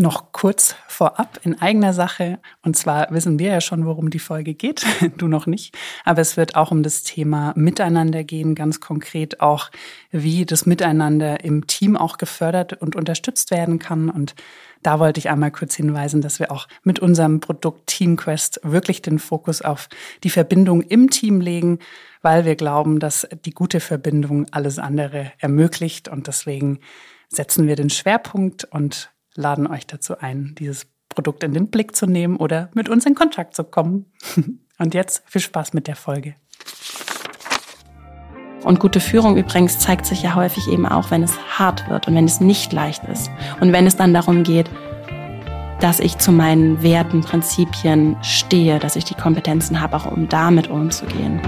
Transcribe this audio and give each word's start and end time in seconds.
Noch 0.00 0.30
kurz 0.30 0.76
vorab 0.86 1.40
in 1.42 1.60
eigener 1.60 1.92
Sache. 1.92 2.38
Und 2.62 2.76
zwar 2.76 3.10
wissen 3.10 3.40
wir 3.40 3.48
ja 3.48 3.60
schon, 3.60 3.84
worum 3.84 4.10
die 4.10 4.20
Folge 4.20 4.54
geht. 4.54 4.86
Du 5.16 5.26
noch 5.26 5.46
nicht. 5.46 5.76
Aber 6.04 6.20
es 6.20 6.36
wird 6.36 6.54
auch 6.54 6.70
um 6.70 6.84
das 6.84 7.02
Thema 7.02 7.52
Miteinander 7.56 8.22
gehen, 8.22 8.54
ganz 8.54 8.78
konkret 8.78 9.40
auch, 9.40 9.72
wie 10.12 10.46
das 10.46 10.66
Miteinander 10.66 11.42
im 11.42 11.66
Team 11.66 11.96
auch 11.96 12.16
gefördert 12.16 12.74
und 12.74 12.94
unterstützt 12.94 13.50
werden 13.50 13.80
kann. 13.80 14.08
Und 14.08 14.36
da 14.84 15.00
wollte 15.00 15.18
ich 15.18 15.30
einmal 15.30 15.50
kurz 15.50 15.74
hinweisen, 15.74 16.20
dass 16.20 16.38
wir 16.38 16.52
auch 16.52 16.68
mit 16.84 17.00
unserem 17.00 17.40
Produkt 17.40 17.88
TeamQuest 17.88 18.60
wirklich 18.62 19.02
den 19.02 19.18
Fokus 19.18 19.62
auf 19.62 19.88
die 20.22 20.30
Verbindung 20.30 20.82
im 20.82 21.10
Team 21.10 21.40
legen, 21.40 21.80
weil 22.22 22.44
wir 22.44 22.54
glauben, 22.54 23.00
dass 23.00 23.26
die 23.44 23.52
gute 23.52 23.80
Verbindung 23.80 24.46
alles 24.52 24.78
andere 24.78 25.32
ermöglicht. 25.38 26.06
Und 26.06 26.28
deswegen 26.28 26.78
setzen 27.28 27.66
wir 27.66 27.74
den 27.74 27.90
Schwerpunkt 27.90 28.62
und 28.62 29.10
laden 29.38 29.66
euch 29.66 29.86
dazu 29.86 30.18
ein, 30.18 30.54
dieses 30.58 30.86
Produkt 31.08 31.42
in 31.42 31.54
den 31.54 31.68
Blick 31.68 31.96
zu 31.96 32.06
nehmen 32.06 32.36
oder 32.36 32.70
mit 32.74 32.88
uns 32.88 33.06
in 33.06 33.14
Kontakt 33.14 33.54
zu 33.54 33.64
kommen. 33.64 34.12
Und 34.78 34.94
jetzt 34.94 35.22
viel 35.26 35.40
Spaß 35.40 35.72
mit 35.72 35.88
der 35.88 35.96
Folge. 35.96 36.34
Und 38.62 38.78
gute 38.78 39.00
Führung 39.00 39.36
übrigens 39.36 39.78
zeigt 39.78 40.06
sich 40.06 40.22
ja 40.22 40.34
häufig 40.34 40.68
eben 40.68 40.86
auch, 40.86 41.10
wenn 41.10 41.22
es 41.22 41.32
hart 41.58 41.88
wird 41.88 42.06
und 42.06 42.14
wenn 42.14 42.26
es 42.26 42.40
nicht 42.40 42.72
leicht 42.72 43.02
ist. 43.04 43.30
Und 43.60 43.72
wenn 43.72 43.86
es 43.86 43.96
dann 43.96 44.12
darum 44.12 44.42
geht, 44.42 44.70
dass 45.80 46.00
ich 46.00 46.18
zu 46.18 46.32
meinen 46.32 46.82
Werten, 46.82 47.22
Prinzipien 47.22 48.16
stehe, 48.22 48.78
dass 48.78 48.96
ich 48.96 49.04
die 49.04 49.14
Kompetenzen 49.14 49.80
habe, 49.80 49.96
auch 49.96 50.06
um 50.06 50.28
damit 50.28 50.68
umzugehen. 50.68 51.40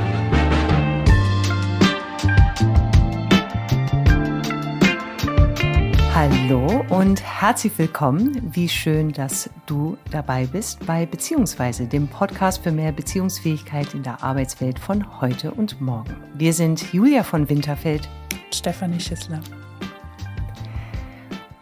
Hallo 6.23 6.84
und 6.91 7.23
herzlich 7.23 7.73
willkommen. 7.79 8.51
Wie 8.52 8.69
schön, 8.69 9.11
dass 9.11 9.48
du 9.65 9.97
dabei 10.11 10.45
bist 10.45 10.84
bei 10.84 11.06
Beziehungsweise, 11.06 11.86
dem 11.86 12.08
Podcast 12.08 12.62
für 12.62 12.72
mehr 12.72 12.92
Beziehungsfähigkeit 12.92 13.94
in 13.94 14.03
der 14.03 14.22
Arbeitswelt 14.22 14.78
von 14.78 15.22
heute 15.22 15.50
und 15.50 15.81
morgen. 15.81 16.14
Wir 16.34 16.53
sind 16.53 16.92
Julia 16.92 17.22
von 17.22 17.48
Winterfeld, 17.48 18.06
Stefanie 18.53 19.00
Schissler. 19.00 19.41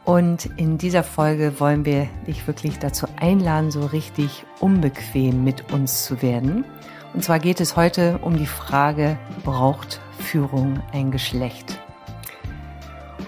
Und 0.05 0.47
in 0.57 0.77
dieser 0.77 1.05
Folge 1.05 1.61
wollen 1.61 1.85
wir 1.85 2.09
dich 2.27 2.45
wirklich 2.49 2.81
dazu 2.81 3.07
einladen, 3.15 3.71
so 3.71 3.87
richtig 3.87 4.45
unbequem 4.59 5.45
mit 5.45 5.73
uns 5.73 6.05
zu 6.05 6.21
werden. 6.21 6.65
Und 7.15 7.23
zwar 7.23 7.39
geht 7.39 7.61
es 7.61 7.77
heute 7.77 8.19
um 8.23 8.37
die 8.37 8.47
Frage, 8.47 9.21
braucht 9.45 10.01
Führung 10.19 10.81
ein 10.93 11.13
Geschlecht? 11.13 11.79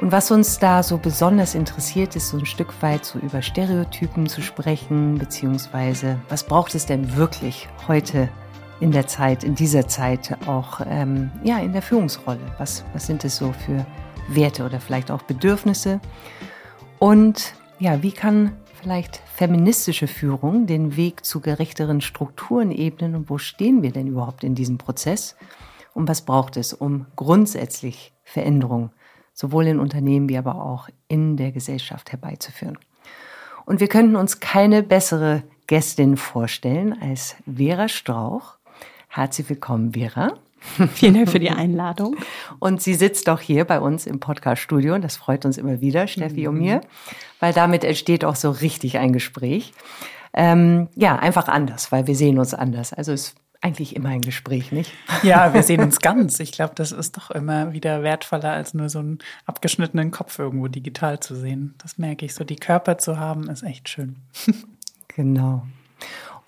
Und 0.00 0.12
was 0.12 0.30
uns 0.30 0.58
da 0.58 0.82
so 0.82 0.96
besonders 0.96 1.54
interessiert, 1.54 2.16
ist 2.16 2.30
so 2.30 2.38
ein 2.38 2.46
Stück 2.46 2.72
weit 2.82 3.04
so 3.04 3.18
über 3.18 3.42
Stereotypen 3.42 4.26
zu 4.26 4.40
sprechen, 4.40 5.18
beziehungsweise 5.18 6.18
was 6.30 6.42
braucht 6.42 6.74
es 6.74 6.86
denn 6.86 7.16
wirklich 7.16 7.68
heute 7.86 8.30
in 8.80 8.92
der 8.92 9.06
Zeit, 9.06 9.44
in 9.44 9.54
dieser 9.54 9.88
Zeit 9.88 10.38
auch 10.48 10.80
ähm, 10.86 11.30
ja 11.44 11.58
in 11.58 11.74
der 11.74 11.82
Führungsrolle? 11.82 12.40
Was 12.56 12.82
was 12.94 13.06
sind 13.06 13.26
es 13.26 13.36
so 13.36 13.52
für 13.52 13.84
Werte 14.28 14.64
oder 14.64 14.80
vielleicht 14.80 15.10
auch 15.10 15.20
Bedürfnisse? 15.20 16.00
Und 16.98 17.52
ja, 17.78 18.02
wie 18.02 18.12
kann 18.12 18.56
vielleicht 18.80 19.20
feministische 19.34 20.06
Führung 20.06 20.66
den 20.66 20.96
Weg 20.96 21.26
zu 21.26 21.40
gerechteren 21.40 22.00
Strukturen 22.00 22.70
ebnen 22.70 23.14
und 23.14 23.28
wo 23.28 23.36
stehen 23.36 23.82
wir 23.82 23.92
denn 23.92 24.06
überhaupt 24.06 24.44
in 24.44 24.54
diesem 24.54 24.78
Prozess? 24.78 25.36
Und 25.92 26.08
was 26.08 26.22
braucht 26.22 26.56
es, 26.56 26.72
um 26.72 27.04
grundsätzlich 27.16 28.14
Veränderungen 28.24 28.92
sowohl 29.41 29.66
in 29.69 29.80
Unternehmen 29.80 30.28
wie 30.28 30.36
aber 30.36 30.56
auch 30.56 30.91
in 31.08 31.38
der 31.38 31.50
Gesellschaft 31.50 32.12
herbeizuführen. 32.12 32.77
Und 33.64 33.80
wir 33.80 33.88
könnten 33.88 34.14
uns 34.14 34.41
keine 34.41 34.82
bessere 34.82 35.42
Gästin 35.66 36.19
vorstellen 36.19 36.94
als 37.00 37.36
Vera 37.47 37.88
Strauch. 37.88 38.56
Herzlich 39.08 39.48
willkommen, 39.48 39.94
Vera. 39.94 40.34
Vielen 40.92 41.14
Dank 41.14 41.31
für 41.31 41.38
die 41.38 41.48
Einladung. 41.48 42.16
Und 42.59 42.82
sie 42.82 42.92
sitzt 42.92 43.31
auch 43.31 43.41
hier 43.41 43.64
bei 43.64 43.81
uns 43.81 44.06
im 44.06 44.20
Podcast-Studio 44.20 44.94
und 44.94 45.03
das 45.03 45.16
freut 45.16 45.47
uns 45.47 45.56
immer 45.56 45.81
wieder, 45.81 46.06
Steffi 46.06 46.47
und 46.47 46.59
mir, 46.59 46.82
weil 47.38 47.54
damit 47.54 47.82
entsteht 47.82 48.26
auch 48.26 48.37
so 48.37 48.50
richtig 48.50 48.98
ein 48.98 49.14
Gespräch. 49.14 49.72
Ähm, 50.34 50.88
ja, 50.97 51.16
einfach 51.16 51.48
anders, 51.48 51.91
weil 51.91 52.06
wir 52.06 52.14
sehen 52.14 52.38
uns 52.38 52.53
anders. 52.53 52.93
Also 52.93 53.12
es 53.12 53.34
eigentlich 53.62 53.94
immer 53.94 54.09
ein 54.09 54.22
Gespräch, 54.22 54.72
nicht? 54.72 54.93
Ja, 55.22 55.53
wir 55.53 55.62
sehen 55.62 55.82
uns 55.82 55.98
ganz. 56.00 56.41
Ich 56.41 56.53
glaube, 56.53 56.75
das 56.75 56.93
ist 56.93 57.16
doch 57.16 57.31
immer 57.31 57.72
wieder 57.72 58.03
wertvoller, 58.03 58.53
als 58.53 58.72
nur 58.72 58.88
so 58.88 59.00
einen 59.00 59.19
abgeschnittenen 59.44 60.10
Kopf 60.10 60.38
irgendwo 60.38 60.69
digital 60.69 61.21
zu 61.21 61.34
sehen. 61.34 61.75
Das 61.78 61.99
merke 61.99 62.25
ich 62.25 62.34
so. 62.34 62.44
Die 62.44 62.56
Körper 62.56 62.97
zu 62.99 63.19
haben, 63.19 63.49
ist 63.49 63.62
echt 63.62 63.88
schön. 63.88 64.16
Genau. 65.16 65.66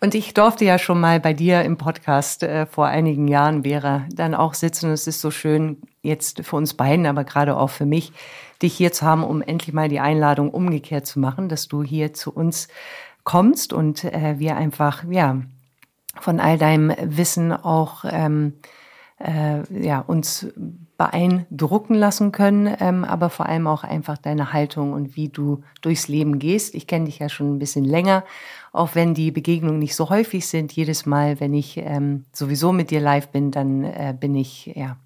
Und 0.01 0.15
ich 0.15 0.35
durfte 0.35 0.65
ja 0.65 0.79
schon 0.79 1.01
mal 1.01 1.19
bei 1.19 1.33
dir 1.33 1.63
im 1.63 1.77
Podcast 1.77 2.45
äh, 2.45 2.65
vor 2.65 2.87
einigen 2.87 3.27
Jahren, 3.27 3.65
Vera, 3.65 4.07
dann 4.13 4.37
auch 4.37 4.55
sitzen. 4.55 4.91
Es 4.91 5.07
ist 5.07 5.21
so 5.21 5.33
schön, 5.33 5.79
jetzt 6.03 6.45
für 6.45 6.57
uns 6.57 6.75
beiden, 6.75 7.07
aber 7.07 7.25
gerade 7.25 7.57
auch 7.57 7.71
für 7.71 7.87
mich, 7.87 8.13
dich 8.63 8.75
hier 8.75 8.93
zu 8.93 9.05
haben, 9.05 9.25
um 9.25 9.43
endlich 9.43 9.73
mal 9.73 9.89
die 9.89 10.01
Einladung 10.01 10.51
umgekehrt 10.51 11.07
zu 11.07 11.19
machen, 11.19 11.49
dass 11.49 11.69
du 11.69 11.83
hier 11.83 12.15
zu 12.15 12.33
uns 12.33 12.69
kommst 13.25 13.73
und 13.73 14.05
äh, 14.05 14.39
wir 14.39 14.57
einfach, 14.57 15.05
ja, 15.11 15.43
von 16.21 16.41
all 16.41 16.59
deinem 16.59 16.93
Wissen 17.03 17.53
auch 17.53 18.05
ähm, 18.09 18.55
äh, 19.19 19.63
ja, 19.71 20.01
uns 20.01 20.49
beeindrucken 20.99 21.95
lassen 21.95 22.33
können, 22.33 22.77
ähm, 22.79 23.05
aber 23.05 23.31
vor 23.31 23.47
allem 23.47 23.67
auch 23.67 23.83
einfach 23.83 24.19
deine 24.19 24.53
Haltung 24.53 24.93
und 24.93 25.17
wie 25.17 25.29
du 25.29 25.63
durchs 25.81 26.09
Leben 26.09 26.39
gehst. 26.39 26.75
Ich 26.75 26.87
kenne 26.87 27.07
dich 27.07 27.19
ja 27.19 27.29
schon 27.29 27.55
ein 27.55 27.59
bisschen 27.59 27.85
länger, 27.85 28.25
auch 28.73 28.95
wenn 28.95 29.15
die 29.15 29.31
Begegnungen 29.31 29.79
nicht 29.79 29.97
so 29.97 30.11
häufig 30.11 30.47
sind. 30.47 30.73
Jedes 30.73 31.07
Mal, 31.07 31.41
wenn 31.41 31.55
ich 31.55 31.77
ähm, 31.79 32.25
sowieso 32.33 32.73
mit 32.73 32.91
dir 32.91 33.01
live 33.01 33.29
bin, 33.29 33.51
dann 33.51 33.85
äh, 33.85 34.15
bin 34.19 34.35
ich 34.35 34.67
ja 34.77 34.97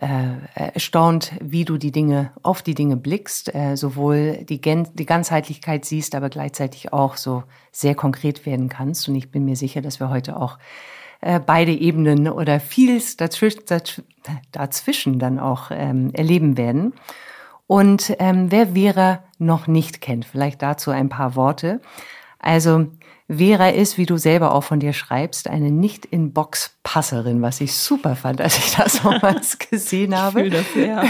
äh, 0.00 0.72
erstaunt, 0.74 1.32
wie 1.40 1.64
du 1.64 1.76
die 1.76 1.90
Dinge, 1.90 2.30
auf 2.42 2.62
die 2.62 2.74
Dinge 2.74 2.96
blickst, 2.96 3.54
äh, 3.54 3.76
sowohl 3.76 4.44
die, 4.48 4.60
Gen 4.60 4.86
die 4.94 5.06
Ganzheitlichkeit 5.06 5.84
siehst, 5.84 6.14
aber 6.14 6.28
gleichzeitig 6.28 6.92
auch 6.92 7.16
so 7.16 7.42
sehr 7.72 7.94
konkret 7.94 8.46
werden 8.46 8.68
kannst. 8.68 9.08
Und 9.08 9.16
ich 9.16 9.30
bin 9.30 9.44
mir 9.44 9.56
sicher, 9.56 9.80
dass 9.80 9.98
wir 9.98 10.08
heute 10.08 10.36
auch 10.36 10.58
äh, 11.20 11.40
beide 11.40 11.72
Ebenen 11.72 12.28
oder 12.28 12.60
vieles 12.60 13.16
dazwischen, 13.16 13.62
dazwischen 14.52 15.18
dann 15.18 15.40
auch 15.40 15.70
ähm, 15.72 16.10
erleben 16.14 16.56
werden. 16.56 16.92
Und 17.66 18.14
ähm, 18.20 18.52
wer 18.52 18.68
Vera 18.68 19.24
noch 19.38 19.66
nicht 19.66 20.00
kennt, 20.00 20.24
vielleicht 20.24 20.62
dazu 20.62 20.92
ein 20.92 21.08
paar 21.08 21.34
Worte. 21.34 21.80
Also 22.38 22.86
Vera 23.30 23.68
ist, 23.68 23.98
wie 23.98 24.06
du 24.06 24.16
selber 24.16 24.54
auch 24.54 24.64
von 24.64 24.80
dir 24.80 24.94
schreibst, 24.94 25.48
eine 25.48 25.70
Nicht-in-Box-Passerin, 25.70 27.42
was 27.42 27.60
ich 27.60 27.74
super 27.74 28.16
fand, 28.16 28.40
als 28.40 28.56
ich 28.58 28.74
das 28.74 29.02
damals 29.02 29.58
gesehen 29.58 30.16
habe. 30.16 30.46
Ich 30.46 30.52
das, 30.52 30.74
ja. 30.74 31.04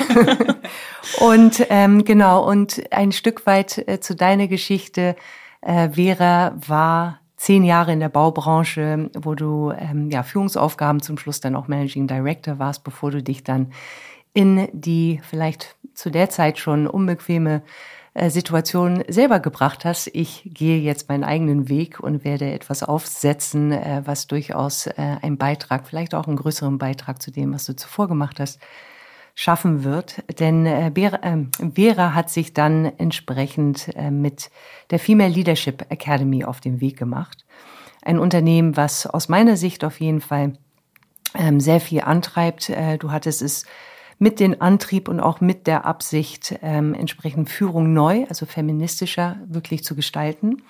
und 1.21 1.65
ähm, 1.71 2.05
genau, 2.05 2.45
und 2.49 2.83
ein 2.91 3.13
Stück 3.13 3.47
weit 3.47 3.79
äh, 3.87 4.01
zu 4.01 4.17
deiner 4.17 4.49
Geschichte. 4.49 5.15
Äh, 5.61 5.91
Vera 5.91 6.57
war 6.67 7.21
zehn 7.37 7.63
Jahre 7.63 7.93
in 7.93 8.01
der 8.01 8.09
Baubranche, 8.09 9.11
wo 9.17 9.37
du 9.37 9.71
ähm, 9.71 10.11
ja 10.11 10.25
Führungsaufgaben 10.25 11.01
zum 11.01 11.19
Schluss 11.19 11.41
dann 11.41 11.55
auch 11.55 11.69
Managing 11.69 12.09
Director 12.09 12.59
warst, 12.59 12.83
bevor 12.83 13.13
du 13.13 13.23
dich 13.23 13.45
dann 13.45 13.73
in 14.35 14.69
die 14.73 15.21
vielleicht 15.23 15.77
zu 15.95 16.11
der 16.11 16.31
Zeit 16.31 16.59
schon 16.59 16.89
unbequeme 16.89 17.63
Situation 18.31 19.05
selber 19.09 19.41
gebracht 19.41 19.85
hast. 19.85 20.11
Ich 20.13 20.43
gehe 20.45 20.79
jetzt 20.81 21.09
meinen 21.09 21.25
eigenen 21.25 21.69
Weg 21.69 22.01
und 22.01 22.25
werde 22.25 22.51
etwas 22.51 22.83
aufsetzen, 22.83 23.73
äh, 23.73 24.03
was 24.05 24.27
durchaus 24.27 24.87
äh, 24.87 24.95
ein 25.23 25.39
Beitrag, 25.39 25.87
vielleicht 25.87 26.15
auch 26.15 26.27
einen 26.27 26.37
größeren 26.37 26.79
Beitrag 26.79 27.23
zu 27.23 27.31
dem, 27.31 27.55
was 27.55 27.65
du 27.65 27.77
zuvor 27.77 28.09
gemacht 28.09 28.41
hast, 28.41 28.61
schaffen 29.35 29.85
wird. 29.85 30.25
Denn 30.41 30.67
Vera, 30.97 31.21
Vera 31.73 32.13
hat 32.13 32.29
sich 32.29 32.55
dann 32.55 32.87
entsprechend 32.99 33.89
mit 34.11 34.51
der 34.91 34.99
Female 34.99 35.33
Leadership 35.33 35.87
Academy 35.91 36.45
auf 36.45 36.61
den 36.61 36.81
Weg 36.81 36.97
gemacht. 36.97 37.47
Ein 38.03 38.19
Unternehmen, 38.19 38.77
was 38.77 39.07
aus 39.07 39.29
meiner 39.29 39.57
Sicht 39.57 39.85
auf 39.85 40.01
jeden 40.01 40.21
Fall 40.21 40.55
ähm, 41.37 41.61
sehr 41.61 41.81
viel 41.81 42.01
antreibt. 42.01 42.73
Du 42.99 43.13
hattest 43.13 43.41
es 43.41 43.65
mit 44.19 44.41
dem 44.41 44.61
Antrieb 44.61 45.09
und 45.09 45.21
auch 45.21 45.41
mit 45.41 45.67
der 45.67 45.85
Absicht, 45.85 46.59
ähm, 46.63 46.95
entsprechend 46.95 47.49
Führung 47.49 47.93
neu, 47.93 48.27
also 48.29 48.47
feministischer 48.47 49.37
wirklich 49.47 49.85
zu 49.85 49.95
gestalten. 49.95 50.63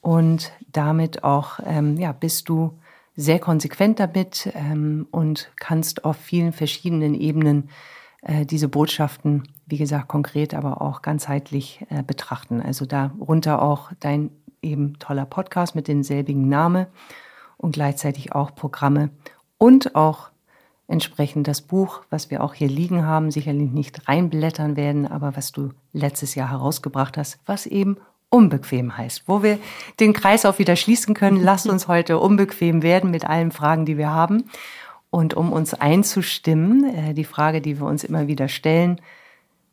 Und 0.00 0.52
damit 0.72 1.24
auch, 1.24 1.60
ähm, 1.64 1.96
ja, 1.98 2.12
bist 2.12 2.48
du 2.48 2.78
sehr 3.16 3.38
konsequent 3.38 4.00
damit 4.00 4.50
ähm, 4.54 5.06
und 5.10 5.52
kannst 5.56 6.04
auf 6.04 6.16
vielen 6.16 6.52
verschiedenen 6.52 7.14
Ebenen 7.14 7.68
äh, 8.22 8.46
diese 8.46 8.68
Botschaften, 8.68 9.48
wie 9.66 9.76
gesagt, 9.76 10.08
konkret, 10.08 10.54
aber 10.54 10.80
auch 10.80 11.02
ganzheitlich 11.02 11.84
äh, 11.90 12.02
betrachten. 12.02 12.62
Also 12.62 12.86
darunter 12.86 13.60
auch 13.60 13.92
dein 14.00 14.30
eben 14.62 14.98
toller 14.98 15.26
Podcast 15.26 15.74
mit 15.74 15.88
denselbigen 15.88 16.48
Namen 16.48 16.86
und 17.56 17.72
gleichzeitig 17.72 18.34
auch 18.34 18.54
Programme 18.54 19.10
und 19.58 19.94
auch 19.94 20.30
entsprechend 20.90 21.46
das 21.46 21.62
Buch, 21.62 22.02
was 22.10 22.30
wir 22.30 22.42
auch 22.42 22.52
hier 22.52 22.68
liegen 22.68 23.06
haben, 23.06 23.30
sicherlich 23.30 23.70
nicht 23.70 24.08
reinblättern 24.08 24.76
werden, 24.76 25.06
aber 25.06 25.36
was 25.36 25.52
du 25.52 25.70
letztes 25.92 26.34
Jahr 26.34 26.50
herausgebracht 26.50 27.16
hast, 27.16 27.38
was 27.46 27.66
eben 27.66 27.96
unbequem 28.28 28.96
heißt, 28.96 29.24
wo 29.26 29.42
wir 29.42 29.58
den 30.00 30.12
Kreis 30.12 30.44
auch 30.44 30.58
wieder 30.58 30.76
schließen 30.76 31.14
können. 31.14 31.36
Lasst 31.42 31.68
uns 31.68 31.86
heute 31.86 32.18
unbequem 32.18 32.82
werden 32.82 33.10
mit 33.10 33.24
allen 33.24 33.52
Fragen, 33.52 33.86
die 33.86 33.98
wir 33.98 34.10
haben. 34.10 34.44
Und 35.10 35.34
um 35.34 35.52
uns 35.52 35.74
einzustimmen, 35.74 36.84
äh, 36.84 37.14
die 37.14 37.24
Frage, 37.24 37.60
die 37.60 37.78
wir 37.78 37.86
uns 37.86 38.04
immer 38.04 38.26
wieder 38.26 38.48
stellen, 38.48 39.00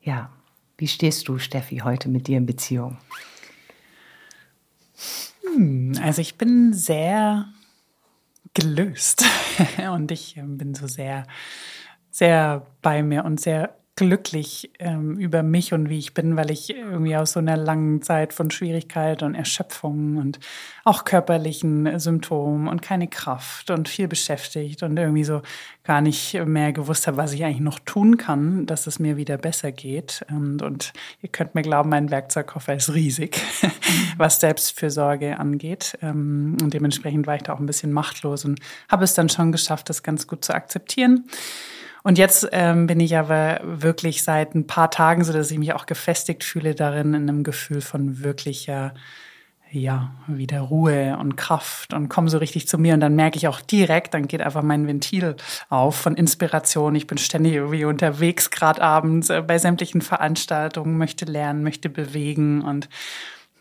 ja, 0.02 0.30
wie 0.78 0.88
stehst 0.88 1.28
du, 1.28 1.40
Steffi, 1.40 1.78
heute 1.78 2.10
mit 2.10 2.28
dir 2.28 2.38
in 2.38 2.46
Beziehung? 2.46 2.98
Hm, 5.42 5.94
also 6.02 6.22
ich 6.22 6.38
bin 6.38 6.74
sehr 6.74 7.48
gelöst. 8.58 9.24
Und 9.92 10.12
ich 10.12 10.36
ähm, 10.38 10.58
bin 10.58 10.74
so 10.74 10.88
sehr, 10.88 11.26
sehr 12.10 12.66
bei 12.82 13.04
mir 13.04 13.26
und 13.26 13.40
sehr 13.40 13.78
glücklich 13.98 14.72
ähm, 14.78 15.18
über 15.18 15.42
mich 15.44 15.74
und 15.74 15.90
wie 15.90 15.98
ich 15.98 16.14
bin, 16.14 16.38
weil 16.38 16.52
ich 16.52 16.70
irgendwie 16.70 17.18
aus 17.18 17.34
so 17.34 17.40
einer 17.40 17.58
langen 17.58 18.04
Zeit 18.04 18.32
von 18.32 18.52
Schwierigkeit 18.52 19.24
und 19.24 19.34
Erschöpfung 19.34 20.18
und 20.18 20.40
auch 20.86 21.04
körperlichen 21.04 22.00
Symptomen 22.00 22.68
und 22.68 22.84
keine 22.84 23.08
Kraft 23.08 23.72
und 23.72 23.90
viel 23.90 24.08
beschäftigt 24.08 24.84
und 24.84 24.98
irgendwie 24.98 25.24
so 25.24 25.42
gar 25.84 26.02
nicht 26.02 26.36
mehr 26.46 26.74
gewusst 26.74 27.08
habe, 27.08 27.18
was 27.18 27.34
ich 27.34 27.44
eigentlich 27.44 27.60
noch 27.60 27.80
tun 27.80 28.18
kann, 28.18 28.68
dass 28.68 28.86
es 28.86 29.00
mir 29.00 29.18
wieder 29.18 29.38
besser 29.38 29.72
geht. 29.72 30.24
Und, 30.30 30.62
und 30.62 30.94
ihr 31.24 31.30
könnt 31.30 31.56
mir 31.56 31.64
glauben, 31.64 31.90
mein 31.90 32.12
Werkzeugkoffer 32.12 32.76
ist 32.76 32.94
riesig, 32.94 33.42
was 34.18 34.40
Selbstfürsorge 34.40 35.40
angeht. 35.40 35.98
Ähm, 36.04 36.56
und 36.62 36.74
dementsprechend 36.74 37.26
war 37.26 37.36
ich 37.36 37.44
da 37.44 37.54
auch 37.54 37.60
ein 37.60 37.66
bisschen 37.66 37.92
machtlos 37.92 38.46
und 38.46 38.60
habe 38.90 39.06
es 39.06 39.16
dann 39.16 39.30
schon 39.30 39.52
geschafft, 39.52 39.90
das 39.90 40.04
ganz 40.04 40.28
gut 40.28 40.46
zu 40.46 40.54
akzeptieren. 40.54 41.26
Und 42.08 42.18
jetzt 42.18 42.48
ähm, 42.54 42.88
bin 42.88 43.02
ich 43.02 43.18
aber 43.18 43.60
wirklich 43.66 44.24
seit 44.24 44.56
ein 44.56 44.66
paar 44.66 44.90
Tagen 44.90 45.26
so, 45.26 45.34
dass 45.34 45.52
ich 45.52 45.60
mich 45.60 45.74
auch 45.74 45.86
gefestigt 45.86 46.46
fühle 46.46 46.74
darin, 46.74 47.14
in 47.14 47.28
einem 47.28 47.44
Gefühl 47.44 47.82
von 47.82 48.24
wirklicher, 48.24 48.94
ja, 49.72 50.14
wieder 50.26 50.62
Ruhe 50.62 51.18
und 51.20 51.36
Kraft 51.36 51.94
und 51.94 52.08
komme 52.08 52.30
so 52.30 52.38
richtig 52.38 52.66
zu 52.66 52.78
mir. 52.78 52.94
Und 52.94 53.02
dann 53.02 53.18
merke 53.18 53.36
ich 53.36 53.50
auch 53.50 53.60
direkt, 53.60 54.14
dann 54.14 54.30
geht 54.30 54.42
einfach 54.42 54.64
mein 54.64 54.88
Ventil 54.88 55.36
auf 55.68 55.98
von 55.98 56.16
Inspiration. 56.16 56.96
Ich 56.96 57.08
bin 57.08 57.18
ständig 57.18 57.56
irgendwie 57.56 57.84
unterwegs, 57.84 58.52
gerade 58.52 58.82
abends 58.82 59.30
äh, 59.30 59.44
bei 59.46 59.58
sämtlichen 59.58 60.00
Veranstaltungen, 60.00 60.98
möchte 60.98 61.26
lernen, 61.26 61.62
möchte 61.62 61.90
bewegen 61.90 62.62
und 62.62 62.88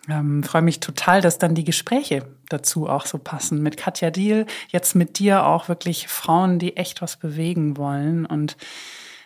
ähm, 0.08 0.43
freue 0.43 0.62
mich 0.62 0.81
total, 0.81 1.20
dass 1.20 1.38
dann 1.38 1.55
die 1.55 1.64
Gespräche 1.64 2.26
dazu 2.49 2.88
auch 2.88 3.06
so 3.06 3.19
passen. 3.19 3.62
Mit 3.62 3.76
Katja 3.76 4.11
Diel, 4.11 4.47
jetzt 4.69 4.94
mit 4.94 5.19
dir 5.19 5.47
auch 5.47 5.69
wirklich 5.69 6.08
Frauen, 6.08 6.58
die 6.58 6.76
echt 6.76 7.03
was 7.03 7.17
bewegen 7.17 7.76
wollen. 7.76 8.26
Und 8.26 8.56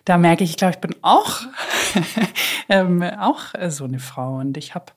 da 0.05 0.17
merke 0.17 0.45
ich, 0.45 0.51
ich 0.51 0.57
glaube, 0.57 0.75
ich 0.75 0.81
bin 0.81 0.97
auch, 1.03 1.41
ähm, 2.69 3.03
auch 3.03 3.41
so 3.69 3.85
eine 3.85 3.99
Frau. 3.99 4.37
Und 4.37 4.57
ich 4.57 4.75
habe 4.75 4.93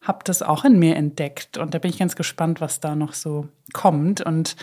hab 0.00 0.24
das 0.24 0.42
auch 0.42 0.64
in 0.64 0.78
mir 0.78 0.96
entdeckt. 0.96 1.56
Und 1.56 1.74
da 1.74 1.78
bin 1.78 1.90
ich 1.90 1.98
ganz 1.98 2.16
gespannt, 2.16 2.60
was 2.60 2.80
da 2.80 2.96
noch 2.96 3.12
so 3.12 3.48
kommt. 3.72 4.20
Und 4.20 4.56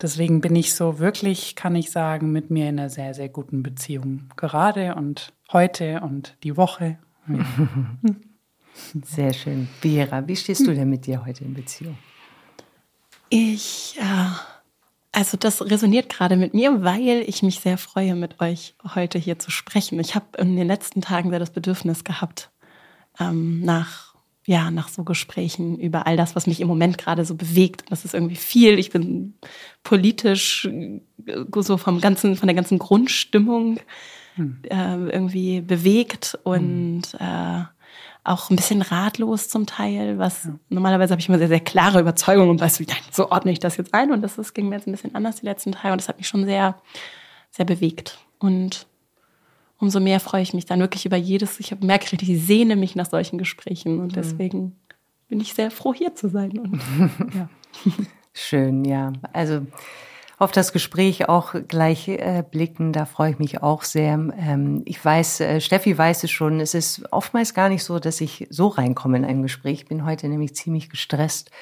deswegen 0.00 0.42
bin 0.42 0.54
ich 0.54 0.74
so 0.74 0.98
wirklich, 0.98 1.56
kann 1.56 1.74
ich 1.74 1.90
sagen, 1.90 2.32
mit 2.32 2.50
mir 2.50 2.68
in 2.68 2.78
einer 2.78 2.90
sehr, 2.90 3.14
sehr 3.14 3.30
guten 3.30 3.62
Beziehung. 3.62 4.28
Gerade 4.36 4.94
und 4.94 5.32
heute 5.52 6.00
und 6.02 6.36
die 6.42 6.56
Woche. 6.58 6.98
Ja. 7.28 7.46
Sehr 9.04 9.32
schön. 9.32 9.68
Vera, 9.80 10.26
wie 10.26 10.36
stehst 10.36 10.66
du 10.66 10.74
denn 10.74 10.88
mit 10.88 11.06
dir 11.06 11.24
heute 11.24 11.44
in 11.44 11.54
Beziehung? 11.54 11.96
Ich, 13.28 13.96
äh, 13.98 14.28
also 15.12 15.36
das 15.36 15.62
resoniert 15.62 16.08
gerade 16.08 16.36
mit 16.36 16.54
mir, 16.54 16.82
weil 16.82 17.24
ich 17.26 17.42
mich 17.42 17.60
sehr 17.60 17.78
freue, 17.78 18.14
mit 18.14 18.40
euch 18.40 18.74
heute 18.94 19.18
hier 19.18 19.38
zu 19.38 19.50
sprechen. 19.50 19.98
Ich 20.00 20.14
habe 20.14 20.26
in 20.38 20.56
den 20.56 20.66
letzten 20.66 21.00
Tagen 21.00 21.30
sehr 21.30 21.38
das 21.38 21.50
Bedürfnis 21.50 22.04
gehabt, 22.04 22.50
ähm, 23.18 23.60
nach, 23.60 24.14
ja, 24.46 24.70
nach 24.70 24.88
so 24.88 25.04
Gesprächen 25.04 25.78
über 25.78 26.06
all 26.06 26.16
das, 26.16 26.34
was 26.36 26.46
mich 26.46 26.60
im 26.60 26.68
Moment 26.68 26.98
gerade 26.98 27.24
so 27.24 27.34
bewegt. 27.34 27.84
Das 27.90 28.04
ist 28.04 28.14
irgendwie 28.14 28.36
viel. 28.36 28.78
Ich 28.78 28.90
bin 28.90 29.34
politisch 29.82 30.66
äh, 30.66 31.00
so 31.56 31.76
vom 31.76 32.00
ganzen, 32.00 32.36
von 32.36 32.48
der 32.48 32.56
ganzen 32.56 32.78
Grundstimmung 32.78 33.80
hm. 34.34 34.58
äh, 34.64 34.94
irgendwie 35.10 35.60
bewegt 35.60 36.38
und 36.44 37.02
hm. 37.18 37.68
Auch 38.24 38.50
ein 38.50 38.56
bisschen 38.56 38.82
ratlos 38.82 39.48
zum 39.48 39.66
Teil, 39.66 40.18
was 40.18 40.44
ja. 40.44 40.54
normalerweise 40.68 41.12
habe 41.12 41.20
ich 41.20 41.28
immer 41.28 41.38
sehr, 41.38 41.48
sehr 41.48 41.60
klare 41.60 42.00
Überzeugungen 42.00 42.50
und 42.50 42.60
weiß, 42.60 42.78
wie 42.80 42.86
so 43.10 43.30
ordne 43.30 43.50
ich 43.50 43.58
das 43.58 43.76
jetzt 43.76 43.94
ein. 43.94 44.12
Und 44.12 44.22
das, 44.22 44.36
das 44.36 44.54
ging 44.54 44.68
mir 44.68 44.76
jetzt 44.76 44.86
ein 44.86 44.92
bisschen 44.92 45.14
anders 45.14 45.36
die 45.36 45.46
letzten 45.46 45.72
Tage 45.72 45.92
und 45.92 46.00
das 46.00 46.08
hat 46.08 46.18
mich 46.18 46.28
schon 46.28 46.44
sehr, 46.44 46.76
sehr 47.50 47.64
bewegt. 47.64 48.18
Und 48.38 48.86
umso 49.78 49.98
mehr 49.98 50.20
freue 50.20 50.42
ich 50.42 50.54
mich 50.54 50.66
dann 50.66 50.78
wirklich 50.78 51.04
über 51.04 51.16
jedes, 51.16 51.58
ich 51.58 51.74
merke 51.80 52.12
richtig, 52.12 52.30
ich 52.30 52.44
sehne 52.44 52.76
mich 52.76 52.94
nach 52.94 53.10
solchen 53.10 53.38
Gesprächen 53.38 53.98
und 53.98 54.12
mhm. 54.12 54.14
deswegen 54.14 54.76
bin 55.28 55.40
ich 55.40 55.54
sehr 55.54 55.70
froh, 55.70 55.92
hier 55.92 56.14
zu 56.14 56.28
sein. 56.28 56.58
Und, 56.58 56.80
ja. 57.34 57.48
Schön, 58.32 58.84
ja. 58.84 59.12
Also 59.32 59.66
auf 60.42 60.50
das 60.50 60.72
Gespräch 60.72 61.28
auch 61.28 61.54
gleich 61.68 62.08
äh, 62.08 62.42
blicken. 62.48 62.92
Da 62.92 63.04
freue 63.04 63.30
ich 63.30 63.38
mich 63.38 63.62
auch 63.62 63.84
sehr. 63.84 64.14
Ähm, 64.14 64.82
ich 64.86 65.02
weiß, 65.02 65.38
äh, 65.38 65.60
Steffi 65.60 65.96
weiß 65.96 66.24
es 66.24 66.32
schon, 66.32 66.58
es 66.58 66.74
ist 66.74 67.04
oftmals 67.12 67.54
gar 67.54 67.68
nicht 67.68 67.84
so, 67.84 68.00
dass 68.00 68.20
ich 68.20 68.48
so 68.50 68.66
reinkomme 68.66 69.18
in 69.18 69.24
ein 69.24 69.42
Gespräch. 69.42 69.82
Ich 69.82 69.86
bin 69.86 70.04
heute 70.04 70.28
nämlich 70.28 70.56
ziemlich 70.56 70.90
gestresst, 70.90 71.52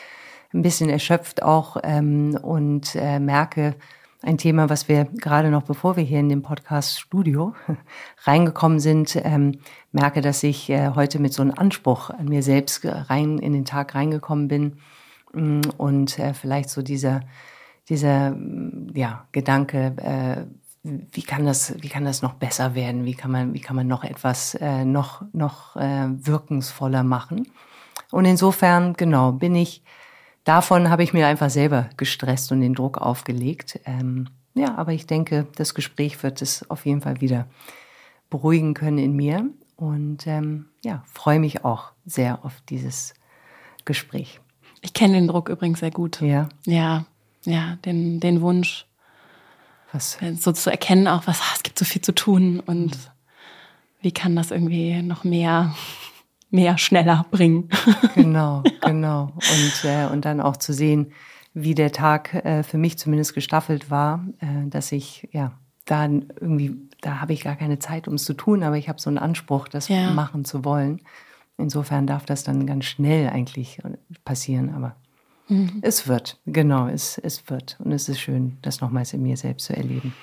ein 0.54 0.62
bisschen 0.62 0.88
erschöpft 0.88 1.42
auch 1.42 1.76
ähm, 1.82 2.38
und 2.40 2.96
äh, 2.96 3.20
merke, 3.20 3.74
ein 4.22 4.38
Thema, 4.38 4.70
was 4.70 4.88
wir 4.88 5.04
gerade 5.04 5.50
noch, 5.50 5.64
bevor 5.64 5.96
wir 5.96 6.04
hier 6.04 6.20
in 6.20 6.30
dem 6.30 6.42
Podcast-Studio 6.42 7.54
reingekommen 8.24 8.80
sind, 8.80 9.14
ähm, 9.22 9.58
merke, 9.92 10.22
dass 10.22 10.42
ich 10.42 10.70
äh, 10.70 10.92
heute 10.94 11.18
mit 11.18 11.34
so 11.34 11.42
einem 11.42 11.52
Anspruch 11.54 12.08
an 12.08 12.30
mir 12.30 12.42
selbst 12.42 12.80
rein 12.84 13.38
in 13.38 13.52
den 13.52 13.66
Tag 13.66 13.94
reingekommen 13.94 14.48
bin 14.48 14.78
mm, 15.34 15.60
und 15.76 16.18
äh, 16.18 16.32
vielleicht 16.32 16.70
so 16.70 16.80
dieser 16.80 17.20
dieser 17.90 18.36
ja, 18.94 19.26
Gedanke, 19.32 19.94
äh, 19.98 20.46
wie 20.82 21.22
kann 21.22 21.44
das, 21.44 21.74
wie 21.82 21.88
kann 21.88 22.04
das 22.04 22.22
noch 22.22 22.34
besser 22.34 22.74
werden? 22.74 23.04
Wie 23.04 23.14
kann 23.14 23.30
man, 23.30 23.52
wie 23.52 23.60
kann 23.60 23.76
man 23.76 23.86
noch 23.86 24.02
etwas 24.02 24.54
äh, 24.54 24.84
noch 24.84 25.22
noch 25.32 25.76
äh, 25.76 26.08
wirkungsvoller 26.08 27.02
machen? 27.02 27.48
Und 28.10 28.24
insofern 28.24 28.94
genau 28.94 29.32
bin 29.32 29.54
ich 29.54 29.82
davon 30.44 30.88
habe 30.88 31.02
ich 31.02 31.12
mir 31.12 31.26
einfach 31.26 31.50
selber 31.50 31.90
gestresst 31.96 32.50
und 32.50 32.62
den 32.62 32.74
Druck 32.74 32.96
aufgelegt. 32.96 33.78
Ähm, 33.84 34.28
ja, 34.54 34.74
aber 34.76 34.92
ich 34.92 35.06
denke, 35.06 35.46
das 35.56 35.74
Gespräch 35.74 36.22
wird 36.22 36.40
es 36.40 36.68
auf 36.70 36.86
jeden 36.86 37.02
Fall 37.02 37.20
wieder 37.20 37.46
beruhigen 38.30 38.74
können 38.74 38.98
in 38.98 39.14
mir 39.14 39.50
und 39.76 40.26
ähm, 40.26 40.66
ja 40.82 41.02
freue 41.06 41.40
mich 41.40 41.64
auch 41.64 41.92
sehr 42.06 42.44
auf 42.44 42.62
dieses 42.68 43.14
Gespräch. 43.84 44.40
Ich 44.80 44.94
kenne 44.94 45.14
den 45.14 45.28
Druck 45.28 45.50
übrigens 45.50 45.80
sehr 45.80 45.90
gut. 45.90 46.22
Ja. 46.22 46.48
Ja, 46.64 47.04
ja, 47.44 47.76
den, 47.84 48.20
den 48.20 48.40
Wunsch, 48.40 48.86
was? 49.92 50.20
Äh, 50.22 50.34
so 50.34 50.52
zu 50.52 50.70
erkennen, 50.70 51.08
auch 51.08 51.26
was, 51.26 51.40
ah, 51.40 51.52
es 51.54 51.62
gibt 51.62 51.78
so 51.78 51.84
viel 51.84 52.02
zu 52.02 52.14
tun 52.14 52.60
und 52.60 52.96
mhm. 52.96 53.10
wie 54.02 54.12
kann 54.12 54.36
das 54.36 54.50
irgendwie 54.50 55.02
noch 55.02 55.24
mehr, 55.24 55.74
mehr 56.50 56.78
schneller 56.78 57.26
bringen. 57.30 57.68
Genau, 58.14 58.62
genau. 58.82 59.32
Und, 59.34 59.84
äh, 59.84 60.06
und 60.06 60.24
dann 60.24 60.40
auch 60.40 60.56
zu 60.56 60.72
sehen, 60.72 61.12
wie 61.54 61.74
der 61.74 61.92
Tag 61.92 62.34
äh, 62.34 62.62
für 62.62 62.78
mich 62.78 62.98
zumindest 62.98 63.34
gestaffelt 63.34 63.90
war, 63.90 64.24
äh, 64.40 64.68
dass 64.68 64.92
ich, 64.92 65.28
ja, 65.32 65.52
da 65.86 66.04
irgendwie, 66.04 66.76
da 67.00 67.20
habe 67.20 67.32
ich 67.32 67.42
gar 67.42 67.56
keine 67.56 67.78
Zeit, 67.78 68.06
um 68.06 68.14
es 68.14 68.24
zu 68.24 68.34
tun, 68.34 68.62
aber 68.62 68.76
ich 68.76 68.88
habe 68.88 69.00
so 69.00 69.10
einen 69.10 69.18
Anspruch, 69.18 69.68
das 69.68 69.88
ja. 69.88 70.10
machen 70.10 70.44
zu 70.44 70.64
wollen. 70.64 71.00
Insofern 71.56 72.06
darf 72.06 72.24
das 72.24 72.44
dann 72.44 72.66
ganz 72.66 72.84
schnell 72.84 73.28
eigentlich 73.28 73.80
passieren, 74.24 74.72
aber 74.74 74.96
Mhm. 75.50 75.80
Es 75.82 76.08
wird, 76.08 76.38
genau, 76.46 76.86
es, 76.86 77.18
es 77.18 77.50
wird. 77.50 77.76
Und 77.80 77.92
es 77.92 78.08
ist 78.08 78.20
schön, 78.20 78.56
das 78.62 78.80
nochmals 78.80 79.12
in 79.12 79.22
mir 79.22 79.36
selbst 79.36 79.66
zu 79.66 79.76
erleben. 79.76 80.14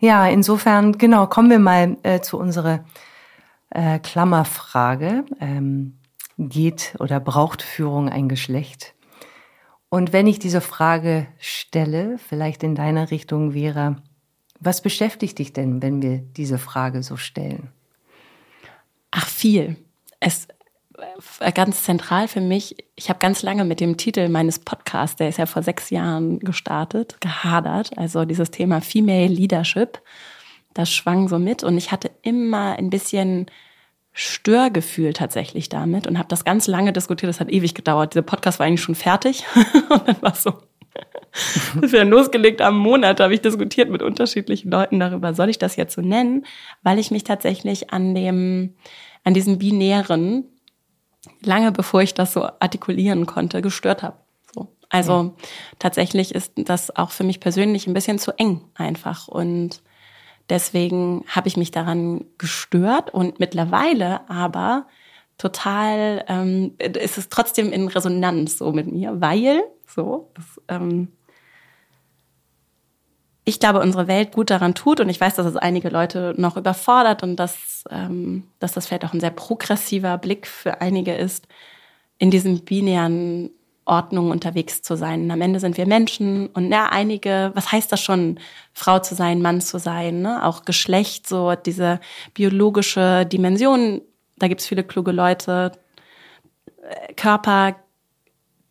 Ja, 0.00 0.26
insofern, 0.26 0.98
genau, 0.98 1.26
kommen 1.26 1.48
wir 1.48 1.60
mal 1.60 1.96
äh, 2.02 2.20
zu 2.20 2.38
unserer 2.38 2.84
äh, 3.70 3.98
Klammerfrage. 4.00 5.24
Ähm, 5.40 5.94
geht 6.38 6.94
oder 6.98 7.20
braucht 7.20 7.62
Führung 7.62 8.08
ein 8.08 8.28
Geschlecht? 8.28 8.94
Und 9.88 10.12
wenn 10.12 10.26
ich 10.26 10.38
diese 10.38 10.60
Frage 10.60 11.26
stelle, 11.38 12.18
vielleicht 12.18 12.62
in 12.62 12.74
deiner 12.74 13.10
Richtung 13.10 13.54
wäre, 13.54 13.96
was 14.58 14.80
beschäftigt 14.80 15.38
dich 15.38 15.52
denn, 15.52 15.82
wenn 15.82 16.00
wir 16.02 16.18
diese 16.18 16.58
Frage 16.58 17.02
so 17.02 17.16
stellen? 17.16 17.68
Ach, 19.10 19.28
viel. 19.28 19.76
Es, 20.20 20.48
ganz 21.54 21.84
zentral 21.84 22.28
für 22.28 22.40
mich, 22.40 22.76
ich 22.96 23.08
habe 23.08 23.18
ganz 23.18 23.42
lange 23.42 23.64
mit 23.64 23.80
dem 23.80 23.96
Titel 23.96 24.28
meines 24.28 24.58
Podcasts, 24.58 25.16
der 25.16 25.28
ist 25.28 25.38
ja 25.38 25.46
vor 25.46 25.62
sechs 25.62 25.90
Jahren 25.90 26.38
gestartet, 26.40 27.20
gehadert. 27.20 27.96
Also 27.96 28.24
dieses 28.24 28.50
Thema 28.50 28.80
Female 28.80 29.28
Leadership, 29.28 30.00
das 30.74 30.90
schwang 30.90 31.28
so 31.28 31.38
mit 31.38 31.62
und 31.62 31.76
ich 31.76 31.92
hatte 31.92 32.10
immer 32.22 32.76
ein 32.78 32.90
bisschen 32.90 33.46
Störgefühl 34.12 35.14
tatsächlich 35.14 35.68
damit 35.68 36.06
und 36.06 36.18
habe 36.18 36.28
das 36.28 36.44
ganz 36.44 36.66
lange 36.66 36.92
diskutiert. 36.92 37.30
Das 37.30 37.40
hat 37.40 37.50
ewig 37.50 37.74
gedauert. 37.74 38.12
Dieser 38.12 38.22
Podcast 38.22 38.58
war 38.58 38.66
eigentlich 38.66 38.82
schon 38.82 38.94
fertig 38.94 39.44
und 39.88 40.06
dann 40.06 40.20
war 40.20 40.32
es 40.32 40.42
so. 40.42 40.54
Bis 41.80 41.92
wir 41.92 42.00
dann 42.00 42.10
losgelegt 42.10 42.60
haben, 42.60 42.76
Monat 42.76 43.20
habe 43.20 43.32
ich 43.32 43.40
diskutiert 43.40 43.88
mit 43.88 44.02
unterschiedlichen 44.02 44.70
Leuten 44.70 45.00
darüber, 45.00 45.32
soll 45.32 45.48
ich 45.48 45.58
das 45.58 45.76
jetzt 45.76 45.94
so 45.94 46.02
nennen, 46.02 46.44
weil 46.82 46.98
ich 46.98 47.10
mich 47.10 47.24
tatsächlich 47.24 47.90
an 47.90 48.14
dem, 48.14 48.74
an 49.24 49.32
diesem 49.32 49.56
binären 49.56 50.51
lange 51.42 51.72
bevor 51.72 52.02
ich 52.02 52.14
das 52.14 52.32
so 52.32 52.44
artikulieren 52.60 53.26
konnte, 53.26 53.62
gestört 53.62 54.02
habe. 54.02 54.16
So. 54.54 54.68
Also 54.88 55.22
mhm. 55.22 55.32
tatsächlich 55.78 56.34
ist 56.34 56.52
das 56.56 56.94
auch 56.94 57.10
für 57.10 57.24
mich 57.24 57.40
persönlich 57.40 57.86
ein 57.86 57.94
bisschen 57.94 58.18
zu 58.18 58.32
eng 58.38 58.62
einfach. 58.74 59.28
Und 59.28 59.82
deswegen 60.48 61.24
habe 61.28 61.48
ich 61.48 61.56
mich 61.56 61.70
daran 61.70 62.24
gestört 62.38 63.12
und 63.12 63.40
mittlerweile 63.40 64.28
aber 64.28 64.86
total 65.38 66.24
ähm, 66.28 66.74
ist 66.78 67.18
es 67.18 67.28
trotzdem 67.28 67.72
in 67.72 67.88
Resonanz 67.88 68.58
so 68.58 68.72
mit 68.72 68.90
mir, 68.90 69.20
weil 69.20 69.62
so 69.86 70.30
das, 70.34 70.60
ähm, 70.68 71.08
ich 73.44 73.58
glaube, 73.58 73.80
unsere 73.80 74.06
Welt 74.06 74.32
gut 74.32 74.50
daran 74.50 74.74
tut, 74.74 75.00
und 75.00 75.08
ich 75.08 75.20
weiß, 75.20 75.34
dass 75.34 75.46
es 75.46 75.56
einige 75.56 75.88
Leute 75.88 76.34
noch 76.36 76.56
überfordert 76.56 77.22
und 77.22 77.36
dass, 77.36 77.84
ähm, 77.90 78.44
dass 78.60 78.72
das 78.72 78.86
vielleicht 78.86 79.04
auch 79.04 79.12
ein 79.12 79.20
sehr 79.20 79.30
progressiver 79.30 80.16
Blick 80.18 80.46
für 80.46 80.80
einige 80.80 81.14
ist, 81.14 81.48
in 82.18 82.30
diesen 82.30 82.64
binären 82.64 83.50
Ordnungen 83.84 84.30
unterwegs 84.30 84.82
zu 84.82 84.96
sein. 84.96 85.28
am 85.30 85.40
Ende 85.40 85.58
sind 85.58 85.76
wir 85.76 85.86
Menschen 85.86 86.46
und 86.48 86.70
ja, 86.70 86.86
einige, 86.90 87.50
was 87.54 87.72
heißt 87.72 87.90
das 87.90 88.00
schon, 88.00 88.38
Frau 88.72 89.00
zu 89.00 89.16
sein, 89.16 89.42
Mann 89.42 89.60
zu 89.60 89.78
sein, 89.78 90.22
ne? 90.22 90.44
auch 90.46 90.64
Geschlecht, 90.64 91.28
so 91.28 91.54
diese 91.56 91.98
biologische 92.32 93.26
Dimension, 93.26 94.00
da 94.36 94.46
gibt's 94.46 94.66
viele 94.66 94.84
kluge 94.84 95.10
Leute, 95.10 95.72
äh, 96.82 97.12
Körper, 97.14 97.74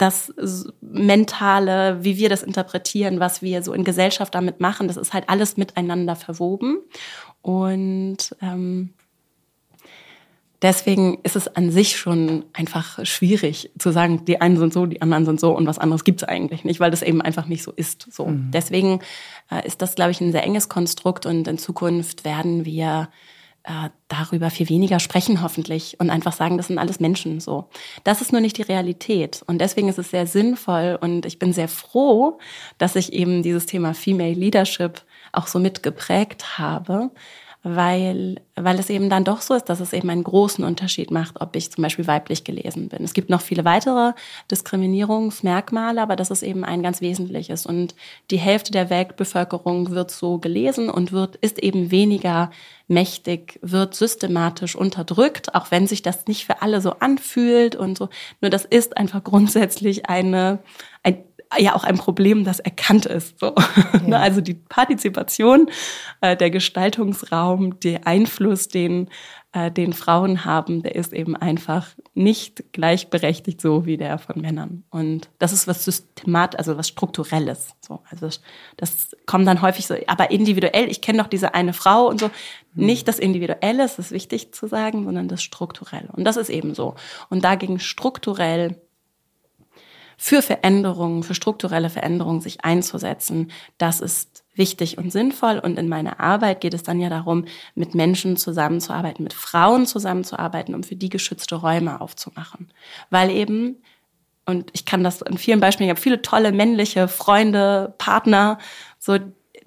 das 0.01 0.33
Mentale, 0.81 2.03
wie 2.03 2.17
wir 2.17 2.29
das 2.29 2.43
interpretieren, 2.43 3.19
was 3.19 3.41
wir 3.41 3.61
so 3.61 3.73
in 3.73 3.83
Gesellschaft 3.83 4.33
damit 4.33 4.59
machen, 4.59 4.87
das 4.87 4.97
ist 4.97 5.13
halt 5.13 5.29
alles 5.29 5.57
miteinander 5.57 6.15
verwoben. 6.15 6.79
Und 7.43 8.35
ähm, 8.41 8.93
deswegen 10.61 11.19
ist 11.23 11.35
es 11.35 11.47
an 11.47 11.71
sich 11.71 11.97
schon 11.97 12.45
einfach 12.53 13.05
schwierig 13.05 13.71
zu 13.77 13.91
sagen, 13.91 14.25
die 14.25 14.41
einen 14.41 14.57
sind 14.57 14.73
so, 14.73 14.87
die 14.87 15.01
anderen 15.01 15.25
sind 15.25 15.39
so 15.39 15.55
und 15.55 15.67
was 15.67 15.79
anderes 15.79 16.03
gibt 16.03 16.23
es 16.23 16.27
eigentlich 16.27 16.63
nicht, 16.63 16.79
weil 16.79 16.91
das 16.91 17.03
eben 17.03 17.21
einfach 17.21 17.45
nicht 17.45 17.63
so 17.63 17.71
ist. 17.71 18.11
So. 18.11 18.25
Mhm. 18.25 18.49
Deswegen 18.51 19.01
äh, 19.51 19.65
ist 19.67 19.81
das, 19.81 19.95
glaube 19.95 20.11
ich, 20.11 20.21
ein 20.21 20.31
sehr 20.31 20.43
enges 20.43 20.67
Konstrukt 20.67 21.27
und 21.27 21.47
in 21.47 21.59
Zukunft 21.59 22.25
werden 22.25 22.65
wir 22.65 23.09
äh, 23.63 23.89
darüber 24.07 24.49
viel 24.49 24.69
weniger 24.69 24.99
sprechen 24.99 25.41
hoffentlich 25.43 25.99
und 25.99 26.09
einfach 26.09 26.33
sagen, 26.33 26.57
das 26.57 26.67
sind 26.67 26.79
alles 26.79 26.99
Menschen 26.99 27.39
so. 27.39 27.69
Das 28.03 28.21
ist 28.21 28.31
nur 28.31 28.41
nicht 28.41 28.57
die 28.57 28.63
Realität 28.63 29.43
und 29.45 29.59
deswegen 29.59 29.87
ist 29.87 29.99
es 29.99 30.11
sehr 30.11 30.25
sinnvoll 30.27 30.97
und 30.99 31.25
ich 31.25 31.39
bin 31.39 31.53
sehr 31.53 31.67
froh, 31.67 32.39
dass 32.77 32.95
ich 32.95 33.13
eben 33.13 33.43
dieses 33.43 33.67
Thema 33.67 33.93
Female 33.93 34.33
Leadership 34.33 35.03
auch 35.31 35.47
so 35.47 35.59
mitgeprägt 35.59 36.57
habe, 36.57 37.11
weil, 37.63 38.41
weil 38.55 38.79
es 38.79 38.89
eben 38.89 39.09
dann 39.09 39.23
doch 39.23 39.41
so 39.41 39.53
ist, 39.53 39.65
dass 39.65 39.79
es 39.79 39.93
eben 39.93 40.09
einen 40.09 40.23
großen 40.23 40.63
Unterschied 40.63 41.11
macht, 41.11 41.39
ob 41.41 41.55
ich 41.55 41.71
zum 41.71 41.83
Beispiel 41.83 42.07
weiblich 42.07 42.43
gelesen 42.43 42.89
bin. 42.89 43.03
Es 43.03 43.13
gibt 43.13 43.29
noch 43.29 43.41
viele 43.41 43.65
weitere 43.65 44.13
Diskriminierungsmerkmale, 44.49 46.01
aber 46.01 46.15
das 46.15 46.31
ist 46.31 46.41
eben 46.41 46.63
ein 46.63 46.81
ganz 46.81 47.01
wesentliches. 47.01 47.67
Und 47.67 47.93
die 48.31 48.39
Hälfte 48.39 48.71
der 48.71 48.89
Weltbevölkerung 48.89 49.91
wird 49.91 50.09
so 50.09 50.39
gelesen 50.39 50.89
und 50.89 51.11
wird, 51.11 51.35
ist 51.35 51.59
eben 51.59 51.91
weniger 51.91 52.49
mächtig, 52.87 53.59
wird 53.61 53.93
systematisch 53.93 54.75
unterdrückt, 54.75 55.53
auch 55.53 55.69
wenn 55.69 55.85
sich 55.85 56.01
das 56.01 56.27
nicht 56.27 56.45
für 56.45 56.61
alle 56.61 56.81
so 56.81 56.91
anfühlt 56.99 57.75
und 57.75 57.97
so. 57.97 58.09
Nur 58.41 58.49
das 58.49 58.65
ist 58.65 58.97
einfach 58.97 59.23
grundsätzlich 59.23 60.09
eine, 60.09 60.59
ein 61.03 61.23
ja 61.59 61.75
auch 61.75 61.83
ein 61.83 61.97
Problem, 61.97 62.43
das 62.43 62.59
erkannt 62.59 63.05
ist. 63.05 63.39
So. 63.39 63.55
Ja. 64.07 64.21
Also 64.21 64.39
die 64.39 64.53
Partizipation, 64.53 65.67
äh, 66.21 66.37
der 66.37 66.51
Gestaltungsraum, 66.51 67.79
der 67.79 68.05
Einfluss, 68.05 68.67
den, 68.67 69.09
äh, 69.51 69.71
den 69.71 69.93
Frauen 69.93 70.45
haben, 70.45 70.83
der 70.83 70.95
ist 70.95 71.11
eben 71.11 71.35
einfach 71.35 71.87
nicht 72.13 72.71
gleichberechtigt 72.71 73.59
so 73.59 73.85
wie 73.85 73.97
der 73.97 74.19
von 74.19 74.39
Männern. 74.39 74.83
Und 74.91 75.29
das 75.39 75.53
ist 75.53 75.67
was 75.67 75.83
Systemat, 75.83 76.57
also 76.57 76.77
was 76.77 76.87
Strukturelles. 76.87 77.69
So. 77.81 78.01
Also 78.09 78.29
das 78.77 79.15
kommt 79.25 79.47
dann 79.47 79.61
häufig 79.61 79.87
so, 79.87 79.95
aber 80.07 80.31
individuell, 80.31 80.89
ich 80.89 81.01
kenne 81.01 81.19
doch 81.19 81.27
diese 81.27 81.53
eine 81.53 81.73
Frau 81.73 82.07
und 82.07 82.19
so. 82.19 82.27
Mhm. 82.73 82.85
Nicht 82.85 83.07
das 83.07 83.19
Individuelle, 83.19 83.79
das 83.79 83.97
ist 83.99 84.11
wichtig 84.11 84.53
zu 84.53 84.67
sagen, 84.67 85.03
sondern 85.03 85.27
das 85.27 85.41
Strukturelle. 85.41 86.09
Und 86.13 86.23
das 86.23 86.37
ist 86.37 86.49
eben 86.49 86.75
so. 86.75 86.95
Und 87.29 87.43
dagegen 87.43 87.79
strukturell 87.79 88.77
für 90.23 90.43
Veränderungen, 90.43 91.23
für 91.23 91.33
strukturelle 91.33 91.89
Veränderungen 91.89 92.41
sich 92.41 92.63
einzusetzen. 92.63 93.51
Das 93.79 94.01
ist 94.01 94.43
wichtig 94.53 94.99
und 94.99 95.11
sinnvoll. 95.11 95.57
Und 95.57 95.79
in 95.79 95.89
meiner 95.89 96.19
Arbeit 96.19 96.61
geht 96.61 96.75
es 96.75 96.83
dann 96.83 96.99
ja 96.99 97.09
darum, 97.09 97.45
mit 97.73 97.95
Menschen 97.95 98.37
zusammenzuarbeiten, 98.37 99.23
mit 99.23 99.33
Frauen 99.33 99.87
zusammenzuarbeiten, 99.87 100.75
um 100.75 100.83
für 100.83 100.95
die 100.95 101.09
geschützte 101.09 101.55
Räume 101.55 101.99
aufzumachen. 101.99 102.71
Weil 103.09 103.31
eben, 103.31 103.81
und 104.45 104.69
ich 104.73 104.85
kann 104.85 105.03
das 105.03 105.23
in 105.23 105.39
vielen 105.39 105.59
Beispielen, 105.59 105.87
ich 105.87 105.95
habe 105.95 105.99
viele 105.99 106.21
tolle 106.21 106.51
männliche 106.51 107.07
Freunde, 107.07 107.95
Partner, 107.97 108.59
so 108.99 109.17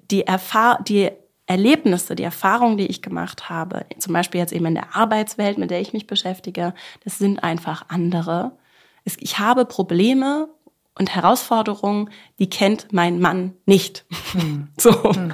die 0.09 0.25
Erfahr 0.25 0.81
die 0.81 1.11
Erlebnisse, 1.47 2.15
die 2.15 2.23
Erfahrungen, 2.23 2.77
die 2.77 2.87
ich 2.87 3.01
gemacht 3.01 3.49
habe, 3.49 3.85
zum 3.99 4.13
Beispiel 4.13 4.39
jetzt 4.39 4.53
eben 4.53 4.67
in 4.67 4.75
der 4.75 4.95
Arbeitswelt, 4.95 5.57
mit 5.57 5.69
der 5.69 5.81
ich 5.81 5.91
mich 5.91 6.07
beschäftige, 6.07 6.73
das 7.03 7.17
sind 7.17 7.43
einfach 7.43 7.83
andere 7.89 8.53
ich 9.05 9.39
habe 9.39 9.65
Probleme 9.65 10.49
und 10.97 11.13
Herausforderungen, 11.13 12.09
die 12.39 12.49
kennt 12.49 12.91
mein 12.91 13.19
Mann 13.19 13.53
nicht. 13.65 14.05
Hm. 14.31 14.69
So. 14.77 15.13
Hm. 15.13 15.33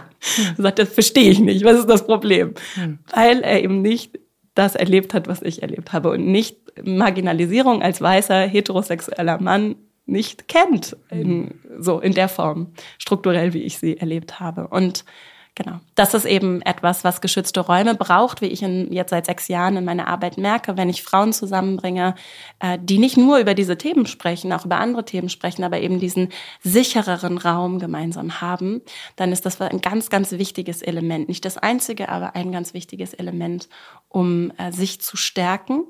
Sagt, 0.58 0.80
das 0.80 0.90
verstehe 0.90 1.32
ich 1.32 1.40
nicht. 1.40 1.64
Was 1.64 1.80
ist 1.80 1.90
das 1.90 2.06
Problem? 2.06 2.54
Hm. 2.76 3.00
Weil 3.14 3.42
er 3.42 3.64
eben 3.64 3.82
nicht 3.82 4.20
das 4.54 4.76
erlebt 4.76 5.14
hat, 5.14 5.28
was 5.28 5.42
ich 5.42 5.62
erlebt 5.62 5.94
habe 5.94 6.12
und 6.12 6.28
nicht 6.28 6.58
Marginalisierung 6.84 7.82
als 7.82 8.02
weißer 8.02 8.42
heterosexueller 8.42 9.42
Mann 9.42 9.76
nicht 10.06 10.48
kennt, 10.48 10.98
in, 11.10 11.60
so 11.80 12.00
in 12.00 12.14
der 12.14 12.28
Form, 12.28 12.74
strukturell, 12.98 13.54
wie 13.54 13.64
ich 13.64 13.78
sie 13.78 13.98
erlebt 13.98 14.40
habe. 14.40 14.68
Und 14.68 15.06
Genau. 15.56 15.80
Das 15.96 16.14
ist 16.14 16.24
eben 16.24 16.62
etwas, 16.62 17.04
was 17.04 17.20
geschützte 17.20 17.60
Räume 17.60 17.94
braucht, 17.94 18.40
wie 18.40 18.46
ich 18.46 18.64
in, 18.64 18.92
jetzt 18.94 19.10
seit 19.10 19.26
sechs 19.26 19.50
Jahren 19.50 19.76
in 19.76 19.84
meiner 19.84 20.08
Arbeit 20.08 20.38
merke, 20.38 20.78
wenn 20.78 20.88
ich 20.90 21.04
Frauen 21.04 21.34
zusammenbringe, 21.34 22.16
äh, 22.60 22.80
die 22.82 23.00
nicht 23.00 23.18
nur 23.18 23.38
über 23.38 23.54
diese 23.54 23.78
Themen 23.78 24.06
sprechen, 24.06 24.54
auch 24.54 24.64
über 24.64 24.78
andere 24.78 25.04
Themen 25.04 25.28
sprechen, 25.28 25.66
aber 25.66 25.82
eben 25.82 26.00
diesen 26.00 26.30
sichereren 26.62 27.38
Raum 27.38 27.80
gemeinsam 27.80 28.40
haben, 28.40 28.82
dann 29.18 29.34
ist 29.34 29.46
das 29.46 29.60
ein 29.60 29.82
ganz, 29.82 30.10
ganz 30.10 30.32
wichtiges 30.32 30.82
Element. 30.82 31.28
Nicht 31.28 31.44
das 31.44 31.58
einzige, 31.58 32.08
aber 32.08 32.34
ein 32.36 32.54
ganz 32.54 32.74
wichtiges 32.74 33.14
Element, 33.14 33.68
um 34.08 34.54
äh, 34.58 34.72
sich 34.72 35.02
zu 35.02 35.18
stärken 35.18 35.84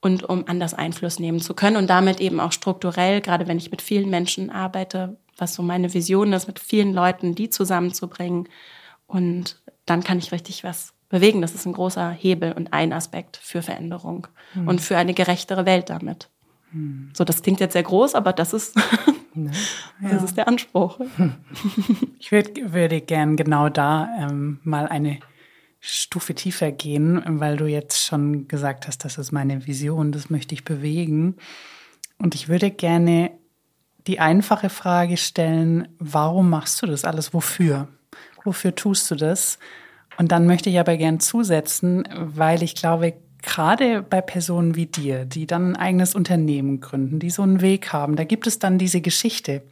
und 0.00 0.22
um 0.22 0.44
anders 0.46 0.72
Einfluss 0.72 1.18
nehmen 1.18 1.40
zu 1.40 1.54
können 1.54 1.76
und 1.76 1.90
damit 1.90 2.20
eben 2.20 2.38
auch 2.38 2.52
strukturell, 2.52 3.20
gerade 3.20 3.48
wenn 3.48 3.58
ich 3.58 3.72
mit 3.72 3.82
vielen 3.82 4.08
Menschen 4.08 4.50
arbeite, 4.50 5.16
was 5.36 5.54
so 5.54 5.64
meine 5.64 5.92
Vision 5.92 6.32
ist, 6.32 6.46
mit 6.46 6.60
vielen 6.60 6.94
Leuten, 6.94 7.34
die 7.34 7.50
zusammenzubringen, 7.50 8.48
und 9.10 9.60
dann 9.86 10.04
kann 10.04 10.18
ich 10.18 10.32
richtig 10.32 10.62
was 10.62 10.92
bewegen. 11.08 11.42
Das 11.42 11.54
ist 11.54 11.66
ein 11.66 11.72
großer 11.72 12.10
Hebel 12.10 12.52
und 12.52 12.72
ein 12.72 12.92
Aspekt 12.92 13.36
für 13.36 13.60
Veränderung 13.60 14.28
mhm. 14.54 14.68
und 14.68 14.80
für 14.80 14.96
eine 14.96 15.14
gerechtere 15.14 15.66
Welt 15.66 15.90
damit. 15.90 16.30
Mhm. 16.72 17.10
So, 17.12 17.24
das 17.24 17.42
klingt 17.42 17.60
jetzt 17.60 17.72
sehr 17.72 17.82
groß, 17.82 18.14
aber 18.14 18.32
das 18.32 18.52
ist, 18.52 18.76
ne? 19.34 19.50
das 20.00 20.12
ja. 20.12 20.24
ist 20.24 20.36
der 20.36 20.48
Anspruch. 20.48 21.00
Ich 22.22 22.32
würd, 22.32 22.72
würde 22.72 23.00
gern 23.00 23.36
genau 23.36 23.70
da 23.70 24.08
ähm, 24.18 24.60
mal 24.62 24.86
eine 24.86 25.18
Stufe 25.80 26.34
tiefer 26.34 26.70
gehen, 26.70 27.22
weil 27.26 27.56
du 27.56 27.66
jetzt 27.66 28.04
schon 28.04 28.46
gesagt 28.46 28.86
hast, 28.86 29.06
das 29.06 29.16
ist 29.16 29.32
meine 29.32 29.66
Vision, 29.66 30.12
das 30.12 30.28
möchte 30.28 30.54
ich 30.54 30.64
bewegen. 30.64 31.36
Und 32.18 32.34
ich 32.34 32.48
würde 32.48 32.70
gerne 32.70 33.32
die 34.06 34.20
einfache 34.20 34.68
Frage 34.68 35.16
stellen, 35.16 35.88
warum 35.98 36.50
machst 36.50 36.82
du 36.82 36.86
das 36.86 37.06
alles? 37.06 37.32
Wofür? 37.32 37.88
Wofür 38.44 38.74
tust 38.74 39.10
du 39.10 39.14
das? 39.14 39.58
Und 40.18 40.32
dann 40.32 40.46
möchte 40.46 40.70
ich 40.70 40.78
aber 40.78 40.96
gern 40.96 41.20
zusetzen, 41.20 42.06
weil 42.14 42.62
ich 42.62 42.74
glaube, 42.74 43.14
gerade 43.42 44.02
bei 44.02 44.20
Personen 44.20 44.76
wie 44.76 44.86
dir, 44.86 45.24
die 45.24 45.46
dann 45.46 45.72
ein 45.72 45.76
eigenes 45.76 46.14
Unternehmen 46.14 46.80
gründen, 46.80 47.18
die 47.18 47.30
so 47.30 47.42
einen 47.42 47.60
Weg 47.60 47.92
haben, 47.92 48.16
da 48.16 48.24
gibt 48.24 48.46
es 48.46 48.58
dann 48.58 48.78
diese 48.78 49.00
Geschichte, 49.00 49.62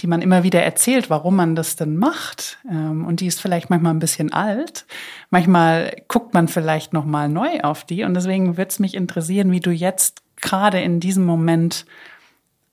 die 0.00 0.06
man 0.06 0.22
immer 0.22 0.44
wieder 0.44 0.62
erzählt, 0.62 1.10
warum 1.10 1.36
man 1.36 1.56
das 1.56 1.74
denn 1.74 1.96
macht. 1.96 2.58
Ähm, 2.70 3.04
und 3.04 3.20
die 3.20 3.26
ist 3.26 3.40
vielleicht 3.40 3.70
manchmal 3.70 3.94
ein 3.94 3.98
bisschen 3.98 4.32
alt. 4.32 4.86
Manchmal 5.30 5.96
guckt 6.06 6.34
man 6.34 6.46
vielleicht 6.46 6.92
noch 6.92 7.04
mal 7.04 7.28
neu 7.28 7.60
auf 7.62 7.84
die. 7.84 8.04
Und 8.04 8.14
deswegen 8.14 8.56
würde 8.56 8.68
es 8.68 8.78
mich 8.78 8.94
interessieren, 8.94 9.50
wie 9.50 9.60
du 9.60 9.70
jetzt 9.70 10.22
gerade 10.40 10.80
in 10.80 11.00
diesem 11.00 11.24
Moment 11.24 11.84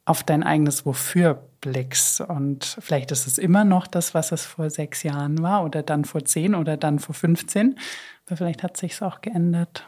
auf 0.05 0.23
dein 0.23 0.43
eigenes 0.43 0.85
Wofür 0.85 1.43
blickst. 1.65 2.21
Und 2.21 2.77
vielleicht 2.79 3.11
ist 3.11 3.27
es 3.27 3.37
immer 3.37 3.65
noch 3.65 3.87
das, 3.87 4.13
was 4.13 4.31
es 4.31 4.45
vor 4.45 4.69
sechs 4.69 5.03
Jahren 5.03 5.41
war 5.41 5.63
oder 5.63 5.83
dann 5.83 6.05
vor 6.05 6.23
zehn 6.23 6.55
oder 6.55 6.77
dann 6.77 6.99
vor 6.99 7.15
15. 7.15 7.77
Aber 8.27 8.37
vielleicht 8.37 8.63
hat 8.63 8.77
sich 8.77 8.93
es 8.93 9.01
auch 9.01 9.21
geändert. 9.21 9.87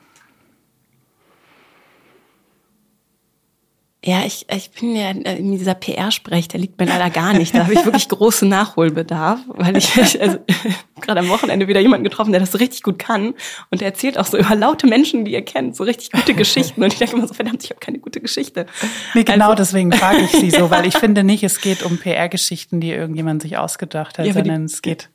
Ja, 4.06 4.24
ich, 4.25 4.46
ich 4.54 4.70
bin 4.72 4.96
ja 4.96 5.10
in 5.10 5.58
dieser 5.58 5.74
PR-Sprech, 5.74 6.48
der 6.48 6.60
liegt 6.60 6.80
mir 6.80 6.86
leider 6.86 7.10
gar 7.10 7.34
nicht. 7.34 7.56
Da 7.56 7.63
habe 7.63 7.74
ich 7.74 7.84
wirklich 7.84 8.08
großen 8.08 8.48
Nachholbedarf, 8.48 9.39
weil 9.48 9.75
ich 9.75 9.98
also, 9.98 10.38
gerade 11.01 11.22
am 11.22 11.30
Wochenende 11.30 11.68
wieder 11.68 11.80
jemanden 11.80 12.04
getroffen, 12.04 12.32
der 12.32 12.39
das 12.39 12.51
so 12.51 12.60
richtig 12.60 12.84
gut 12.84 13.00
kann. 13.00 13.34
Und 13.72 13.82
der 13.82 13.88
erzählt 13.88 14.20
auch 14.20 14.27
so 14.27 14.38
über 14.38 14.56
laute 14.56 14.86
Menschen, 14.86 15.25
die 15.25 15.34
ihr 15.34 15.44
kennt, 15.44 15.75
so 15.75 15.84
richtig 15.84 16.12
gute 16.12 16.36
Geschichten. 16.36 16.84
Und 16.84 16.94
ich 16.94 17.00
denke 17.00 17.16
immer 17.16 17.27
so, 17.27 17.34
verdammt, 17.34 17.63
ich 17.63 17.72
habe 17.72 17.80
keine 17.80 17.98
gute 17.98 18.22
Geschichte. 18.22 18.68
Nee, 19.16 19.24
genau 19.24 19.46
also, 19.46 19.56
deswegen 19.56 19.92
frage 19.92 20.22
ich 20.22 20.32
sie 20.32 20.51
so, 20.51 20.70
weil 20.72 20.86
ich 20.86 20.96
finde 20.96 21.24
nicht, 21.24 21.44
es 21.44 21.60
geht 21.60 21.82
um 21.82 21.98
PR-Geschichten, 21.98 22.80
die 22.80 22.92
irgendjemand 22.92 23.42
sich 23.42 23.58
ausgedacht 23.58 24.20
hat, 24.20 24.27
ja, 24.27 24.34
sondern 24.34 24.68
die, 24.68 24.74
es 24.74 24.84
geht. 24.84 25.10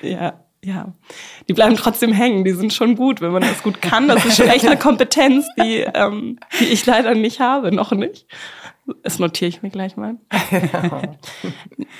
Ja, 0.00 0.40
ja, 0.64 0.92
die 1.48 1.54
bleiben 1.54 1.76
trotzdem 1.76 2.12
hängen. 2.12 2.44
Die 2.44 2.52
sind 2.52 2.72
schon 2.72 2.94
gut, 2.94 3.20
wenn 3.20 3.32
man 3.32 3.42
das 3.42 3.62
gut 3.62 3.82
kann. 3.82 4.06
Das 4.06 4.24
ist 4.24 4.36
schon 4.36 4.48
echt 4.48 4.64
eine 4.64 4.78
Kompetenz, 4.78 5.46
die, 5.58 5.84
ähm, 5.94 6.38
die 6.60 6.66
ich 6.66 6.86
leider 6.86 7.14
nicht 7.14 7.40
habe, 7.40 7.72
noch 7.72 7.90
nicht. 7.92 8.26
Das 9.02 9.18
notiere 9.18 9.48
ich 9.48 9.62
mir 9.62 9.70
gleich 9.70 9.96
mal. 9.96 10.16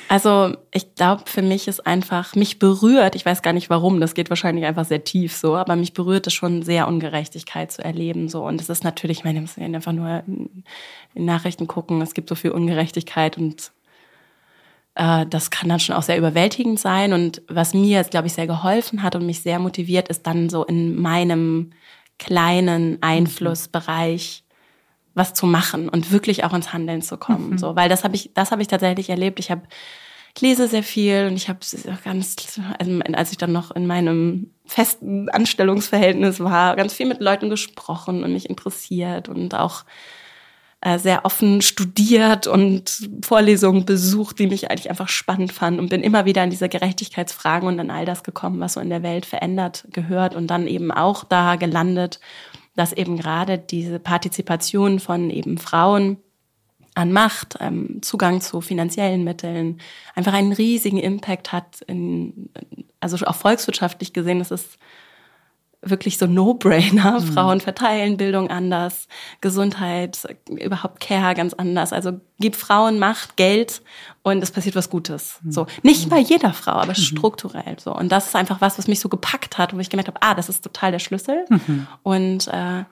Also 0.09 0.57
ich 0.73 0.95
glaube, 0.95 1.23
für 1.26 1.42
mich 1.42 1.69
ist 1.69 1.87
einfach, 1.87 2.35
mich 2.35 2.59
berührt, 2.59 3.14
ich 3.14 3.25
weiß 3.25 3.42
gar 3.42 3.52
nicht 3.52 3.71
warum, 3.71 4.00
das 4.00 4.14
geht 4.14 4.31
wahrscheinlich 4.31 4.64
einfach 4.64 4.85
sehr 4.85 5.04
tief 5.04 5.35
so, 5.35 5.57
aber 5.57 5.76
mich 5.76 5.95
berührt 5.95 6.26
es 6.26 6.35
schon 6.35 6.62
sehr, 6.62 6.88
Ungerechtigkeit 6.88 7.73
zu 7.73 7.83
erleben. 7.85 8.28
so 8.28 8.45
Und 8.45 8.61
es 8.61 8.69
ist 8.69 8.85
natürlich, 8.85 9.19
ich 9.19 9.25
meine, 9.25 9.37
wir 9.37 9.42
müssen 9.42 9.75
einfach 9.75 9.92
nur 9.92 10.23
in 10.26 11.25
Nachrichten 11.25 11.66
gucken, 11.66 12.00
es 12.02 12.14
gibt 12.14 12.28
so 12.28 12.35
viel 12.35 12.50
Ungerechtigkeit 12.50 13.38
und 13.38 13.73
äh, 14.95 15.27
das 15.27 15.51
kann 15.51 15.69
dann 15.69 15.81
schon 15.81 15.95
auch 15.95 16.03
sehr 16.03 16.19
überwältigend 16.19 16.79
sein. 16.79 17.13
Und 17.13 17.43
was 17.49 17.75
mir 17.75 17.99
jetzt, 17.99 18.11
glaube 18.11 18.27
ich, 18.27 18.33
sehr 18.33 18.47
geholfen 18.47 19.03
hat 19.03 19.17
und 19.17 19.27
mich 19.27 19.41
sehr 19.41 19.59
motiviert, 19.59 20.09
ist 20.09 20.27
dann 20.27 20.51
so 20.51 20.65
in 20.65 21.01
meinem 21.01 21.71
kleinen 22.19 22.99
Einflussbereich 23.03 24.45
was 25.15 25.35
zu 25.35 25.47
machen 25.47 25.89
und 25.89 26.11
wirklich 26.11 26.45
auch 26.45 26.55
ins 26.55 26.73
Handeln 26.73 27.03
zu 27.03 27.19
kommen. 27.19 27.51
Mhm. 27.51 27.59
So, 27.59 27.77
weil 27.77 27.89
das 27.89 28.05
habe 28.05 28.17
ich, 28.17 28.31
das 28.35 28.51
habe 28.51 28.63
ich 28.63 28.69
tatsächlich 28.69 29.11
erlebt. 29.11 29.39
Ich 29.39 29.51
habe 29.51 29.63
ich 30.35 30.41
lese 30.41 30.67
sehr 30.67 30.83
viel 30.83 31.27
und 31.27 31.35
ich 31.35 31.49
habe 31.49 31.59
ganz, 32.05 32.59
also 32.79 33.01
als 33.13 33.33
ich 33.33 33.39
dann 33.39 33.53
noch 33.53 33.71
in 33.71 33.87
meinem 33.87 34.51
festen 34.65 35.29
Anstellungsverhältnis 35.29 36.41
war, 36.41 36.75
ganz 36.77 36.95
viel 36.95 37.07
mit 37.07 37.21
Leuten 37.21 37.51
gesprochen 37.51 38.25
und 38.25 38.33
mich 38.33 38.49
interessiert 38.49 39.29
und 39.29 39.55
auch 39.55 39.85
sehr 40.99 41.25
offen 41.25 41.62
studiert 41.62 42.47
und 42.47 43.09
Vorlesungen 43.23 43.85
besucht, 43.85 44.39
die 44.39 44.49
mich 44.49 44.71
eigentlich 44.71 44.91
einfach 44.91 45.09
spannend 45.09 45.53
fand 45.53 45.79
und 45.79 45.91
bin 45.91 46.03
immer 46.03 46.25
wieder 46.25 46.43
an 46.43 46.51
diese 46.51 46.69
Gerechtigkeitsfragen 46.69 47.69
und 47.69 47.79
an 47.79 47.91
all 47.91 48.05
das 48.05 48.25
gekommen, 48.25 48.59
was 48.59 48.73
so 48.73 48.81
in 48.81 48.91
der 48.91 49.05
Welt 49.05 49.25
verändert 49.25 49.87
gehört 49.93 50.35
und 50.35 50.49
dann 50.49 50.67
eben 50.67 50.91
auch 50.91 51.23
da 51.23 51.55
gelandet, 51.55 52.19
dass 52.75 52.93
eben 52.93 53.17
gerade 53.17 53.59
diese 53.59 54.01
Partizipation 54.01 54.99
von 54.99 55.31
eben 55.31 55.59
Frauen 55.59 56.17
an 56.95 57.12
Macht, 57.12 57.57
ähm, 57.61 58.01
Zugang 58.03 58.41
zu 58.41 58.61
finanziellen 58.61 59.25
Mitteln, 59.25 59.81
einfach 60.15 60.33
einen 60.33 60.53
riesigen 60.53 60.99
Impact 60.99 61.53
hat, 61.53 61.83
in, 61.83 62.51
also 63.01 63.25
auch 63.27 63.37
volkswirtschaftlich 63.37 64.12
gesehen, 64.12 64.41
das 64.41 64.51
ist 64.51 64.79
wirklich 65.83 66.17
so 66.17 66.27
No-Brainer. 66.27 67.21
Mhm. 67.21 67.33
Frauen 67.33 67.61
verteilen 67.61 68.17
Bildung 68.17 68.49
anders, 68.51 69.09
Gesundheit, 69.41 70.19
überhaupt 70.49 71.01
Care 71.01 71.35
ganz 71.35 71.55
anders. 71.55 71.93
Also 71.93 72.21
gib 72.39 72.57
Frauen 72.57 72.99
Macht, 72.99 73.37
Geld 73.37 73.83
und 74.23 74.43
es 74.43 74.53
passiert 74.53 74.77
was 74.77 74.91
Gutes. 74.91 75.41
Mhm. 75.43 75.53
So 75.53 75.67
nicht 75.83 76.09
bei 76.09 76.19
jeder 76.19 76.53
Frau, 76.53 76.73
aber 76.73 76.93
mhm. 76.93 76.95
strukturell 76.95 77.77
so. 77.79 77.95
Und 77.95 78.11
das 78.11 78.29
ist 78.29 78.37
einfach 78.37 78.61
was, 78.61 78.79
was 78.79 78.87
mich 78.87 79.01
so 79.01 79.09
gepackt 79.09 79.59
hat, 79.59 79.75
wo 79.75 79.79
ich 79.81 79.91
gemerkt 79.91 80.09
habe, 80.09 80.23
ah, 80.23 80.35
das 80.35 80.49
ist 80.49 80.62
total 80.62 80.93
der 80.93 81.01
Schlüssel. 81.01 81.45
Mhm. 81.49 81.87
Und 82.03 82.49
äh, 82.49 82.85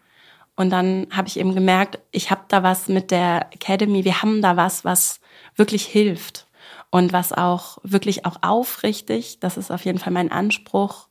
und 0.56 0.68
dann 0.68 1.06
habe 1.11 1.26
ich 1.26 1.38
eben 1.38 1.54
gemerkt, 1.54 2.00
ich 2.11 2.30
habe 2.30 2.42
da 2.49 2.62
was 2.62 2.87
mit 2.88 3.11
der 3.11 3.47
Academy. 3.50 4.04
Wir 4.04 4.20
haben 4.20 4.42
da 4.42 4.59
was, 4.59 4.85
was 4.85 5.20
wirklich 5.56 5.87
hilft 5.87 6.47
und 6.90 7.14
was 7.14 7.32
auch 7.32 7.78
wirklich 7.82 8.26
auch 8.26 8.37
aufrichtig. 8.42 9.38
Das 9.40 9.56
ist 9.56 9.70
auf 9.70 9.87
jeden 9.87 9.99
Fall 9.99 10.12
mein 10.12 10.30
Anspruch 10.30 11.06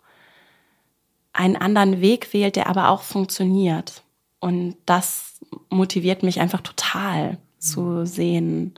einen 1.33 1.55
anderen 1.55 2.01
Weg 2.01 2.33
wählt, 2.33 2.55
der 2.55 2.67
aber 2.67 2.89
auch 2.89 3.01
funktioniert. 3.01 4.03
Und 4.39 4.75
das 4.85 5.39
motiviert 5.69 6.23
mich 6.23 6.39
einfach 6.39 6.61
total 6.61 7.37
zu 7.57 8.05
sehen, 8.05 8.73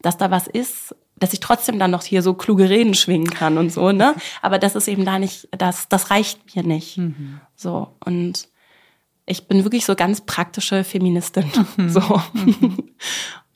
dass 0.00 0.16
da 0.16 0.30
was 0.30 0.46
ist, 0.46 0.94
dass 1.18 1.32
ich 1.32 1.40
trotzdem 1.40 1.78
dann 1.78 1.90
noch 1.90 2.04
hier 2.04 2.22
so 2.22 2.34
kluge 2.34 2.68
Reden 2.68 2.94
schwingen 2.94 3.30
kann 3.30 3.56
und 3.58 3.72
so, 3.72 3.92
ne? 3.92 4.14
Aber 4.42 4.58
das 4.58 4.76
ist 4.76 4.88
eben 4.88 5.04
da 5.04 5.18
nicht, 5.18 5.48
das, 5.50 5.88
das 5.88 6.10
reicht 6.10 6.54
mir 6.54 6.62
nicht. 6.62 6.98
Mhm. 6.98 7.40
So. 7.54 7.88
Und 8.04 8.48
ich 9.24 9.48
bin 9.48 9.64
wirklich 9.64 9.84
so 9.84 9.94
ganz 9.94 10.20
praktische 10.20 10.84
Feministin. 10.84 11.50
Mhm. 11.76 11.88
So. 11.88 12.20
Mhm. 12.34 12.90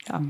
Ja. 0.08 0.22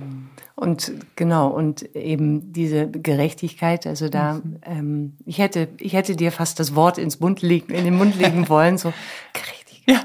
Und 0.56 0.92
genau, 1.16 1.48
und 1.48 1.94
eben 1.94 2.52
diese 2.52 2.90
Gerechtigkeit, 2.90 3.87
also 3.87 4.09
da, 4.09 4.35
mhm. 4.35 4.59
ähm, 4.62 5.16
ich 5.24 5.38
hätte, 5.38 5.68
ich 5.78 5.92
hätte 5.92 6.16
dir 6.16 6.33
fast 6.33 6.61
das 6.61 6.74
Wort 6.74 6.98
ins 6.98 7.20
Mund 7.20 7.40
legen, 7.42 7.72
in 7.72 7.85
den 7.85 7.96
Mund 7.96 8.16
legen 8.16 8.48
wollen, 8.48 8.78
so 8.78 8.92
Gerechtigkeit. 9.33 9.61
Ja. 9.87 10.00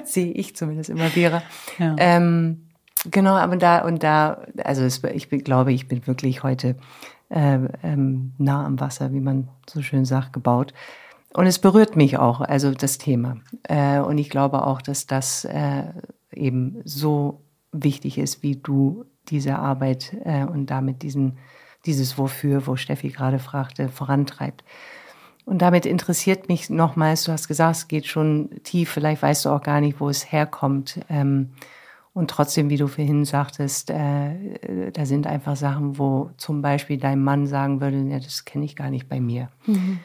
sehe 0.04 0.32
ich 0.32 0.56
zumindest 0.56 0.90
immer 0.90 1.08
Vera. 1.08 1.42
Ja. 1.78 1.94
Ähm, 1.98 2.68
genau, 3.10 3.34
aber 3.34 3.56
da 3.56 3.84
und 3.84 4.02
da, 4.02 4.42
also 4.62 4.82
es, 4.82 5.02
ich 5.04 5.28
bin, 5.28 5.42
glaube, 5.42 5.72
ich 5.72 5.88
bin 5.88 6.06
wirklich 6.06 6.42
heute 6.42 6.76
äh, 7.28 7.58
ähm, 7.82 8.32
nah 8.38 8.64
am 8.64 8.80
Wasser, 8.80 9.12
wie 9.12 9.20
man 9.20 9.48
so 9.68 9.82
schön 9.82 10.04
sagt, 10.04 10.32
gebaut. 10.32 10.72
Und 11.32 11.46
es 11.46 11.58
berührt 11.58 11.96
mich 11.96 12.16
auch, 12.16 12.40
also 12.40 12.72
das 12.72 12.98
Thema. 12.98 13.36
Äh, 13.64 14.00
und 14.00 14.18
ich 14.18 14.30
glaube 14.30 14.66
auch, 14.66 14.80
dass 14.80 15.06
das 15.06 15.44
äh, 15.44 15.84
eben 16.32 16.80
so 16.84 17.42
wichtig 17.82 18.18
ist, 18.18 18.42
wie 18.42 18.56
du 18.56 19.04
diese 19.28 19.58
Arbeit 19.58 20.16
äh, 20.24 20.44
und 20.44 20.66
damit 20.66 21.02
diesen, 21.02 21.38
dieses 21.84 22.18
Wofür, 22.18 22.66
wo 22.66 22.76
Steffi 22.76 23.08
gerade 23.08 23.38
fragte, 23.38 23.88
vorantreibt. 23.88 24.64
Und 25.44 25.62
damit 25.62 25.86
interessiert 25.86 26.48
mich 26.48 26.70
nochmals, 26.70 27.24
du 27.24 27.32
hast 27.32 27.46
gesagt, 27.46 27.76
es 27.76 27.88
geht 27.88 28.06
schon 28.06 28.50
tief, 28.64 28.90
vielleicht 28.90 29.22
weißt 29.22 29.44
du 29.44 29.50
auch 29.50 29.62
gar 29.62 29.80
nicht, 29.80 30.00
wo 30.00 30.08
es 30.08 30.30
herkommt. 30.32 31.00
Ähm, 31.08 31.52
und 32.12 32.30
trotzdem, 32.30 32.70
wie 32.70 32.78
du 32.78 32.88
vorhin 32.88 33.24
sagtest, 33.24 33.90
äh, 33.90 34.90
da 34.90 35.06
sind 35.06 35.26
einfach 35.26 35.54
Sachen, 35.54 35.98
wo 35.98 36.30
zum 36.36 36.62
Beispiel 36.62 36.98
dein 36.98 37.22
Mann 37.22 37.46
sagen 37.46 37.80
würde, 37.80 37.98
ja, 38.08 38.18
das 38.18 38.44
kenne 38.44 38.64
ich 38.64 38.74
gar 38.74 38.90
nicht 38.90 39.08
bei 39.08 39.20
mir. 39.20 39.50
Mhm. 39.66 40.00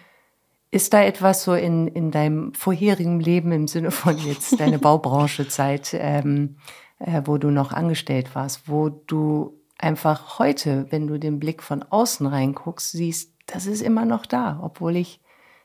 Ist 0.69 0.93
da 0.93 1.01
etwas 1.01 1.43
so 1.43 1.53
in, 1.53 1.87
in 1.87 2.11
deinem 2.11 2.53
vorherigen 2.53 3.19
Leben 3.19 3.51
im 3.51 3.67
Sinne 3.67 3.91
von 3.91 4.17
jetzt 4.17 4.59
deine 4.59 4.77
Baubranchezeit, 4.79 5.95
ähm, 5.97 6.57
äh, 7.05 7.21
wo 7.25 7.37
du 7.37 7.49
noch 7.49 7.73
angestellt 7.73 8.35
warst, 8.35 8.67
wo 8.67 8.89
du 8.89 9.59
einfach 9.77 10.39
heute, 10.39 10.85
wenn 10.91 11.07
du 11.07 11.19
den 11.19 11.39
Blick 11.39 11.63
von 11.63 11.83
außen 11.83 12.27
reinguckst, 12.27 12.91
siehst, 12.91 13.33
das 13.47 13.65
ist 13.65 13.81
immer 13.81 14.05
noch 14.05 14.25
da, 14.25 14.59
obwohl 14.61 14.95
ich 14.95 15.19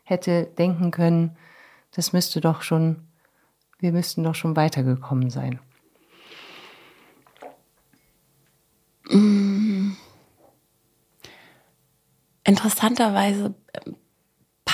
hätte 0.05 0.45
denken 0.45 0.91
können, 0.91 1.37
das 1.93 2.13
müsste 2.13 2.41
doch 2.41 2.63
schon, 2.63 3.09
wir 3.79 3.93
müssten 3.93 4.23
doch 4.23 4.35
schon 4.35 4.57
weitergekommen 4.57 5.31
sein. 5.31 5.61
Mm. 9.11 9.93
Interessanterweise 12.45 13.55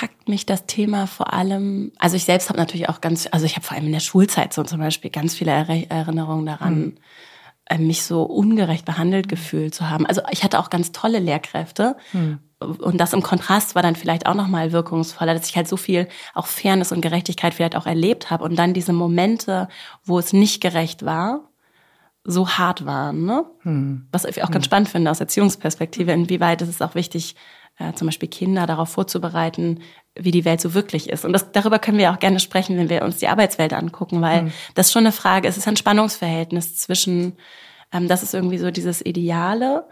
packt 0.03 0.29
mich 0.29 0.47
das 0.47 0.67
Thema 0.67 1.07
vor 1.07 1.33
allem, 1.33 1.93
also 1.97 2.17
ich 2.17 2.25
selbst 2.25 2.49
habe 2.49 2.59
natürlich 2.59 2.89
auch 2.89 3.01
ganz, 3.01 3.29
also 3.31 3.47
ich 3.47 3.55
habe 3.55 3.65
vor 3.65 3.77
allem 3.77 3.87
in 3.87 3.93
der 3.93 4.01
Schulzeit 4.01 4.53
so 4.53 4.65
zum 4.65 4.81
Beispiel 4.81 5.13
ganz 5.13 5.37
viele 5.37 5.53
Erinnerungen 5.53 6.45
daran, 6.45 6.95
mhm. 7.71 7.87
mich 7.87 8.03
so 8.03 8.25
ungerecht 8.25 8.85
behandelt 8.85 9.29
gefühlt 9.29 9.77
zu 9.77 9.89
haben. 9.89 10.05
Also 10.05 10.23
ich 10.33 10.43
hatte 10.43 10.59
auch 10.59 10.71
ganz 10.71 10.91
tolle 10.91 11.21
Lehrkräfte. 11.21 11.97
Mhm. 12.13 12.41
Und 12.59 13.01
das 13.01 13.13
im 13.13 13.23
Kontrast 13.23 13.77
war 13.77 13.83
dann 13.83 13.95
vielleicht 13.95 14.27
auch 14.27 14.35
nochmal 14.35 14.73
wirkungsvoller, 14.73 15.35
dass 15.35 15.49
ich 15.49 15.55
halt 15.55 15.69
so 15.69 15.77
viel 15.77 16.09
auch 16.35 16.47
Fairness 16.47 16.91
und 16.91 17.01
Gerechtigkeit 17.01 17.55
vielleicht 17.55 17.77
auch 17.77 17.87
erlebt 17.87 18.29
habe 18.29 18.43
und 18.43 18.57
dann 18.57 18.75
diese 18.75 18.93
Momente, 18.93 19.69
wo 20.03 20.19
es 20.19 20.33
nicht 20.33 20.61
gerecht 20.61 21.05
war, 21.05 21.49
so 22.25 22.49
hart 22.49 22.87
waren. 22.87 23.25
Ne? 23.25 23.45
Hm. 23.61 24.09
Was 24.11 24.25
ich 24.25 24.43
auch 24.43 24.51
ganz 24.51 24.65
hm. 24.65 24.69
spannend 24.69 24.89
finde 24.89 25.13
aus 25.13 25.21
Erziehungsperspektive, 25.21 26.11
inwieweit 26.11 26.61
ist 26.63 26.69
es 26.69 26.83
auch 26.83 26.97
wichtig, 26.97 27.37
äh, 27.79 27.93
zum 27.95 28.07
Beispiel 28.07 28.29
Kinder 28.29 28.67
darauf 28.67 28.91
vorzubereiten, 28.91 29.81
wie 30.15 30.31
die 30.31 30.45
Welt 30.45 30.61
so 30.61 30.75
wirklich 30.75 31.09
ist. 31.09 31.25
Und 31.25 31.33
das, 31.33 31.53
darüber 31.53 31.79
können 31.79 31.99
wir 31.99 32.13
auch 32.13 32.19
gerne 32.19 32.41
sprechen, 32.41 32.77
wenn 32.77 32.89
wir 32.89 33.03
uns 33.03 33.17
die 33.17 33.29
Arbeitswelt 33.29 33.73
angucken, 33.73 34.21
weil 34.21 34.45
mhm. 34.45 34.53
das 34.75 34.93
schon 34.93 35.05
eine 35.05 35.13
Frage 35.13 35.49
ist. 35.49 35.57
Es 35.57 35.63
ist 35.63 35.69
ein 35.69 35.77
Spannungsverhältnis 35.77 36.77
zwischen, 36.77 37.37
ähm, 37.93 38.09
das 38.09 38.23
ist 38.23 38.35
irgendwie 38.35 38.59
so 38.59 38.71
dieses 38.71 39.05
Ideale 39.05 39.87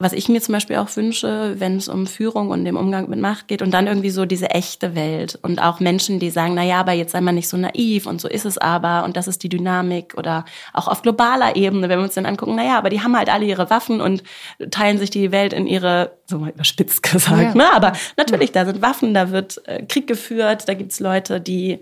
was 0.00 0.12
ich 0.12 0.28
mir 0.28 0.42
zum 0.42 0.54
Beispiel 0.54 0.76
auch 0.76 0.94
wünsche, 0.96 1.54
wenn 1.60 1.76
es 1.76 1.88
um 1.88 2.08
Führung 2.08 2.50
und 2.50 2.64
den 2.64 2.76
Umgang 2.76 3.08
mit 3.08 3.20
Macht 3.20 3.46
geht 3.46 3.62
und 3.62 3.70
dann 3.72 3.86
irgendwie 3.86 4.10
so 4.10 4.24
diese 4.24 4.50
echte 4.50 4.96
Welt 4.96 5.38
und 5.40 5.62
auch 5.62 5.78
Menschen, 5.78 6.18
die 6.18 6.30
sagen, 6.30 6.54
na 6.54 6.64
ja, 6.64 6.80
aber 6.80 6.92
jetzt 6.92 7.12
sei 7.12 7.20
mal 7.20 7.30
nicht 7.30 7.48
so 7.48 7.56
naiv 7.56 8.06
und 8.06 8.20
so 8.20 8.26
ist 8.26 8.44
es 8.44 8.58
aber 8.58 9.04
und 9.04 9.16
das 9.16 9.28
ist 9.28 9.44
die 9.44 9.48
Dynamik 9.48 10.14
oder 10.16 10.46
auch 10.72 10.88
auf 10.88 11.02
globaler 11.02 11.54
Ebene, 11.54 11.88
wenn 11.88 12.00
wir 12.00 12.04
uns 12.04 12.14
dann 12.14 12.26
angucken, 12.26 12.56
na 12.56 12.64
ja, 12.64 12.76
aber 12.76 12.90
die 12.90 13.02
haben 13.02 13.16
halt 13.16 13.28
alle 13.32 13.44
ihre 13.44 13.70
Waffen 13.70 14.00
und 14.00 14.24
teilen 14.72 14.98
sich 14.98 15.10
die 15.10 15.30
Welt 15.30 15.52
in 15.52 15.68
ihre, 15.68 16.18
so 16.26 16.38
mal 16.40 16.50
überspitzt 16.50 17.02
gesagt, 17.04 17.40
ja. 17.40 17.54
ne? 17.54 17.72
Aber 17.72 17.92
natürlich, 18.16 18.50
da 18.50 18.64
sind 18.64 18.82
Waffen, 18.82 19.14
da 19.14 19.30
wird 19.30 19.62
äh, 19.68 19.84
Krieg 19.86 20.08
geführt, 20.08 20.68
da 20.68 20.74
gibt's 20.74 20.98
Leute, 20.98 21.40
die 21.40 21.78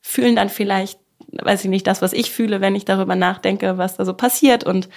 fühlen 0.00 0.36
dann 0.36 0.48
vielleicht 0.48 1.00
weiß 1.30 1.64
ich 1.64 1.70
nicht, 1.70 1.86
das, 1.86 2.00
was 2.00 2.12
ich 2.12 2.30
fühle, 2.30 2.60
wenn 2.60 2.74
ich 2.74 2.86
darüber 2.86 3.14
nachdenke, 3.14 3.76
was 3.76 3.96
da 3.96 4.04
so 4.04 4.14
passiert 4.14 4.64
und 4.64 4.88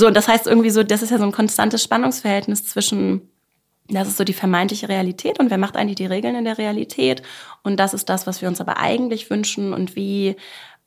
so. 0.00 0.06
Und 0.06 0.14
das 0.14 0.28
heißt 0.28 0.46
irgendwie 0.46 0.70
so, 0.70 0.82
das 0.82 1.02
ist 1.02 1.10
ja 1.10 1.18
so 1.18 1.24
ein 1.24 1.32
konstantes 1.32 1.82
Spannungsverhältnis 1.82 2.64
zwischen 2.66 3.30
das 3.90 4.06
ist 4.06 4.18
so 4.18 4.24
die 4.24 4.34
vermeintliche 4.34 4.90
Realität 4.90 5.40
und 5.40 5.50
wer 5.50 5.56
macht 5.56 5.74
eigentlich 5.74 5.96
die 5.96 6.04
Regeln 6.04 6.34
in 6.34 6.44
der 6.44 6.58
Realität 6.58 7.22
und 7.62 7.78
das 7.80 7.94
ist 7.94 8.10
das, 8.10 8.26
was 8.26 8.42
wir 8.42 8.48
uns 8.48 8.60
aber 8.60 8.76
eigentlich 8.76 9.30
wünschen 9.30 9.72
und 9.72 9.96
wie 9.96 10.36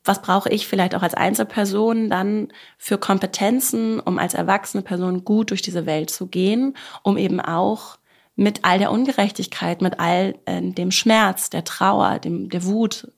was 0.04 0.22
brauche 0.22 0.50
ich 0.50 0.68
vielleicht 0.68 0.96
auch 0.96 1.04
als 1.04 1.14
Einzelperson 1.14 2.10
dann 2.10 2.50
für 2.78 2.98
Kompetenzen, 2.98 4.00
um 4.00 4.18
als 4.18 4.34
erwachsene 4.34 4.84
Person 4.84 5.24
gut 5.24 5.52
durch 5.52 5.62
diese 5.62 5.86
Welt 5.86 6.10
zu 6.10 6.28
gehen, 6.28 6.76
um 7.04 7.18
eben 7.18 7.40
auch 7.40 7.98
mit 8.36 8.62
all 8.64 8.80
der 8.80 8.92
Ungerechtigkeit, 8.92 9.82
mit 9.82 10.00
all 10.00 10.36
äh, 10.46 10.62
dem 10.62 10.92
Schmerz, 10.92 11.50
der 11.50 11.64
Trauer, 11.64 12.18
dem, 12.20 12.50
der 12.50 12.64
Wut, 12.66 13.12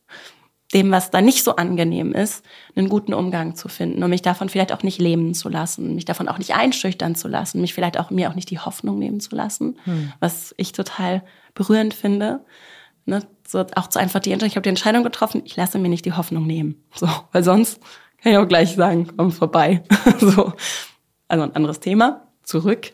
dem, 0.74 0.92
was 0.92 1.12
da 1.12 1.22
nicht 1.22 1.44
so 1.44 1.56
angenehm 1.56 2.14
ist, 2.14 2.44
einen 2.76 2.90
guten 2.90 3.14
Umgang 3.14 3.56
zu 3.56 3.68
finden 3.68 4.04
und 4.04 4.10
mich 4.10 4.22
davon 4.22 4.50
vielleicht 4.50 4.74
auch 4.74 4.84
nicht 4.84 5.00
lähmen 5.00 5.34
zu 5.34 5.50
lassen, 5.50 5.96
mich 5.96 6.06
davon 6.06 6.28
auch 6.28 6.38
nicht 6.38 6.56
einschüchtern 6.56 7.16
zu 7.16 7.28
lassen, 7.28 7.62
mich 7.62 7.74
vielleicht 7.74 8.00
auch 8.00 8.10
mir 8.10 8.30
auch 8.30 8.36
nicht 8.36 8.50
die 8.50 8.60
Hoffnung 8.60 9.00
nehmen 9.00 9.20
zu 9.20 9.36
lassen, 9.36 9.78
hm. 9.84 10.12
was 10.20 10.54
ich 10.58 10.72
total 10.72 11.24
berührend 11.54 11.94
finde. 11.94 12.42
Ne, 13.06 13.22
so 13.46 13.66
auch 13.76 13.88
zu 13.88 14.00
einfach 14.00 14.22
die 14.22 14.32
Entscheidung, 14.32 14.50
ich 14.50 14.56
habe 14.56 14.64
die 14.64 14.70
Entscheidung 14.70 15.04
getroffen, 15.04 15.42
ich 15.46 15.56
lasse 15.58 15.78
mir 15.78 15.90
nicht 15.90 16.06
die 16.06 16.14
Hoffnung 16.14 16.48
nehmen. 16.48 16.84
So, 16.96 17.08
weil 17.34 17.44
sonst 17.44 17.82
kann 18.22 18.32
ich 18.32 18.38
auch 18.38 18.48
gleich 18.48 18.76
sagen, 18.76 19.08
komm 19.18 19.32
vorbei. 19.32 19.84
so. 20.20 20.54
Also 21.28 21.44
ein 21.44 21.56
anderes 21.56 21.82
Thema. 21.82 22.28
Zurück. 22.44 22.94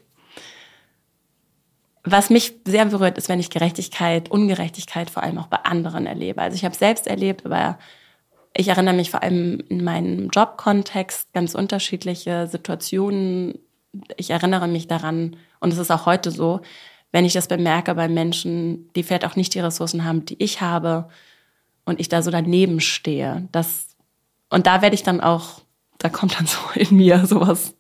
Was 2.12 2.30
mich 2.30 2.54
sehr 2.66 2.86
berührt, 2.86 3.18
ist, 3.18 3.30
wenn 3.30 3.40
ich 3.40 3.52
Gerechtigkeit, 3.52 4.32
Ungerechtigkeit 4.32 5.10
vor 5.10 5.22
allem 5.22 5.38
auch 5.38 5.48
bei 5.48 5.58
anderen 5.58 6.08
erlebe. 6.08 6.42
Also 6.42 6.56
ich 6.56 6.66
habe 6.66 6.76
selbst 6.76 7.06
erlebt, 7.06 7.46
aber 7.46 7.78
ich 8.56 8.68
erinnere 8.68 8.96
mich 8.96 9.12
vor 9.12 9.22
allem 9.22 9.62
in 9.70 9.84
meinem 9.84 10.30
Jobkontext 10.30 11.32
ganz 11.34 11.54
unterschiedliche 11.54 12.48
Situationen. 12.48 13.60
Ich 14.18 14.32
erinnere 14.32 14.68
mich 14.68 14.88
daran, 14.88 15.38
und 15.60 15.72
es 15.72 15.78
ist 15.78 15.92
auch 15.92 16.08
heute 16.08 16.32
so, 16.32 16.62
wenn 17.12 17.26
ich 17.26 17.34
das 17.34 17.48
bemerke 17.48 17.94
bei 17.94 18.08
Menschen, 18.08 18.92
die 18.96 19.04
vielleicht 19.04 19.26
auch 19.26 19.36
nicht 19.36 19.54
die 19.54 19.60
Ressourcen 19.60 20.04
haben, 20.04 20.26
die 20.26 20.42
ich 20.42 20.62
habe, 20.62 21.10
und 21.86 22.00
ich 22.00 22.08
da 22.08 22.22
so 22.22 22.32
daneben 22.32 22.80
stehe. 22.80 23.48
Das, 23.52 23.88
und 24.50 24.68
da 24.68 24.82
werde 24.82 24.96
ich 24.96 25.04
dann 25.04 25.22
auch, 25.22 25.62
da 25.98 26.10
kommt 26.10 26.40
dann 26.40 26.46
so 26.48 26.60
in 26.76 26.96
mir 26.96 27.26
sowas, 27.26 27.76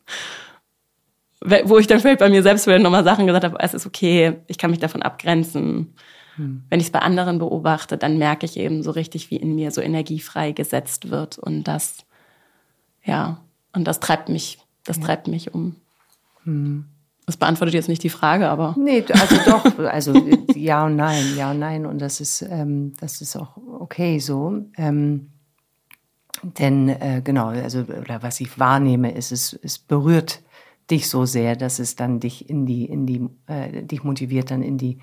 wo 1.65 1.77
ich 1.77 1.87
dann 1.87 1.99
vielleicht 1.99 2.19
bei 2.19 2.29
mir 2.29 2.43
selbst 2.43 2.67
wieder 2.67 2.79
nochmal 2.79 3.03
Sachen 3.03 3.27
gesagt 3.27 3.45
habe, 3.45 3.57
es 3.59 3.73
ist 3.73 3.85
okay, 3.85 4.37
ich 4.47 4.57
kann 4.57 4.71
mich 4.71 4.79
davon 4.79 5.01
abgrenzen. 5.01 5.93
Hm. 6.35 6.63
Wenn 6.69 6.79
ich 6.79 6.87
es 6.87 6.91
bei 6.91 6.99
anderen 6.99 7.39
beobachte, 7.39 7.97
dann 7.97 8.17
merke 8.17 8.45
ich 8.45 8.57
eben 8.57 8.83
so 8.83 8.91
richtig, 8.91 9.29
wie 9.29 9.37
in 9.37 9.55
mir 9.55 9.71
so 9.71 9.81
Energie 9.81 10.19
freigesetzt 10.19 11.09
wird. 11.09 11.37
Und 11.37 11.63
das, 11.63 12.05
ja, 13.03 13.41
und 13.73 13.85
das 13.85 13.99
treibt 13.99 14.29
mich, 14.29 14.59
das 14.83 14.97
ja. 14.97 15.03
treibt 15.03 15.27
mich 15.27 15.53
um. 15.53 15.75
Hm. 16.43 16.85
Das 17.25 17.37
beantwortet 17.37 17.75
jetzt 17.75 17.89
nicht 17.89 18.01
die 18.01 18.09
Frage, 18.09 18.49
aber. 18.49 18.75
Nee, 18.77 19.05
also 19.07 19.35
doch, 19.45 19.77
also 19.91 20.13
ja 20.55 20.87
und 20.87 20.95
nein, 20.95 21.23
ja 21.37 21.51
und 21.51 21.59
nein. 21.59 21.85
Und 21.85 21.99
das 21.99 22.21
ist, 22.21 22.41
ähm, 22.41 22.93
das 22.99 23.21
ist 23.21 23.35
auch 23.35 23.55
okay 23.79 24.17
so. 24.17 24.65
Ähm, 24.77 25.29
denn 26.41 26.89
äh, 26.89 27.21
genau, 27.23 27.49
also 27.49 27.81
oder 27.81 28.23
was 28.23 28.39
ich 28.39 28.57
wahrnehme, 28.59 29.11
ist 29.11 29.31
es, 29.31 29.53
es 29.61 29.77
berührt 29.77 30.41
dich 30.91 31.09
so 31.09 31.25
sehr, 31.25 31.55
dass 31.55 31.79
es 31.79 31.95
dann 31.95 32.19
dich 32.19 32.49
in 32.49 32.65
die, 32.65 32.85
in 32.85 33.05
die, 33.05 33.27
äh, 33.47 33.83
dich 33.83 34.03
motiviert, 34.03 34.51
dann 34.51 34.61
in 34.61 34.77
die 34.77 34.99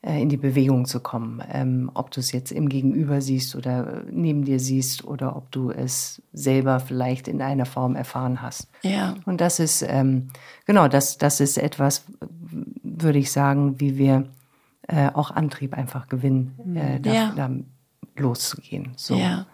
äh, 0.00 0.22
in 0.22 0.28
die 0.28 0.36
Bewegung 0.36 0.84
zu 0.84 1.00
kommen. 1.00 1.42
Ähm, 1.50 1.90
ob 1.92 2.12
du 2.12 2.20
es 2.20 2.30
jetzt 2.30 2.52
im 2.52 2.68
Gegenüber 2.68 3.20
siehst 3.20 3.56
oder 3.56 4.04
neben 4.08 4.44
dir 4.44 4.60
siehst 4.60 5.04
oder 5.04 5.34
ob 5.34 5.50
du 5.50 5.72
es 5.72 6.22
selber 6.32 6.78
vielleicht 6.78 7.26
in 7.26 7.42
einer 7.42 7.66
Form 7.66 7.96
erfahren 7.96 8.40
hast. 8.40 8.68
Ja. 8.82 9.16
Und 9.26 9.40
das 9.40 9.58
ist, 9.58 9.82
ähm, 9.82 10.28
genau, 10.66 10.86
das, 10.86 11.18
das 11.18 11.40
ist 11.40 11.58
etwas, 11.58 12.04
würde 12.84 13.18
ich 13.18 13.32
sagen, 13.32 13.80
wie 13.80 13.98
wir 13.98 14.28
äh, 14.86 15.08
auch 15.12 15.32
Antrieb 15.32 15.74
einfach 15.76 16.06
gewinnen, 16.06 16.76
äh, 16.76 17.00
da, 17.00 17.12
ja. 17.12 17.32
da 17.34 17.50
loszugehen. 18.16 18.92
So. 18.94 19.16
Ja. 19.16 19.46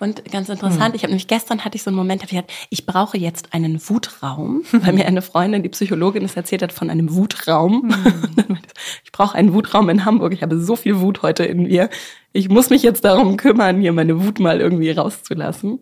Und 0.00 0.24
ganz 0.30 0.48
interessant, 0.48 0.90
mhm. 0.90 0.94
ich 0.94 1.02
habe 1.02 1.12
nämlich 1.12 1.28
gestern 1.28 1.64
hatte 1.64 1.76
ich 1.76 1.82
so 1.82 1.90
einen 1.90 1.96
Moment, 1.96 2.22
hab 2.22 2.30
ich 2.30 2.36
gedacht, 2.36 2.52
ich 2.70 2.86
brauche 2.86 3.18
jetzt 3.18 3.52
einen 3.54 3.80
Wutraum, 3.88 4.62
weil 4.72 4.92
mir 4.92 5.06
eine 5.06 5.22
Freundin, 5.22 5.62
die 5.62 5.68
Psychologin, 5.68 6.22
das 6.22 6.36
erzählt 6.36 6.62
hat 6.62 6.72
von 6.72 6.90
einem 6.90 7.14
Wutraum. 7.14 7.94
Mhm. 8.36 8.58
ich 9.04 9.12
brauche 9.12 9.36
einen 9.36 9.52
Wutraum 9.54 9.88
in 9.88 10.04
Hamburg. 10.04 10.32
Ich 10.32 10.42
habe 10.42 10.60
so 10.60 10.76
viel 10.76 11.00
Wut 11.00 11.22
heute 11.22 11.44
in 11.44 11.62
mir. 11.62 11.88
Ich 12.32 12.48
muss 12.48 12.70
mich 12.70 12.82
jetzt 12.82 13.04
darum 13.04 13.36
kümmern, 13.36 13.80
hier 13.80 13.92
meine 13.92 14.22
Wut 14.22 14.38
mal 14.38 14.60
irgendwie 14.60 14.90
rauszulassen. 14.90 15.80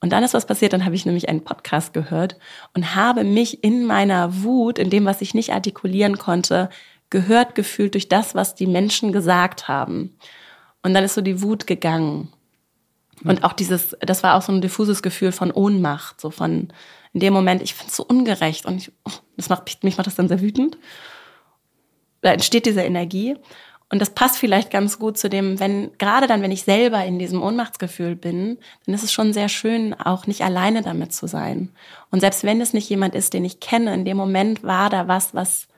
Und 0.00 0.10
dann 0.10 0.22
ist 0.22 0.34
was 0.34 0.46
passiert, 0.46 0.74
dann 0.74 0.84
habe 0.84 0.94
ich 0.94 1.06
nämlich 1.06 1.30
einen 1.30 1.44
Podcast 1.44 1.94
gehört 1.94 2.36
und 2.74 2.94
habe 2.94 3.24
mich 3.24 3.64
in 3.64 3.86
meiner 3.86 4.42
Wut, 4.42 4.78
in 4.78 4.90
dem, 4.90 5.06
was 5.06 5.22
ich 5.22 5.32
nicht 5.32 5.52
artikulieren 5.52 6.18
konnte, 6.18 6.68
gehört 7.08 7.54
gefühlt 7.54 7.94
durch 7.94 8.08
das, 8.08 8.34
was 8.34 8.54
die 8.54 8.66
Menschen 8.66 9.12
gesagt 9.12 9.66
haben. 9.66 10.16
Und 10.82 10.92
dann 10.92 11.04
ist 11.04 11.14
so 11.14 11.22
die 11.22 11.40
Wut 11.40 11.66
gegangen. 11.66 12.28
Und 13.22 13.44
auch 13.44 13.52
dieses, 13.52 13.96
das 14.00 14.22
war 14.22 14.34
auch 14.34 14.42
so 14.42 14.52
ein 14.52 14.60
diffuses 14.60 15.02
Gefühl 15.02 15.32
von 15.32 15.50
Ohnmacht, 15.50 16.20
so 16.20 16.30
von 16.30 16.72
in 17.12 17.20
dem 17.20 17.32
Moment, 17.32 17.62
ich 17.62 17.74
finde 17.74 17.90
es 17.90 17.96
so 17.96 18.04
ungerecht 18.04 18.66
und 18.66 18.76
ich, 18.76 18.92
oh, 19.04 19.12
das 19.36 19.48
macht 19.48 19.84
mich 19.84 19.96
macht 19.96 20.06
das 20.06 20.16
dann 20.16 20.28
sehr 20.28 20.40
wütend. 20.40 20.78
Da 22.22 22.32
entsteht 22.32 22.66
diese 22.66 22.82
Energie 22.82 23.36
und 23.90 24.00
das 24.00 24.10
passt 24.10 24.38
vielleicht 24.38 24.70
ganz 24.70 24.98
gut 24.98 25.16
zu 25.16 25.30
dem, 25.30 25.60
wenn 25.60 25.96
gerade 25.98 26.26
dann, 26.26 26.42
wenn 26.42 26.50
ich 26.50 26.64
selber 26.64 27.04
in 27.04 27.18
diesem 27.20 27.42
Ohnmachtsgefühl 27.42 28.16
bin, 28.16 28.58
dann 28.84 28.94
ist 28.94 29.04
es 29.04 29.12
schon 29.12 29.32
sehr 29.32 29.48
schön, 29.48 29.94
auch 29.94 30.26
nicht 30.26 30.42
alleine 30.42 30.82
damit 30.82 31.12
zu 31.12 31.28
sein. 31.28 31.70
Und 32.10 32.20
selbst 32.20 32.42
wenn 32.42 32.60
es 32.60 32.72
nicht 32.72 32.88
jemand 32.88 33.14
ist, 33.14 33.34
den 33.34 33.44
ich 33.44 33.60
kenne, 33.60 33.94
in 33.94 34.04
dem 34.04 34.16
Moment 34.16 34.64
war 34.64 34.90
da 34.90 35.06
was, 35.06 35.34
was 35.34 35.68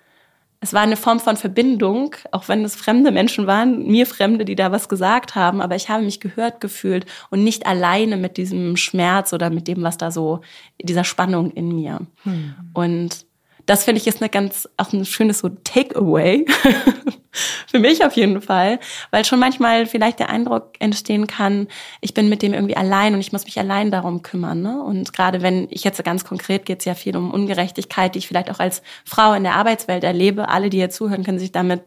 es 0.60 0.72
war 0.72 0.80
eine 0.80 0.96
Form 0.96 1.20
von 1.20 1.36
Verbindung, 1.36 2.14
auch 2.32 2.48
wenn 2.48 2.64
es 2.64 2.76
fremde 2.76 3.10
Menschen 3.10 3.46
waren, 3.46 3.86
mir 3.86 4.06
Fremde, 4.06 4.44
die 4.44 4.56
da 4.56 4.72
was 4.72 4.88
gesagt 4.88 5.34
haben, 5.34 5.60
aber 5.60 5.76
ich 5.76 5.88
habe 5.88 6.02
mich 6.02 6.20
gehört 6.20 6.60
gefühlt 6.60 7.06
und 7.30 7.44
nicht 7.44 7.66
alleine 7.66 8.16
mit 8.16 8.36
diesem 8.36 8.76
Schmerz 8.76 9.32
oder 9.32 9.50
mit 9.50 9.68
dem, 9.68 9.82
was 9.82 9.98
da 9.98 10.10
so, 10.10 10.40
dieser 10.82 11.04
Spannung 11.04 11.50
in 11.50 11.74
mir. 11.74 12.00
Hm. 12.22 12.54
Und 12.72 13.25
das 13.66 13.84
finde 13.84 14.00
ich 14.00 14.06
ist 14.06 14.22
eine 14.22 14.30
ganz, 14.30 14.68
auch 14.76 14.92
ein 14.92 15.04
schönes 15.04 15.40
so 15.40 15.48
Takeaway. 15.48 16.46
Für 17.66 17.78
mich 17.78 18.04
auf 18.04 18.14
jeden 18.14 18.40
Fall. 18.40 18.78
Weil 19.10 19.24
schon 19.24 19.40
manchmal 19.40 19.86
vielleicht 19.86 20.20
der 20.20 20.30
Eindruck 20.30 20.74
entstehen 20.78 21.26
kann, 21.26 21.68
ich 22.00 22.14
bin 22.14 22.28
mit 22.28 22.42
dem 22.42 22.54
irgendwie 22.54 22.76
allein 22.76 23.12
und 23.12 23.20
ich 23.20 23.32
muss 23.32 23.44
mich 23.44 23.58
allein 23.58 23.90
darum 23.90 24.22
kümmern. 24.22 24.62
Ne? 24.62 24.82
Und 24.82 25.12
gerade 25.12 25.42
wenn 25.42 25.66
ich 25.70 25.84
jetzt 25.84 26.02
ganz 26.04 26.24
konkret 26.24 26.64
geht 26.64 26.78
es 26.78 26.84
ja 26.84 26.94
viel 26.94 27.16
um 27.16 27.32
Ungerechtigkeit, 27.32 28.14
die 28.14 28.20
ich 28.20 28.28
vielleicht 28.28 28.50
auch 28.50 28.60
als 28.60 28.82
Frau 29.04 29.34
in 29.34 29.42
der 29.42 29.54
Arbeitswelt 29.54 30.04
erlebe. 30.04 30.48
Alle, 30.48 30.70
die 30.70 30.78
hier 30.78 30.90
zuhören, 30.90 31.24
können 31.24 31.38
sich 31.38 31.52
damit 31.52 31.82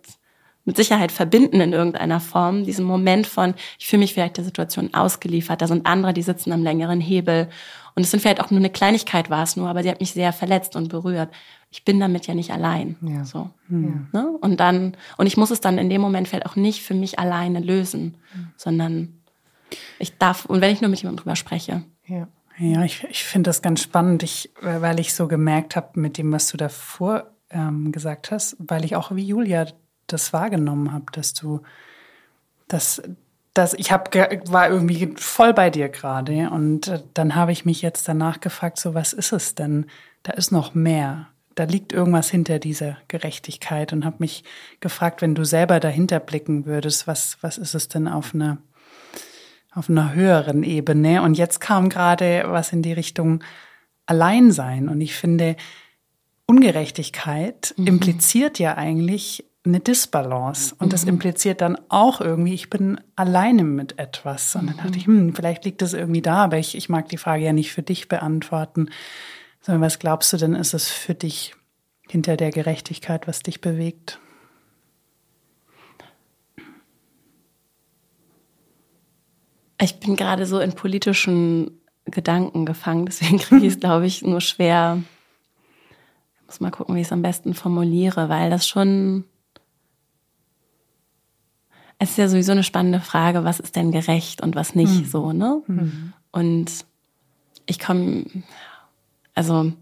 mit 0.66 0.78
Sicherheit 0.78 1.12
verbinden 1.12 1.62
in 1.62 1.74
irgendeiner 1.74 2.20
Form. 2.20 2.66
Diesen 2.66 2.86
Moment 2.86 3.28
von, 3.28 3.54
ich 3.80 3.88
fühle 3.88 4.02
mich 4.02 4.14
vielleicht 4.14 4.38
der 4.38 4.44
Situation 4.44 4.94
ausgeliefert, 4.94 5.62
da 5.62 5.68
sind 5.68 5.86
andere, 5.86 6.14
die 6.14 6.22
sitzen 6.22 6.52
am 6.52 6.64
längeren 6.64 7.02
Hebel. 7.02 7.50
Und 7.96 8.04
es 8.04 8.12
sind 8.12 8.20
vielleicht 8.20 8.42
auch 8.42 8.52
nur 8.52 8.60
eine 8.60 8.70
Kleinigkeit 8.70 9.30
war 9.30 9.44
es 9.44 9.56
nur, 9.56 9.68
aber 9.68 9.84
sie 9.84 9.90
hat 9.90 10.00
mich 10.00 10.12
sehr 10.12 10.32
verletzt 10.32 10.76
und 10.76 10.90
berührt 10.90 11.30
ich 11.72 11.86
bin 11.86 12.00
damit 12.00 12.28
ja 12.28 12.34
nicht 12.34 12.52
allein. 12.52 12.96
Ja. 13.02 13.24
So. 13.24 13.50
Mhm. 13.68 14.08
Ne? 14.12 14.28
Und 14.42 14.60
dann, 14.60 14.98
und 15.18 15.28
ich 15.28 15.38
muss 15.38 15.52
es 15.52 15.62
dann 15.62 15.78
in 15.78 15.90
dem 15.90 16.02
Moment 16.02 16.28
vielleicht 16.28 16.46
auch 16.46 16.56
nicht 16.56 16.82
für 16.82 16.96
mich 16.96 17.20
alleine 17.20 17.60
lösen, 17.60 18.18
mhm. 18.34 18.50
sondern 18.58 19.22
ich 20.00 20.18
darf, 20.18 20.46
und 20.46 20.62
wenn 20.62 20.74
ich 20.74 20.82
nur 20.82 20.90
mit 20.90 21.02
jemandem 21.02 21.24
drüber 21.24 21.36
spreche. 21.36 21.84
Ja. 22.06 22.28
Ja, 22.58 22.84
ich, 22.84 23.06
ich 23.10 23.24
finde 23.24 23.50
das 23.50 23.62
ganz 23.62 23.82
spannend, 23.82 24.22
ich, 24.22 24.52
weil 24.62 25.00
ich 25.00 25.14
so 25.14 25.30
gemerkt 25.30 25.78
habe 25.78 25.98
mit 25.98 26.18
dem, 26.18 26.34
was 26.34 26.50
du 26.50 26.58
davor 26.58 27.32
ähm, 27.52 27.94
gesagt 27.94 28.32
hast, 28.32 28.58
weil 28.60 28.84
ich 28.84 28.98
auch 28.98 29.16
wie 29.16 29.24
Julia 29.24 29.66
das 30.14 30.34
wahrgenommen 30.34 30.92
habe, 30.92 31.06
dass 31.12 31.34
du, 31.34 31.62
dass, 32.68 33.02
dass 33.54 33.74
ich 33.74 33.92
hab, 33.92 34.14
war 34.16 34.70
irgendwie 34.70 35.14
voll 35.16 35.54
bei 35.54 35.70
dir 35.70 35.90
gerade 35.90 36.50
und 36.50 36.88
äh, 36.88 37.02
dann 37.14 37.36
habe 37.36 37.52
ich 37.52 37.66
mich 37.66 37.82
jetzt 37.82 38.08
danach 38.08 38.40
gefragt, 38.40 38.80
so 38.80 38.94
was 38.94 39.14
ist 39.14 39.32
es 39.32 39.56
denn? 39.56 39.86
Da 40.24 40.34
ist 40.34 40.52
noch 40.52 40.74
mehr 40.76 41.28
da 41.60 41.66
liegt 41.66 41.92
irgendwas 41.92 42.30
hinter 42.30 42.58
dieser 42.58 42.96
Gerechtigkeit 43.10 43.92
und 43.92 44.06
habe 44.06 44.16
mich 44.20 44.46
gefragt, 44.80 45.22
wenn 45.22 45.36
du 45.36 45.44
selber 45.44 45.82
dahinter 45.82 46.22
blicken 46.22 46.66
würdest, 46.66 47.06
was, 47.06 47.38
was 47.42 47.58
ist 47.58 47.76
es 47.76 47.90
denn 47.90 48.08
auf 48.08 48.34
einer, 48.34 48.60
auf 49.74 49.90
einer 49.90 50.14
höheren 50.14 50.64
Ebene? 50.64 51.22
Und 51.22 51.38
jetzt 51.38 51.60
kam 51.60 51.90
gerade 51.90 52.46
was 52.48 52.72
in 52.72 52.82
die 52.82 52.94
Richtung 52.94 53.44
Alleinsein. 54.06 54.88
Und 54.88 55.02
ich 55.02 55.16
finde, 55.16 55.58
Ungerechtigkeit 56.46 57.74
mhm. 57.76 57.88
impliziert 57.88 58.58
ja 58.58 58.78
eigentlich 58.78 59.44
eine 59.70 59.80
Disbalance. 59.80 60.76
Und 60.78 60.88
mhm. 60.88 60.92
das 60.92 61.04
impliziert 61.06 61.62
dann 61.62 61.78
auch 61.90 62.22
irgendwie, 62.22 62.54
ich 62.54 62.70
bin 62.70 63.00
alleine 63.16 63.64
mit 63.64 63.98
etwas. 63.98 64.56
Und 64.56 64.68
dann 64.68 64.78
dachte 64.78 64.98
ich, 64.98 65.08
hm, 65.08 65.34
vielleicht 65.34 65.66
liegt 65.66 65.82
das 65.82 65.94
irgendwie 65.94 66.22
da, 66.22 66.44
aber 66.44 66.58
ich, 66.58 66.76
ich 66.76 66.90
mag 66.90 67.08
die 67.10 67.18
Frage 67.18 67.44
ja 67.44 67.54
nicht 67.54 67.72
für 67.72 67.84
dich 67.84 68.08
beantworten. 68.08 68.90
Sondern 69.62 69.82
was 69.82 70.00
glaubst 70.00 70.34
du 70.34 70.38
denn, 70.38 70.56
ist 70.56 70.74
es 70.74 70.90
für 70.90 71.16
dich 71.16 71.56
hinter 72.08 72.38
der 72.38 72.52
Gerechtigkeit, 72.52 73.28
was 73.28 73.44
dich 73.44 73.62
bewegt? 73.62 74.20
Ich 79.82 80.00
bin 80.00 80.16
gerade 80.16 80.46
so 80.46 80.60
in 80.60 80.74
politischen 80.74 81.80
Gedanken 82.06 82.66
gefangen, 82.66 83.06
deswegen 83.06 83.38
kriege 83.38 83.66
ich 83.66 83.74
es, 83.74 83.80
glaube 83.80 84.06
ich, 84.06 84.24
nur 84.24 84.42
schwer. 84.42 85.02
Ich 86.36 86.46
muss 86.48 86.60
mal 86.60 86.72
gucken, 86.72 86.96
wie 86.96 87.02
ich 87.02 87.08
es 87.08 87.14
am 87.14 87.22
besten 87.22 87.54
formuliere, 87.54 88.28
weil 88.30 88.50
das 88.50 88.68
schon. 88.68 89.26
Es 92.00 92.12
ist 92.12 92.18
ja 92.18 92.30
sowieso 92.30 92.54
eine 92.54 92.64
spannende 92.64 93.02
Frage, 93.02 93.44
was 93.44 93.60
ist 93.60 93.76
denn 93.76 93.92
gerecht 93.92 94.42
und 94.42 94.56
was 94.56 94.74
nicht, 94.74 95.02
mhm. 95.02 95.06
so, 95.06 95.34
ne? 95.34 95.62
Mhm. 95.68 96.14
Und 96.32 96.86
ich 97.66 97.78
komme, 97.78 98.26
also, 99.36 99.74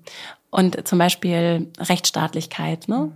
und 0.50 0.88
zum 0.88 1.00
Beispiel 1.00 1.72
Rechtsstaatlichkeit, 1.80 2.88
ne? 2.88 3.12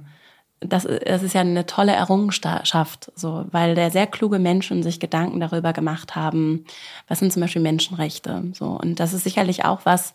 Das, 0.60 0.84
das 0.84 1.24
ist 1.24 1.34
ja 1.34 1.42
eine 1.42 1.66
tolle 1.66 1.94
Errungenschaft, 1.94 3.12
so, 3.16 3.46
weil 3.50 3.74
der 3.74 3.90
sehr 3.90 4.06
kluge 4.06 4.38
Menschen 4.38 4.84
sich 4.84 5.00
Gedanken 5.00 5.40
darüber 5.40 5.74
gemacht 5.74 6.16
haben, 6.16 6.66
was 7.08 7.18
sind 7.18 7.34
zum 7.34 7.42
Beispiel 7.42 7.64
Menschenrechte, 7.64 8.52
so. 8.54 8.68
Und 8.68 9.00
das 9.00 9.14
ist 9.14 9.24
sicherlich 9.24 9.66
auch 9.66 9.82
was, 9.86 10.14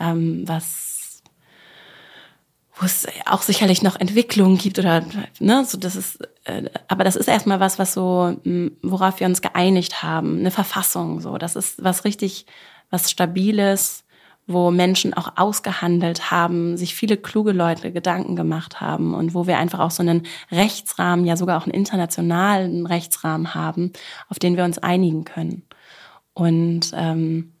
ähm, 0.00 0.42
was, 0.48 0.93
wo 2.76 2.86
es 2.86 3.06
auch 3.26 3.42
sicherlich 3.42 3.82
noch 3.82 3.98
Entwicklungen 3.98 4.58
gibt 4.58 4.78
oder, 4.78 5.04
ne, 5.38 5.64
so, 5.64 5.78
das 5.78 5.94
ist, 5.94 6.18
äh, 6.44 6.64
aber 6.88 7.04
das 7.04 7.14
ist 7.14 7.28
erstmal 7.28 7.60
was, 7.60 7.78
was 7.78 7.94
so, 7.94 8.36
worauf 8.82 9.20
wir 9.20 9.26
uns 9.26 9.42
geeinigt 9.42 10.02
haben, 10.02 10.40
eine 10.40 10.50
Verfassung, 10.50 11.20
so. 11.20 11.38
Das 11.38 11.54
ist 11.54 11.82
was 11.82 12.04
richtig, 12.04 12.46
was 12.90 13.10
Stabiles, 13.10 14.04
wo 14.46 14.70
Menschen 14.70 15.14
auch 15.14 15.36
ausgehandelt 15.36 16.30
haben, 16.30 16.76
sich 16.76 16.94
viele 16.94 17.16
kluge 17.16 17.52
Leute 17.52 17.92
Gedanken 17.92 18.36
gemacht 18.36 18.80
haben 18.80 19.14
und 19.14 19.34
wo 19.34 19.46
wir 19.46 19.56
einfach 19.58 19.78
auch 19.78 19.90
so 19.90 20.02
einen 20.02 20.26
Rechtsrahmen, 20.50 21.24
ja 21.24 21.36
sogar 21.36 21.58
auch 21.58 21.64
einen 21.64 21.74
internationalen 21.74 22.86
Rechtsrahmen 22.86 23.54
haben, 23.54 23.92
auf 24.28 24.38
den 24.38 24.56
wir 24.56 24.64
uns 24.64 24.78
einigen 24.78 25.24
können. 25.24 25.62
Und, 26.34 26.90
ähm, 26.94 27.52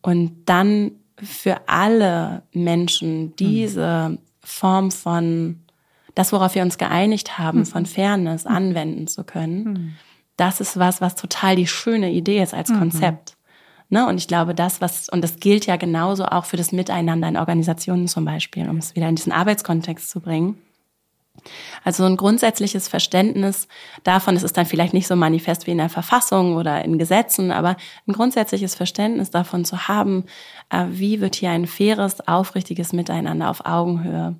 und 0.00 0.44
dann 0.46 0.92
für 1.22 1.68
alle 1.68 2.42
Menschen 2.52 3.34
diese 3.36 4.18
Form 4.40 4.90
von, 4.90 5.60
das, 6.14 6.32
worauf 6.32 6.54
wir 6.54 6.62
uns 6.62 6.78
geeinigt 6.78 7.38
haben, 7.38 7.64
von 7.66 7.86
Fairness 7.86 8.46
anwenden 8.46 9.06
zu 9.06 9.24
können, 9.24 9.96
das 10.36 10.60
ist 10.60 10.78
was, 10.78 11.00
was 11.00 11.16
total 11.16 11.56
die 11.56 11.66
schöne 11.66 12.10
Idee 12.10 12.42
ist 12.42 12.54
als 12.54 12.72
Konzept. 12.72 13.36
Ne? 13.90 14.06
Und 14.06 14.18
ich 14.18 14.28
glaube, 14.28 14.54
das, 14.54 14.80
was, 14.80 15.08
und 15.08 15.22
das 15.22 15.36
gilt 15.36 15.66
ja 15.66 15.76
genauso 15.76 16.24
auch 16.24 16.44
für 16.44 16.56
das 16.56 16.72
Miteinander 16.72 17.28
in 17.28 17.36
Organisationen 17.36 18.08
zum 18.08 18.24
Beispiel, 18.24 18.68
um 18.68 18.78
es 18.78 18.94
wieder 18.94 19.08
in 19.08 19.16
diesen 19.16 19.32
Arbeitskontext 19.32 20.08
zu 20.08 20.20
bringen. 20.20 20.58
Also 21.84 22.04
ein 22.04 22.16
grundsätzliches 22.16 22.88
Verständnis 22.88 23.68
davon, 24.04 24.36
es 24.36 24.42
ist 24.42 24.56
dann 24.56 24.66
vielleicht 24.66 24.92
nicht 24.92 25.06
so 25.06 25.16
manifest 25.16 25.66
wie 25.66 25.70
in 25.70 25.78
der 25.78 25.88
Verfassung 25.88 26.56
oder 26.56 26.84
in 26.84 26.98
Gesetzen, 26.98 27.50
aber 27.50 27.76
ein 28.06 28.12
grundsätzliches 28.12 28.74
Verständnis 28.74 29.30
davon 29.30 29.64
zu 29.64 29.88
haben, 29.88 30.24
äh, 30.70 30.86
wie 30.90 31.20
wird 31.20 31.36
hier 31.36 31.50
ein 31.50 31.66
faires, 31.66 32.26
aufrichtiges 32.26 32.92
Miteinander 32.92 33.48
auf 33.48 33.64
Augenhöhe 33.64 34.36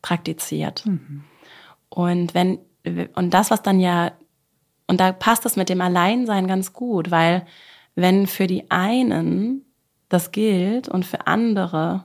praktiziert. 0.00 0.84
Mhm. 0.84 1.24
Und 1.88 2.34
wenn, 2.34 2.58
und 3.14 3.32
das, 3.32 3.50
was 3.50 3.62
dann 3.62 3.78
ja, 3.78 4.12
und 4.86 5.00
da 5.00 5.12
passt 5.12 5.44
das 5.44 5.56
mit 5.56 5.68
dem 5.68 5.80
Alleinsein 5.80 6.48
ganz 6.48 6.72
gut, 6.72 7.10
weil 7.10 7.46
wenn 7.94 8.26
für 8.26 8.46
die 8.46 8.70
einen 8.70 9.64
das 10.08 10.32
gilt 10.32 10.88
und 10.88 11.06
für 11.06 11.26
andere, 11.26 12.04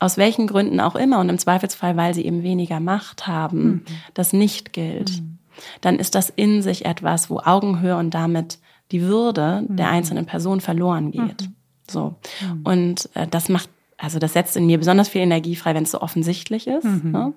aus 0.00 0.16
welchen 0.16 0.46
Gründen 0.46 0.80
auch 0.80 0.96
immer, 0.96 1.20
und 1.20 1.28
im 1.28 1.38
Zweifelsfall, 1.38 1.96
weil 1.96 2.14
sie 2.14 2.24
eben 2.24 2.42
weniger 2.42 2.80
Macht 2.80 3.26
haben, 3.26 3.64
mhm. 3.64 3.82
das 4.14 4.32
nicht 4.32 4.72
gilt, 4.72 5.20
mhm. 5.20 5.38
dann 5.82 5.98
ist 5.98 6.14
das 6.14 6.30
in 6.30 6.62
sich 6.62 6.86
etwas, 6.86 7.30
wo 7.30 7.38
Augenhöhe 7.38 7.96
und 7.96 8.12
damit 8.12 8.58
die 8.90 9.02
Würde 9.02 9.64
mhm. 9.68 9.76
der 9.76 9.90
einzelnen 9.90 10.26
Person 10.26 10.60
verloren 10.60 11.12
geht. 11.12 11.42
Mhm. 11.42 11.54
So. 11.88 12.16
Mhm. 12.40 12.60
Und 12.64 13.10
äh, 13.14 13.26
das 13.26 13.48
macht, 13.48 13.68
also 13.98 14.18
das 14.18 14.32
setzt 14.32 14.56
in 14.56 14.66
mir 14.66 14.78
besonders 14.78 15.08
viel 15.08 15.20
Energie 15.20 15.54
frei, 15.54 15.74
wenn 15.74 15.84
es 15.84 15.90
so 15.90 16.00
offensichtlich 16.00 16.66
ist. 16.66 16.84
Mhm. 16.84 17.10
Ne? 17.12 17.32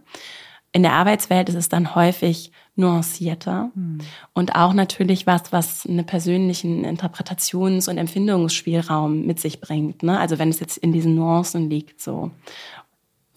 In 0.74 0.82
der 0.82 0.94
Arbeitswelt 0.94 1.50
ist 1.50 1.56
es 1.56 1.70
dann 1.70 1.94
häufig 1.94 2.52
nuancierter 2.76 3.70
hm. 3.76 4.00
und 4.34 4.56
auch 4.56 4.74
natürlich 4.74 5.28
was, 5.28 5.52
was 5.52 5.86
einen 5.86 6.06
persönlichen 6.06 6.84
Interpretations- 6.84 7.88
und 7.88 8.00
Empfindungsspielraum 8.00 9.26
mit 9.26 9.40
sich 9.40 9.62
bringt. 9.62 10.02
Ne? 10.02 10.20
Also 10.20 10.40
wenn 10.40 10.50
es 10.50 10.60
jetzt 10.60 10.78
in 10.78 10.92
diesen 10.92 11.14
Nuancen 11.14 11.70
liegt, 11.70 12.02
so. 12.02 12.32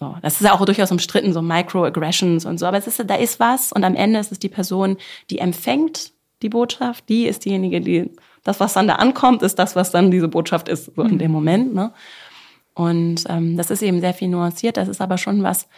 so. 0.00 0.16
Das 0.22 0.40
ist 0.40 0.40
ja 0.40 0.54
auch 0.54 0.64
durchaus 0.64 0.90
umstritten, 0.90 1.34
so 1.34 1.42
Microaggressions 1.42 2.46
und 2.46 2.58
so. 2.58 2.64
Aber 2.64 2.78
es 2.78 2.86
ist, 2.86 3.04
da 3.06 3.16
ist 3.16 3.38
was 3.38 3.70
und 3.70 3.84
am 3.84 3.94
Ende 3.94 4.18
ist 4.18 4.32
es 4.32 4.38
die 4.38 4.48
Person, 4.48 4.96
die 5.28 5.38
empfängt 5.38 6.12
die 6.42 6.48
Botschaft, 6.48 7.06
die 7.10 7.26
ist 7.26 7.44
diejenige, 7.44 7.82
die 7.82 8.10
das, 8.44 8.60
was 8.60 8.72
dann 8.72 8.88
da 8.88 8.94
ankommt, 8.94 9.42
ist 9.42 9.58
das, 9.58 9.76
was 9.76 9.90
dann 9.90 10.10
diese 10.10 10.28
Botschaft 10.28 10.68
ist, 10.68 10.92
so 10.96 11.02
in 11.02 11.10
hm. 11.10 11.18
dem 11.18 11.32
Moment. 11.32 11.74
Ne? 11.74 11.92
Und 12.72 13.24
ähm, 13.28 13.56
das 13.58 13.70
ist 13.70 13.82
eben 13.82 14.00
sehr 14.00 14.14
viel 14.14 14.28
nuanciert. 14.28 14.78
Das 14.78 14.88
ist 14.88 15.00
aber 15.02 15.18
schon 15.18 15.42
was, 15.42 15.68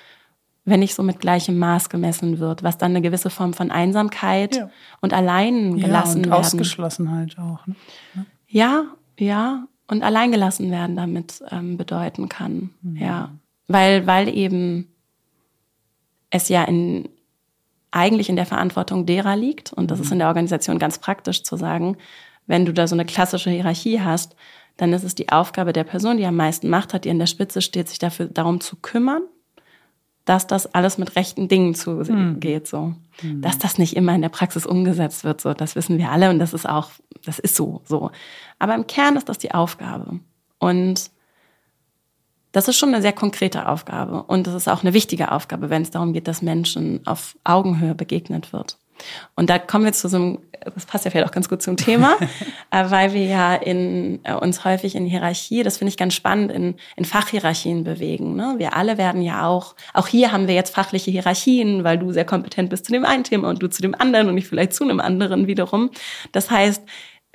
wenn 0.69 0.81
nicht 0.81 0.95
so 0.95 1.03
mit 1.03 1.21
gleichem 1.21 1.59
Maß 1.59 1.89
gemessen 1.89 2.39
wird, 2.39 2.63
was 2.63 2.79
dann 2.79 2.93
eine 2.93 3.03
gewisse 3.03 3.31
Form 3.31 3.53
von 3.55 3.71
Einsamkeit 3.71 4.57
ja. 4.57 4.71
und 5.01 5.13
allein 5.13 5.79
gelassen 5.79 6.19
ja, 6.19 6.25
und 6.25 6.31
werden. 6.31 6.33
Ausgeschlossenheit 6.33 7.39
auch. 7.39 7.67
Ne? 7.67 7.75
Ja, 8.47 8.85
ja, 9.19 9.67
und 9.87 10.03
alleingelassen 10.03 10.71
werden 10.71 10.97
damit 10.97 11.43
ähm, 11.51 11.77
bedeuten 11.77 12.29
kann. 12.29 12.71
Mhm. 12.83 12.97
Ja, 12.97 13.31
weil 13.67 14.07
weil 14.07 14.29
eben 14.29 14.89
es 16.31 16.49
ja 16.49 16.65
in 16.65 17.09
eigentlich 17.91 18.29
in 18.29 18.37
der 18.37 18.47
Verantwortung 18.47 19.07
derer 19.07 19.37
liegt 19.37 19.73
und 19.73 19.91
das 19.91 19.99
ist 19.99 20.07
mhm. 20.07 20.15
in 20.15 20.19
der 20.21 20.29
Organisation 20.29 20.79
ganz 20.79 20.99
praktisch 20.99 21.43
zu 21.43 21.57
sagen, 21.57 21.97
wenn 22.47 22.67
du 22.67 22.73
da 22.73 22.87
so 22.87 22.95
eine 22.95 23.07
klassische 23.07 23.51
Hierarchie 23.51 24.01
hast, 24.01 24.37
dann 24.77 24.93
ist 24.93 25.05
es 25.05 25.15
die 25.15 25.31
Aufgabe 25.31 25.73
der 25.73 25.85
Person, 25.85 26.19
die 26.19 26.27
am 26.27 26.37
meisten 26.37 26.69
Macht 26.69 26.95
hat, 26.95 27.05
die 27.05 27.11
an 27.11 27.19
der 27.19 27.27
Spitze 27.27 27.63
steht, 27.63 27.89
sich 27.89 27.99
dafür 27.99 28.27
darum 28.27 28.61
zu 28.61 28.77
kümmern 28.77 29.23
dass 30.29 30.47
das 30.47 30.75
alles 30.75 30.99
mit 30.99 31.17
rechten 31.17 31.49
Dingen 31.49 31.75
zugeht, 31.75 32.67
so. 32.67 32.95
Mhm. 33.23 33.41
Dass 33.41 33.59
das 33.59 33.79
nicht 33.79 33.97
immer 33.97 34.15
in 34.15 34.21
der 34.21 34.29
Praxis 34.29 34.67
umgesetzt 34.67 35.25
wird, 35.25 35.41
so. 35.41 35.55
Das 35.55 35.75
wissen 35.75 35.97
wir 35.97 36.11
alle 36.11 36.29
und 36.29 36.39
das 36.39 36.53
ist 36.53 36.69
auch, 36.69 36.91
das 37.25 37.39
ist 37.39 37.57
so, 37.57 37.81
so. 37.85 38.11
Aber 38.59 38.75
im 38.75 38.87
Kern 38.87 39.17
ist 39.17 39.29
das 39.29 39.39
die 39.39 39.53
Aufgabe. 39.53 40.21
Und 40.59 41.11
das 42.53 42.69
ist 42.69 42.77
schon 42.77 42.91
eine 42.91 43.01
sehr 43.03 43.13
konkrete 43.13 43.69
Aufgabe. 43.69 44.23
Und 44.23 44.47
das 44.47 44.55
ist 44.55 44.69
auch 44.69 44.83
eine 44.83 44.93
wichtige 44.93 45.33
Aufgabe, 45.33 45.71
wenn 45.71 45.83
es 45.83 45.91
darum 45.91 46.13
geht, 46.13 46.29
dass 46.29 46.43
Menschen 46.43 47.07
auf 47.07 47.37
Augenhöhe 47.45 47.95
begegnet 47.95 48.53
wird. 48.53 48.79
Und 49.35 49.51
da 49.51 49.59
kommen 49.59 49.85
wir 49.85 49.93
zu 49.93 50.09
so 50.09 50.17
einem, 50.17 50.39
das 50.75 50.87
passt 50.87 51.05
ja 51.05 51.11
vielleicht 51.11 51.27
auch 51.27 51.33
ganz 51.33 51.49
gut 51.49 51.63
zum 51.63 51.77
Thema, 51.77 52.17
äh, 52.71 52.91
weil 52.91 53.13
wir 53.13 53.25
ja 53.25 53.55
in, 53.55 54.21
äh, 54.25 54.35
uns 54.35 54.65
häufig 54.65 54.95
in 54.95 55.07
Hierarchie, 55.07 55.63
das 55.63 55.79
finde 55.79 55.91
ich 55.91 55.97
ganz 55.97 56.15
spannend, 56.15 56.53
in, 56.53 56.75
in 56.97 57.05
Fachhierarchien 57.05 57.85
bewegen. 57.85 58.37
Ne? 58.37 58.55
Wir 58.59 58.77
alle 58.77 58.99
werden 58.99 59.23
ja 59.23 59.47
auch, 59.47 59.75
auch 59.95 60.07
hier 60.07 60.33
haben 60.33 60.49
wir 60.49 60.55
jetzt 60.55 60.75
fachliche 60.75 61.11
Hierarchien, 61.11 61.85
weil 61.85 61.99
du 61.99 62.13
sehr 62.13 62.25
kompetent 62.25 62.71
bist 62.71 62.87
zu 62.87 62.93
dem 62.93 63.05
einen 63.05 63.25
Thema 63.25 63.49
und 63.49 63.63
du 63.63 63.69
zu 63.69 63.83
dem 63.83 63.95
anderen 63.95 64.29
und 64.29 64.39
ich 64.39 64.47
vielleicht 64.47 64.75
zu 64.75 64.85
einem 64.85 65.01
anderen 65.01 65.47
wiederum. 65.47 65.91
Das 66.33 66.51
heißt, 66.51 66.83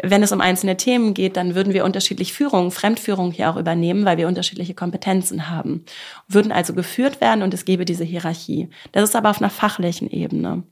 wenn 0.01 0.23
es 0.23 0.31
um 0.31 0.41
einzelne 0.41 0.75
Themen 0.75 1.13
geht, 1.13 1.37
dann 1.37 1.55
würden 1.55 1.73
wir 1.73 1.85
unterschiedlich 1.85 2.33
Führung, 2.33 2.71
Fremdführung 2.71 3.31
hier 3.31 3.49
auch 3.49 3.57
übernehmen, 3.57 4.05
weil 4.05 4.17
wir 4.17 4.27
unterschiedliche 4.27 4.73
Kompetenzen 4.73 5.49
haben. 5.49 5.85
Würden 6.27 6.51
also 6.51 6.73
geführt 6.73 7.21
werden 7.21 7.43
und 7.43 7.53
es 7.53 7.65
gäbe 7.65 7.85
diese 7.85 8.03
Hierarchie. 8.03 8.69
Das 8.91 9.03
ist 9.03 9.15
aber 9.15 9.29
auf 9.29 9.39
einer 9.39 9.51
fachlichen 9.51 10.09
Ebene. 10.09 10.63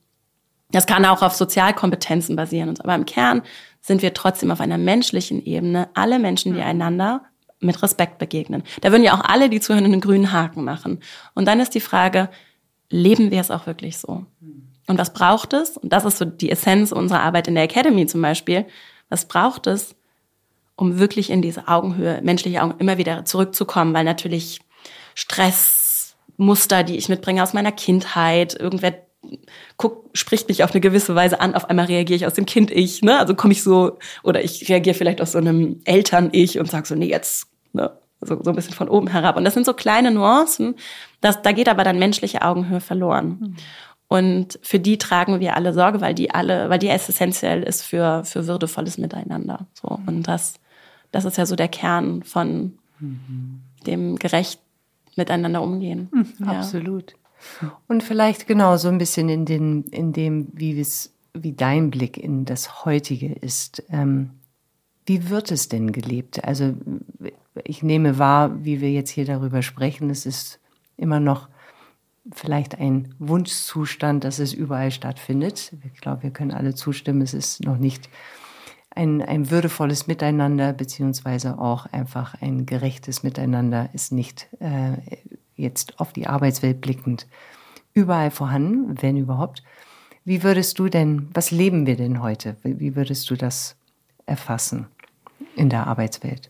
Das 0.72 0.86
kann 0.86 1.06
auch 1.06 1.22
auf 1.22 1.34
Sozialkompetenzen 1.34 2.36
basieren. 2.36 2.74
Aber 2.80 2.96
im 2.96 3.06
Kern 3.06 3.42
sind 3.82 4.02
wir 4.02 4.14
trotzdem 4.14 4.52
auf 4.52 4.62
einer 4.62 4.78
menschlichen 4.78 5.44
Ebene 5.44 5.90
alle 5.94 6.20
Menschen, 6.20 6.54
die 6.54 6.62
einander 6.62 7.24
mit 7.60 7.82
Respekt 7.84 8.18
begegnen. 8.18 8.64
Da 8.82 8.92
würden 8.92 9.04
ja 9.04 9.14
auch 9.14 9.24
alle, 9.24 9.50
die 9.50 9.60
zuhören, 9.60 9.86
einen 9.86 10.02
grünen 10.02 10.32
Haken 10.32 10.64
machen. 10.64 11.00
Und 11.36 11.46
dann 11.46 11.60
ist 11.60 11.76
die 11.76 11.80
Frage, 11.80 12.30
leben 12.90 13.32
wir 13.32 13.40
es 13.40 13.52
auch 13.52 13.68
wirklich 13.68 13.98
so? 13.98 14.26
Und 14.88 14.98
was 14.98 15.14
braucht 15.14 15.54
es? 15.54 15.78
Und 15.78 15.94
das 15.94 16.06
ist 16.06 16.18
so 16.18 16.26
die 16.26 16.52
Essenz 16.52 16.92
unserer 16.92 17.22
Arbeit 17.22 17.48
in 17.48 17.56
der 17.56 17.64
Academy 17.64 18.06
zum 18.08 18.22
Beispiel. 18.22 18.66
Was 19.10 19.28
braucht 19.28 19.68
es, 19.68 19.96
um 20.76 21.00
wirklich 21.00 21.30
in 21.30 21.42
diese 21.42 21.68
Augenhöhe, 21.68 22.20
menschliche 22.24 22.62
Augen 22.64 22.76
immer 22.80 22.98
wieder 22.98 23.26
zurückzukommen? 23.26 23.94
Weil 23.94 24.04
natürlich 24.04 24.60
Stressmuster, 25.16 26.84
die 26.84 26.98
ich 26.98 27.10
mitbringe 27.10 27.44
aus 27.44 27.54
meiner 27.54 27.72
Kindheit, 27.72 28.60
irgendwer 28.60 28.96
guck, 29.78 30.10
spricht 30.14 30.48
mich 30.48 30.64
auf 30.64 30.72
eine 30.72 30.82
gewisse 30.82 31.16
Weise 31.16 31.40
an, 31.42 31.56
auf 31.56 31.70
einmal 31.70 31.86
reagiere 31.86 32.18
ich 32.18 32.26
aus 32.26 32.34
dem 32.34 32.46
Kind-Ich, 32.46 33.02
ne? 33.02 33.20
Also 33.20 33.36
komme 33.36 33.54
ich 33.54 33.64
so, 33.64 33.98
oder 34.24 34.44
ich 34.44 34.68
reagiere 34.70 34.96
vielleicht 34.96 35.22
aus 35.22 35.34
so 35.34 35.38
einem 35.38 35.82
Eltern-Ich 35.86 36.60
und 36.60 36.70
sage 36.70 36.88
so, 36.88 36.96
nee, 36.96 37.10
jetzt, 37.10 37.48
ne? 37.74 37.92
So, 38.22 38.42
so 38.44 38.52
ein 38.52 38.56
bisschen 38.56 38.74
von 38.74 38.88
oben 38.88 39.08
herab. 39.08 39.36
Und 39.36 39.46
das 39.46 39.56
sind 39.56 39.66
so 39.66 39.74
kleine 39.74 40.12
Nuancen, 40.12 40.76
das, 41.22 41.42
da 41.42 41.52
geht 41.52 41.70
aber 41.70 41.84
dann 41.84 41.98
menschliche 41.98 42.44
Augenhöhe 42.44 42.82
verloren. 42.82 43.38
Mhm. 43.40 43.56
Und 44.08 44.60
für 44.62 44.80
die 44.80 44.98
tragen 44.98 45.40
wir 45.40 45.56
alle 45.56 45.74
Sorge, 45.74 46.02
weil 46.02 46.14
die 46.14 46.32
alle, 46.32 46.70
weil 46.70 46.80
die 46.80 46.90
essentiell 46.90 47.64
ist 47.64 47.84
für, 47.84 48.26
für 48.26 48.46
würdevolles 48.46 48.98
Miteinander. 48.98 49.68
So. 49.74 49.98
Mhm. 49.98 50.08
Und 50.08 50.24
das, 50.24 50.56
das 51.12 51.26
ist 51.26 51.38
ja 51.38 51.46
so 51.46 51.56
der 51.56 51.70
Kern 51.70 52.22
von 52.24 52.78
mhm. 53.00 53.62
dem 53.88 54.18
gerecht 54.18 54.60
miteinander 55.16 55.62
umgehen. 55.62 56.10
Mhm, 56.12 56.46
ja. 56.46 56.52
Absolut. 56.52 57.16
Und 57.88 58.04
vielleicht 58.04 58.48
genau 58.48 58.78
so 58.78 58.88
ein 58.88 58.98
bisschen 58.98 59.30
in, 59.30 59.46
den, 59.46 59.84
in 59.86 60.14
dem, 60.14 60.48
wie 60.54 60.76
wie 61.34 61.54
dein 61.54 61.92
Blick 61.92 62.18
in 62.18 62.46
das 62.46 62.86
Heutige 62.86 63.32
ist. 63.34 63.84
Ähm, 63.90 64.32
Wie 65.06 65.30
wird 65.30 65.52
es 65.52 65.70
denn 65.70 65.92
gelebt? 65.92 66.44
Also 66.44 66.74
ich 67.64 67.84
nehme 67.84 68.18
wahr, 68.18 68.64
wie 68.64 68.82
wir 68.82 68.92
jetzt 68.92 69.10
hier 69.10 69.26
darüber 69.26 69.62
sprechen, 69.62 70.10
es 70.10 70.26
ist 70.26 70.60
immer 70.98 71.20
noch 71.20 71.50
vielleicht 72.32 72.78
ein 72.80 73.16
Wunschzustand, 73.18 74.24
dass 74.24 74.40
es 74.40 74.54
überall 74.54 74.92
stattfindet. 74.92 75.74
Ich 75.94 76.02
glaube, 76.02 76.24
wir 76.24 76.32
können 76.32 76.52
alle 76.52 76.76
zustimmen, 76.76 77.22
es 77.22 77.34
ist 77.34 77.64
noch 77.64 77.78
nicht 77.78 78.10
ein, 78.94 79.22
ein 79.22 79.50
würdevolles 79.50 80.08
Miteinander, 80.08 80.74
beziehungsweise 80.74 81.58
auch 81.58 81.86
einfach 81.88 82.36
ein 82.42 82.66
gerechtes 82.66 83.24
Miteinander 83.24 83.90
ist 83.94 84.12
nicht 84.12 84.50
äh, 84.60 84.98
jetzt 85.62 86.00
auf 86.00 86.14
die 86.14 86.28
Arbeitswelt 86.28 86.82
blickend 86.82 87.28
überall 87.94 88.32
vorhanden, 88.32 89.02
wenn 89.02 89.18
überhaupt. 89.18 89.64
Wie 90.24 90.44
würdest 90.44 90.80
du 90.80 90.88
denn, 90.88 91.30
was 91.34 91.52
leben 91.52 91.86
wir 91.86 91.96
denn 91.96 92.22
heute? 92.22 92.56
Wie 92.64 92.96
würdest 92.96 93.30
du 93.30 93.36
das 93.36 93.76
erfassen 94.26 94.88
in 95.56 95.70
der 95.70 95.88
Arbeitswelt? 95.88 96.50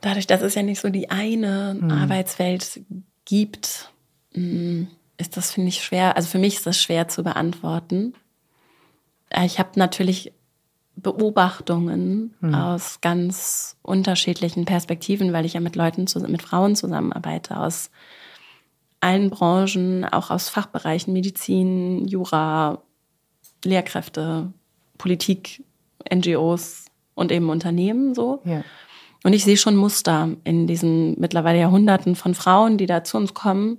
Dadurch, 0.00 0.26
dass 0.26 0.42
es 0.42 0.54
ja 0.54 0.62
nicht 0.62 0.80
so 0.80 0.90
die 0.90 1.10
eine 1.10 1.78
hm. 1.80 1.90
Arbeitswelt 1.90 2.82
gibt, 3.24 3.92
hm, 4.34 4.88
ist 5.16 5.36
das, 5.36 5.52
finde 5.52 5.70
ich, 5.70 5.82
schwer. 5.82 6.16
Also 6.16 6.28
für 6.28 6.38
mich 6.38 6.56
ist 6.56 6.66
das 6.66 6.80
schwer 6.80 7.08
zu 7.08 7.22
beantworten. 7.22 8.14
Äh, 9.30 9.46
ich 9.46 9.58
habe 9.58 9.70
natürlich 9.76 10.32
Beobachtungen 10.96 12.34
hm. 12.40 12.54
aus 12.54 13.00
ganz 13.00 13.76
unterschiedlichen 13.82 14.64
Perspektiven, 14.64 15.32
weil 15.32 15.44
ich 15.44 15.54
ja 15.54 15.60
mit 15.60 15.76
Leuten, 15.76 16.06
mit 16.28 16.42
Frauen 16.42 16.76
zusammenarbeite 16.76 17.58
aus 17.58 17.90
allen 19.00 19.28
Branchen, 19.28 20.04
auch 20.04 20.30
aus 20.30 20.48
Fachbereichen 20.48 21.12
Medizin, 21.12 22.06
Jura, 22.08 22.82
Lehrkräfte, 23.64 24.52
Politik, 24.96 25.62
NGOs 26.12 26.86
und 27.14 27.30
eben 27.30 27.50
Unternehmen 27.50 28.14
so. 28.14 28.40
Ja. 28.44 28.64
Und 29.22 29.32
ich 29.32 29.44
sehe 29.44 29.56
schon 29.56 29.76
Muster 29.76 30.30
in 30.44 30.66
diesen 30.66 31.18
mittlerweile 31.18 31.58
Jahrhunderten 31.58 32.14
von 32.14 32.34
Frauen, 32.34 32.78
die 32.78 32.86
da 32.86 33.04
zu 33.04 33.16
uns 33.16 33.34
kommen. 33.34 33.78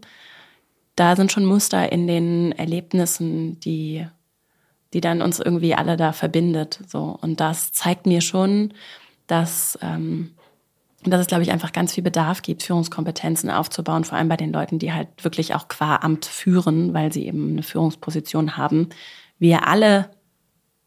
Da 0.95 1.15
sind 1.15 1.31
schon 1.31 1.45
Muster 1.45 1.91
in 1.91 2.07
den 2.07 2.51
Erlebnissen, 2.51 3.59
die 3.59 4.07
die 4.95 5.01
dann 5.01 5.21
uns 5.21 5.41
irgendwie 5.41 5.75
alle 5.75 5.97
da 5.97 6.13
verbindet. 6.13 6.79
So. 6.87 7.19
Und 7.21 7.41
das 7.41 7.73
zeigt 7.73 8.05
mir 8.05 8.21
schon, 8.21 8.73
dass, 9.27 9.77
ähm, 9.81 10.31
dass 11.03 11.19
es, 11.19 11.27
glaube 11.27 11.43
ich, 11.43 11.51
einfach 11.51 11.73
ganz 11.73 11.93
viel 11.93 12.03
Bedarf 12.03 12.41
gibt, 12.41 12.63
Führungskompetenzen 12.63 13.51
aufzubauen, 13.51 14.05
vor 14.05 14.17
allem 14.17 14.29
bei 14.29 14.37
den 14.37 14.53
Leuten, 14.53 14.79
die 14.79 14.93
halt 14.93 15.09
wirklich 15.21 15.53
auch 15.53 15.67
qua 15.67 15.97
Amt 15.97 16.23
führen, 16.23 16.93
weil 16.93 17.11
sie 17.11 17.27
eben 17.27 17.49
eine 17.51 17.63
Führungsposition 17.63 18.55
haben. 18.55 18.87
Wir 19.37 19.67
alle 19.67 20.11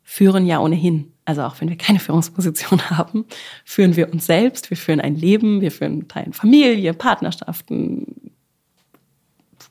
führen 0.03 0.47
ja 0.47 0.61
ohnehin. 0.61 1.13
Also 1.27 1.43
auch 1.43 1.61
wenn 1.61 1.69
wir 1.69 1.77
keine 1.77 2.01
Führungsposition 2.01 2.81
haben, 2.91 3.27
führen 3.67 3.95
wir 3.95 4.11
uns 4.11 4.25
selbst, 4.25 4.71
wir 4.71 4.79
führen 4.79 5.03
ein 5.03 5.17
Leben, 5.17 5.61
wir 5.61 5.71
führen 5.71 6.09
Teilen 6.09 6.33
Familie, 6.33 6.95
Partnerschaften, 6.95 8.33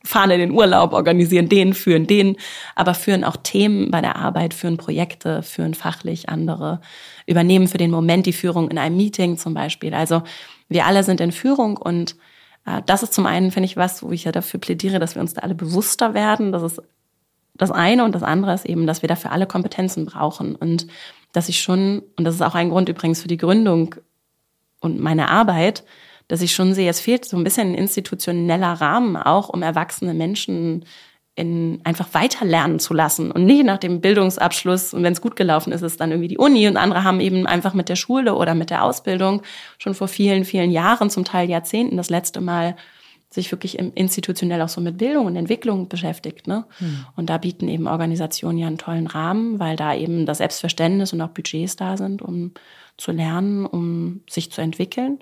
fahren 0.08 0.32
in 0.32 0.40
den 0.40 0.52
Urlaub, 0.52 0.94
organisieren 0.94 1.50
den, 1.50 1.74
führen 1.74 2.08
den, 2.08 2.38
aber 2.76 2.94
führen 2.94 3.24
auch 3.24 3.36
Themen 3.38 3.92
bei 3.92 4.02
der 4.02 4.16
Arbeit, 4.16 4.54
führen 4.54 4.78
Projekte, 4.78 5.44
führen 5.44 5.74
fachlich 5.74 6.30
andere, 6.30 6.82
übernehmen 7.26 7.68
für 7.68 7.78
den 7.78 7.92
Moment 7.92 8.26
die 8.26 8.34
Führung 8.34 8.70
in 8.70 8.78
einem 8.78 8.96
Meeting 8.96 9.38
zum 9.38 9.54
Beispiel. 9.54 9.94
Also 9.94 10.24
wir 10.70 10.86
alle 10.86 11.04
sind 11.04 11.20
in 11.20 11.32
Führung 11.32 11.78
und 11.78 12.16
äh, 12.66 12.82
das 12.86 13.04
ist 13.04 13.14
zum 13.14 13.26
einen, 13.26 13.52
finde 13.52 13.66
ich, 13.66 13.78
was, 13.78 14.02
wo 14.02 14.12
ich 14.12 14.24
ja 14.24 14.32
dafür 14.32 14.60
plädiere, 14.60 15.00
dass 15.00 15.16
wir 15.16 15.22
uns 15.22 15.34
da 15.34 15.42
alle 15.42 15.56
bewusster 15.56 16.14
werden. 16.14 16.52
Das 16.52 16.64
ist 16.64 16.82
das 17.54 17.72
eine 17.72 18.06
und 18.06 18.14
das 18.14 18.24
andere 18.24 18.54
ist 18.54 18.66
eben, 18.66 18.88
dass 18.88 19.02
wir 19.02 19.10
dafür 19.10 19.32
alle 19.32 19.48
Kompetenzen 19.48 20.06
brauchen 20.06 20.56
und 20.56 20.88
dass 21.34 21.50
ich 21.50 21.60
schon, 21.60 22.04
und 22.16 22.24
das 22.24 22.36
ist 22.36 22.42
auch 22.42 22.56
ein 22.56 22.70
Grund 22.70 22.88
übrigens 22.88 23.22
für 23.22 23.28
die 23.28 23.38
Gründung 23.38 23.96
und 24.80 25.00
meine 25.00 25.30
Arbeit, 25.30 25.84
dass 26.28 26.42
ich 26.42 26.54
schon 26.54 26.74
sehe, 26.74 26.90
es 26.90 27.00
fehlt 27.00 27.26
so 27.26 27.38
ein 27.38 27.44
bisschen 27.44 27.70
ein 27.70 27.76
institutioneller 27.76 28.74
Rahmen 28.74 29.16
auch, 29.16 29.50
um 29.50 29.62
erwachsene 29.62 30.14
Menschen 30.14 30.86
in, 31.36 31.82
einfach 31.84 32.14
weiterlernen 32.14 32.80
zu 32.80 32.94
lassen 32.94 33.32
und 33.32 33.46
nicht 33.46 33.64
nach 33.64 33.78
dem 33.78 34.02
Bildungsabschluss 34.02 34.94
und 34.94 35.04
wenn 35.04 35.14
es 35.14 35.22
gut 35.22 35.36
gelaufen 35.36 35.72
ist, 35.72 35.84
ist 35.84 36.02
dann 36.02 36.10
irgendwie 36.10 36.30
die 36.30 36.40
Uni 36.40 36.68
und 36.68 36.78
andere 36.78 37.04
haben 37.04 37.20
eben 37.20 37.46
einfach 37.46 37.76
mit 37.76 37.90
der 37.90 37.96
Schule 37.96 38.34
oder 38.36 38.56
mit 38.56 38.72
der 38.72 38.84
Ausbildung 38.84 39.44
schon 39.78 39.94
vor 39.94 40.08
vielen, 40.08 40.46
vielen 40.46 40.72
Jahren, 40.72 41.12
zum 41.12 41.26
Teil 41.26 41.48
Jahrzehnten 41.48 41.96
das 41.96 42.10
letzte 42.10 42.42
Mal 42.42 42.76
sich 43.30 43.52
wirklich 43.52 43.78
institutionell 43.78 44.62
auch 44.62 44.70
so 44.70 44.80
mit 44.82 44.98
Bildung 44.98 45.26
und 45.26 45.36
Entwicklung 45.36 45.90
beschäftigt. 45.90 46.48
Ne? 46.48 46.66
Hm. 46.80 47.06
Und 47.18 47.30
da 47.30 47.38
bieten 47.38 47.68
eben 47.68 47.86
Organisationen 47.86 48.58
ja 48.58 48.68
einen 48.68 48.78
tollen 48.78 49.06
Rahmen, 49.06 49.60
weil 49.60 49.76
da 49.76 49.94
eben 49.94 50.26
das 50.26 50.38
Selbstverständnis 50.38 51.12
und 51.12 51.22
auch 51.22 51.30
Budgets 51.30 51.76
da 51.76 51.98
sind, 51.98 52.22
um 52.22 52.54
zu 52.96 53.12
lernen, 53.12 53.66
um 53.66 54.22
sich 54.30 54.52
zu 54.52 54.62
entwickeln. 54.62 55.20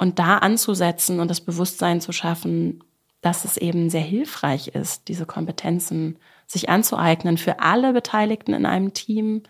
Und 0.00 0.18
da 0.18 0.38
anzusetzen 0.38 1.20
und 1.20 1.28
das 1.28 1.42
Bewusstsein 1.42 2.00
zu 2.00 2.10
schaffen, 2.12 2.82
dass 3.20 3.44
es 3.44 3.58
eben 3.58 3.90
sehr 3.90 4.00
hilfreich 4.00 4.68
ist, 4.68 5.08
diese 5.08 5.26
Kompetenzen 5.26 6.16
sich 6.46 6.70
anzueignen 6.70 7.36
für 7.36 7.60
alle 7.60 7.92
Beteiligten 7.92 8.54
in 8.54 8.64
einem 8.64 8.94
Team. 8.94 9.42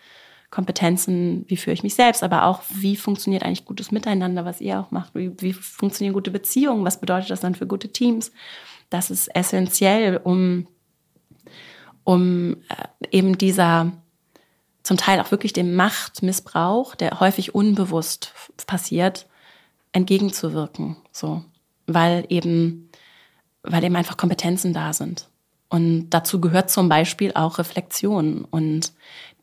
Kompetenzen, 0.50 1.44
wie 1.46 1.56
führe 1.56 1.74
ich 1.74 1.84
mich 1.84 1.94
selbst, 1.94 2.24
aber 2.24 2.46
auch, 2.46 2.62
wie 2.68 2.96
funktioniert 2.96 3.44
eigentlich 3.44 3.64
gutes 3.64 3.92
Miteinander, 3.92 4.44
was 4.44 4.60
ihr 4.60 4.80
auch 4.80 4.90
macht, 4.90 5.14
wie, 5.14 5.30
wie 5.40 5.52
funktionieren 5.52 6.14
gute 6.14 6.32
Beziehungen, 6.32 6.84
was 6.84 6.98
bedeutet 6.98 7.30
das 7.30 7.38
dann 7.38 7.54
für 7.54 7.68
gute 7.68 7.92
Teams. 7.92 8.32
Das 8.88 9.12
ist 9.12 9.28
essentiell, 9.28 10.16
um, 10.16 10.66
um 12.02 12.56
äh, 12.68 13.06
eben 13.12 13.38
dieser 13.38 13.92
zum 14.82 14.96
Teil 14.96 15.20
auch 15.20 15.30
wirklich 15.30 15.52
dem 15.52 15.76
Machtmissbrauch, 15.76 16.96
der 16.96 17.20
häufig 17.20 17.54
unbewusst 17.54 18.34
passiert, 18.66 19.28
entgegenzuwirken, 19.92 20.96
so, 21.12 21.44
weil 21.86 22.24
eben, 22.28 22.90
weil 23.62 23.84
eben 23.84 23.96
einfach 23.96 24.16
Kompetenzen 24.16 24.72
da 24.72 24.92
sind. 24.92 25.28
Und 25.70 26.10
dazu 26.10 26.40
gehört 26.40 26.68
zum 26.68 26.88
Beispiel 26.88 27.32
auch 27.34 27.58
Reflexion 27.58 28.44
und 28.50 28.92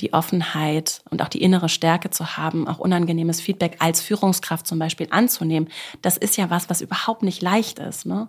die 0.02 0.12
Offenheit 0.12 1.02
und 1.10 1.22
auch 1.22 1.30
die 1.30 1.42
innere 1.42 1.70
Stärke 1.70 2.10
zu 2.10 2.36
haben, 2.36 2.68
auch 2.68 2.80
unangenehmes 2.80 3.40
Feedback 3.40 3.78
als 3.80 4.02
Führungskraft 4.02 4.68
zum 4.68 4.78
Beispiel 4.78 5.08
anzunehmen. 5.10 5.70
Das 6.02 6.18
ist 6.18 6.36
ja 6.36 6.50
was, 6.50 6.70
was 6.70 6.82
überhaupt 6.82 7.24
nicht 7.24 7.42
leicht 7.42 7.80
ist. 7.80 8.06
Ne? 8.06 8.28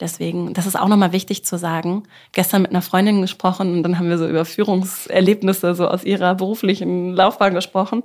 Deswegen, 0.00 0.54
das 0.54 0.66
ist 0.66 0.76
auch 0.76 0.88
nochmal 0.88 1.12
wichtig 1.12 1.44
zu 1.44 1.56
sagen. 1.56 2.02
Gestern 2.32 2.62
mit 2.62 2.72
einer 2.72 2.82
Freundin 2.82 3.22
gesprochen 3.22 3.74
und 3.74 3.82
dann 3.84 3.98
haben 3.98 4.10
wir 4.10 4.18
so 4.18 4.28
über 4.28 4.44
Führungserlebnisse 4.44 5.76
so 5.76 5.86
aus 5.86 6.02
ihrer 6.02 6.34
beruflichen 6.34 7.14
Laufbahn 7.14 7.54
gesprochen. 7.54 8.02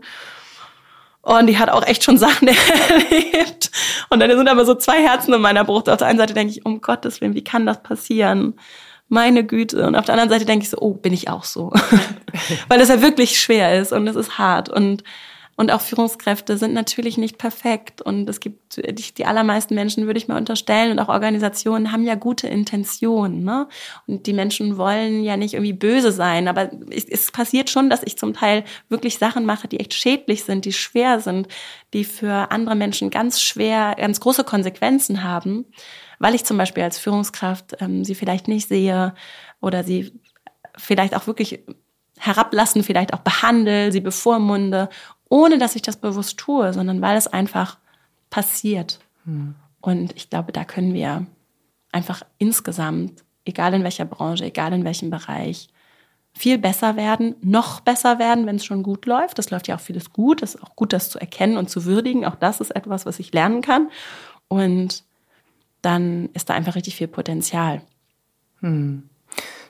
Und 1.22 1.48
die 1.48 1.58
hat 1.58 1.70
auch 1.70 1.86
echt 1.86 2.04
schon 2.04 2.18
Sachen 2.20 2.48
erlebt. 2.48 3.72
Und 4.10 4.20
dann 4.20 4.30
sind 4.32 4.48
aber 4.48 4.66
so 4.66 4.76
zwei 4.76 5.02
Herzen 5.04 5.34
in 5.34 5.42
meiner 5.42 5.64
Brust. 5.64 5.90
Auf 5.90 5.98
der 5.98 6.08
einen 6.08 6.20
Seite 6.20 6.34
denke 6.34 6.52
ich, 6.52 6.66
um 6.66 6.82
Gottes 6.82 7.22
Willen, 7.22 7.36
wie 7.36 7.44
kann 7.44 7.66
das 7.66 7.82
passieren? 7.84 8.56
Meine 9.08 9.44
Güte. 9.46 9.86
Und 9.86 9.96
auf 9.96 10.06
der 10.06 10.14
anderen 10.14 10.30
Seite 10.30 10.46
denke 10.46 10.64
ich 10.64 10.70
so, 10.70 10.78
oh, 10.80 10.94
bin 10.94 11.14
ich 11.14 11.30
auch 11.30 11.44
so. 11.44 11.72
Weil 12.68 12.80
das 12.80 12.90
ja 12.90 13.02
wirklich 13.02 13.40
schwer 13.40 13.80
ist 13.80 13.92
und 13.92 14.08
es 14.08 14.16
ist 14.16 14.38
hart. 14.38 14.70
Und 14.70 15.04
und 15.62 15.70
auch 15.72 15.82
Führungskräfte 15.82 16.58
sind 16.58 16.74
natürlich 16.74 17.20
nicht 17.20 17.38
perfekt. 17.38 18.02
Und 18.02 18.28
es 18.28 18.40
gibt 18.40 18.78
die, 18.78 19.14
die 19.14 19.26
allermeisten 19.28 19.76
Menschen, 19.76 20.08
würde 20.08 20.18
ich 20.18 20.28
mal 20.28 20.38
unterstellen, 20.38 20.90
und 20.90 20.98
auch 20.98 21.08
Organisationen 21.08 21.92
haben 21.92 22.04
ja 22.04 22.16
gute 22.16 22.48
Intentionen. 22.48 23.44
Ne? 23.44 23.68
Und 24.08 24.26
die 24.26 24.34
Menschen 24.34 24.78
wollen 24.78 25.24
ja 25.24 25.38
nicht 25.38 25.54
irgendwie 25.54 25.74
böse 25.74 26.12
sein. 26.12 26.48
Aber 26.48 26.72
es, 26.90 27.06
es 27.06 27.32
passiert 27.32 27.70
schon, 27.70 27.92
dass 27.92 28.02
ich 28.02 28.18
zum 28.18 28.34
Teil 28.34 28.64
wirklich 28.90 29.20
Sachen 29.20 29.46
mache, 29.46 29.68
die 29.68 29.80
echt 29.80 29.94
schädlich 29.94 30.46
sind, 30.46 30.66
die 30.66 30.74
schwer 30.74 31.20
sind, 31.20 31.48
die 31.94 32.06
für 32.06 32.50
andere 32.50 32.74
Menschen 32.74 33.12
ganz 33.12 33.40
schwer, 33.40 33.94
ganz 34.00 34.20
große 34.20 34.44
Konsequenzen 34.44 35.24
haben, 35.24 35.66
weil 36.18 36.34
ich 36.34 36.44
zum 36.44 36.58
Beispiel 36.58 36.82
als 36.82 36.98
Führungskraft 36.98 37.76
ähm, 37.82 38.04
sie 38.04 38.16
vielleicht 38.16 38.48
nicht 38.48 38.68
sehe 38.68 39.14
oder 39.60 39.84
sie 39.84 40.12
vielleicht 40.76 41.16
auch 41.16 41.28
wirklich 41.28 41.60
herablassen, 42.18 42.84
vielleicht 42.84 43.14
auch 43.14 43.20
behandle, 43.20 43.92
sie 43.92 44.02
bevormunde 44.02 44.90
ohne 45.32 45.58
dass 45.58 45.78
ich 45.78 45.82
das 45.82 45.96
bewusst 45.96 46.38
tue, 46.38 46.74
sondern 46.74 47.02
weil 47.02 47.16
es 47.16 47.26
einfach 47.26 47.78
passiert. 48.30 49.00
Hm. 49.24 49.56
Und 49.80 50.14
ich 50.18 50.30
glaube, 50.30 50.52
da 50.52 50.66
können 50.66 50.94
wir 50.94 51.26
einfach 51.94 52.24
insgesamt, 52.38 53.24
egal 53.46 53.74
in 53.74 53.84
welcher 53.84 54.04
Branche, 54.04 54.44
egal 54.44 54.74
in 54.74 54.84
welchem 54.84 55.10
Bereich, 55.10 55.70
viel 56.34 56.58
besser 56.58 56.98
werden, 56.98 57.36
noch 57.42 57.80
besser 57.80 58.20
werden, 58.20 58.46
wenn 58.46 58.58
es 58.58 58.66
schon 58.66 58.84
gut 58.84 59.06
läuft. 59.06 59.38
Das 59.38 59.52
läuft 59.52 59.70
ja 59.70 59.76
auch 59.76 59.80
vieles 59.80 60.12
gut. 60.12 60.44
Es 60.44 60.56
ist 60.56 60.64
auch 60.64 60.76
gut, 60.76 60.92
das 60.92 61.10
zu 61.10 61.18
erkennen 61.18 61.56
und 61.56 61.70
zu 61.70 61.86
würdigen. 61.86 62.26
Auch 62.26 62.36
das 62.36 62.60
ist 62.60 62.76
etwas, 62.76 63.06
was 63.06 63.18
ich 63.20 63.34
lernen 63.34 63.62
kann. 63.62 63.90
Und 64.50 65.06
dann 65.82 66.30
ist 66.34 66.50
da 66.50 66.56
einfach 66.56 66.76
richtig 66.76 66.98
viel 66.98 67.08
Potenzial. 67.08 67.82
Hm. 68.60 69.10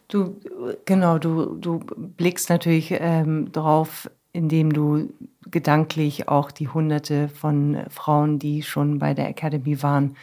Du, 0.07 0.41
genau, 0.86 1.19
du, 1.19 1.55
du 1.55 1.79
blickst 1.79 2.49
natürlich 2.49 2.91
ähm, 2.91 3.51
drauf, 3.51 4.09
indem 4.33 4.73
du 4.73 5.09
gedanklich 5.51 6.27
auch 6.27 6.51
die 6.51 6.69
Hunderte 6.69 7.29
von 7.29 7.83
Frauen, 7.89 8.39
die 8.39 8.63
schon 8.63 8.99
bei 8.99 9.13
der 9.13 9.29
Academy 9.29 9.81
waren 9.83 10.15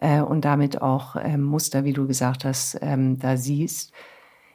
äh, 0.00 0.20
und 0.20 0.44
damit 0.44 0.80
auch 0.82 1.16
ähm, 1.16 1.42
Muster, 1.42 1.84
wie 1.84 1.92
du 1.92 2.06
gesagt 2.06 2.44
hast, 2.44 2.78
ähm, 2.80 3.18
da 3.18 3.36
siehst. 3.36 3.92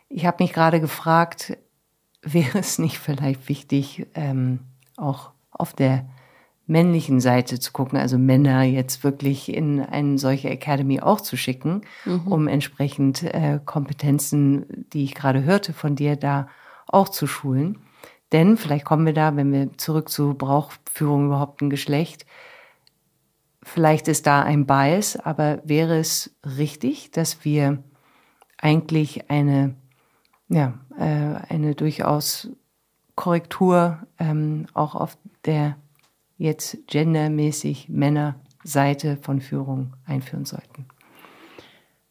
Ich 0.10 0.26
habe 0.26 0.44
mich 0.44 0.54
gerade 0.54 0.80
gefragt, 0.80 1.58
wäre 2.22 2.60
es 2.60 2.80
nicht 2.80 3.00
vielleicht 3.00 3.50
wichtig, 3.50 4.08
ähm, 4.14 4.60
auch 4.98 5.32
auf 5.52 5.74
der 5.74 6.06
männlichen 6.66 7.20
Seite 7.20 7.60
zu 7.60 7.74
gucken, 7.74 8.00
also 8.00 8.18
Männer 8.18 8.64
jetzt 8.64 9.04
wirklich 9.04 9.54
in 9.54 9.82
eine 9.82 10.18
solche 10.18 10.50
Academy 10.50 11.02
auch 11.02 11.20
zu 11.20 11.36
schicken, 11.36 11.82
mhm. 12.06 12.28
um 12.28 12.48
entsprechend 12.48 13.24
äh, 13.24 13.60
Kompetenzen, 13.64 14.86
die 14.94 15.04
ich 15.04 15.14
gerade 15.14 15.44
hörte 15.44 15.74
von 15.74 15.96
dir, 15.96 16.16
da 16.16 16.48
auch 16.88 17.10
zu 17.10 17.28
schulen. 17.28 17.80
Denn 18.34 18.58
vielleicht 18.58 18.84
kommen 18.84 19.06
wir 19.06 19.14
da, 19.14 19.36
wenn 19.36 19.54
wir 19.54 19.78
zurück 19.78 20.10
zu 20.10 20.34
Brauchführung 20.34 21.28
überhaupt 21.28 21.62
ein 21.62 21.70
Geschlecht, 21.70 22.26
vielleicht 23.62 24.08
ist 24.08 24.28
da 24.28 24.42
ein 24.42 24.66
Bias, 24.66 25.16
aber 25.16 25.62
wäre 25.64 25.98
es 25.98 26.36
richtig, 26.44 27.12
dass 27.12 27.46
wir 27.46 27.84
eigentlich 28.58 29.30
eine, 29.30 29.76
ja, 30.50 30.74
äh, 30.98 31.54
eine 31.54 31.76
durchaus 31.76 32.50
Korrektur 33.16 34.00
ähm, 34.20 34.66
auch 34.74 34.96
auf 34.96 35.18
der 35.46 35.78
jetzt 36.38 36.88
gendermäßig 36.88 37.88
Männerseite 37.90 39.18
von 39.18 39.42
Führung 39.42 39.94
einführen 40.06 40.46
sollten? 40.46 40.88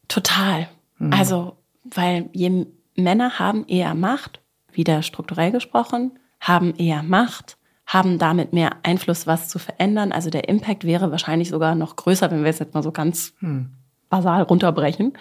Total. 0.07 0.69
Mhm. 0.99 1.11
Also, 1.11 1.57
weil 1.83 2.29
je 2.31 2.67
Männer 2.95 3.39
haben 3.39 3.65
eher 3.67 3.93
Macht, 3.95 4.42
wieder 4.77 5.01
strukturell 5.01 5.51
gesprochen, 5.51 6.19
haben 6.39 6.75
eher 6.75 7.03
Macht, 7.03 7.57
haben 7.85 8.17
damit 8.17 8.53
mehr 8.53 8.77
Einfluss, 8.83 9.27
was 9.27 9.49
zu 9.49 9.59
verändern. 9.59 10.11
Also 10.11 10.29
der 10.29 10.49
Impact 10.49 10.83
wäre 10.83 11.11
wahrscheinlich 11.11 11.49
sogar 11.49 11.75
noch 11.75 11.95
größer, 11.95 12.31
wenn 12.31 12.43
wir 12.43 12.49
es 12.49 12.59
jetzt 12.59 12.73
mal 12.73 12.83
so 12.83 12.91
ganz 12.91 13.33
hm. 13.39 13.71
basal 14.09 14.43
runterbrechen. 14.43 15.13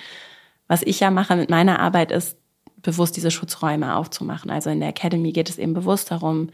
Was 0.69 0.83
ich 0.83 1.01
ja 1.01 1.11
mache 1.11 1.37
mit 1.37 1.51
meiner 1.51 1.81
Arbeit 1.81 2.13
ist, 2.13 2.39
bewusst 2.83 3.17
diese 3.17 3.31
Schutzräume 3.31 3.97
aufzumachen. 3.97 4.51
Also 4.51 4.71
in 4.71 4.81
der 4.81 4.89
Academy 4.89 5.33
geht 5.33 5.49
es 5.49 5.59
eben 5.59 5.75
bewusst 5.75 6.11
darum, 6.11 6.51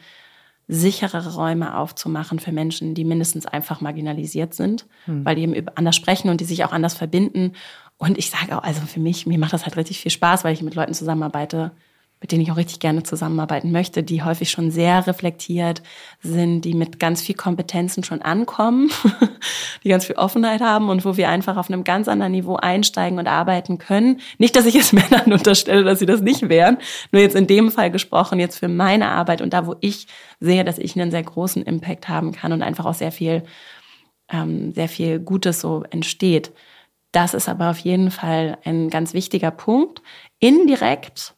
sicherere 0.67 1.35
Räume 1.35 1.79
aufzumachen 1.79 2.39
für 2.39 2.53
Menschen, 2.53 2.95
die 2.95 3.05
mindestens 3.05 3.47
einfach 3.47 3.81
marginalisiert 3.81 4.53
sind, 4.53 4.87
hm. 5.07 5.25
weil 5.25 5.37
die 5.37 5.43
eben 5.43 5.69
anders 5.75 5.97
sprechen 5.97 6.29
und 6.29 6.41
die 6.41 6.45
sich 6.45 6.65
auch 6.65 6.73
anders 6.73 6.95
verbinden. 6.95 7.53
Und 7.97 8.19
ich 8.19 8.31
sage 8.31 8.57
auch, 8.57 8.63
also 8.63 8.83
für 8.83 9.01
mich, 9.01 9.27
mir 9.27 9.39
macht 9.39 9.55
das 9.55 9.65
halt 9.65 9.77
richtig 9.77 10.01
viel 10.01 10.11
Spaß, 10.11 10.45
weil 10.45 10.53
ich 10.53 10.63
mit 10.63 10.75
Leuten 10.75 10.95
zusammenarbeite, 10.95 11.73
mit 12.21 12.33
denen 12.33 12.43
ich 12.43 12.51
auch 12.51 12.57
richtig 12.57 12.81
gerne 12.81 13.05
zusammenarbeiten 13.05 13.71
möchte, 13.71 14.03
die 14.03 14.23
häufig 14.23 14.51
schon 14.51 14.71
sehr 14.71 15.07
reflektiert 15.07 15.83
sind, 16.21 16.63
die 16.63 16.75
mit 16.75 16.99
ganz 16.99 17.23
viel 17.23 17.37
Kompetenzen 17.37 18.03
schon 18.03 18.23
ankommen, 18.23 18.91
die 19.85 19.89
ganz 19.89 20.07
viel 20.07 20.17
Offenheit 20.17 20.61
haben 20.61 20.89
und 20.89 21.05
wo 21.05 21.17
wir 21.17 21.29
einfach 21.29 21.57
auf 21.57 21.71
einem 21.71 21.85
ganz 21.85 22.09
anderen 22.09 22.33
Niveau 22.33 22.57
einsteigen 22.57 23.19
und 23.19 23.29
arbeiten 23.29 23.79
können. 23.79 24.21
Nicht, 24.39 24.57
dass 24.57 24.67
ich 24.67 24.75
es 24.75 24.93
Männern 24.99 25.33
unterstelle, 25.33 25.85
dass 25.85 26.01
sie 26.01 26.07
das 26.07 26.21
nicht 26.21 26.49
wären, 26.49 26.79
nur 27.13 27.23
jetzt 27.23 27.37
in 27.37 27.47
dem 27.47 27.71
Fall 27.71 27.91
gesprochen, 27.91 28.41
jetzt 28.41 28.59
für 28.59 28.69
meine 28.69 29.11
Arbeit 29.11 29.41
und 29.41 29.53
da, 29.53 29.67
wo 29.67 29.77
ich 29.81 30.09
sehe, 30.41 30.65
dass 30.65 30.79
ich 30.79 30.99
einen 30.99 31.11
sehr 31.11 31.23
großen 31.23 31.63
Impact 31.63 32.09
haben 32.09 32.33
kann 32.33 32.53
und 32.53 32.63
einfach 32.63 32.87
auch 32.87 32.95
sehr 32.95 33.13
viel, 33.13 33.45
ähm, 34.31 34.73
sehr 34.73 34.89
viel 34.89 35.21
Gutes 35.21 35.61
so 35.61 35.85
entsteht. 35.91 36.53
Das 37.13 37.33
ist 37.33 37.49
aber 37.49 37.71
auf 37.71 37.79
jeden 37.79 38.11
Fall 38.11 38.59
ein 38.65 38.91
ganz 38.91 39.15
wichtiger 39.15 39.51
Punkt. 39.51 40.03
Indirekt 40.41 41.35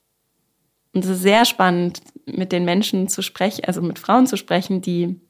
und 0.93 1.05
es 1.05 1.11
ist 1.11 1.23
sehr 1.23 1.45
spannend, 1.45 2.03
mit 2.27 2.53
den 2.53 2.65
Menschen 2.65 3.09
zu 3.09 3.23
sprechen, 3.23 3.65
also 3.65 3.83
mit 3.83 3.99
Frauen 3.99 4.27
zu 4.27 4.37
sprechen, 4.37 4.81
die, 4.81 5.21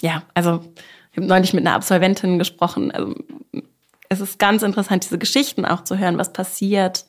ja, 0.00 0.22
also 0.34 0.60
ich 1.12 1.16
habe 1.16 1.26
neulich 1.26 1.52
mit 1.52 1.66
einer 1.66 1.76
Absolventin 1.76 2.38
gesprochen. 2.38 2.90
Also 2.90 3.14
es 4.08 4.20
ist 4.20 4.38
ganz 4.38 4.62
interessant, 4.62 5.04
diese 5.04 5.18
Geschichten 5.18 5.64
auch 5.64 5.84
zu 5.84 5.98
hören, 5.98 6.18
was 6.18 6.32
passiert. 6.32 7.06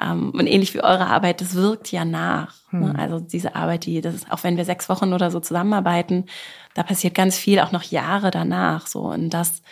Ähm, 0.00 0.30
und 0.30 0.46
ähnlich 0.46 0.74
wie 0.74 0.82
eure 0.82 1.06
Arbeit, 1.06 1.40
das 1.40 1.54
wirkt 1.54 1.92
ja 1.92 2.04
nach. 2.04 2.54
Ne? 2.72 2.90
Hm. 2.90 2.96
Also 2.96 3.20
diese 3.20 3.54
Arbeit, 3.54 3.86
die, 3.86 4.00
das 4.00 4.14
ist, 4.14 4.30
auch 4.30 4.42
wenn 4.44 4.56
wir 4.56 4.64
sechs 4.64 4.88
Wochen 4.88 5.12
oder 5.12 5.30
so 5.30 5.40
zusammenarbeiten, 5.40 6.26
da 6.74 6.82
passiert 6.82 7.14
ganz 7.14 7.38
viel 7.38 7.60
auch 7.60 7.72
noch 7.72 7.84
Jahre 7.84 8.30
danach. 8.30 8.86
So. 8.86 9.00
Und 9.00 9.30
das 9.30 9.62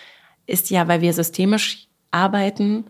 ist 0.47 0.71
ja, 0.71 0.89
weil 0.89 1.01
wir 1.01 1.13
systemisch 1.13 1.89
arbeiten, 2.11 2.85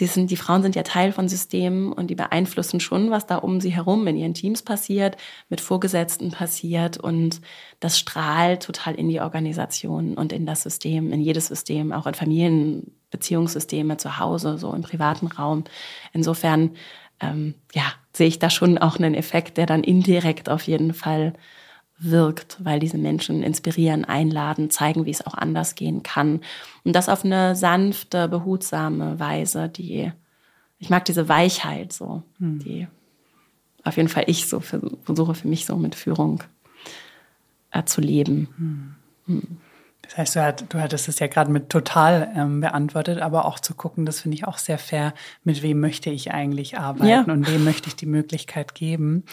die, 0.00 0.06
sind, 0.06 0.30
die 0.30 0.36
Frauen 0.36 0.62
sind 0.62 0.74
ja 0.74 0.82
Teil 0.82 1.12
von 1.12 1.28
Systemen 1.28 1.92
und 1.92 2.08
die 2.08 2.14
beeinflussen 2.14 2.80
schon, 2.80 3.10
was 3.10 3.26
da 3.26 3.36
um 3.36 3.60
sie 3.60 3.70
herum 3.70 4.06
in 4.06 4.16
ihren 4.16 4.34
Teams 4.34 4.62
passiert, 4.62 5.16
mit 5.48 5.60
Vorgesetzten 5.60 6.30
passiert 6.30 6.96
und 6.96 7.40
das 7.78 7.98
strahlt 7.98 8.62
total 8.62 8.94
in 8.94 9.08
die 9.08 9.20
Organisation 9.20 10.14
und 10.14 10.32
in 10.32 10.46
das 10.46 10.62
System, 10.62 11.12
in 11.12 11.20
jedes 11.20 11.48
System, 11.48 11.92
auch 11.92 12.06
in 12.06 12.14
Familienbeziehungssysteme 12.14 13.98
zu 13.98 14.18
Hause, 14.18 14.58
so 14.58 14.72
im 14.72 14.82
privaten 14.82 15.26
Raum. 15.26 15.64
Insofern, 16.12 16.70
ähm, 17.20 17.54
ja, 17.74 17.92
sehe 18.12 18.28
ich 18.28 18.38
da 18.38 18.48
schon 18.48 18.78
auch 18.78 18.98
einen 18.98 19.14
Effekt, 19.14 19.58
der 19.58 19.66
dann 19.66 19.84
indirekt 19.84 20.48
auf 20.48 20.62
jeden 20.62 20.94
Fall 20.94 21.34
wirkt, 22.00 22.56
weil 22.60 22.80
diese 22.80 22.98
Menschen 22.98 23.42
inspirieren, 23.42 24.04
einladen, 24.04 24.70
zeigen, 24.70 25.04
wie 25.04 25.10
es 25.10 25.26
auch 25.26 25.34
anders 25.34 25.74
gehen 25.74 26.02
kann. 26.02 26.40
Und 26.84 26.96
das 26.96 27.08
auf 27.08 27.24
eine 27.24 27.54
sanfte, 27.54 28.26
behutsame 28.26 29.20
Weise, 29.20 29.68
die, 29.68 30.10
ich 30.78 30.90
mag 30.90 31.04
diese 31.04 31.28
Weichheit 31.28 31.92
so, 31.92 32.22
hm. 32.38 32.58
die 32.60 32.88
auf 33.84 33.96
jeden 33.96 34.08
Fall 34.08 34.24
ich 34.26 34.48
so 34.48 34.60
versuche 34.60 35.34
für 35.34 35.48
mich 35.48 35.66
so 35.66 35.76
mit 35.76 35.94
Führung 35.94 36.42
äh, 37.70 37.84
zu 37.84 38.00
leben. 38.00 38.48
Hm. 38.56 38.94
Hm. 39.26 39.58
Das 40.02 40.16
heißt, 40.16 40.36
du, 40.36 40.42
hat, 40.42 40.74
du 40.74 40.80
hattest 40.80 41.08
es 41.08 41.18
ja 41.20 41.28
gerade 41.28 41.52
mit 41.52 41.68
total 41.68 42.32
ähm, 42.34 42.60
beantwortet, 42.60 43.20
aber 43.20 43.44
auch 43.44 43.60
zu 43.60 43.74
gucken, 43.74 44.06
das 44.06 44.20
finde 44.20 44.36
ich 44.36 44.46
auch 44.46 44.58
sehr 44.58 44.78
fair, 44.78 45.14
mit 45.44 45.62
wem 45.62 45.78
möchte 45.78 46.10
ich 46.10 46.32
eigentlich 46.32 46.78
arbeiten 46.78 47.06
ja. 47.06 47.20
und 47.22 47.46
wem 47.46 47.62
möchte 47.62 47.88
ich 47.88 47.96
die 47.96 48.06
Möglichkeit 48.06 48.74
geben. 48.74 49.24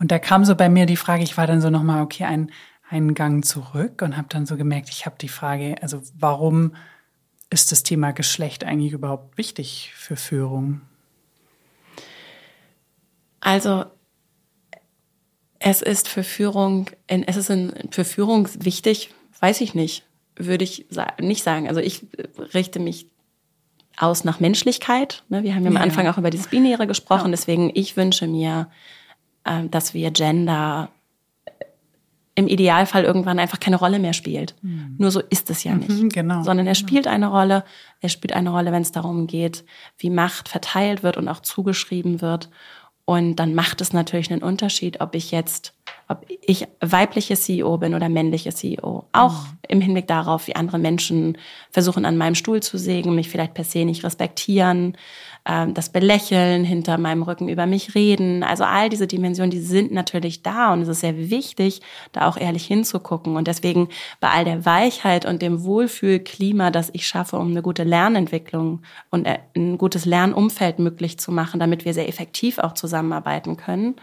Und 0.00 0.10
da 0.10 0.18
kam 0.18 0.44
so 0.44 0.56
bei 0.56 0.68
mir 0.68 0.86
die 0.86 0.96
Frage, 0.96 1.22
ich 1.22 1.36
war 1.36 1.46
dann 1.46 1.60
so 1.60 1.68
nochmal, 1.68 2.02
okay, 2.02 2.24
ein, 2.24 2.50
einen 2.88 3.14
Gang 3.14 3.44
zurück 3.44 4.00
und 4.02 4.16
habe 4.16 4.28
dann 4.30 4.46
so 4.46 4.56
gemerkt, 4.56 4.88
ich 4.88 5.04
habe 5.04 5.16
die 5.20 5.28
Frage, 5.28 5.76
also 5.82 6.02
warum 6.18 6.74
ist 7.50 7.70
das 7.70 7.82
Thema 7.82 8.12
Geschlecht 8.12 8.64
eigentlich 8.64 8.92
überhaupt 8.92 9.36
wichtig 9.36 9.92
für 9.94 10.16
Führung? 10.16 10.80
Also 13.40 13.84
es 15.58 15.82
ist 15.82 16.08
für 16.08 16.22
Führung, 16.22 16.90
es 17.06 17.36
ist 17.36 17.52
für 17.90 18.04
Führung 18.04 18.48
wichtig, 18.58 19.10
weiß 19.40 19.60
ich 19.60 19.74
nicht, 19.74 20.04
würde 20.34 20.64
ich 20.64 20.86
nicht 21.20 21.44
sagen. 21.44 21.68
Also 21.68 21.80
ich 21.80 22.06
richte 22.54 22.78
mich 22.78 23.06
aus 23.98 24.24
nach 24.24 24.40
Menschlichkeit. 24.40 25.24
Ne? 25.28 25.42
Wir 25.42 25.54
haben 25.54 25.64
ja 25.64 25.70
am 25.70 25.76
Anfang 25.76 26.06
auch 26.06 26.16
über 26.16 26.30
dieses 26.30 26.48
Binäre 26.48 26.86
gesprochen, 26.86 27.26
ja. 27.26 27.32
deswegen 27.32 27.70
ich 27.74 27.98
wünsche 27.98 28.26
mir 28.26 28.70
dass 29.70 29.94
wir 29.94 30.10
Gender 30.10 30.90
äh, 31.44 31.64
im 32.34 32.48
Idealfall 32.48 33.04
irgendwann 33.04 33.38
einfach 33.38 33.60
keine 33.60 33.76
Rolle 33.76 33.98
mehr 33.98 34.12
spielt. 34.12 34.54
Mhm. 34.62 34.96
Nur 34.98 35.10
so 35.10 35.20
ist 35.20 35.50
es 35.50 35.64
ja 35.64 35.74
nicht. 35.74 35.90
Mhm, 35.90 36.08
genau. 36.08 36.42
Sondern 36.42 36.66
er 36.66 36.74
spielt 36.74 37.06
eine 37.06 37.28
Rolle. 37.28 37.64
Er 38.00 38.08
spielt 38.08 38.32
eine 38.32 38.50
Rolle, 38.50 38.72
wenn 38.72 38.82
es 38.82 38.92
darum 38.92 39.26
geht, 39.26 39.64
wie 39.98 40.10
Macht 40.10 40.48
verteilt 40.48 41.02
wird 41.02 41.16
und 41.16 41.28
auch 41.28 41.40
zugeschrieben 41.40 42.20
wird. 42.20 42.50
Und 43.04 43.36
dann 43.36 43.54
macht 43.54 43.80
es 43.80 43.92
natürlich 43.92 44.30
einen 44.30 44.42
Unterschied, 44.42 45.00
ob 45.00 45.16
ich 45.16 45.32
jetzt, 45.32 45.74
ob 46.10 46.26
ich 46.28 46.66
weibliche 46.80 47.36
CEO 47.36 47.78
bin 47.78 47.94
oder 47.94 48.08
männliche 48.08 48.52
CEO. 48.52 49.04
Auch 49.12 49.44
mhm. 49.44 49.58
im 49.68 49.80
Hinblick 49.80 50.08
darauf, 50.08 50.48
wie 50.48 50.56
andere 50.56 50.78
Menschen 50.78 51.38
versuchen, 51.70 52.04
an 52.04 52.16
meinem 52.16 52.34
Stuhl 52.34 52.60
zu 52.60 52.78
sägen, 52.78 53.14
mich 53.14 53.28
vielleicht 53.28 53.54
per 53.54 53.62
se 53.62 53.84
nicht 53.84 54.02
respektieren, 54.02 54.96
ähm, 55.46 55.72
das 55.72 55.88
Belächeln, 55.88 56.64
hinter 56.64 56.98
meinem 56.98 57.22
Rücken 57.22 57.48
über 57.48 57.66
mich 57.66 57.94
reden. 57.94 58.42
Also 58.42 58.64
all 58.64 58.88
diese 58.88 59.06
Dimensionen, 59.06 59.52
die 59.52 59.60
sind 59.60 59.92
natürlich 59.92 60.42
da 60.42 60.72
und 60.72 60.82
es 60.82 60.88
ist 60.88 61.00
sehr 61.00 61.30
wichtig, 61.30 61.80
da 62.10 62.28
auch 62.28 62.36
ehrlich 62.36 62.66
hinzugucken. 62.66 63.36
Und 63.36 63.46
deswegen 63.46 63.88
bei 64.18 64.30
all 64.30 64.44
der 64.44 64.66
Weichheit 64.66 65.24
und 65.24 65.40
dem 65.42 65.62
Wohlfühlklima, 65.62 66.72
das 66.72 66.90
ich 66.92 67.06
schaffe, 67.06 67.38
um 67.38 67.52
eine 67.52 67.62
gute 67.62 67.84
Lernentwicklung 67.84 68.82
und 69.10 69.26
äh, 69.26 69.38
ein 69.54 69.78
gutes 69.78 70.06
Lernumfeld 70.06 70.80
möglich 70.80 71.20
zu 71.20 71.30
machen, 71.30 71.60
damit 71.60 71.84
wir 71.84 71.94
sehr 71.94 72.08
effektiv 72.08 72.58
auch 72.58 72.74
zusammenarbeiten 72.74 73.56
können. 73.56 73.94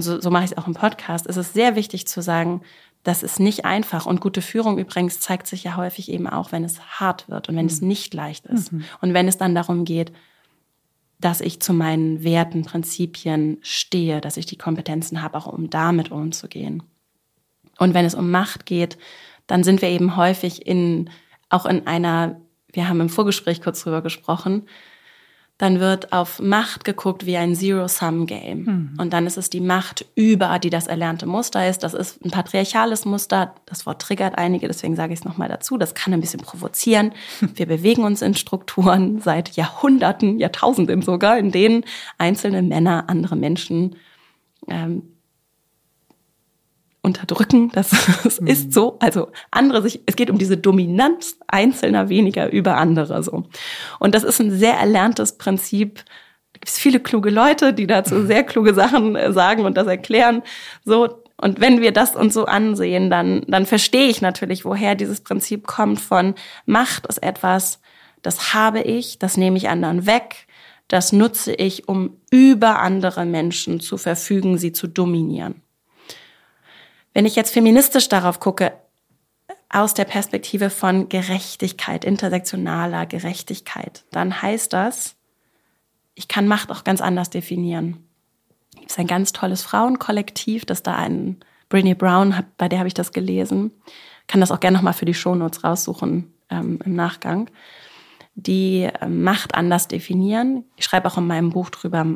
Und 0.00 0.04
so, 0.04 0.18
so 0.18 0.30
mache 0.30 0.44
ich 0.44 0.52
es 0.52 0.56
auch 0.56 0.66
im 0.66 0.72
Podcast. 0.72 1.26
Es 1.26 1.36
ist 1.36 1.52
sehr 1.52 1.76
wichtig 1.76 2.08
zu 2.08 2.22
sagen, 2.22 2.62
das 3.02 3.22
ist 3.22 3.38
nicht 3.38 3.66
einfach. 3.66 4.06
Und 4.06 4.22
gute 4.22 4.40
Führung 4.40 4.78
übrigens 4.78 5.20
zeigt 5.20 5.46
sich 5.46 5.62
ja 5.62 5.76
häufig 5.76 6.10
eben 6.10 6.26
auch, 6.26 6.52
wenn 6.52 6.64
es 6.64 6.80
hart 6.98 7.28
wird 7.28 7.50
und 7.50 7.56
wenn 7.56 7.66
mhm. 7.66 7.70
es 7.70 7.82
nicht 7.82 8.14
leicht 8.14 8.46
ist. 8.46 8.72
Mhm. 8.72 8.84
Und 9.02 9.12
wenn 9.12 9.28
es 9.28 9.36
dann 9.36 9.54
darum 9.54 9.84
geht, 9.84 10.10
dass 11.18 11.42
ich 11.42 11.60
zu 11.60 11.74
meinen 11.74 12.24
Werten, 12.24 12.64
Prinzipien 12.64 13.58
stehe, 13.60 14.22
dass 14.22 14.38
ich 14.38 14.46
die 14.46 14.56
Kompetenzen 14.56 15.20
habe, 15.20 15.36
auch 15.36 15.46
um 15.46 15.68
damit 15.68 16.10
umzugehen. 16.10 16.82
Und 17.78 17.92
wenn 17.92 18.06
es 18.06 18.14
um 18.14 18.30
Macht 18.30 18.64
geht, 18.64 18.96
dann 19.46 19.64
sind 19.64 19.82
wir 19.82 19.90
eben 19.90 20.16
häufig 20.16 20.66
in, 20.66 21.10
auch 21.50 21.66
in 21.66 21.86
einer, 21.86 22.40
wir 22.72 22.88
haben 22.88 23.02
im 23.02 23.10
Vorgespräch 23.10 23.60
kurz 23.60 23.82
drüber 23.82 24.00
gesprochen, 24.00 24.62
dann 25.60 25.78
wird 25.78 26.10
auf 26.14 26.40
Macht 26.40 26.84
geguckt 26.84 27.26
wie 27.26 27.36
ein 27.36 27.54
Zero-Sum-Game. 27.54 28.64
Mhm. 28.64 28.94
Und 28.96 29.12
dann 29.12 29.26
ist 29.26 29.36
es 29.36 29.50
die 29.50 29.60
Macht 29.60 30.06
über, 30.14 30.58
die 30.58 30.70
das 30.70 30.86
erlernte 30.86 31.26
Muster 31.26 31.68
ist. 31.68 31.82
Das 31.82 31.92
ist 31.92 32.24
ein 32.24 32.30
patriarchales 32.30 33.04
Muster. 33.04 33.54
Das 33.66 33.84
Wort 33.84 34.00
triggert 34.00 34.38
einige, 34.38 34.68
deswegen 34.68 34.96
sage 34.96 35.12
ich 35.12 35.18
es 35.18 35.24
nochmal 35.26 35.50
dazu. 35.50 35.76
Das 35.76 35.92
kann 35.92 36.14
ein 36.14 36.22
bisschen 36.22 36.40
provozieren. 36.40 37.12
Wir 37.54 37.66
bewegen 37.66 38.04
uns 38.04 38.22
in 38.22 38.34
Strukturen 38.34 39.20
seit 39.20 39.50
Jahrhunderten, 39.50 40.38
Jahrtausenden 40.38 41.02
sogar, 41.02 41.36
in 41.36 41.50
denen 41.50 41.84
einzelne 42.16 42.62
Männer 42.62 43.04
andere 43.08 43.36
Menschen 43.36 43.96
ähm, 44.66 45.02
unterdrücken. 47.02 47.70
Das, 47.72 47.90
das 48.24 48.40
mhm. 48.40 48.46
ist 48.46 48.72
so. 48.72 48.98
Also 49.00 49.28
andere 49.50 49.82
sich, 49.82 50.00
es 50.06 50.16
geht 50.16 50.30
um 50.30 50.38
diese 50.38 50.56
Dominanz 50.56 51.38
einzelner 51.46 52.08
weniger 52.08 52.50
über 52.50 52.76
andere 52.76 53.22
so. 53.22 53.44
Und 53.98 54.14
das 54.14 54.24
ist 54.24 54.40
ein 54.40 54.50
sehr 54.50 54.74
erlerntes 54.74 55.38
Prinzip. 55.38 56.04
Da 56.52 56.58
gibt 56.58 56.68
es 56.68 56.78
viele 56.78 57.00
kluge 57.00 57.30
Leute, 57.30 57.72
die 57.72 57.86
dazu 57.86 58.26
sehr 58.26 58.44
kluge 58.44 58.74
Sachen 58.74 59.16
äh, 59.16 59.32
sagen 59.32 59.64
und 59.64 59.76
das 59.76 59.86
erklären. 59.86 60.42
So. 60.84 61.22
Und 61.36 61.58
wenn 61.58 61.80
wir 61.80 61.92
das 61.92 62.16
uns 62.16 62.34
so 62.34 62.44
ansehen, 62.44 63.08
dann, 63.08 63.44
dann 63.48 63.64
verstehe 63.64 64.08
ich 64.08 64.20
natürlich, 64.20 64.66
woher 64.66 64.94
dieses 64.94 65.22
Prinzip 65.22 65.66
kommt 65.66 65.98
von 65.98 66.34
Macht 66.66 67.06
ist 67.06 67.22
etwas, 67.22 67.80
das 68.20 68.52
habe 68.52 68.82
ich, 68.82 69.18
das 69.18 69.38
nehme 69.38 69.56
ich 69.56 69.70
anderen 69.70 70.04
weg, 70.04 70.46
das 70.88 71.12
nutze 71.12 71.54
ich, 71.54 71.88
um 71.88 72.18
über 72.30 72.80
andere 72.80 73.24
Menschen 73.24 73.80
zu 73.80 73.96
verfügen, 73.96 74.58
sie 74.58 74.72
zu 74.72 74.86
dominieren. 74.86 75.62
Wenn 77.12 77.26
ich 77.26 77.36
jetzt 77.36 77.52
feministisch 77.52 78.08
darauf 78.08 78.40
gucke, 78.40 78.72
aus 79.68 79.94
der 79.94 80.04
Perspektive 80.04 80.70
von 80.70 81.08
Gerechtigkeit, 81.08 82.04
intersektionaler 82.04 83.06
Gerechtigkeit, 83.06 84.04
dann 84.10 84.42
heißt 84.42 84.72
das, 84.72 85.16
ich 86.14 86.28
kann 86.28 86.48
Macht 86.48 86.70
auch 86.70 86.84
ganz 86.84 87.00
anders 87.00 87.30
definieren. 87.30 88.08
Es 88.84 88.92
ist 88.92 88.98
ein 88.98 89.06
ganz 89.06 89.32
tolles 89.32 89.62
Frauenkollektiv, 89.62 90.64
das 90.64 90.82
da 90.82 90.96
ein 90.96 91.38
Brené 91.70 91.94
Brown, 91.94 92.34
bei 92.58 92.68
der 92.68 92.80
habe 92.80 92.88
ich 92.88 92.94
das 92.94 93.12
gelesen, 93.12 93.70
kann 94.26 94.40
das 94.40 94.50
auch 94.50 94.60
gerne 94.60 94.76
nochmal 94.76 94.92
für 94.92 95.04
die 95.04 95.14
Shownotes 95.14 95.62
raussuchen 95.62 96.34
ähm, 96.50 96.80
im 96.84 96.94
Nachgang 96.94 97.48
die 98.34 98.88
ähm, 99.00 99.22
Macht 99.22 99.54
anders 99.54 99.88
definieren. 99.88 100.64
Ich 100.76 100.84
schreibe 100.84 101.08
auch 101.08 101.18
in 101.18 101.26
meinem 101.26 101.50
Buch 101.50 101.70
drüber, 101.70 102.06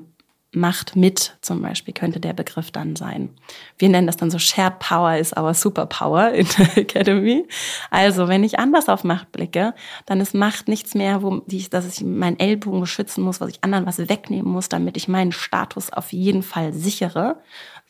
Macht 0.55 0.97
mit 0.97 1.37
zum 1.41 1.63
Beispiel 1.63 1.95
könnte 1.95 2.21
der 2.21 2.33
Begriff 2.33 2.71
dann 2.71 2.97
sein. 2.97 3.31
Wir 3.79 3.89
nennen 3.89 4.07
das 4.07 4.17
dann 4.17 4.31
so 4.31 4.39
Shared 4.39 4.79
Power 4.79 5.17
ist 5.17 5.37
our 5.37 5.55
Superpower 5.55 6.31
in 6.33 6.47
der 6.59 6.77
Academy. 6.79 7.47
Also 7.91 8.29
wenn 8.29 8.45
ich 8.45 8.59
anders 8.59 8.89
auf 8.89 9.05
Macht 9.05 9.33
blicke, 9.33 9.75
dann 10.07 10.21
ist 10.21 10.35
Macht 10.35 10.69
nichts 10.69 10.95
mehr, 10.95 11.23
wo 11.23 11.43
ich, 11.49 11.71
dass 11.71 11.87
ich 11.87 12.05
meinen 12.05 12.39
Ellbogen 12.39 12.81
beschützen 12.81 13.25
muss, 13.25 13.41
was 13.41 13.51
ich 13.51 13.65
anderen 13.65 13.87
was 13.87 13.99
wegnehmen 13.99 14.51
muss, 14.51 14.69
damit 14.69 14.97
ich 14.97 15.09
meinen 15.09 15.33
Status 15.33 15.93
auf 15.93 16.13
jeden 16.13 16.43
Fall 16.43 16.73
sichere, 16.73 17.37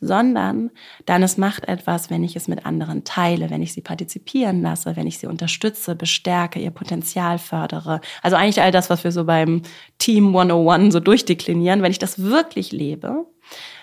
sondern 0.01 0.71
dann 1.05 1.23
es 1.23 1.37
macht 1.37 1.67
etwas, 1.67 2.09
wenn 2.09 2.23
ich 2.23 2.35
es 2.35 2.47
mit 2.47 2.65
anderen 2.65 3.03
teile, 3.03 3.49
wenn 3.49 3.61
ich 3.61 3.73
sie 3.73 3.81
partizipieren 3.81 4.61
lasse, 4.61 4.95
wenn 4.95 5.07
ich 5.07 5.17
sie 5.17 5.27
unterstütze, 5.27 5.95
bestärke, 5.95 6.59
ihr 6.59 6.71
Potenzial 6.71 7.39
fördere. 7.39 8.01
Also 8.21 8.35
eigentlich 8.35 8.61
all 8.61 8.71
das, 8.71 8.89
was 8.89 9.03
wir 9.03 9.11
so 9.11 9.23
beim 9.23 9.61
Team 9.97 10.27
101 10.35 10.93
so 10.93 10.99
durchdeklinieren, 10.99 11.81
wenn 11.81 11.91
ich 11.91 11.99
das 11.99 12.21
wirklich 12.21 12.54
lebe, 12.71 13.25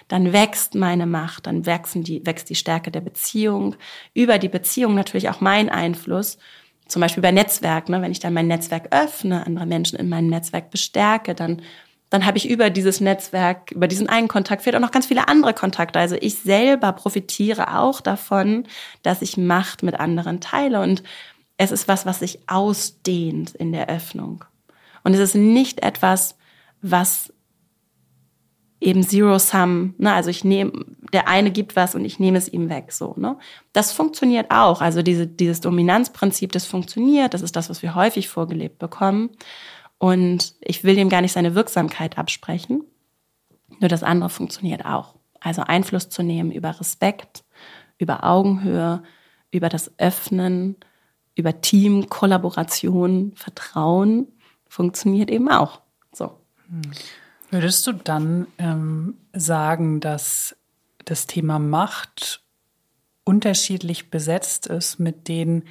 dann 0.08 0.32
wächst 0.32 0.74
meine 0.74 1.06
Macht, 1.06 1.46
dann 1.46 1.66
wachsen 1.66 2.02
die, 2.02 2.24
wächst 2.26 2.50
die 2.50 2.54
Stärke 2.54 2.90
der 2.90 3.00
Beziehung, 3.00 3.76
über 4.14 4.38
die 4.38 4.48
Beziehung 4.48 4.94
natürlich 4.94 5.28
auch 5.28 5.40
mein 5.40 5.68
Einfluss 5.68 6.38
zum 6.88 7.00
Beispiel 7.00 7.22
bei 7.22 7.30
Netzwerk, 7.30 7.88
ne, 7.88 8.02
wenn 8.02 8.12
ich 8.12 8.20
dann 8.20 8.34
mein 8.34 8.48
Netzwerk 8.48 8.88
öffne, 8.90 9.46
andere 9.46 9.66
Menschen 9.66 9.98
in 9.98 10.08
meinem 10.08 10.28
Netzwerk 10.28 10.70
bestärke, 10.70 11.34
dann 11.34 11.62
dann 12.12 12.26
habe 12.26 12.36
ich 12.36 12.46
über 12.46 12.68
dieses 12.68 13.00
Netzwerk, 13.00 13.70
über 13.70 13.88
diesen 13.88 14.06
einen 14.06 14.28
Kontakt 14.28 14.60
vielleicht 14.60 14.76
auch 14.76 14.86
noch 14.86 14.90
ganz 14.90 15.06
viele 15.06 15.28
andere 15.28 15.54
Kontakte. 15.54 15.98
Also 15.98 16.14
ich 16.20 16.34
selber 16.40 16.92
profitiere 16.92 17.78
auch 17.78 18.02
davon, 18.02 18.64
dass 19.02 19.22
ich 19.22 19.38
Macht 19.38 19.82
mit 19.82 19.98
anderen 19.98 20.42
teile. 20.42 20.82
Und 20.82 21.02
es 21.56 21.72
ist 21.72 21.88
was, 21.88 22.04
was 22.04 22.18
sich 22.18 22.40
ausdehnt 22.48 23.54
in 23.54 23.72
der 23.72 23.88
Öffnung. 23.88 24.44
Und 25.04 25.14
es 25.14 25.20
ist 25.20 25.34
nicht 25.36 25.82
etwas, 25.82 26.36
was 26.82 27.32
eben 28.82 29.02
Zero 29.02 29.38
Sum, 29.38 29.94
ne, 29.98 30.12
also 30.12 30.30
ich 30.30 30.44
nehme, 30.44 30.84
der 31.12 31.28
eine 31.28 31.50
gibt 31.50 31.76
was 31.76 31.94
und 31.94 32.04
ich 32.04 32.18
nehme 32.18 32.38
es 32.38 32.48
ihm 32.48 32.68
weg, 32.68 32.92
so, 32.92 33.14
ne. 33.16 33.38
Das 33.72 33.92
funktioniert 33.92 34.50
auch. 34.50 34.80
Also 34.80 35.02
diese, 35.02 35.26
dieses 35.26 35.60
Dominanzprinzip, 35.60 36.52
das 36.52 36.66
funktioniert. 36.66 37.34
Das 37.34 37.42
ist 37.42 37.56
das, 37.56 37.70
was 37.70 37.82
wir 37.82 37.94
häufig 37.94 38.28
vorgelebt 38.28 38.78
bekommen. 38.78 39.30
Und 39.98 40.54
ich 40.60 40.84
will 40.84 40.96
dem 40.96 41.08
gar 41.08 41.20
nicht 41.20 41.32
seine 41.32 41.54
Wirksamkeit 41.54 42.18
absprechen. 42.18 42.84
Nur 43.80 43.88
das 43.88 44.02
andere 44.02 44.30
funktioniert 44.30 44.84
auch. 44.84 45.14
Also 45.40 45.62
Einfluss 45.62 46.08
zu 46.08 46.22
nehmen 46.22 46.50
über 46.50 46.78
Respekt, 46.78 47.44
über 47.98 48.24
Augenhöhe, 48.24 49.02
über 49.50 49.68
das 49.68 49.92
Öffnen, 49.98 50.76
über 51.34 51.60
Team, 51.60 52.08
Kollaboration, 52.08 53.32
Vertrauen 53.36 54.28
funktioniert 54.68 55.30
eben 55.30 55.48
auch. 55.48 55.80
So. 56.12 56.38
Würdest 57.52 57.86
du 57.86 57.92
dann 57.92 58.46
ähm, 58.56 59.18
sagen, 59.34 60.00
dass 60.00 60.56
das 61.04 61.26
Thema 61.26 61.58
Macht 61.58 62.42
unterschiedlich 63.24 64.10
besetzt 64.10 64.68
ist 64.68 64.98
mit 64.98 65.28
den 65.28 65.64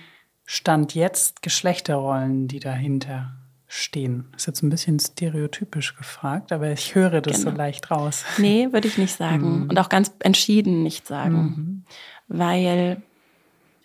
Stand 0.45 0.93
jetzt 0.93 1.41
Geschlechterrollen, 1.41 2.47
die 2.47 2.59
dahinter 2.59 3.31
stehen? 3.65 4.27
Ist 4.35 4.45
jetzt 4.45 4.61
ein 4.61 4.69
bisschen 4.69 4.99
stereotypisch 4.99 5.95
gefragt, 5.95 6.51
aber 6.51 6.71
ich 6.71 6.93
höre 6.93 7.19
das 7.19 7.39
genau. 7.39 7.49
so 7.51 7.57
leicht 7.57 7.89
raus. 7.89 8.25
Nee, 8.37 8.67
würde 8.71 8.87
ich 8.87 8.99
nicht 8.99 9.17
sagen. 9.17 9.63
Mhm. 9.63 9.69
Und 9.69 9.79
auch 9.79 9.89
ganz 9.89 10.11
entschieden 10.19 10.83
nicht 10.83 11.07
sagen. 11.07 11.35
Mhm. 11.35 11.85
Weil 12.27 13.01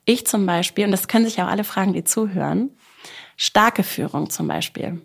ich 0.05 0.26
zum 0.26 0.44
Beispiel, 0.44 0.84
und 0.84 0.90
das 0.90 1.09
können 1.09 1.24
sich 1.24 1.40
auch 1.40 1.49
alle 1.49 1.64
fragen, 1.64 1.94
die 1.94 2.05
zuhören, 2.05 2.68
starke 3.38 3.82
Führung 3.82 4.28
zum 4.28 4.49
Beispiel 4.49 5.01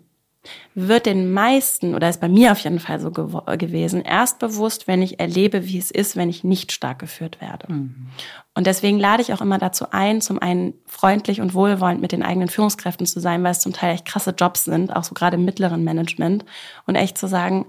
wird 0.74 1.06
den 1.06 1.32
meisten, 1.32 1.94
oder 1.94 2.08
ist 2.08 2.20
bei 2.20 2.28
mir 2.28 2.52
auf 2.52 2.58
jeden 2.58 2.80
Fall 2.80 2.98
so 2.98 3.10
gew 3.10 3.42
gewesen, 3.58 4.02
erst 4.02 4.38
bewusst, 4.38 4.88
wenn 4.88 5.02
ich 5.02 5.20
erlebe, 5.20 5.66
wie 5.66 5.78
es 5.78 5.90
ist, 5.90 6.16
wenn 6.16 6.28
ich 6.28 6.42
nicht 6.42 6.72
stark 6.72 6.98
geführt 6.98 7.40
werde. 7.40 7.72
Mhm. 7.72 8.08
Und 8.54 8.66
deswegen 8.66 8.98
lade 8.98 9.22
ich 9.22 9.32
auch 9.32 9.40
immer 9.40 9.58
dazu 9.58 9.86
ein, 9.90 10.20
zum 10.20 10.40
einen 10.40 10.74
freundlich 10.86 11.40
und 11.40 11.54
wohlwollend 11.54 12.00
mit 12.00 12.12
den 12.12 12.22
eigenen 12.22 12.48
Führungskräften 12.48 13.06
zu 13.06 13.20
sein, 13.20 13.42
weil 13.44 13.52
es 13.52 13.60
zum 13.60 13.72
Teil 13.72 13.94
echt 13.94 14.04
krasse 14.04 14.34
Jobs 14.36 14.64
sind, 14.64 14.94
auch 14.94 15.04
so 15.04 15.14
gerade 15.14 15.36
im 15.36 15.44
mittleren 15.44 15.84
Management. 15.84 16.44
Und 16.86 16.96
echt 16.96 17.16
zu 17.16 17.28
sagen, 17.28 17.66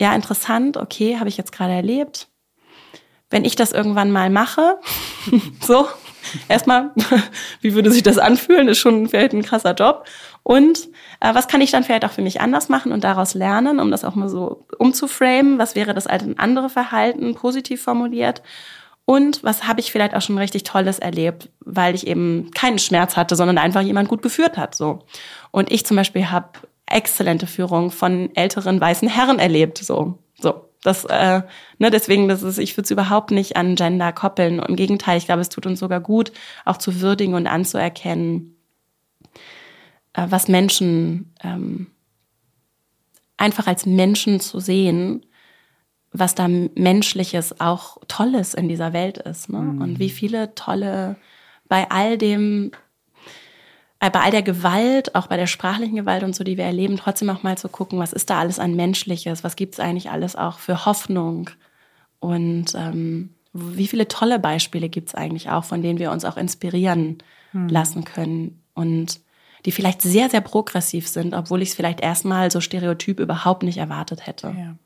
ja, 0.00 0.14
interessant, 0.14 0.76
okay, 0.76 1.18
habe 1.18 1.28
ich 1.28 1.36
jetzt 1.36 1.52
gerade 1.52 1.72
erlebt. 1.72 2.28
Wenn 3.28 3.44
ich 3.44 3.56
das 3.56 3.72
irgendwann 3.72 4.12
mal 4.12 4.30
mache, 4.30 4.78
so, 5.60 5.88
erstmal, 6.48 6.92
wie 7.60 7.74
würde 7.74 7.90
sich 7.90 8.02
das 8.02 8.18
anfühlen, 8.18 8.68
ist 8.68 8.78
schon 8.78 9.08
vielleicht 9.08 9.32
ein 9.32 9.42
krasser 9.42 9.74
Job. 9.74 10.06
Und 10.42 10.88
was 11.20 11.48
kann 11.48 11.60
ich 11.60 11.70
dann 11.70 11.84
vielleicht 11.84 12.04
auch 12.04 12.10
für 12.10 12.22
mich 12.22 12.40
anders 12.40 12.68
machen 12.68 12.92
und 12.92 13.04
daraus 13.04 13.34
lernen, 13.34 13.80
um 13.80 13.90
das 13.90 14.04
auch 14.04 14.14
mal 14.14 14.28
so 14.28 14.66
umzuframen? 14.78 15.58
Was 15.58 15.74
wäre 15.74 15.94
das 15.94 16.06
alte 16.06 16.34
andere 16.36 16.68
Verhalten, 16.68 17.34
positiv 17.34 17.82
formuliert? 17.82 18.42
Und 19.06 19.44
was 19.44 19.68
habe 19.68 19.80
ich 19.80 19.92
vielleicht 19.92 20.14
auch 20.14 20.20
schon 20.20 20.36
richtig 20.36 20.64
Tolles 20.64 20.98
erlebt, 20.98 21.48
weil 21.60 21.94
ich 21.94 22.06
eben 22.08 22.50
keinen 22.54 22.80
Schmerz 22.80 23.16
hatte, 23.16 23.36
sondern 23.36 23.56
einfach 23.56 23.80
jemand 23.80 24.08
gut 24.08 24.20
geführt 24.20 24.58
hat. 24.58 24.74
So. 24.74 25.04
Und 25.52 25.70
ich 25.70 25.86
zum 25.86 25.96
Beispiel 25.96 26.30
habe 26.30 26.50
exzellente 26.86 27.46
Führung 27.46 27.92
von 27.92 28.34
älteren 28.34 28.80
weißen 28.80 29.08
Herren 29.08 29.38
erlebt. 29.38 29.78
So, 29.78 30.18
so. 30.38 30.62
Das, 30.82 31.04
äh, 31.04 31.42
ne, 31.78 31.90
deswegen, 31.90 32.28
das 32.28 32.42
ist, 32.42 32.58
ich 32.58 32.76
würde 32.76 32.84
es 32.84 32.90
überhaupt 32.92 33.32
nicht 33.32 33.56
an 33.56 33.74
Gender 33.74 34.12
koppeln. 34.12 34.60
Im 34.60 34.76
Gegenteil, 34.76 35.18
ich 35.18 35.26
glaube, 35.26 35.40
es 35.40 35.48
tut 35.48 35.66
uns 35.66 35.80
sogar 35.80 36.00
gut, 36.00 36.30
auch 36.64 36.76
zu 36.76 37.00
würdigen 37.00 37.34
und 37.34 37.48
anzuerkennen, 37.48 38.55
äh, 40.16 40.26
was 40.30 40.48
Menschen 40.48 41.32
ähm, 41.44 41.88
einfach 43.36 43.66
als 43.66 43.86
Menschen 43.86 44.40
zu 44.40 44.60
sehen, 44.60 45.24
was 46.10 46.34
da 46.34 46.48
Menschliches 46.48 47.60
auch 47.60 47.98
Tolles 48.08 48.54
in 48.54 48.68
dieser 48.68 48.92
Welt 48.92 49.18
ist. 49.18 49.50
Ne? 49.50 49.58
Mhm. 49.58 49.82
Und 49.82 49.98
wie 49.98 50.10
viele 50.10 50.54
tolle, 50.54 51.16
bei 51.68 51.90
all 51.90 52.16
dem, 52.16 52.72
äh, 54.00 54.10
bei 54.10 54.20
all 54.20 54.30
der 54.30 54.42
Gewalt, 54.42 55.14
auch 55.14 55.26
bei 55.26 55.36
der 55.36 55.46
sprachlichen 55.46 55.96
Gewalt 55.96 56.22
und 56.22 56.34
so, 56.34 56.42
die 56.44 56.56
wir 56.56 56.64
erleben, 56.64 56.96
trotzdem 56.96 57.28
auch 57.28 57.42
mal 57.42 57.58
zu 57.58 57.68
gucken, 57.68 57.98
was 57.98 58.14
ist 58.14 58.30
da 58.30 58.40
alles 58.40 58.58
an 58.58 58.74
Menschliches, 58.74 59.44
was 59.44 59.56
gibt 59.56 59.74
es 59.74 59.80
eigentlich 59.80 60.10
alles 60.10 60.34
auch 60.34 60.58
für 60.58 60.86
Hoffnung 60.86 61.50
und 62.18 62.74
ähm, 62.74 63.30
wie 63.52 63.86
viele 63.86 64.08
tolle 64.08 64.38
Beispiele 64.38 64.88
gibt 64.88 65.08
es 65.08 65.14
eigentlich 65.14 65.50
auch, 65.50 65.64
von 65.64 65.82
denen 65.82 65.98
wir 65.98 66.10
uns 66.10 66.24
auch 66.24 66.36
inspirieren 66.36 67.18
mhm. 67.52 67.68
lassen 67.68 68.04
können. 68.04 68.62
Und 68.74 69.20
die 69.66 69.72
vielleicht 69.72 70.00
sehr, 70.00 70.30
sehr 70.30 70.40
progressiv 70.40 71.08
sind, 71.08 71.34
obwohl 71.34 71.60
ich 71.60 71.70
es 71.70 71.74
vielleicht 71.74 72.00
erstmal 72.00 72.50
so 72.50 72.60
stereotyp 72.60 73.20
überhaupt 73.20 73.64
nicht 73.64 73.78
erwartet 73.78 74.26
hätte. 74.26 74.54
Ja. 74.56 74.76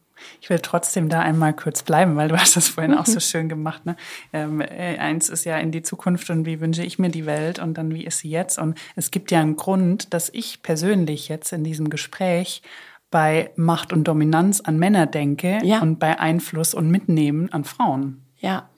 Ich 0.40 0.50
will 0.50 0.58
trotzdem 0.58 1.08
da 1.08 1.20
einmal 1.20 1.54
kurz 1.54 1.82
bleiben, 1.82 2.16
weil 2.16 2.28
du 2.28 2.36
hast 2.36 2.56
das 2.56 2.68
vorhin 2.68 2.94
auch 2.94 3.06
so 3.06 3.20
schön 3.20 3.48
gemacht. 3.48 3.86
Ne? 3.86 3.96
Ähm, 4.32 4.60
äh, 4.60 4.98
eins 4.98 5.28
ist 5.28 5.44
ja 5.44 5.58
in 5.58 5.70
die 5.70 5.82
Zukunft 5.82 6.28
und 6.30 6.44
wie 6.44 6.60
wünsche 6.60 6.82
ich 6.82 6.98
mir 6.98 7.10
die 7.10 7.26
Welt 7.26 7.58
und 7.58 7.74
dann 7.74 7.94
wie 7.94 8.04
ist 8.04 8.18
sie 8.18 8.30
jetzt? 8.30 8.58
Und 8.58 8.78
es 8.96 9.10
gibt 9.10 9.30
ja 9.30 9.40
einen 9.40 9.56
Grund, 9.56 10.12
dass 10.12 10.28
ich 10.30 10.62
persönlich 10.62 11.28
jetzt 11.28 11.52
in 11.52 11.64
diesem 11.64 11.90
Gespräch 11.90 12.62
bei 13.10 13.50
Macht 13.56 13.92
und 13.92 14.04
Dominanz 14.04 14.60
an 14.60 14.78
Männer 14.78 15.06
denke 15.06 15.58
ja. 15.62 15.80
und 15.80 15.98
bei 15.98 16.18
Einfluss 16.18 16.74
und 16.74 16.90
Mitnehmen 16.90 17.52
an 17.52 17.64
Frauen. 17.64 18.22
Ja. 18.38 18.68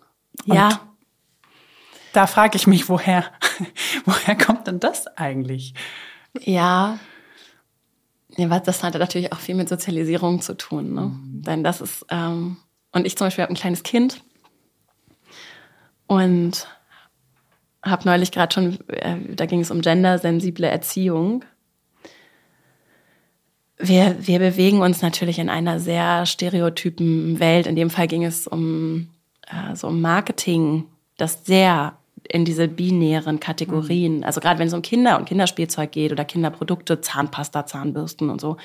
Und 0.47 0.55
ja. 0.55 0.81
Da 2.13 2.27
frage 2.27 2.57
ich 2.57 2.67
mich, 2.67 2.89
woher, 2.89 3.25
woher 4.05 4.37
kommt 4.37 4.67
denn 4.67 4.81
das 4.81 5.07
eigentlich? 5.17 5.75
Ja, 6.41 6.99
ja, 8.37 8.61
das 8.61 8.83
hat 8.83 8.95
natürlich 8.95 9.33
auch 9.33 9.39
viel 9.39 9.55
mit 9.55 9.69
Sozialisierung 9.69 10.41
zu 10.41 10.55
tun. 10.55 10.95
Ne? 10.95 11.01
Mhm. 11.03 11.43
Denn 11.43 11.65
das 11.65 11.81
ist, 11.81 12.07
ähm, 12.11 12.57
und 12.93 13.07
ich 13.07 13.17
zum 13.17 13.27
Beispiel 13.27 13.43
habe 13.43 13.53
ein 13.53 13.57
kleines 13.57 13.83
Kind. 13.83 14.23
Und 16.07 16.69
habe 17.83 18.05
neulich 18.05 18.33
gerade 18.33 18.53
schon, 18.53 18.79
äh, 18.89 19.35
da 19.35 19.47
ging 19.47 19.61
es 19.61 19.71
um 19.71 19.81
gendersensible 19.81 20.69
Erziehung. 20.69 21.45
Wir, 23.79 24.17
wir 24.21 24.39
bewegen 24.39 24.81
uns 24.83 25.03
natürlich 25.03 25.39
in 25.39 25.49
einer 25.49 25.81
sehr 25.81 26.27
stereotypen 26.27 27.41
Welt. 27.41 27.67
In 27.67 27.77
dem 27.77 27.91
Fall 27.91 28.07
ging 28.07 28.25
es 28.25 28.47
um 28.47 29.09
äh, 29.49 29.75
so 29.75 29.89
um 29.89 30.01
Marketing, 30.01 30.85
das 31.17 31.45
sehr 31.45 31.99
in 32.29 32.45
diese 32.45 32.69
binären 32.69 33.41
Kategorien, 33.41 34.19
mhm. 34.19 34.25
also 34.25 34.41
gerade 34.41 34.59
wenn 34.59 34.69
es 34.69 34.75
um 34.75 34.83
Kinder 34.83 35.19
und 35.19 35.27
Kinderspielzeug 35.27 35.93
geht 35.93 36.13
oder 36.13 36.25
Kinderprodukte, 36.25 37.01
Zahnpasta, 37.01 37.67
Zahnbürsten 37.67 38.31
und 38.31 38.41
so, 38.41 38.57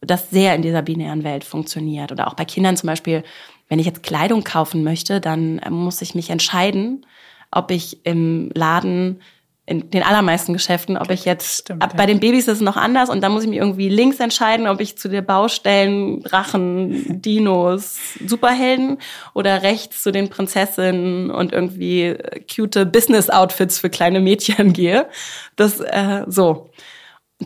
das 0.00 0.30
sehr 0.30 0.54
in 0.54 0.62
dieser 0.62 0.82
binären 0.82 1.24
Welt 1.24 1.44
funktioniert. 1.44 2.12
Oder 2.12 2.28
auch 2.28 2.34
bei 2.34 2.44
Kindern 2.44 2.76
zum 2.76 2.86
Beispiel, 2.86 3.24
wenn 3.68 3.78
ich 3.78 3.86
jetzt 3.86 4.02
Kleidung 4.02 4.44
kaufen 4.44 4.84
möchte, 4.84 5.20
dann 5.20 5.58
äh, 5.58 5.70
muss 5.70 6.02
ich 6.02 6.14
mich 6.14 6.30
entscheiden, 6.30 7.06
ob 7.50 7.70
ich 7.70 8.04
im 8.04 8.50
Laden 8.54 9.20
in 9.68 9.90
den 9.90 10.02
allermeisten 10.02 10.54
Geschäften, 10.54 10.96
ob 10.96 11.10
ich 11.10 11.26
jetzt, 11.26 11.60
Stimmt, 11.60 11.82
ab, 11.82 11.94
bei 11.96 12.06
den 12.06 12.20
Babys 12.20 12.48
ist 12.48 12.56
es 12.56 12.60
noch 12.62 12.76
anders 12.76 13.10
und 13.10 13.20
da 13.20 13.28
muss 13.28 13.42
ich 13.42 13.50
mich 13.50 13.58
irgendwie 13.58 13.90
links 13.90 14.18
entscheiden, 14.18 14.66
ob 14.66 14.80
ich 14.80 14.96
zu 14.96 15.08
den 15.08 15.24
Baustellen, 15.24 16.22
Drachen, 16.22 17.20
Dinos, 17.22 17.98
Superhelden 18.26 18.98
oder 19.34 19.62
rechts 19.62 20.02
zu 20.02 20.10
den 20.10 20.30
Prinzessinnen 20.30 21.30
und 21.30 21.52
irgendwie 21.52 22.04
äh, 22.04 22.40
cute 22.40 22.86
Business-Outfits 22.90 23.78
für 23.78 23.90
kleine 23.90 24.20
Mädchen 24.20 24.72
gehe. 24.72 25.06
Das, 25.56 25.80
äh, 25.80 26.24
so. 26.26 26.70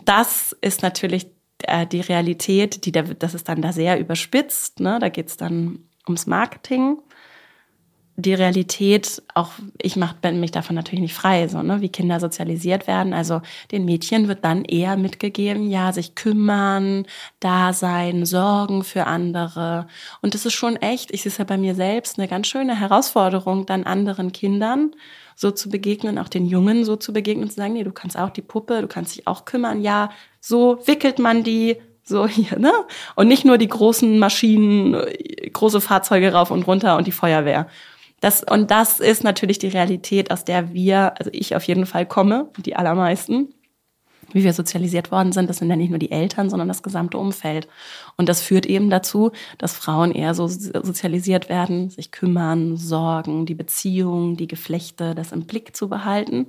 Das 0.05 0.55
ist 0.61 0.81
natürlich 0.81 1.27
äh, 1.63 1.85
die 1.85 2.01
Realität, 2.01 2.85
die 2.85 2.93
da, 2.93 3.01
das 3.01 3.33
ist 3.33 3.49
dann 3.49 3.61
da 3.61 3.73
sehr 3.73 3.99
überspitzt, 3.99 4.79
ne? 4.79 4.97
da 4.99 5.09
geht's 5.09 5.35
dann 5.35 5.79
ums 6.07 6.25
Marketing 6.25 6.99
die 8.15 8.33
Realität, 8.33 9.23
auch 9.33 9.51
ich 9.81 9.95
mach, 9.95 10.13
bin 10.13 10.39
mich 10.39 10.51
davon 10.51 10.75
natürlich 10.75 11.01
nicht 11.01 11.15
frei, 11.15 11.47
so, 11.47 11.63
ne, 11.63 11.81
wie 11.81 11.89
Kinder 11.89 12.19
sozialisiert 12.19 12.85
werden. 12.85 13.13
Also 13.13 13.41
den 13.71 13.85
Mädchen 13.85 14.27
wird 14.27 14.45
dann 14.45 14.65
eher 14.65 14.97
mitgegeben, 14.97 15.69
ja, 15.69 15.91
sich 15.91 16.13
kümmern, 16.13 17.05
da 17.39 17.73
sein, 17.73 18.25
sorgen 18.25 18.83
für 18.83 19.07
andere. 19.07 19.87
Und 20.21 20.35
das 20.35 20.45
ist 20.45 20.53
schon 20.53 20.75
echt, 20.75 21.11
ich 21.11 21.23
sehe 21.23 21.31
es 21.31 21.39
ja 21.39 21.45
bei 21.45 21.57
mir 21.57 21.73
selbst, 21.73 22.19
eine 22.19 22.27
ganz 22.27 22.47
schöne 22.47 22.79
Herausforderung, 22.79 23.65
dann 23.65 23.83
anderen 23.83 24.31
Kindern 24.31 24.91
so 25.35 25.49
zu 25.49 25.69
begegnen, 25.69 26.19
auch 26.19 26.29
den 26.29 26.45
Jungen 26.45 26.85
so 26.85 26.95
zu 26.95 27.13
begegnen 27.13 27.49
zu 27.49 27.55
sagen, 27.55 27.73
nee, 27.73 27.83
du 27.83 27.91
kannst 27.91 28.17
auch 28.17 28.29
die 28.29 28.43
Puppe, 28.43 28.81
du 28.81 28.87
kannst 28.87 29.15
dich 29.15 29.25
auch 29.25 29.45
kümmern, 29.45 29.81
ja, 29.81 30.11
so 30.39 30.77
wickelt 30.85 31.17
man 31.17 31.43
die, 31.43 31.77
so 32.03 32.27
hier, 32.27 32.59
ne? 32.59 32.71
Und 33.15 33.27
nicht 33.27 33.45
nur 33.45 33.57
die 33.57 33.67
großen 33.67 34.19
Maschinen, 34.19 34.95
große 35.51 35.81
Fahrzeuge 35.81 36.33
rauf 36.33 36.51
und 36.51 36.67
runter 36.67 36.97
und 36.97 37.07
die 37.07 37.11
Feuerwehr. 37.11 37.67
Das, 38.23 38.41
und 38.41 38.71
das 38.71 39.01
ist 39.01 39.25
natürlich 39.25 39.59
die 39.59 39.67
Realität, 39.67 40.31
aus 40.31 40.45
der 40.45 40.73
wir, 40.73 41.19
also 41.19 41.29
ich 41.33 41.57
auf 41.57 41.63
jeden 41.65 41.85
Fall 41.85 42.05
komme, 42.05 42.49
die 42.55 42.73
allermeisten, 42.73 43.53
wie 44.31 44.45
wir 44.45 44.53
sozialisiert 44.53 45.11
worden 45.11 45.33
sind. 45.33 45.49
Das 45.49 45.57
sind 45.57 45.69
ja 45.69 45.75
nicht 45.75 45.89
nur 45.89 45.99
die 45.99 46.09
Eltern, 46.09 46.49
sondern 46.49 46.69
das 46.69 46.83
gesamte 46.83 47.17
Umfeld. 47.17 47.67
Und 48.15 48.29
das 48.29 48.41
führt 48.41 48.65
eben 48.65 48.89
dazu, 48.89 49.33
dass 49.57 49.73
Frauen 49.75 50.13
eher 50.13 50.35
so 50.35 50.47
sozialisiert 50.47 51.49
werden, 51.49 51.89
sich 51.89 52.11
kümmern, 52.11 52.77
sorgen, 52.77 53.45
die 53.45 53.55
Beziehungen, 53.55 54.37
die 54.37 54.47
Geflechte, 54.47 55.15
das 55.15 55.33
im 55.33 55.45
Blick 55.45 55.75
zu 55.75 55.89
behalten. 55.89 56.47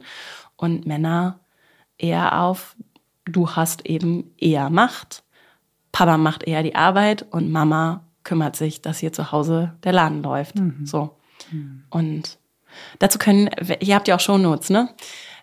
Und 0.54 0.86
Männer 0.86 1.40
eher 1.98 2.40
auf, 2.40 2.76
du 3.24 3.50
hast 3.50 3.84
eben 3.84 4.32
eher 4.38 4.70
Macht. 4.70 5.24
Papa 5.90 6.18
macht 6.18 6.44
eher 6.44 6.62
die 6.62 6.76
Arbeit 6.76 7.26
und 7.32 7.50
Mama 7.50 8.04
kümmert 8.22 8.54
sich, 8.54 8.80
dass 8.80 8.98
hier 8.98 9.12
zu 9.12 9.32
Hause 9.32 9.74
der 9.82 9.92
Laden 9.92 10.22
läuft. 10.22 10.54
Mhm. 10.54 10.86
So. 10.86 11.16
Und 11.90 12.38
dazu 12.98 13.18
können, 13.18 13.50
ihr 13.80 13.94
habt 13.94 14.08
ja 14.08 14.16
auch 14.16 14.20
Shownotes, 14.20 14.70
ne? 14.70 14.88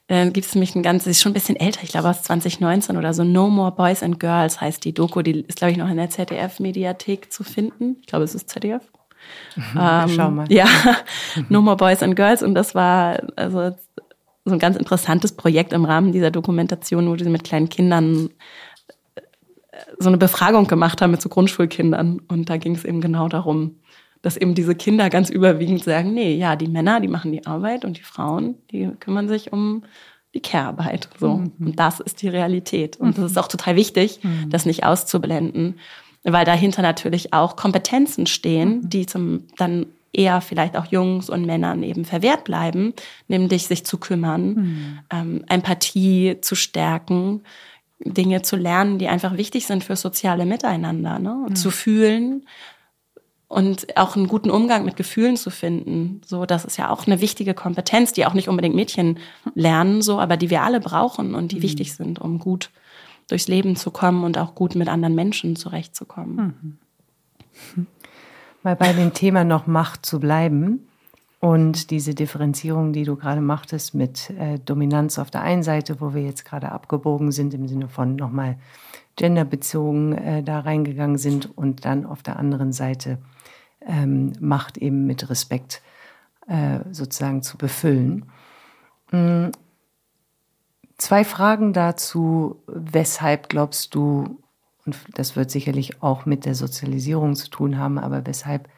Dann 0.07 0.33
gibt 0.33 0.45
es 0.45 0.55
nämlich 0.55 0.75
ein 0.75 0.83
ganz, 0.83 1.07
ist 1.07 1.21
schon 1.21 1.31
ein 1.31 1.35
bisschen 1.35 1.55
älter, 1.55 1.83
ich 1.83 1.91
glaube 1.91 2.09
aus 2.09 2.23
2019 2.23 2.97
oder 2.97 3.13
so, 3.13 3.23
No 3.23 3.49
More 3.49 3.71
Boys 3.71 4.03
and 4.03 4.19
Girls 4.19 4.59
heißt 4.59 4.83
die 4.83 4.93
Doku, 4.93 5.21
die 5.21 5.45
ist, 5.47 5.59
glaube 5.59 5.71
ich, 5.71 5.77
noch 5.77 5.89
in 5.89 5.95
der 5.95 6.09
ZDF-Mediathek 6.09 7.31
zu 7.31 7.45
finden. 7.45 7.95
Ich 8.01 8.07
glaube, 8.07 8.25
es 8.25 8.35
ist 8.35 8.49
ZDF. 8.49 8.83
Mhm, 9.55 9.63
ähm, 9.79 10.09
schau 10.09 10.31
mal. 10.31 10.51
Ja, 10.51 10.67
No 11.49 11.61
More 11.61 11.77
Boys 11.77 12.03
and 12.03 12.15
Girls. 12.17 12.43
Und 12.43 12.55
das 12.55 12.75
war 12.75 13.21
also 13.37 13.73
so 14.43 14.51
ein 14.51 14.59
ganz 14.59 14.75
interessantes 14.75 15.31
Projekt 15.31 15.71
im 15.71 15.85
Rahmen 15.85 16.11
dieser 16.11 16.31
Dokumentation, 16.31 17.07
wo 17.07 17.15
sie 17.15 17.29
mit 17.29 17.43
kleinen 17.43 17.69
Kindern 17.69 18.31
äh, 19.15 19.21
so 19.99 20.09
eine 20.09 20.17
Befragung 20.17 20.67
gemacht 20.67 21.01
haben 21.01 21.11
mit 21.11 21.21
so 21.21 21.29
Grundschulkindern. 21.29 22.21
Und 22.27 22.49
da 22.49 22.57
ging 22.57 22.75
es 22.75 22.83
eben 22.83 23.01
genau 23.01 23.29
darum, 23.29 23.79
dass 24.21 24.37
eben 24.37 24.53
diese 24.53 24.75
Kinder 24.75 25.09
ganz 25.09 25.29
überwiegend 25.29 25.83
sagen, 25.83 26.13
nee, 26.13 26.35
ja, 26.35 26.55
die 26.55 26.67
Männer, 26.67 26.99
die 26.99 27.07
machen 27.07 27.31
die 27.31 27.45
Arbeit 27.45 27.85
und 27.85 27.97
die 27.97 28.03
Frauen, 28.03 28.55
die 28.71 28.89
kümmern 28.99 29.27
sich 29.27 29.51
um 29.51 29.83
die 30.33 30.41
Care-Arbeit. 30.41 31.09
So. 31.19 31.37
Mhm. 31.37 31.51
Und 31.59 31.79
das 31.79 31.99
ist 31.99 32.21
die 32.21 32.29
Realität. 32.29 32.97
Und 32.97 33.17
das 33.17 33.31
ist 33.31 33.37
auch 33.37 33.47
total 33.47 33.75
wichtig, 33.75 34.19
mhm. 34.23 34.49
das 34.49 34.65
nicht 34.65 34.85
auszublenden, 34.85 35.79
weil 36.23 36.45
dahinter 36.45 36.81
natürlich 36.81 37.33
auch 37.33 37.55
Kompetenzen 37.55 38.27
stehen, 38.27 38.81
mhm. 38.81 38.89
die 38.89 39.05
zum 39.05 39.47
dann 39.57 39.87
eher 40.13 40.41
vielleicht 40.41 40.75
auch 40.77 40.85
Jungs 40.85 41.29
und 41.29 41.45
Männern 41.45 41.83
eben 41.83 42.05
verwehrt 42.05 42.43
bleiben, 42.43 42.93
nämlich 43.27 43.67
sich 43.67 43.85
zu 43.85 43.97
kümmern, 43.97 44.53
mhm. 44.53 44.99
ähm, 45.09 45.43
Empathie 45.47 46.37
zu 46.41 46.55
stärken, 46.55 47.43
Dinge 47.99 48.41
zu 48.41 48.55
lernen, 48.55 48.97
die 48.97 49.07
einfach 49.07 49.37
wichtig 49.37 49.67
sind 49.67 49.83
für 49.83 49.95
soziale 49.95 50.45
Miteinander, 50.45 51.19
ne? 51.19 51.45
Und 51.47 51.55
zu 51.55 51.69
fühlen, 51.71 52.45
und 53.51 53.97
auch 53.97 54.15
einen 54.15 54.29
guten 54.29 54.49
Umgang 54.49 54.85
mit 54.85 54.95
Gefühlen 54.95 55.35
zu 55.35 55.49
finden. 55.49 56.21
So, 56.25 56.45
das 56.45 56.63
ist 56.63 56.77
ja 56.77 56.89
auch 56.89 57.05
eine 57.05 57.19
wichtige 57.19 57.53
Kompetenz, 57.53 58.13
die 58.13 58.25
auch 58.25 58.33
nicht 58.33 58.47
unbedingt 58.47 58.75
Mädchen 58.75 59.19
lernen, 59.55 60.01
so, 60.01 60.21
aber 60.21 60.37
die 60.37 60.49
wir 60.49 60.61
alle 60.61 60.79
brauchen 60.79 61.35
und 61.35 61.51
die 61.51 61.57
mhm. 61.57 61.63
wichtig 61.63 61.93
sind, 61.93 62.19
um 62.19 62.39
gut 62.39 62.69
durchs 63.27 63.49
Leben 63.49 63.75
zu 63.75 63.91
kommen 63.91 64.23
und 64.23 64.37
auch 64.37 64.55
gut 64.55 64.75
mit 64.75 64.87
anderen 64.87 65.15
Menschen 65.15 65.57
zurechtzukommen. 65.57 66.77
Mhm. 67.75 67.87
Mal 68.63 68.77
bei 68.77 68.93
dem 68.93 69.13
Thema 69.13 69.43
noch 69.43 69.67
Macht 69.67 70.05
zu 70.05 70.21
bleiben 70.21 70.87
und 71.41 71.91
diese 71.91 72.15
Differenzierung, 72.15 72.93
die 72.93 73.03
du 73.03 73.17
gerade 73.17 73.41
machtest 73.41 73.93
mit 73.93 74.29
äh, 74.29 74.59
Dominanz 74.59 75.19
auf 75.19 75.29
der 75.29 75.41
einen 75.41 75.63
Seite, 75.63 75.99
wo 75.99 76.13
wir 76.13 76.21
jetzt 76.21 76.45
gerade 76.45 76.71
abgebogen 76.71 77.33
sind 77.33 77.53
im 77.53 77.67
Sinne 77.67 77.89
von 77.89 78.15
nochmal 78.15 78.55
genderbezogen 79.17 80.13
äh, 80.13 80.41
da 80.41 80.61
reingegangen 80.61 81.17
sind 81.17 81.57
und 81.57 81.83
dann 81.83 82.05
auf 82.05 82.23
der 82.23 82.39
anderen 82.39 82.71
Seite 82.71 83.17
ähm, 83.85 84.33
Macht 84.39 84.77
eben 84.77 85.05
mit 85.05 85.29
Respekt 85.29 85.81
äh, 86.47 86.79
sozusagen 86.91 87.43
zu 87.43 87.57
befüllen. 87.57 88.25
Mhm. 89.11 89.51
Zwei 90.97 91.23
Fragen 91.23 91.73
dazu. 91.73 92.61
Weshalb 92.67 93.49
glaubst 93.49 93.95
du, 93.95 94.39
und 94.85 94.97
das 95.15 95.35
wird 95.35 95.49
sicherlich 95.49 96.03
auch 96.03 96.25
mit 96.25 96.45
der 96.45 96.55
Sozialisierung 96.55 97.35
zu 97.35 97.49
tun 97.49 97.77
haben, 97.77 97.97
aber 97.97 98.25
weshalb 98.27 98.69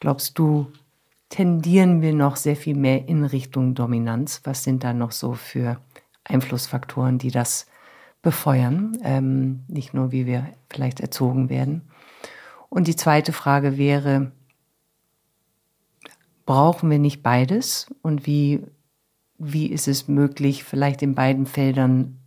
glaubst 0.00 0.38
du, 0.38 0.72
tendieren 1.28 2.00
wir 2.00 2.14
noch 2.14 2.36
sehr 2.36 2.56
viel 2.56 2.74
mehr 2.74 3.06
in 3.08 3.24
Richtung 3.24 3.74
Dominanz? 3.74 4.40
Was 4.44 4.64
sind 4.64 4.82
da 4.82 4.92
noch 4.92 5.12
so 5.12 5.34
für 5.34 5.78
Einflussfaktoren, 6.24 7.18
die 7.18 7.30
das 7.30 7.66
befeuern? 8.22 8.98
Ähm, 9.02 9.64
nicht 9.68 9.94
nur, 9.94 10.10
wie 10.10 10.26
wir 10.26 10.48
vielleicht 10.70 11.00
erzogen 11.00 11.48
werden. 11.48 11.82
Und 12.68 12.88
die 12.88 12.96
zweite 12.96 13.32
Frage 13.32 13.78
wäre, 13.78 14.32
brauchen 16.48 16.90
wir 16.90 16.98
nicht 16.98 17.22
beides? 17.22 17.94
Und 18.00 18.26
wie, 18.26 18.62
wie 19.36 19.66
ist 19.66 19.86
es 19.86 20.08
möglich, 20.08 20.64
vielleicht 20.64 21.02
in 21.02 21.14
beiden 21.14 21.44
Feldern 21.44 22.20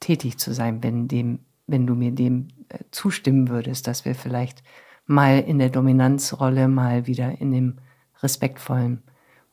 tätig 0.00 0.38
zu 0.38 0.54
sein, 0.54 0.82
wenn, 0.82 1.08
dem, 1.08 1.40
wenn 1.66 1.86
du 1.86 1.94
mir 1.94 2.10
dem 2.10 2.48
äh, 2.70 2.78
zustimmen 2.90 3.50
würdest, 3.50 3.86
dass 3.86 4.06
wir 4.06 4.14
vielleicht 4.14 4.62
mal 5.04 5.40
in 5.40 5.58
der 5.58 5.68
Dominanzrolle, 5.68 6.68
mal 6.68 7.06
wieder 7.06 7.38
in 7.38 7.52
dem 7.52 7.76
respektvollen 8.22 9.02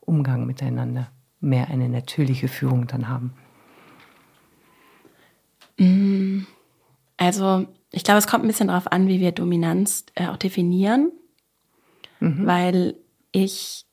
Umgang 0.00 0.46
miteinander 0.46 1.10
mehr 1.40 1.68
eine 1.68 1.90
natürliche 1.90 2.48
Führung 2.48 2.86
dann 2.86 3.10
haben? 3.10 3.34
Mm, 5.78 6.46
also, 7.18 7.66
ich 7.90 8.04
glaube, 8.04 8.20
es 8.20 8.26
kommt 8.26 8.44
ein 8.44 8.48
bisschen 8.48 8.68
darauf 8.68 8.90
an, 8.90 9.06
wie 9.06 9.20
wir 9.20 9.32
Dominanz 9.32 10.06
äh, 10.14 10.28
auch 10.28 10.38
definieren, 10.38 11.12
mhm. 12.20 12.46
weil 12.46 12.96
ich 13.30 13.84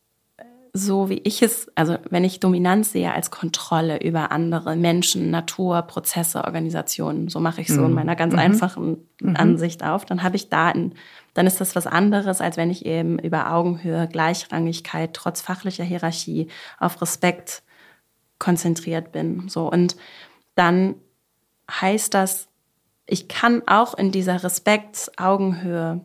so 0.74 1.10
wie 1.10 1.20
ich 1.24 1.42
es, 1.42 1.70
also 1.76 1.98
wenn 2.10 2.24
ich 2.24 2.40
Dominanz 2.40 2.94
sehe 2.94 3.14
als 3.14 3.30
Kontrolle 3.30 4.02
über 4.02 4.32
andere 4.32 4.76
Menschen, 4.76 5.30
Natur, 5.30 5.82
Prozesse, 5.82 6.46
Organisationen, 6.46 7.28
so 7.28 7.40
mache 7.40 7.62
ich 7.62 7.68
so 7.68 7.82
mhm. 7.82 7.88
in 7.88 7.94
meiner 7.94 8.16
ganz 8.16 8.34
mhm. 8.34 8.40
einfachen 8.40 8.98
mhm. 9.20 9.36
Ansicht 9.36 9.84
auf, 9.84 10.06
dann 10.06 10.24
habe 10.24 10.38
ich 10.38 10.50
Daten, 10.50 10.94
dann 11.34 11.46
ist 11.46 11.60
das 11.60 11.76
was 11.76 11.88
anderes, 11.88 12.40
als 12.40 12.56
wenn 12.56 12.70
ich 12.70 12.86
eben 12.86 13.20
über 13.20 13.52
Augenhöhe, 13.52 14.08
Gleichrangigkeit, 14.08 15.14
trotz 15.14 15.42
fachlicher 15.42 15.84
Hierarchie 15.84 16.48
auf 16.80 17.02
Respekt 17.02 17.64
konzentriert 18.40 19.12
bin. 19.12 19.50
So 19.50 19.70
und 19.70 19.98
dann 20.56 20.96
heißt 21.70 22.14
das, 22.14 22.48
ich 23.08 23.28
kann 23.28 23.62
auch 23.68 23.94
in 23.94 24.12
dieser 24.12 24.42
Respekt, 24.44 25.12
Augenhöhe 25.18 26.02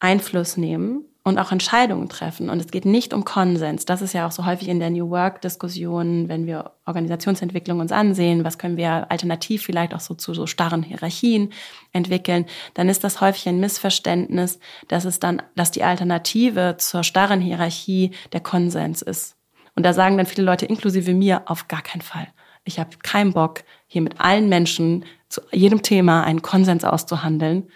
Einfluss 0.00 0.58
nehmen 0.58 1.06
und 1.24 1.38
auch 1.38 1.52
Entscheidungen 1.52 2.10
treffen. 2.10 2.50
Und 2.50 2.60
es 2.60 2.70
geht 2.70 2.84
nicht 2.84 3.14
um 3.14 3.24
Konsens. 3.24 3.86
Das 3.86 4.02
ist 4.02 4.12
ja 4.12 4.26
auch 4.26 4.30
so 4.30 4.44
häufig 4.44 4.68
in 4.68 4.78
der 4.78 4.90
New 4.90 5.08
Work-Diskussion, 5.08 6.28
wenn 6.28 6.46
wir 6.46 6.72
Organisationsentwicklung 6.84 7.80
uns 7.80 7.92
ansehen, 7.92 8.44
was 8.44 8.58
können 8.58 8.76
wir 8.76 9.10
alternativ 9.10 9.64
vielleicht 9.64 9.94
auch 9.94 10.00
so 10.00 10.14
zu 10.14 10.34
so 10.34 10.46
starren 10.46 10.82
Hierarchien 10.82 11.50
entwickeln, 11.92 12.44
dann 12.74 12.90
ist 12.90 13.04
das 13.04 13.22
häufig 13.22 13.48
ein 13.48 13.58
Missverständnis, 13.58 14.58
dass 14.88 15.06
es 15.06 15.18
dann, 15.18 15.42
dass 15.56 15.70
die 15.70 15.82
Alternative 15.82 16.76
zur 16.78 17.02
starren 17.02 17.40
Hierarchie 17.40 18.10
der 18.34 18.40
Konsens 18.40 19.00
ist. 19.00 19.36
Und 19.74 19.84
da 19.84 19.94
sagen 19.94 20.18
dann 20.18 20.26
viele 20.26 20.44
Leute, 20.44 20.66
inklusive 20.66 21.14
mir, 21.14 21.42
auf 21.46 21.68
gar 21.68 21.82
keinen 21.82 22.02
Fall. 22.02 22.28
Ich 22.64 22.78
habe 22.78 22.90
keinen 23.02 23.32
Bock, 23.32 23.64
hier 23.86 24.02
mit 24.02 24.20
allen 24.20 24.50
Menschen 24.50 25.06
zu 25.30 25.40
jedem 25.52 25.82
Thema 25.82 26.22
einen 26.22 26.42
Konsens 26.42 26.84
auszuhandeln. 26.84 27.68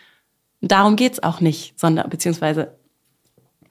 Darum 0.60 0.96
geht's 0.96 1.22
auch 1.22 1.40
nicht, 1.40 1.78
sondern 1.78 2.10
beziehungsweise 2.10 2.78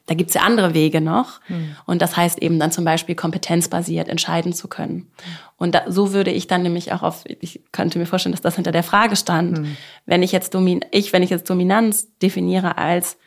da 0.08 0.16
gibt's 0.16 0.34
ja 0.34 0.42
andere 0.42 0.74
Wege 0.74 1.02
noch. 1.02 1.42
Mhm. 1.50 1.76
Und 1.86 2.02
das 2.02 2.18
heißt 2.18 2.42
eben 2.42 2.60
dann 2.60 2.72
zum 2.72 2.86
Beispiel 2.86 3.14
kompetenzbasiert 3.14 4.08
entscheiden 4.08 4.54
zu 4.54 4.68
können. 4.68 5.12
Und 5.58 5.76
da, 5.76 5.84
so 5.88 6.14
würde 6.14 6.32
ich 6.32 6.48
dann 6.48 6.64
nämlich 6.64 6.94
auch 6.94 7.04
auf, 7.04 7.24
ich 7.28 7.62
könnte 7.72 8.00
mir 8.00 8.06
vorstellen, 8.06 8.32
dass 8.32 8.42
das 8.42 8.56
hinter 8.56 8.72
der 8.72 8.84
Frage 8.84 9.16
stand. 9.16 9.60
Mhm. 9.60 9.78
Wenn 10.06 10.24
ich 10.24 10.32
jetzt 10.32 10.54
Domin, 10.54 10.84
ich, 10.92 11.14
wenn 11.14 11.24
ich 11.24 11.30
jetzt 11.30 11.50
Dominanz 11.50 12.08
definiere 12.22 12.78
als 12.78 13.18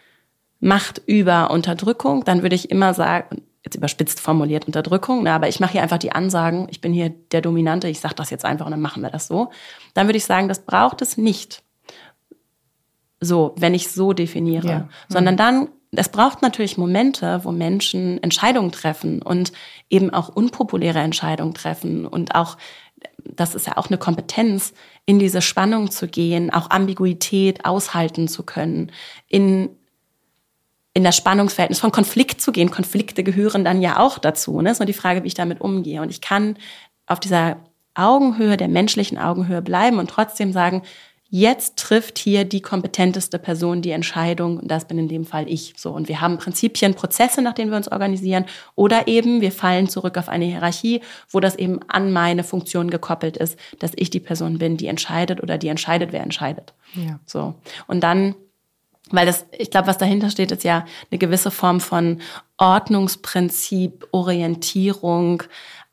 Macht 0.58 1.02
über 1.06 1.50
Unterdrückung, 1.50 2.24
dann 2.24 2.42
würde 2.42 2.56
ich 2.56 2.70
immer 2.70 2.94
sagen, 2.94 3.42
jetzt 3.62 3.76
überspitzt 3.76 4.20
formuliert 4.20 4.66
Unterdrückung, 4.66 5.22
na, 5.22 5.34
aber 5.34 5.48
ich 5.48 5.60
mache 5.60 5.72
hier 5.72 5.82
einfach 5.82 5.98
die 5.98 6.12
Ansagen, 6.12 6.66
ich 6.70 6.80
bin 6.80 6.94
hier 6.94 7.10
der 7.10 7.42
Dominante, 7.42 7.88
ich 7.88 8.00
sage 8.00 8.14
das 8.14 8.30
jetzt 8.30 8.44
einfach 8.44 8.64
und 8.64 8.72
dann 8.72 8.80
machen 8.80 9.02
wir 9.02 9.10
das 9.10 9.26
so. 9.26 9.50
Dann 9.92 10.06
würde 10.06 10.16
ich 10.16 10.24
sagen, 10.24 10.48
das 10.48 10.60
braucht 10.60 11.02
es 11.02 11.18
nicht. 11.18 11.62
So, 13.20 13.54
wenn 13.58 13.74
ich 13.74 13.90
so 13.90 14.14
definiere, 14.14 14.66
ja. 14.66 14.88
sondern 15.08 15.36
dann 15.36 15.68
es 15.92 16.08
braucht 16.08 16.40
natürlich 16.42 16.78
Momente, 16.78 17.40
wo 17.44 17.50
Menschen 17.50 18.22
Entscheidungen 18.22 18.70
treffen 18.70 19.22
und 19.22 19.52
eben 19.88 20.10
auch 20.10 20.28
unpopuläre 20.28 21.00
Entscheidungen 21.00 21.54
treffen 21.54 22.06
und 22.06 22.34
auch 22.34 22.56
das 23.24 23.54
ist 23.54 23.66
ja 23.66 23.76
auch 23.76 23.88
eine 23.88 23.98
Kompetenz, 23.98 24.72
in 25.06 25.18
diese 25.18 25.42
Spannung 25.42 25.90
zu 25.90 26.08
gehen, 26.08 26.52
auch 26.52 26.70
Ambiguität 26.70 27.64
aushalten 27.64 28.28
zu 28.28 28.42
können, 28.42 28.92
in, 29.28 29.70
in 30.94 31.04
das 31.04 31.16
Spannungsverhältnis 31.16 31.80
von 31.80 31.92
Konflikt 31.92 32.40
zu 32.40 32.52
gehen. 32.52 32.70
Konflikte 32.70 33.22
gehören 33.22 33.64
dann 33.64 33.82
ja 33.82 33.98
auch 33.98 34.18
dazu. 34.18 34.60
Ne? 34.60 34.70
ist 34.70 34.80
nur 34.80 34.86
die 34.86 34.92
Frage, 34.92 35.22
wie 35.22 35.28
ich 35.28 35.34
damit 35.34 35.60
umgehe. 35.60 36.02
Und 36.02 36.10
ich 36.10 36.20
kann 36.20 36.56
auf 37.06 37.20
dieser 37.20 37.56
Augenhöhe, 37.94 38.56
der 38.56 38.68
menschlichen 38.68 39.18
Augenhöhe 39.18 39.62
bleiben 39.62 39.98
und 39.98 40.10
trotzdem 40.10 40.52
sagen, 40.52 40.82
jetzt 41.30 41.78
trifft 41.78 42.18
hier 42.18 42.44
die 42.44 42.60
kompetenteste 42.60 43.38
Person 43.38 43.82
die 43.82 43.92
Entscheidung 43.92 44.58
und 44.58 44.68
das 44.68 44.86
bin 44.86 44.98
in 44.98 45.08
dem 45.08 45.24
Fall 45.24 45.48
ich. 45.48 45.74
So 45.76 45.92
und 45.92 46.08
wir 46.08 46.20
haben 46.20 46.38
Prinzipien, 46.38 46.94
Prozesse, 46.94 47.40
nach 47.40 47.54
denen 47.54 47.70
wir 47.70 47.76
uns 47.76 47.90
organisieren 47.90 48.44
oder 48.74 49.06
eben 49.06 49.40
wir 49.40 49.52
fallen 49.52 49.88
zurück 49.88 50.18
auf 50.18 50.28
eine 50.28 50.44
Hierarchie, 50.44 51.00
wo 51.30 51.40
das 51.40 51.54
eben 51.54 51.80
an 51.88 52.12
meine 52.12 52.42
Funktion 52.42 52.90
gekoppelt 52.90 53.36
ist, 53.36 53.58
dass 53.78 53.92
ich 53.94 54.10
die 54.10 54.20
Person 54.20 54.58
bin, 54.58 54.76
die 54.76 54.88
entscheidet 54.88 55.42
oder 55.42 55.56
die 55.56 55.68
entscheidet, 55.68 56.12
wer 56.12 56.22
entscheidet. 56.22 56.74
Ja. 56.94 57.20
So 57.24 57.54
und 57.86 58.02
dann 58.02 58.34
weil 59.12 59.26
das, 59.26 59.44
ich 59.58 59.70
glaube, 59.70 59.88
was 59.88 59.98
dahinter 59.98 60.30
steht, 60.30 60.52
ist 60.52 60.62
ja 60.62 60.84
eine 61.10 61.18
gewisse 61.18 61.50
Form 61.50 61.80
von 61.80 62.20
Ordnungsprinzip, 62.58 64.06
Orientierung, 64.12 65.42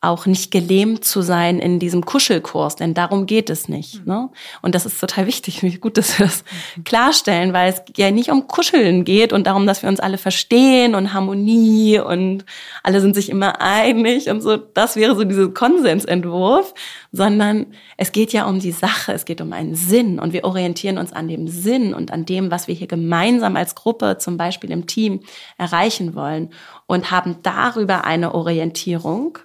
auch 0.00 0.26
nicht 0.26 0.52
gelähmt 0.52 1.04
zu 1.04 1.22
sein 1.22 1.58
in 1.58 1.80
diesem 1.80 2.04
Kuschelkurs, 2.04 2.76
denn 2.76 2.94
darum 2.94 3.26
geht 3.26 3.50
es 3.50 3.68
nicht. 3.68 4.06
Mhm. 4.06 4.12
Ne? 4.12 4.30
Und 4.62 4.76
das 4.76 4.86
ist 4.86 5.00
total 5.00 5.26
wichtig, 5.26 5.80
gut, 5.80 5.96
dass 5.96 6.18
wir 6.18 6.26
das 6.26 6.44
mhm. 6.76 6.84
klarstellen, 6.84 7.52
weil 7.52 7.72
es 7.72 7.82
ja 7.96 8.12
nicht 8.12 8.30
um 8.30 8.46
Kuscheln 8.46 9.04
geht 9.04 9.32
und 9.32 9.48
darum, 9.48 9.66
dass 9.66 9.82
wir 9.82 9.88
uns 9.88 9.98
alle 9.98 10.16
verstehen 10.16 10.94
und 10.94 11.12
Harmonie 11.12 11.98
und 11.98 12.44
alle 12.84 13.00
sind 13.00 13.16
sich 13.16 13.28
immer 13.28 13.60
einig 13.60 14.30
und 14.30 14.40
so. 14.40 14.56
Das 14.56 14.94
wäre 14.94 15.16
so 15.16 15.24
dieser 15.24 15.48
Konsensentwurf, 15.48 16.74
sondern 17.10 17.66
es 17.96 18.12
geht 18.12 18.32
ja 18.32 18.46
um 18.46 18.60
die 18.60 18.72
Sache, 18.72 19.12
es 19.12 19.24
geht 19.24 19.40
um 19.40 19.52
einen 19.52 19.74
Sinn 19.74 20.20
und 20.20 20.32
wir 20.32 20.44
orientieren 20.44 20.98
uns 20.98 21.12
an 21.12 21.26
dem 21.26 21.48
Sinn 21.48 21.92
und 21.92 22.12
an 22.12 22.24
dem, 22.24 22.52
was 22.52 22.68
wir 22.68 22.74
hier 22.76 22.86
gemeinsam 22.86 23.56
als 23.56 23.74
Gruppe, 23.74 24.18
zum 24.18 24.36
Beispiel 24.36 24.70
im 24.70 24.86
Team, 24.86 25.22
erreichen 25.56 26.14
wollen 26.14 26.50
und 26.86 27.10
haben 27.10 27.38
darüber 27.42 28.04
eine 28.04 28.32
Orientierung 28.32 29.38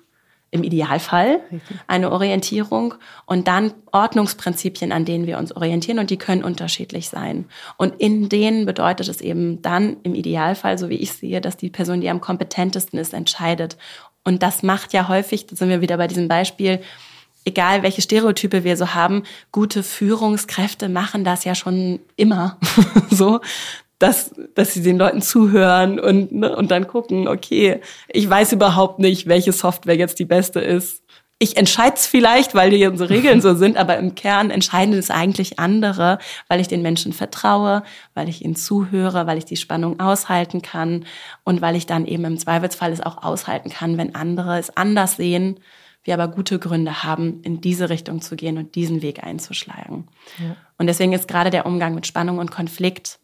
im 0.53 0.63
Idealfall 0.63 1.39
eine 1.87 2.11
Orientierung 2.11 2.93
und 3.25 3.47
dann 3.47 3.73
Ordnungsprinzipien, 3.91 4.91
an 4.91 5.03
denen 5.03 5.25
wir 5.25 5.39
uns 5.39 5.55
orientieren 5.55 5.97
und 5.97 6.11
die 6.11 6.17
können 6.17 6.43
unterschiedlich 6.43 7.09
sein. 7.09 7.45
Und 7.77 7.99
in 7.99 8.29
denen 8.29 8.65
bedeutet 8.67 9.07
es 9.07 9.19
eben 9.19 9.61
dann 9.63 9.97
im 10.03 10.13
Idealfall, 10.13 10.77
so 10.77 10.89
wie 10.89 10.97
ich 10.97 11.11
sehe, 11.11 11.41
dass 11.41 11.57
die 11.57 11.71
Person, 11.71 12.01
die 12.01 12.09
am 12.09 12.21
kompetentesten 12.21 12.99
ist, 12.99 13.13
entscheidet. 13.13 13.77
Und 14.23 14.43
das 14.43 14.61
macht 14.61 14.93
ja 14.93 15.07
häufig, 15.07 15.47
da 15.47 15.55
sind 15.55 15.69
wir 15.69 15.81
wieder 15.81 15.97
bei 15.97 16.07
diesem 16.07 16.27
Beispiel, 16.27 16.79
egal 17.45 17.81
welche 17.81 18.03
Stereotype 18.03 18.63
wir 18.63 18.77
so 18.77 18.93
haben, 18.93 19.23
gute 19.51 19.81
Führungskräfte 19.81 20.87
machen 20.87 21.23
das 21.23 21.45
ja 21.45 21.55
schon 21.55 21.99
immer 22.15 22.59
so 23.09 23.41
dass, 24.03 24.31
dass 24.53 24.73
sie 24.73 24.83
den 24.83 24.97
Leuten 24.97 25.21
zuhören 25.21 25.97
und, 25.97 26.33
ne, 26.33 26.53
und 26.53 26.71
dann 26.71 26.87
gucken, 26.87 27.29
okay, 27.29 27.79
ich 28.09 28.29
weiß 28.29 28.51
überhaupt 28.51 28.99
nicht, 28.99 29.27
welche 29.27 29.53
Software 29.53 29.95
jetzt 29.95 30.19
die 30.19 30.25
beste 30.25 30.59
ist. 30.59 31.03
Ich 31.39 31.55
entscheide 31.55 31.95
es 31.95 32.05
vielleicht, 32.05 32.53
weil 32.53 32.69
die 32.71 32.85
unsere 32.85 33.09
Regeln 33.09 33.39
so 33.39 33.53
sind, 33.55 33.77
aber 33.77 33.97
im 33.97 34.13
Kern 34.13 34.49
entscheiden 34.49 34.93
es 34.93 35.09
eigentlich 35.09 35.57
andere, 35.57 36.17
weil 36.49 36.59
ich 36.59 36.67
den 36.67 36.81
Menschen 36.81 37.13
vertraue, 37.13 37.83
weil 38.13 38.27
ich 38.27 38.43
ihnen 38.43 38.57
zuhöre, 38.57 39.25
weil 39.25 39.37
ich 39.37 39.45
die 39.45 39.55
Spannung 39.55 40.01
aushalten 40.01 40.61
kann 40.61 41.05
und 41.45 41.61
weil 41.61 41.77
ich 41.77 41.85
dann 41.85 42.05
eben 42.05 42.25
im 42.25 42.37
Zweifelsfall 42.37 42.91
es 42.91 42.99
auch 42.99 43.23
aushalten 43.23 43.69
kann, 43.69 43.97
wenn 43.97 44.15
andere 44.15 44.59
es 44.59 44.75
anders 44.75 45.15
sehen, 45.15 45.61
wir 46.03 46.13
aber 46.13 46.27
gute 46.27 46.59
Gründe 46.59 47.03
haben, 47.03 47.41
in 47.43 47.61
diese 47.61 47.89
Richtung 47.89 48.19
zu 48.19 48.35
gehen 48.35 48.57
und 48.57 48.75
diesen 48.75 49.01
Weg 49.01 49.23
einzuschlagen. 49.23 50.09
Ja. 50.39 50.57
Und 50.77 50.87
deswegen 50.87 51.13
ist 51.13 51.29
gerade 51.29 51.51
der 51.51 51.65
Umgang 51.65 51.95
mit 51.95 52.05
Spannung 52.05 52.39
und 52.39 52.51
Konflikt 52.51 53.19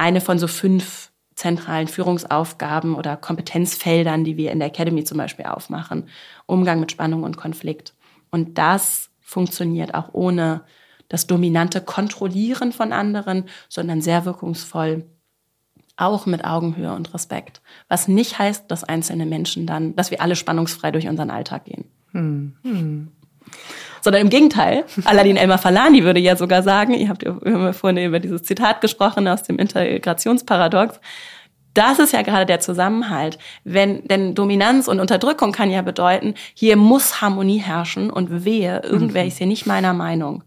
eine 0.00 0.22
von 0.22 0.38
so 0.38 0.48
fünf 0.48 1.12
zentralen 1.34 1.86
Führungsaufgaben 1.86 2.94
oder 2.94 3.16
Kompetenzfeldern, 3.18 4.24
die 4.24 4.38
wir 4.38 4.50
in 4.50 4.58
der 4.58 4.68
Academy 4.68 5.04
zum 5.04 5.18
Beispiel 5.18 5.44
aufmachen. 5.44 6.08
Umgang 6.46 6.80
mit 6.80 6.90
Spannung 6.90 7.22
und 7.22 7.36
Konflikt. 7.36 7.94
Und 8.30 8.56
das 8.56 9.10
funktioniert 9.20 9.94
auch 9.94 10.08
ohne 10.12 10.62
das 11.08 11.26
dominante 11.26 11.82
Kontrollieren 11.82 12.72
von 12.72 12.92
anderen, 12.92 13.44
sondern 13.68 14.00
sehr 14.00 14.24
wirkungsvoll 14.24 15.04
auch 15.96 16.24
mit 16.24 16.46
Augenhöhe 16.46 16.94
und 16.94 17.12
Respekt. 17.12 17.60
Was 17.88 18.08
nicht 18.08 18.38
heißt, 18.38 18.70
dass 18.70 18.84
einzelne 18.84 19.26
Menschen 19.26 19.66
dann, 19.66 19.94
dass 19.96 20.10
wir 20.10 20.22
alle 20.22 20.34
spannungsfrei 20.34 20.92
durch 20.92 21.08
unseren 21.08 21.30
Alltag 21.30 21.66
gehen. 21.66 21.84
Hm. 22.12 22.56
Hm 22.62 23.12
sondern 24.02 24.22
im 24.22 24.30
Gegenteil. 24.30 24.84
Aladin 25.04 25.36
Elmar 25.36 25.58
Falani 25.58 26.04
würde 26.04 26.20
ja 26.20 26.36
sogar 26.36 26.62
sagen, 26.62 26.94
ihr 26.94 27.08
habt 27.08 27.22
ja 27.22 27.72
vorhin 27.72 28.04
über 28.04 28.20
dieses 28.20 28.42
Zitat 28.42 28.80
gesprochen 28.80 29.28
aus 29.28 29.42
dem 29.42 29.58
Integrationsparadox, 29.58 31.00
das 31.74 31.98
ist 32.00 32.12
ja 32.12 32.22
gerade 32.22 32.46
der 32.46 32.60
Zusammenhalt. 32.60 33.38
Wenn, 33.64 34.06
denn 34.08 34.34
Dominanz 34.34 34.88
und 34.88 35.00
Unterdrückung 35.00 35.52
kann 35.52 35.70
ja 35.70 35.82
bedeuten, 35.82 36.34
hier 36.54 36.76
muss 36.76 37.20
Harmonie 37.20 37.58
herrschen 37.58 38.10
und 38.10 38.44
wehe, 38.44 38.80
irgendwer 38.82 39.22
mhm. 39.22 39.28
ist 39.28 39.38
hier 39.38 39.46
nicht 39.46 39.66
meiner 39.66 39.92
Meinung. 39.92 40.42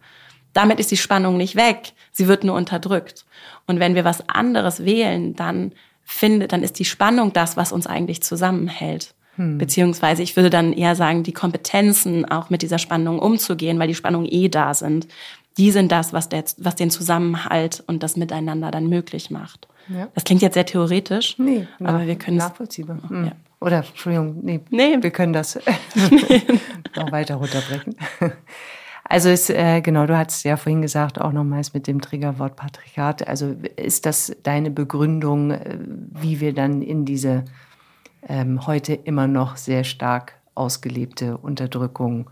Damit 0.51 0.79
ist 0.79 0.91
die 0.91 0.97
Spannung 0.97 1.37
nicht 1.37 1.55
weg. 1.55 1.93
Sie 2.11 2.27
wird 2.27 2.43
nur 2.43 2.55
unterdrückt. 2.55 3.25
Und 3.67 3.79
wenn 3.79 3.95
wir 3.95 4.05
was 4.05 4.27
anderes 4.29 4.85
wählen, 4.85 5.35
dann 5.35 5.71
findet, 6.03 6.51
dann 6.51 6.63
ist 6.63 6.77
die 6.79 6.85
Spannung 6.85 7.33
das, 7.33 7.57
was 7.57 7.71
uns 7.71 7.87
eigentlich 7.87 8.21
zusammenhält. 8.21 9.15
Hm. 9.35 9.57
Beziehungsweise 9.57 10.21
ich 10.21 10.35
würde 10.35 10.49
dann 10.49 10.73
eher 10.73 10.95
sagen, 10.95 11.23
die 11.23 11.33
Kompetenzen 11.33 12.25
auch 12.25 12.49
mit 12.49 12.61
dieser 12.61 12.77
Spannung 12.77 13.19
umzugehen, 13.19 13.79
weil 13.79 13.87
die 13.87 13.95
Spannungen 13.95 14.27
eh 14.29 14.49
da 14.49 14.73
sind. 14.73 15.07
Die 15.57 15.71
sind 15.71 15.91
das, 15.91 16.13
was, 16.13 16.29
der, 16.29 16.43
was 16.57 16.75
den 16.75 16.89
Zusammenhalt 16.89 17.83
und 17.87 18.03
das 18.03 18.15
Miteinander 18.15 18.71
dann 18.71 18.87
möglich 18.87 19.29
macht. 19.31 19.67
Ja. 19.87 20.07
Das 20.13 20.23
klingt 20.23 20.41
jetzt 20.41 20.53
sehr 20.53 20.65
theoretisch, 20.65 21.37
nee, 21.37 21.67
aber 21.79 22.07
wir 22.07 22.15
können 22.15 22.37
nachvollziehbar. 22.37 22.97
Hm. 23.07 23.25
Ja. 23.25 23.31
Oder 23.59 23.77
Entschuldigung, 23.77 24.39
nee, 24.41 24.59
nee, 24.69 24.97
wir 24.99 25.11
können 25.11 25.33
das 25.33 25.59
noch 26.95 27.11
weiter 27.11 27.35
runterbrechen. 27.35 27.95
Also 29.03 29.29
ist 29.29 29.49
äh, 29.49 29.81
genau, 29.81 30.05
du 30.05 30.17
hast 30.17 30.43
ja 30.43 30.57
vorhin 30.57 30.81
gesagt, 30.81 31.19
auch 31.19 31.33
nochmals 31.33 31.73
mit 31.73 31.87
dem 31.87 32.01
Triggerwort 32.01 32.55
Patriarchat. 32.55 33.27
Also 33.27 33.55
ist 33.75 34.05
das 34.05 34.35
deine 34.43 34.71
Begründung, 34.71 35.51
äh, 35.51 35.77
wie 36.11 36.39
wir 36.39 36.53
dann 36.53 36.81
in 36.81 37.05
diese 37.05 37.43
ähm, 38.27 38.65
heute 38.67 38.93
immer 38.93 39.27
noch 39.27 39.57
sehr 39.57 39.83
stark 39.83 40.33
ausgelebte 40.55 41.37
Unterdrückung 41.37 42.29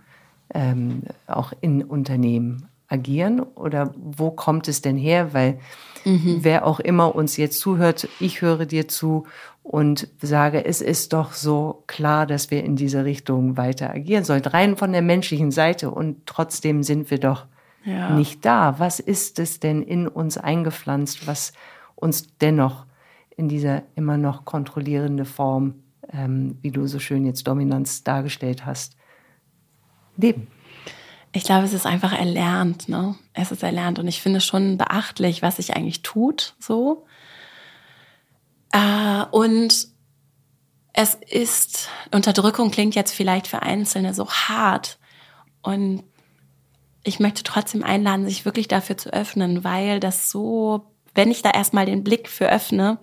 ähm, 0.54 1.04
auch 1.28 1.54
in 1.62 1.84
Unternehmen 1.84 2.68
agieren? 2.88 3.40
Oder 3.40 3.94
wo 3.96 4.32
kommt 4.32 4.68
es 4.68 4.82
denn 4.82 4.98
her? 4.98 5.34
Weil 5.34 5.60
mhm. 6.06 6.40
wer 6.42 6.66
auch 6.66 6.80
immer 6.80 7.16
uns 7.16 7.38
jetzt 7.38 7.60
zuhört, 7.60 8.08
ich 8.20 8.42
höre 8.42 8.66
dir 8.66 8.88
zu 8.88 9.26
und 9.64 10.08
sage, 10.22 10.66
es 10.66 10.82
ist 10.82 11.14
doch 11.14 11.34
so 11.34 11.84
klar, 11.88 12.26
dass 12.26 12.52
wir 12.52 12.64
in 12.64 12.76
diese 12.76 13.06
Richtung 13.06 13.58
weiter 13.58 13.92
agieren 13.92 14.24
sollen, 14.24 14.44
rein 14.44 14.76
von 14.76 14.92
der 14.92 15.02
menschlichen 15.02 15.52
Seite. 15.52 15.92
Und 15.92 16.26
trotzdem 16.26 16.84
sind 16.84 17.12
wir 17.12 17.20
doch 17.20 17.46
ja. 17.86 18.12
nicht 18.12 18.46
da. 18.46 18.80
Was 18.80 19.00
ist 19.00 19.40
es 19.40 19.60
denn 19.60 19.82
in 19.82 20.08
uns 20.08 20.38
eingepflanzt, 20.38 21.28
was 21.28 21.54
uns 21.96 22.38
dennoch 22.40 22.86
in 23.42 23.50
dieser 23.50 23.82
immer 23.96 24.18
noch 24.18 24.46
kontrollierende 24.46 25.26
Form, 25.26 25.84
ähm, 26.14 26.60
wie 26.62 26.70
du 26.70 26.86
so 26.86 27.00
schön 27.00 27.26
jetzt 27.26 27.48
Dominanz 27.48 28.04
dargestellt 28.04 28.68
hast, 28.68 28.96
leben? 30.16 30.48
Ich 31.34 31.44
glaube, 31.44 31.66
es 31.66 31.74
ist 31.74 31.88
einfach 31.88 32.14
erlernt, 32.14 32.88
ne? 32.88 33.16
Es 33.34 33.52
ist 33.52 33.64
erlernt 33.64 33.98
und 33.98 34.08
ich 34.08 34.22
finde 34.22 34.42
schon 34.42 34.78
beachtlich, 34.78 35.42
was 35.42 35.56
sich 35.56 35.76
eigentlich 35.76 36.04
tut, 36.04 36.56
so. 36.60 37.08
Äh, 38.72 39.26
und 39.32 39.88
es 40.94 41.16
ist, 41.16 41.90
Unterdrückung 42.14 42.70
klingt 42.70 42.94
jetzt 42.94 43.12
vielleicht 43.12 43.48
für 43.48 43.64
Einzelne 43.64 44.14
so 44.14 44.30
hart 44.30 45.00
und 45.64 46.04
ich 47.04 47.20
möchte 47.20 47.42
trotzdem 47.42 47.84
einladen, 47.84 48.26
sich 48.26 48.46
wirklich 48.46 48.68
dafür 48.68 48.98
zu 48.98 49.12
öffnen, 49.12 49.64
weil 49.64 50.00
das 50.00 50.30
so, 50.30 50.91
wenn 51.16 51.32
ich 51.32 51.42
da 51.42 51.52
erstmal 51.52 51.86
den 51.86 52.04
Blick 52.04 52.30
für 52.30 52.50
öffne, 52.50 53.00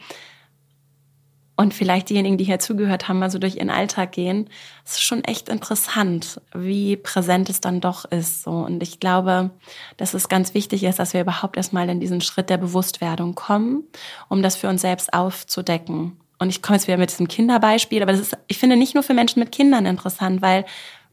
und 1.58 1.74
vielleicht 1.74 2.08
diejenigen, 2.08 2.38
die 2.38 2.44
hier 2.44 2.60
zugehört 2.60 3.08
haben, 3.08 3.18
mal 3.18 3.32
so 3.32 3.40
durch 3.40 3.56
ihren 3.56 3.68
Alltag 3.68 4.12
gehen, 4.12 4.48
ist 4.84 5.02
schon 5.02 5.24
echt 5.24 5.48
interessant, 5.48 6.40
wie 6.54 6.96
präsent 6.96 7.50
es 7.50 7.60
dann 7.60 7.80
doch 7.80 8.04
ist. 8.04 8.44
So. 8.44 8.52
Und 8.52 8.80
ich 8.80 9.00
glaube, 9.00 9.50
dass 9.96 10.14
es 10.14 10.28
ganz 10.28 10.54
wichtig 10.54 10.84
ist, 10.84 11.00
dass 11.00 11.14
wir 11.14 11.20
überhaupt 11.20 11.56
erstmal 11.56 11.88
in 11.88 11.98
diesen 11.98 12.20
Schritt 12.20 12.48
der 12.48 12.58
Bewusstwerdung 12.58 13.34
kommen, 13.34 13.82
um 14.28 14.40
das 14.40 14.54
für 14.54 14.68
uns 14.68 14.82
selbst 14.82 15.12
aufzudecken. 15.12 16.16
Und 16.38 16.50
ich 16.50 16.62
komme 16.62 16.76
jetzt 16.76 16.86
wieder 16.86 16.96
mit 16.96 17.10
diesem 17.10 17.26
Kinderbeispiel, 17.26 18.02
aber 18.02 18.12
das 18.12 18.20
ist, 18.20 18.38
ich 18.46 18.58
finde, 18.58 18.76
nicht 18.76 18.94
nur 18.94 19.02
für 19.02 19.14
Menschen 19.14 19.40
mit 19.40 19.50
Kindern 19.50 19.84
interessant, 19.84 20.40
weil 20.40 20.64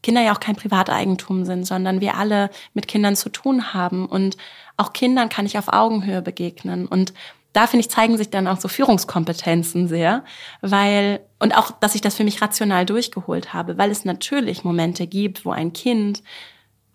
Kinder 0.04 0.22
ja 0.22 0.36
auch 0.36 0.40
kein 0.40 0.56
Privateigentum 0.56 1.46
sind, 1.46 1.66
sondern 1.66 2.02
wir 2.02 2.18
alle 2.18 2.52
mit 2.76 2.88
Kindern 2.88 3.16
zu 3.16 3.30
tun 3.30 3.74
haben. 3.74 4.06
Und 4.06 4.38
auch 4.78 4.94
Kindern 4.94 5.30
kann 5.30 5.46
ich 5.46 5.58
auf 5.58 5.72
Augenhöhe 5.72 6.22
begegnen. 6.22 6.88
Und 6.88 7.14
da 7.54 7.68
finde 7.68 7.86
ich, 7.86 7.90
zeigen 7.90 8.18
sich 8.18 8.30
dann 8.30 8.48
auch 8.48 8.60
so 8.60 8.68
Führungskompetenzen 8.68 9.88
sehr, 9.88 10.26
weil, 10.62 11.22
und 11.40 11.58
auch, 11.58 11.72
dass 11.72 11.96
ich 11.96 12.02
das 12.02 12.16
für 12.16 12.26
mich 12.26 12.42
rational 12.42 12.86
durchgeholt 12.86 13.54
habe, 13.54 13.78
weil 13.78 13.92
es 13.92 14.04
natürlich 14.04 14.64
Momente 14.66 15.08
gibt, 15.08 15.46
wo 15.46 15.52
ein 15.52 15.72
Kind, 15.72 16.22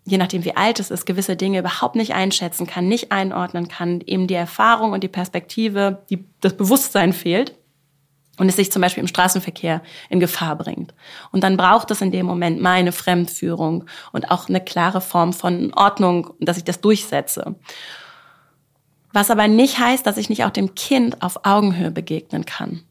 je 0.05 0.17
nachdem 0.17 0.45
wie 0.45 0.55
alt 0.55 0.79
es 0.79 0.91
ist, 0.91 1.05
gewisse 1.05 1.35
Dinge 1.35 1.59
überhaupt 1.59 1.95
nicht 1.95 2.13
einschätzen 2.13 2.67
kann, 2.67 2.87
nicht 2.87 3.11
einordnen 3.11 3.67
kann, 3.67 4.01
eben 4.01 4.27
die 4.27 4.35
Erfahrung 4.35 4.91
und 4.91 5.03
die 5.03 5.07
Perspektive, 5.07 6.03
die, 6.11 6.25
das 6.41 6.55
Bewusstsein 6.55 7.13
fehlt 7.13 7.55
und 8.41 8.49
es 8.49 8.55
sich 8.55 8.71
zum 8.71 8.81
Beispiel 8.81 9.01
im 9.01 9.07
Straßenverkehr 9.07 9.83
in 10.09 10.19
Gefahr 10.19 10.55
bringt. 10.55 10.95
Und 11.31 11.43
dann 11.43 11.57
braucht 11.57 11.91
es 11.91 12.01
in 12.01 12.11
dem 12.11 12.25
Moment 12.25 12.59
meine 12.59 12.91
Fremdführung 12.91 13.85
und 14.13 14.31
auch 14.31 14.49
eine 14.49 14.59
klare 14.59 14.99
Form 14.99 15.31
von 15.31 15.71
Ordnung, 15.75 16.33
dass 16.39 16.57
ich 16.57 16.63
das 16.63 16.81
durchsetze. 16.81 17.53
Was 19.13 19.29
aber 19.29 19.47
nicht 19.47 19.77
heißt, 19.77 20.07
dass 20.07 20.17
ich 20.17 20.27
nicht 20.27 20.43
auch 20.43 20.49
dem 20.49 20.73
Kind 20.73 21.21
auf 21.21 21.45
Augenhöhe 21.45 21.91
begegnen 21.91 22.43
kann. 22.43 22.81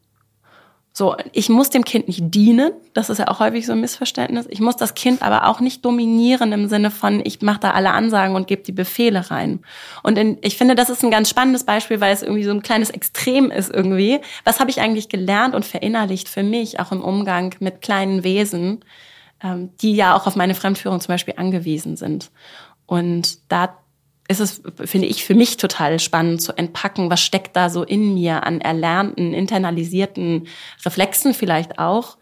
So, 0.93 1.15
ich 1.33 1.49
muss 1.49 1.71
dem 1.71 1.85
Kind 1.85 2.09
nicht 2.09 2.35
dienen, 2.35 2.73
das 2.95 3.11
ist 3.11 3.19
ja 3.19 3.29
auch 3.29 3.39
häufig 3.39 3.65
so 3.65 3.73
ein 3.73 3.81
Missverständnis. 3.81 4.47
Ich 4.49 4.61
muss 4.61 4.75
das 4.77 4.95
Kind 4.95 5.23
aber 5.23 5.47
auch 5.47 5.61
nicht 5.61 5.85
dominieren 5.85 6.53
im 6.53 6.69
Sinne 6.69 6.91
von, 6.91 7.21
ich 7.25 7.43
mache 7.43 7.61
da 7.61 7.71
alle 7.71 7.93
Ansagen 7.93 8.35
und 8.35 8.49
gebe 8.49 8.63
die 8.63 8.73
Befehle 8.73 9.31
rein. 9.31 9.61
Und 10.03 10.19
in, 10.19 10.39
ich 10.41 10.57
finde, 10.57 10.75
das 10.75 10.91
ist 10.91 11.05
ein 11.05 11.13
ganz 11.13 11.31
spannendes 11.31 11.63
Beispiel, 11.63 12.01
weil 12.01 12.13
es 12.13 12.23
irgendwie 12.23 12.43
so 12.43 12.51
ein 12.51 12.63
kleines 12.63 12.91
Extrem 12.91 13.53
ist 13.53 13.73
irgendwie. 13.73 14.21
Was 14.45 14.59
habe 14.59 14.71
ich 14.71 14.81
eigentlich 14.81 15.09
gelernt 15.09 15.55
und 15.55 15.65
verinnerlicht 15.65 16.29
für 16.29 16.43
mich, 16.43 16.81
auch 16.81 16.91
im 16.91 17.03
Umgang 17.03 17.55
mit 17.61 17.83
kleinen 17.83 18.25
Wesen, 18.25 18.85
ähm, 19.45 19.71
die 19.81 19.95
ja 19.95 20.17
auch 20.17 20.27
auf 20.27 20.35
meine 20.35 20.57
Fremdführung 20.57 21.01
zum 21.01 21.15
Beispiel 21.15 21.35
angewiesen 21.37 21.97
sind. 21.97 22.33
Und 22.87 23.39
da 23.53 23.79
ist 24.31 24.39
es, 24.39 24.63
finde 24.85 25.09
ich, 25.09 25.25
für 25.25 25.35
mich 25.35 25.57
total 25.57 25.99
spannend 25.99 26.41
zu 26.41 26.57
entpacken, 26.57 27.11
was 27.11 27.21
steckt 27.21 27.57
da 27.57 27.69
so 27.69 27.83
in 27.83 28.15
mir 28.15 28.45
an 28.45 28.61
erlernten, 28.61 29.35
internalisierten 29.35 30.47
Reflexen 30.85 31.35
vielleicht 31.35 31.81
auch. 31.81 32.17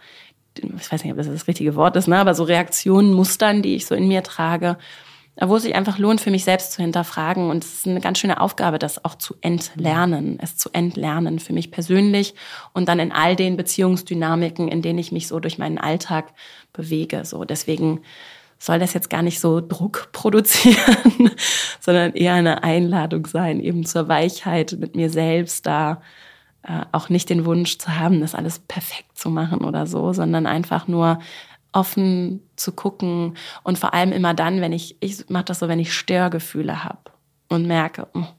Ich 0.57 0.91
weiß 0.91 1.05
nicht, 1.05 1.13
ob 1.13 1.19
das 1.19 1.27
das 1.27 1.47
richtige 1.47 1.77
Wort 1.77 1.97
ist, 1.97 2.09
ne? 2.09 2.17
aber 2.17 2.35
so 2.35 2.45
Reaktionen, 2.45 3.13
Mustern, 3.13 3.61
die 3.61 3.77
ich 3.77 3.85
so 3.85 3.95
in 3.95 4.09
mir 4.09 4.23
trage, 4.23 4.79
wo 5.39 5.57
es 5.57 5.65
sich 5.65 5.75
einfach 5.75 5.99
lohnt, 5.99 6.23
für 6.23 6.31
mich 6.31 6.45
selbst 6.45 6.73
zu 6.73 6.81
hinterfragen. 6.81 7.51
Und 7.51 7.63
es 7.63 7.75
ist 7.75 7.87
eine 7.87 8.01
ganz 8.01 8.19
schöne 8.19 8.41
Aufgabe, 8.41 8.79
das 8.79 9.05
auch 9.05 9.15
zu 9.15 9.35
entlernen, 9.43 10.39
es 10.41 10.57
zu 10.57 10.71
entlernen 10.73 11.39
für 11.39 11.53
mich 11.53 11.71
persönlich 11.71 12.35
und 12.73 12.89
dann 12.89 13.01
in 13.01 13.13
all 13.13 13.37
den 13.37 13.59
Beziehungsdynamiken, 13.59 14.69
in 14.69 14.81
denen 14.81 14.99
ich 14.99 15.13
mich 15.13 15.29
so 15.29 15.41
durch 15.41 15.59
meinen 15.59 15.79
Alltag 15.79 16.33
bewege. 16.73 17.27
So 17.27 17.45
deswegen 17.45 18.01
soll 18.59 18.79
das 18.79 18.93
jetzt 18.93 19.11
gar 19.11 19.23
nicht 19.23 19.41
so 19.41 19.61
Druck 19.61 20.09
produzieren, 20.13 21.31
sondern 21.81 22.13
eher 22.15 22.35
eine 22.35 22.63
Einladung 22.63 23.27
sein, 23.27 23.61
eben 23.61 23.85
zur 23.85 24.09
Weichheit 24.09 24.77
mit 24.79 24.97
mir 24.97 25.11
selbst 25.11 25.67
da 25.67 26.03
äh, 26.63 26.83
auch 26.93 27.09
nicht 27.09 27.31
den 27.31 27.45
Wunsch 27.45 27.79
zu 27.79 27.99
haben, 27.99 28.21
das 28.21 28.35
alles 28.35 28.59
perfekt 28.59 29.17
zu 29.17 29.31
machen 29.31 29.65
oder 29.65 29.87
so, 29.87 30.13
sondern 30.13 30.47
einfach 30.47 30.89
nur 30.89 31.21
offen 31.73 32.43
zu 32.57 32.73
gucken 32.73 33.37
und 33.63 33.79
vor 33.79 33.95
allem 33.95 34.13
immer 34.13 34.35
dann, 34.35 34.61
wenn 34.61 34.73
ich, 34.73 34.97
ich 35.01 35.29
mache 35.29 35.45
das 35.45 35.61
so, 35.61 35.69
wenn 35.69 35.79
ich 35.79 35.93
Störgefühle 35.93 36.83
habe 36.83 36.99
und 37.49 37.67
merke, 37.67 38.09
mh, 38.13 38.27
hm, 38.27 38.35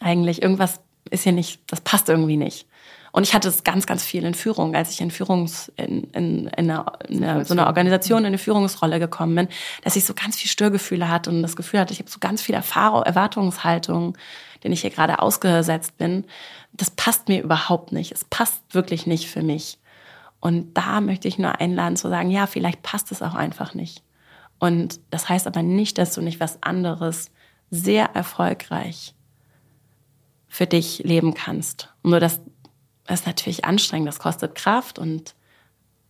eigentlich 0.00 0.40
irgendwas 0.40 0.80
ist 1.10 1.24
hier 1.24 1.32
nicht, 1.32 1.60
das 1.66 1.80
passt 1.80 2.08
irgendwie 2.08 2.36
nicht. 2.36 2.66
Und 3.12 3.24
ich 3.24 3.34
hatte 3.34 3.48
es 3.48 3.64
ganz, 3.64 3.86
ganz 3.86 4.04
viel 4.04 4.24
in 4.24 4.34
Führung, 4.34 4.74
als 4.74 4.90
ich 4.90 5.00
in 5.00 5.10
Führungs, 5.10 5.72
in, 5.76 6.04
in, 6.12 6.46
in, 6.46 6.70
einer, 6.70 6.92
in 7.08 7.24
einer, 7.24 7.44
so 7.44 7.54
einer 7.54 7.66
Organisation 7.66 8.20
in 8.20 8.26
eine 8.26 8.38
Führungsrolle 8.38 9.00
gekommen 9.00 9.34
bin, 9.34 9.48
dass 9.82 9.96
ich 9.96 10.04
so 10.04 10.14
ganz 10.14 10.36
viel 10.36 10.50
Störgefühle 10.50 11.08
hatte 11.08 11.30
und 11.30 11.42
das 11.42 11.56
Gefühl 11.56 11.80
hatte, 11.80 11.92
ich 11.92 11.98
habe 11.98 12.10
so 12.10 12.20
ganz 12.20 12.42
viel 12.42 12.54
Erfahrung, 12.54 13.02
Erwartungshaltung, 13.02 14.16
denen 14.62 14.74
ich 14.74 14.82
hier 14.82 14.90
gerade 14.90 15.20
ausgesetzt 15.20 15.98
bin. 15.98 16.24
Das 16.72 16.90
passt 16.90 17.28
mir 17.28 17.42
überhaupt 17.42 17.92
nicht. 17.92 18.12
Es 18.12 18.24
passt 18.24 18.62
wirklich 18.72 19.06
nicht 19.06 19.28
für 19.28 19.42
mich. 19.42 19.78
Und 20.38 20.74
da 20.74 21.00
möchte 21.00 21.28
ich 21.28 21.38
nur 21.38 21.60
einladen 21.60 21.96
zu 21.96 22.08
sagen, 22.08 22.30
ja, 22.30 22.46
vielleicht 22.46 22.82
passt 22.82 23.12
es 23.12 23.22
auch 23.22 23.34
einfach 23.34 23.74
nicht. 23.74 24.02
Und 24.58 25.00
das 25.10 25.28
heißt 25.28 25.46
aber 25.46 25.62
nicht, 25.62 25.98
dass 25.98 26.14
du 26.14 26.22
nicht 26.22 26.40
was 26.40 26.62
anderes 26.62 27.30
sehr 27.70 28.10
erfolgreich 28.14 29.14
für 30.48 30.66
dich 30.66 30.98
leben 31.04 31.34
kannst. 31.34 31.88
Nur 32.02 32.20
dass 32.20 32.40
das 33.10 33.20
ist 33.20 33.26
natürlich 33.26 33.64
anstrengend, 33.64 34.06
das 34.06 34.20
kostet 34.20 34.54
Kraft 34.54 35.00
und 35.00 35.34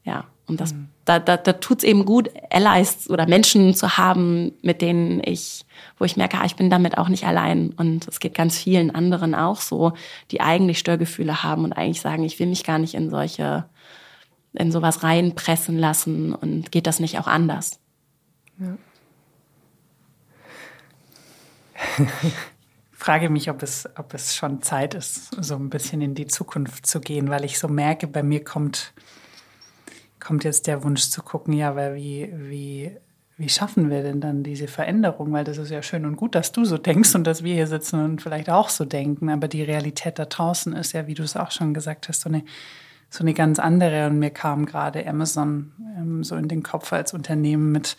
ja, 0.05 0.27
und 0.47 0.61
das, 0.61 0.75
mhm. 0.75 0.89
da, 1.07 1.19
da, 1.19 1.39
da 1.39 1.55
tut 1.55 1.79
es 1.79 1.85
eben 1.85 2.05
gut, 2.05 2.29
Allies 2.51 3.09
oder 3.09 3.27
Menschen 3.27 3.75
zu 3.75 3.97
haben, 3.97 4.53
mit 4.61 4.83
denen 4.83 5.23
ich, 5.25 5.65
wo 5.97 6.05
ich 6.05 6.19
merke, 6.19 6.39
ah, 6.39 6.45
ich 6.45 6.57
bin 6.57 6.69
damit 6.69 6.99
auch 6.99 7.09
nicht 7.09 7.25
allein. 7.25 7.71
Und 7.71 8.07
es 8.07 8.21
geht 8.21 8.35
ganz 8.35 8.59
vielen 8.59 8.95
anderen 8.95 9.35
auch 9.35 9.63
so, 9.63 9.93
die 10.31 10.43
eigentlich 10.43 10.79
Störgefühle 10.79 11.43
haben 11.43 11.65
und 11.65 11.73
eigentlich 11.73 12.03
sagen, 12.03 12.23
ich 12.25 12.39
will 12.39 12.49
mich 12.49 12.65
gar 12.65 12.79
nicht 12.79 12.95
in 12.95 13.09
solche, 13.09 13.65
in 14.53 14.71
sowas 14.73 15.03
reinpressen 15.03 15.79
lassen 15.79 16.35
und 16.35 16.71
geht 16.71 16.87
das 16.87 17.01
nicht 17.01 17.19
auch 17.19 17.29
anders? 17.29 17.81
Ja. 18.59 18.77
frage 23.01 23.31
mich, 23.31 23.49
ob 23.49 23.63
es, 23.63 23.89
ob 23.97 24.13
es 24.13 24.37
schon 24.37 24.61
Zeit 24.61 24.93
ist, 24.95 25.31
so 25.43 25.57
ein 25.57 25.71
bisschen 25.71 26.03
in 26.03 26.15
die 26.15 26.27
Zukunft 26.27 26.87
zu 26.87 27.01
gehen, 27.01 27.31
weil 27.31 27.47
ich 27.47 27.59
so 27.59 27.67
merke, 27.67 28.07
bei 28.07 28.23
mir 28.23 28.45
kommt, 28.45 28.93
kommt 30.21 30.45
jetzt 30.45 30.67
der 30.67 30.85
Wunsch 30.85 31.09
zu 31.09 31.23
gucken, 31.23 31.55
ja, 31.55 31.75
weil 31.75 31.95
wie, 31.95 32.31
wie, 32.31 32.97
wie 33.39 33.49
schaffen 33.49 33.89
wir 33.89 34.03
denn 34.03 34.21
dann 34.21 34.43
diese 34.43 34.69
Veränderung? 34.69 35.33
Weil 35.33 35.45
das 35.45 35.57
ist 35.57 35.71
ja 35.71 35.83
schön 35.83 36.05
und 36.05 36.17
gut, 36.17 36.35
dass 36.35 36.53
du 36.53 36.67
so 36.67 36.77
denkst 36.77 37.15
und 37.15 37.27
dass 37.27 37.43
wir 37.43 37.55
hier 37.55 37.67
sitzen 37.67 38.05
und 38.05 38.21
vielleicht 38.21 38.51
auch 38.51 38.69
so 38.69 38.85
denken, 38.85 39.31
aber 39.31 39.49
die 39.49 39.63
Realität 39.63 40.19
da 40.19 40.27
draußen 40.27 40.75
ist 40.75 40.93
ja, 40.93 41.07
wie 41.07 41.15
du 41.15 41.23
es 41.23 41.39
auch 41.39 41.53
schon 41.53 41.73
gesagt 41.73 42.07
hast, 42.11 42.21
so 42.21 42.29
eine, 42.29 42.45
so 43.09 43.25
eine 43.25 43.33
ganz 43.33 43.59
andere. 43.59 44.09
Und 44.09 44.19
mir 44.19 44.31
kam 44.31 44.67
gerade 44.67 45.07
Amazon 45.09 45.73
ähm, 45.97 46.23
so 46.23 46.37
in 46.37 46.49
den 46.49 46.63
Kopf 46.63 46.93
als 46.93 47.15
Unternehmen 47.15 47.73
mit, 47.73 47.97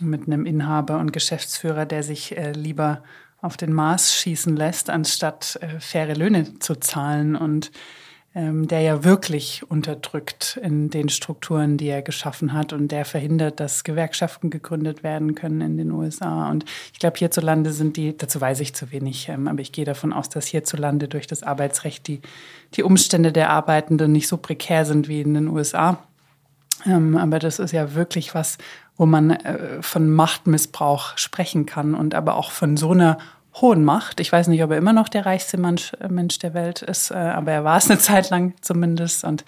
mit 0.00 0.26
einem 0.26 0.46
Inhaber 0.46 0.98
und 0.98 1.12
Geschäftsführer, 1.12 1.86
der 1.86 2.02
sich 2.02 2.36
äh, 2.36 2.50
lieber 2.50 3.04
auf 3.44 3.56
den 3.56 3.72
Mars 3.72 4.14
schießen 4.14 4.56
lässt, 4.56 4.90
anstatt 4.90 5.58
äh, 5.60 5.78
faire 5.78 6.14
Löhne 6.14 6.58
zu 6.58 6.76
zahlen 6.76 7.36
und 7.36 7.70
ähm, 8.34 8.66
der 8.66 8.80
ja 8.80 9.04
wirklich 9.04 9.62
unterdrückt 9.68 10.58
in 10.60 10.90
den 10.90 11.08
Strukturen, 11.08 11.76
die 11.76 11.86
er 11.86 12.02
geschaffen 12.02 12.52
hat 12.52 12.72
und 12.72 12.88
der 12.88 13.04
verhindert, 13.04 13.60
dass 13.60 13.84
Gewerkschaften 13.84 14.50
gegründet 14.50 15.04
werden 15.04 15.34
können 15.36 15.60
in 15.60 15.76
den 15.76 15.92
USA. 15.92 16.50
Und 16.50 16.64
ich 16.92 16.98
glaube, 16.98 17.18
hierzulande 17.18 17.72
sind 17.72 17.96
die, 17.96 18.16
dazu 18.16 18.40
weiß 18.40 18.58
ich 18.60 18.74
zu 18.74 18.90
wenig, 18.90 19.28
ähm, 19.28 19.46
aber 19.46 19.60
ich 19.60 19.72
gehe 19.72 19.84
davon 19.84 20.12
aus, 20.12 20.28
dass 20.30 20.46
hierzulande 20.46 21.06
durch 21.06 21.26
das 21.26 21.42
Arbeitsrecht 21.42 22.08
die, 22.08 22.22
die 22.74 22.82
Umstände 22.82 23.30
der 23.30 23.50
Arbeitenden 23.50 24.10
nicht 24.10 24.26
so 24.26 24.38
prekär 24.38 24.84
sind 24.84 25.06
wie 25.06 25.20
in 25.20 25.34
den 25.34 25.48
USA. 25.48 26.02
Ähm, 26.86 27.16
aber 27.16 27.38
das 27.38 27.58
ist 27.58 27.72
ja 27.72 27.94
wirklich 27.94 28.34
was, 28.34 28.58
wo 28.96 29.06
man 29.06 29.30
äh, 29.30 29.82
von 29.82 30.10
Machtmissbrauch 30.10 31.18
sprechen 31.18 31.66
kann 31.66 31.94
und 31.94 32.14
aber 32.14 32.36
auch 32.36 32.50
von 32.50 32.76
so 32.76 32.92
einer 32.92 33.18
hohen 33.60 33.84
Macht. 33.84 34.20
Ich 34.20 34.32
weiß 34.32 34.48
nicht, 34.48 34.62
ob 34.62 34.70
er 34.70 34.78
immer 34.78 34.92
noch 34.92 35.08
der 35.08 35.26
reichste 35.26 35.58
Mensch, 35.58 35.92
äh, 36.00 36.08
Mensch 36.08 36.38
der 36.38 36.54
Welt 36.54 36.82
ist, 36.82 37.10
äh, 37.10 37.14
aber 37.14 37.52
er 37.52 37.64
war 37.64 37.76
es 37.76 37.90
eine 37.90 37.98
Zeit 38.00 38.30
lang 38.30 38.54
zumindest. 38.60 39.24
Und 39.24 39.44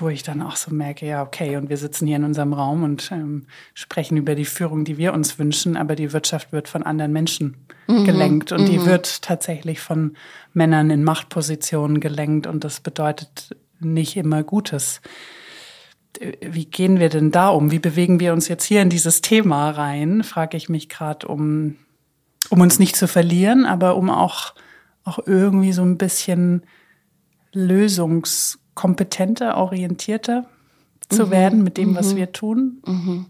wo 0.00 0.08
ich 0.08 0.22
dann 0.22 0.42
auch 0.42 0.56
so 0.56 0.72
merke, 0.72 1.06
ja, 1.06 1.22
okay, 1.22 1.56
und 1.56 1.68
wir 1.68 1.76
sitzen 1.76 2.06
hier 2.06 2.16
in 2.16 2.24
unserem 2.24 2.52
Raum 2.52 2.82
und 2.82 3.10
ähm, 3.12 3.46
sprechen 3.74 4.16
über 4.16 4.34
die 4.34 4.44
Führung, 4.44 4.84
die 4.84 4.98
wir 4.98 5.12
uns 5.12 5.38
wünschen, 5.38 5.76
aber 5.76 5.94
die 5.94 6.12
Wirtschaft 6.12 6.52
wird 6.52 6.68
von 6.68 6.82
anderen 6.82 7.12
Menschen 7.12 7.66
mhm. 7.86 8.04
gelenkt 8.04 8.52
und 8.52 8.62
mhm. 8.62 8.66
die 8.66 8.84
wird 8.84 9.22
tatsächlich 9.22 9.80
von 9.80 10.16
Männern 10.52 10.90
in 10.90 11.04
Machtpositionen 11.04 12.00
gelenkt 12.00 12.46
und 12.46 12.64
das 12.64 12.80
bedeutet 12.80 13.56
nicht 13.80 14.16
immer 14.16 14.42
Gutes. 14.42 15.00
Wie 16.40 16.66
gehen 16.66 17.00
wir 17.00 17.08
denn 17.08 17.30
da 17.30 17.48
um? 17.48 17.70
Wie 17.70 17.78
bewegen 17.78 18.20
wir 18.20 18.32
uns 18.32 18.48
jetzt 18.48 18.64
hier 18.64 18.82
in 18.82 18.90
dieses 18.90 19.20
Thema 19.20 19.70
rein? 19.70 20.22
Frage 20.22 20.56
ich 20.56 20.68
mich 20.68 20.88
gerade, 20.88 21.26
um, 21.26 21.76
um 22.50 22.60
uns 22.60 22.78
nicht 22.78 22.96
zu 22.96 23.08
verlieren, 23.08 23.66
aber 23.66 23.96
um 23.96 24.10
auch, 24.10 24.54
auch 25.04 25.18
irgendwie 25.26 25.72
so 25.72 25.82
ein 25.82 25.98
bisschen 25.98 26.62
lösungskompetenter, 27.52 29.56
orientierter 29.56 30.46
zu 31.08 31.26
mhm. 31.26 31.30
werden 31.30 31.64
mit 31.64 31.76
dem, 31.76 31.94
was 31.94 32.12
mhm. 32.12 32.16
wir 32.16 32.32
tun. 32.32 32.82
Mhm. 32.86 33.26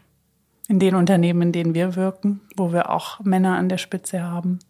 In 0.68 0.78
den 0.78 0.94
Unternehmen, 0.94 1.42
in 1.42 1.52
denen 1.52 1.74
wir 1.74 1.94
wirken, 1.94 2.40
wo 2.56 2.72
wir 2.72 2.90
auch 2.90 3.20
Männer 3.20 3.56
an 3.56 3.68
der 3.68 3.78
Spitze 3.78 4.22
haben. 4.22 4.60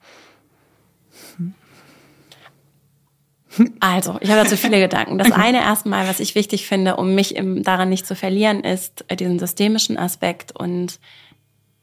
Also, 3.81 4.17
ich 4.21 4.31
habe 4.31 4.43
dazu 4.43 4.57
viele 4.57 4.81
Gedanken. 4.81 5.19
Das 5.19 5.33
eine 5.33 5.59
erstmal, 5.59 6.09
was 6.09 6.21
ich 6.21 6.35
wichtig 6.35 6.67
finde, 6.67 6.97
um 6.97 7.15
mich 7.15 7.37
im, 7.37 7.63
daran 7.63 7.89
nicht 7.89 8.07
zu 8.07 8.15
verlieren, 8.15 8.61
ist 8.61 9.05
äh, 9.09 9.17
diesen 9.17 9.39
systemischen 9.39 9.97
Aspekt 9.97 10.53
und 10.53 10.99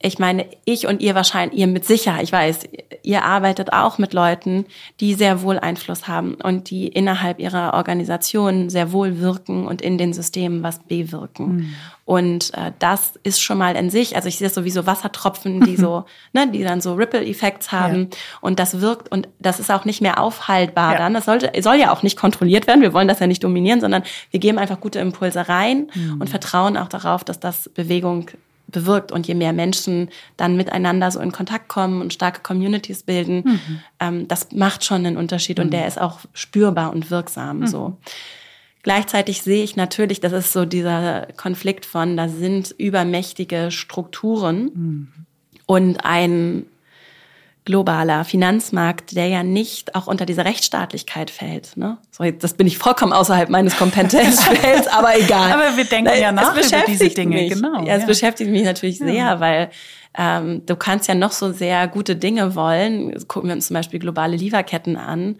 ich 0.04 0.20
meine, 0.20 0.46
ich 0.66 0.88
und 0.88 1.02
ihr 1.02 1.16
wahrscheinlich, 1.16 1.60
ihr 1.60 1.68
mit 1.68 1.86
Sicherheit, 1.86 2.24
ich 2.24 2.32
weiß, 2.32 2.60
ihr 3.04 3.24
arbeitet 3.24 3.74
auch 3.74 3.98
mit 3.98 4.14
Leuten, 4.14 4.66
die 5.00 5.14
sehr 5.14 5.42
wohl 5.42 5.60
Einfluss 5.60 6.08
haben 6.08 6.36
und 6.36 6.70
die 6.70 6.88
innerhalb 6.88 7.40
ihrer 7.40 7.74
Organisation 7.74 8.70
sehr 8.70 8.92
wohl 8.92 9.20
wirken 9.20 9.68
und 9.68 9.82
in 9.82 9.98
den 9.98 10.14
Systemen 10.14 10.64
was 10.64 10.80
bewirken. 10.80 11.56
Mhm. 11.56 11.76
Und 12.06 12.54
äh, 12.56 12.72
das 12.80 13.14
ist 13.24 13.42
schon 13.42 13.58
mal 13.58 13.76
in 13.76 13.90
sich, 13.90 14.16
also 14.16 14.28
ich 14.28 14.38
sehe 14.38 14.50
sowieso 14.50 14.86
Wassertropfen, 14.86 15.62
die 15.62 15.78
so, 15.78 16.06
ne, 16.34 16.50
die 16.52 16.64
dann 16.64 16.82
so 16.82 16.96
Ripple-Effekts 16.96 17.72
haben 17.72 18.10
ja. 18.12 18.18
und 18.42 18.60
das 18.60 18.82
wirkt 18.82 19.12
und 19.12 19.30
das 19.40 19.60
ist 19.60 19.72
auch 19.72 19.86
nicht 19.86 20.02
mehr 20.02 20.20
aufhaltbar 20.20 20.94
ja. 20.94 20.98
dann. 20.98 21.14
Das 21.14 21.26
sollte, 21.26 21.52
soll 21.62 21.76
ja 21.76 21.92
auch 21.94 22.04
nicht 22.04 22.18
kontrolliert 22.18 22.68
werden. 22.68 22.82
Wir 22.82 22.94
wollen 22.94 23.08
das 23.08 23.20
ja 23.20 23.28
nicht 23.28 23.44
dominieren, 23.44 23.82
sondern 23.82 24.04
wir 24.32 24.40
geben 24.40 24.58
einfach 24.58 24.80
gute 24.80 25.00
Impulse 25.00 25.48
rein 25.48 25.90
mhm. 25.94 26.20
und 26.20 26.30
vertrauen 26.30 26.76
auch 26.76 26.90
darauf, 26.90 27.24
dass 27.24 27.40
das 27.40 27.70
Bewegung 27.70 28.30
bewirkt. 28.72 29.12
Und 29.12 29.28
je 29.28 29.36
mehr 29.36 29.54
Menschen 29.54 30.10
dann 30.38 30.56
miteinander 30.56 31.12
so 31.12 31.20
in 31.20 31.32
Kontakt 31.32 31.68
kommen 31.68 32.02
und 32.02 32.14
starke 32.14 32.42
Communities 32.42 33.04
bilden, 33.04 33.44
mhm. 33.46 33.80
ähm, 34.00 34.28
das 34.28 34.52
macht 34.52 34.84
schon 34.84 35.06
einen 35.06 35.18
Unterschied 35.18 35.58
mhm. 35.58 35.66
und 35.66 35.74
der 35.74 35.88
ist 35.88 36.00
auch 36.00 36.20
spürbar 36.34 36.92
und 36.94 37.12
wirksam 37.12 37.60
mhm. 37.60 37.68
so. 37.68 37.98
Gleichzeitig 38.84 39.44
sehe 39.44 39.64
ich 39.64 39.76
natürlich, 39.76 40.20
das 40.22 40.34
ist 40.34 40.54
so 40.54 40.66
dieser 40.66 41.28
Konflikt 41.38 41.86
von, 41.86 42.18
da 42.18 42.28
sind 42.28 42.74
übermächtige 42.78 43.70
Strukturen 43.70 44.72
mhm. 44.74 45.08
und 45.68 46.04
ein 46.04 46.66
globaler 47.64 48.26
Finanzmarkt, 48.26 49.16
der 49.16 49.28
ja 49.28 49.44
nicht 49.44 49.94
auch 49.96 50.08
unter 50.08 50.26
diese 50.26 50.46
Rechtsstaatlichkeit 50.46 51.30
fällt. 51.30 51.78
Ne? 51.78 51.98
So, 52.10 52.30
das 52.32 52.56
bin 52.56 52.66
ich 52.66 52.78
vollkommen 52.78 53.14
außerhalb 53.14 53.50
meines 53.50 53.78
Kompetenzfelds, 53.78 54.88
aber 54.92 55.18
egal. 55.20 55.52
Aber 55.52 55.78
wir 55.78 55.86
denken 55.86 56.12
ja 56.20 56.32
nach 56.32 56.54
über 56.54 56.62
diese 56.88 57.10
Dinge, 57.10 57.36
mich. 57.36 57.54
genau. 57.54 57.84
Ja, 57.84 57.96
es 57.96 58.02
ja. 58.02 58.08
beschäftigt 58.08 58.50
mich 58.50 58.64
natürlich 58.64 59.00
ja. 59.00 59.06
sehr, 59.06 59.40
weil 59.40 59.70
ähm, 60.18 60.66
du 60.66 60.76
kannst 60.76 61.08
ja 61.08 61.16
noch 61.16 61.32
so 61.32 61.52
sehr 61.52 61.88
gute 61.88 62.16
Dinge 62.16 62.56
wollen. 62.56 63.16
Gucken 63.28 63.50
wir 63.50 63.56
uns 63.56 63.68
zum 63.68 63.76
Beispiel 63.76 64.00
globale 64.00 64.36
Lieferketten 64.36 64.98
an. 64.98 65.38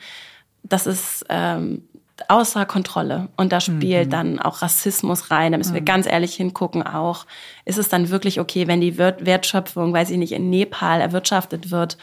Das 0.64 0.86
ist 0.86 1.26
ähm, 1.30 1.88
außer 2.30 2.66
Kontrolle. 2.66 3.30
Und 3.38 3.52
da 3.52 3.60
spielt 3.60 4.08
mhm. 4.08 4.12
dann 4.12 4.40
auch 4.40 4.62
Rassismus 4.62 5.32
rein. 5.32 5.52
Da 5.52 5.58
müssen 5.58 5.74
wir 5.74 5.82
mhm. 5.82 5.86
ganz 5.86 6.06
ehrlich 6.06 6.36
hingucken 6.36 6.84
auch. 6.84 7.26
Ist 7.66 7.78
es 7.78 7.90
dann 7.90 8.10
wirklich 8.10 8.40
okay, 8.40 8.68
wenn 8.68 8.82
die 8.82 8.98
Wertschöpfung, 8.98 9.94
weiß 9.94 10.10
ich 10.10 10.18
nicht, 10.18 10.32
in 10.32 10.50
Nepal 10.50 11.02
erwirtschaftet 11.02 11.72
wird, 11.72 11.98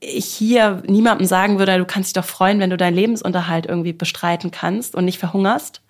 ich 0.00 0.24
hier 0.24 0.82
niemandem 0.86 1.26
sagen 1.26 1.58
würde, 1.58 1.76
du 1.76 1.84
kannst 1.84 2.08
dich 2.08 2.22
doch 2.22 2.28
freuen, 2.28 2.58
wenn 2.58 2.70
du 2.70 2.76
deinen 2.76 2.94
Lebensunterhalt 2.94 3.66
irgendwie 3.66 3.92
bestreiten 3.92 4.50
kannst 4.50 4.94
und 4.94 5.04
nicht 5.04 5.18
verhungerst. 5.18 5.82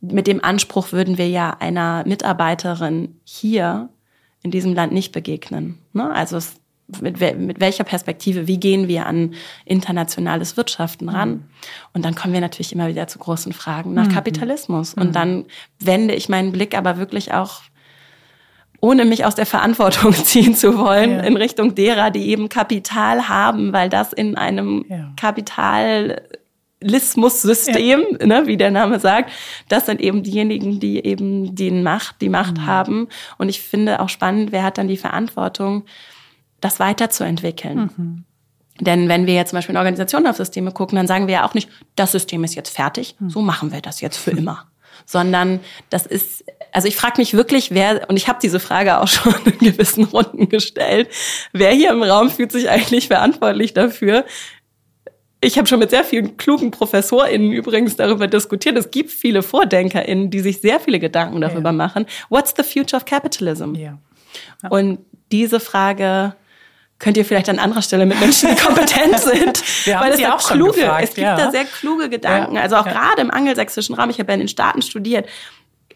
Mit 0.00 0.26
dem 0.26 0.42
Anspruch 0.42 0.92
würden 0.92 1.16
wir 1.16 1.28
ja 1.28 1.56
einer 1.60 2.02
Mitarbeiterin 2.06 3.20
hier 3.24 3.88
in 4.42 4.50
diesem 4.50 4.74
Land 4.74 4.92
nicht 4.92 5.12
begegnen. 5.12 5.78
Ne? 5.92 6.10
Also 6.12 6.36
es 6.36 6.59
mit, 7.00 7.20
mit 7.20 7.60
welcher 7.60 7.84
Perspektive, 7.84 8.46
wie 8.46 8.58
gehen 8.58 8.88
wir 8.88 9.06
an 9.06 9.34
internationales 9.64 10.56
Wirtschaften 10.56 11.08
ran? 11.08 11.30
Mhm. 11.30 11.44
Und 11.94 12.04
dann 12.04 12.14
kommen 12.14 12.34
wir 12.34 12.40
natürlich 12.40 12.72
immer 12.72 12.88
wieder 12.88 13.06
zu 13.06 13.18
großen 13.18 13.52
Fragen 13.52 13.94
nach 13.94 14.06
mhm. 14.06 14.12
Kapitalismus. 14.12 14.94
Und 14.94 15.08
mhm. 15.08 15.12
dann 15.12 15.44
wende 15.78 16.14
ich 16.14 16.28
meinen 16.28 16.52
Blick 16.52 16.76
aber 16.76 16.98
wirklich 16.98 17.32
auch 17.32 17.62
ohne 18.80 19.04
mich 19.04 19.24
aus 19.24 19.34
der 19.34 19.46
Verantwortung 19.46 20.12
ziehen 20.14 20.54
zu 20.54 20.78
wollen, 20.78 21.12
ja. 21.12 21.20
in 21.20 21.36
Richtung 21.36 21.74
derer, 21.74 22.10
die 22.10 22.28
eben 22.30 22.48
Kapital 22.48 23.28
haben, 23.28 23.72
weil 23.72 23.88
das 23.88 24.12
in 24.12 24.36
einem 24.36 24.84
ja. 24.88 25.12
Kapitalismus-System, 25.20 28.02
ja. 28.20 28.26
ne, 28.26 28.46
wie 28.46 28.56
der 28.56 28.70
Name 28.70 28.98
sagt, 28.98 29.30
das 29.68 29.86
sind 29.86 30.00
eben 30.00 30.22
diejenigen, 30.22 30.80
die 30.80 31.04
eben 31.04 31.54
die 31.54 31.70
Macht, 31.70 32.20
die 32.20 32.30
Macht 32.30 32.58
mhm. 32.58 32.66
haben. 32.66 33.08
Und 33.38 33.48
ich 33.48 33.60
finde 33.60 34.00
auch 34.00 34.08
spannend, 34.08 34.52
wer 34.52 34.62
hat 34.62 34.78
dann 34.78 34.88
die 34.88 34.96
Verantwortung, 34.96 35.84
das 36.60 36.80
weiterzuentwickeln. 36.80 37.90
Mhm. 37.96 38.24
Denn 38.80 39.08
wenn 39.08 39.26
wir 39.26 39.34
jetzt 39.34 39.50
zum 39.50 39.58
Beispiel 39.58 39.74
in 39.74 39.78
Organisationen 39.78 40.26
auf 40.26 40.36
Systeme 40.36 40.72
gucken, 40.72 40.96
dann 40.96 41.06
sagen 41.06 41.26
wir 41.26 41.34
ja 41.34 41.46
auch 41.46 41.54
nicht, 41.54 41.68
das 41.96 42.12
System 42.12 42.44
ist 42.44 42.54
jetzt 42.54 42.74
fertig, 42.74 43.14
mhm. 43.18 43.30
so 43.30 43.42
machen 43.42 43.72
wir 43.72 43.80
das 43.80 44.00
jetzt 44.00 44.16
für 44.16 44.30
immer. 44.36 44.66
Sondern 45.06 45.60
das 45.88 46.06
ist, 46.06 46.44
also 46.72 46.88
ich 46.88 46.96
frage 46.96 47.14
mich 47.18 47.34
wirklich, 47.34 47.70
wer, 47.72 48.08
und 48.08 48.16
ich 48.16 48.28
habe 48.28 48.38
diese 48.40 48.60
Frage 48.60 49.00
auch 49.00 49.08
schon 49.08 49.34
in 49.44 49.58
gewissen 49.58 50.04
Runden 50.04 50.48
gestellt, 50.48 51.08
wer 51.52 51.72
hier 51.72 51.90
im 51.90 52.02
Raum 52.02 52.30
fühlt 52.30 52.52
sich 52.52 52.68
eigentlich 52.70 53.08
verantwortlich 53.08 53.74
dafür, 53.74 54.24
ich 55.42 55.56
habe 55.56 55.66
schon 55.66 55.78
mit 55.78 55.88
sehr 55.88 56.04
vielen 56.04 56.36
klugen 56.36 56.70
ProfessorInnen 56.70 57.50
übrigens 57.52 57.96
darüber 57.96 58.26
diskutiert. 58.26 58.76
Es 58.76 58.90
gibt 58.90 59.10
viele 59.10 59.42
VordenkerInnen, 59.42 60.30
die 60.30 60.40
sich 60.40 60.60
sehr 60.60 60.80
viele 60.80 60.98
Gedanken 60.98 61.40
darüber 61.40 61.70
ja. 61.70 61.72
machen. 61.72 62.04
What's 62.28 62.52
the 62.54 62.62
future 62.62 62.98
of 62.98 63.06
capitalism? 63.06 63.74
Ja. 63.74 63.98
Ja. 64.62 64.68
Und 64.68 64.98
diese 65.32 65.60
Frage 65.60 66.34
könnt 67.00 67.16
ihr 67.16 67.24
vielleicht 67.24 67.48
an 67.48 67.58
anderer 67.58 67.82
Stelle 67.82 68.06
mit 68.06 68.20
Menschen, 68.20 68.50
die 68.50 68.62
kompetent 68.62 69.18
sind. 69.18 69.86
Wir 69.86 69.98
weil 69.98 70.12
es 70.12 70.20
da 70.20 70.36
kluge, 70.36 70.80
gefragt, 70.80 71.04
es 71.04 71.14
gibt 71.14 71.26
ja. 71.26 71.36
da 71.36 71.50
sehr 71.50 71.64
kluge 71.64 72.08
Gedanken. 72.08 72.54
Ja, 72.54 72.62
also 72.62 72.76
auch 72.76 72.86
ja. 72.86 72.92
gerade 72.92 73.22
im 73.22 73.30
angelsächsischen 73.30 73.96
Raum. 73.96 74.10
Ich 74.10 74.20
habe 74.20 74.30
ja 74.30 74.34
in 74.34 74.40
den 74.40 74.48
Staaten 74.48 74.82
studiert 74.82 75.26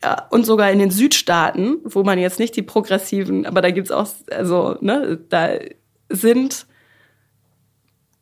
äh, 0.01 0.17
und 0.31 0.45
sogar 0.45 0.73
in 0.73 0.81
den 0.81 0.91
Südstaaten, 0.91 1.79
wo 1.85 2.03
man 2.03 2.19
jetzt 2.19 2.41
nicht 2.41 2.57
die 2.57 2.63
progressiven, 2.63 3.47
aber 3.47 3.61
da 3.61 3.71
gibt's 3.71 3.93
auch, 3.93 4.09
also 4.31 4.77
ne, 4.81 5.21
da 5.29 5.51
sind 6.09 6.67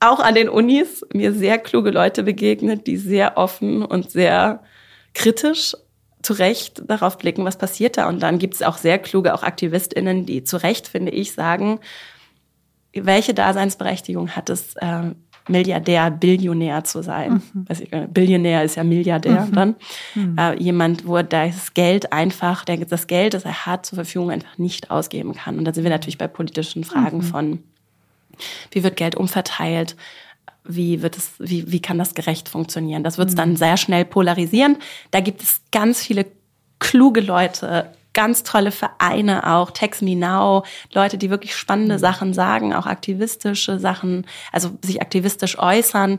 auch 0.01 0.19
an 0.19 0.35
den 0.35 0.49
Unis 0.49 1.07
mir 1.15 1.33
sehr 1.33 1.59
kluge 1.59 1.91
Leute 1.91 2.25
begegnet, 2.25 2.89
die 2.89 2.97
sehr 2.97 3.37
offen 3.39 3.85
und 3.85 4.11
sehr 4.11 4.65
kritisch 5.15 5.77
zu 6.23 6.33
Recht 6.33 6.83
darauf 6.87 7.19
blicken, 7.19 7.45
was 7.45 7.59
passiert 7.59 7.97
da. 7.97 8.09
Und 8.09 8.21
dann 8.21 8.39
gibt 8.39 8.55
es 8.55 8.63
auch 8.63 8.79
sehr 8.79 8.99
kluge, 8.99 9.35
auch 9.35 9.43
AktivistInnen, 9.45 10.27
die 10.27 10.43
zu 10.43 10.57
Recht, 10.57 10.89
finde 10.89 11.13
ich, 11.13 11.33
sagen, 11.33 11.81
welche 12.95 13.35
Daseinsberechtigung 13.35 14.31
hat 14.31 14.51
es, 14.51 14.75
äh, 14.77 15.13
Milliardär, 15.49 16.11
Billionär 16.11 16.85
zu 16.85 17.03
sein. 17.03 17.43
Mhm. 17.53 17.65
Also, 17.69 17.85
Billionär 18.09 18.63
ist 18.63 18.77
ja 18.77 18.85
Milliardär 18.85 19.47
mhm. 19.47 19.53
dann. 19.53 19.75
Mhm. 20.15 20.39
Äh, 20.39 20.63
jemand, 20.63 21.07
wo 21.07 21.21
das 21.23 21.75
Geld 21.75 22.13
einfach, 22.13 22.65
der, 22.65 22.77
das 22.79 23.07
Geld, 23.07 23.35
das 23.35 23.45
er 23.45 23.67
hat, 23.67 23.87
zur 23.87 23.97
Verfügung 23.97 24.31
einfach 24.31 24.57
nicht 24.59 24.91
ausgeben 24.91 25.35
kann. 25.35 25.59
Und 25.59 25.65
da 25.65 25.75
sind 25.75 25.83
wir 25.83 25.91
natürlich 25.91 26.19
bei 26.19 26.29
politischen 26.29 26.85
Fragen 26.85 27.19
mhm. 27.19 27.23
von, 27.23 27.59
wie 28.71 28.83
wird 28.85 28.97
Geld 28.97 29.17
umverteilt? 29.17 29.97
Wie 30.65 31.03
wird 31.03 31.17
es, 31.17 31.33
wie, 31.39 31.73
wie 31.73 31.83
kann 31.83 31.99
das 31.99 32.15
gerecht 32.15 32.49
funktionieren? 32.49 33.03
Das 33.03 33.19
wird 33.19 33.31
es 33.31 33.35
dann 33.35 33.51
mhm. 33.51 33.57
sehr 33.57 33.77
schnell 33.77 34.05
polarisieren. 34.05 34.77
Da 35.11 35.21
gibt 35.21 35.43
es 35.43 35.61
ganz 35.73 36.03
viele 36.03 36.27
kluge 36.79 37.21
Leute, 37.21 37.91
ganz 38.13 38.43
tolle 38.43 38.73
Vereine 38.73 39.51
auch, 39.53 39.71
Text 39.71 40.03
Me 40.03 40.17
Now, 40.17 40.65
Leute, 40.93 41.19
die 41.19 41.31
wirklich 41.31 41.57
spannende 41.57 41.97
mhm. 41.97 42.01
Sachen 42.01 42.35
sagen, 42.35 42.75
auch 42.75 42.87
aktivistische 42.87 43.79
Sachen, 43.79 44.27
also 44.53 44.71
sich 44.83 45.01
aktivistisch 45.01 45.59
äußern. 45.59 46.19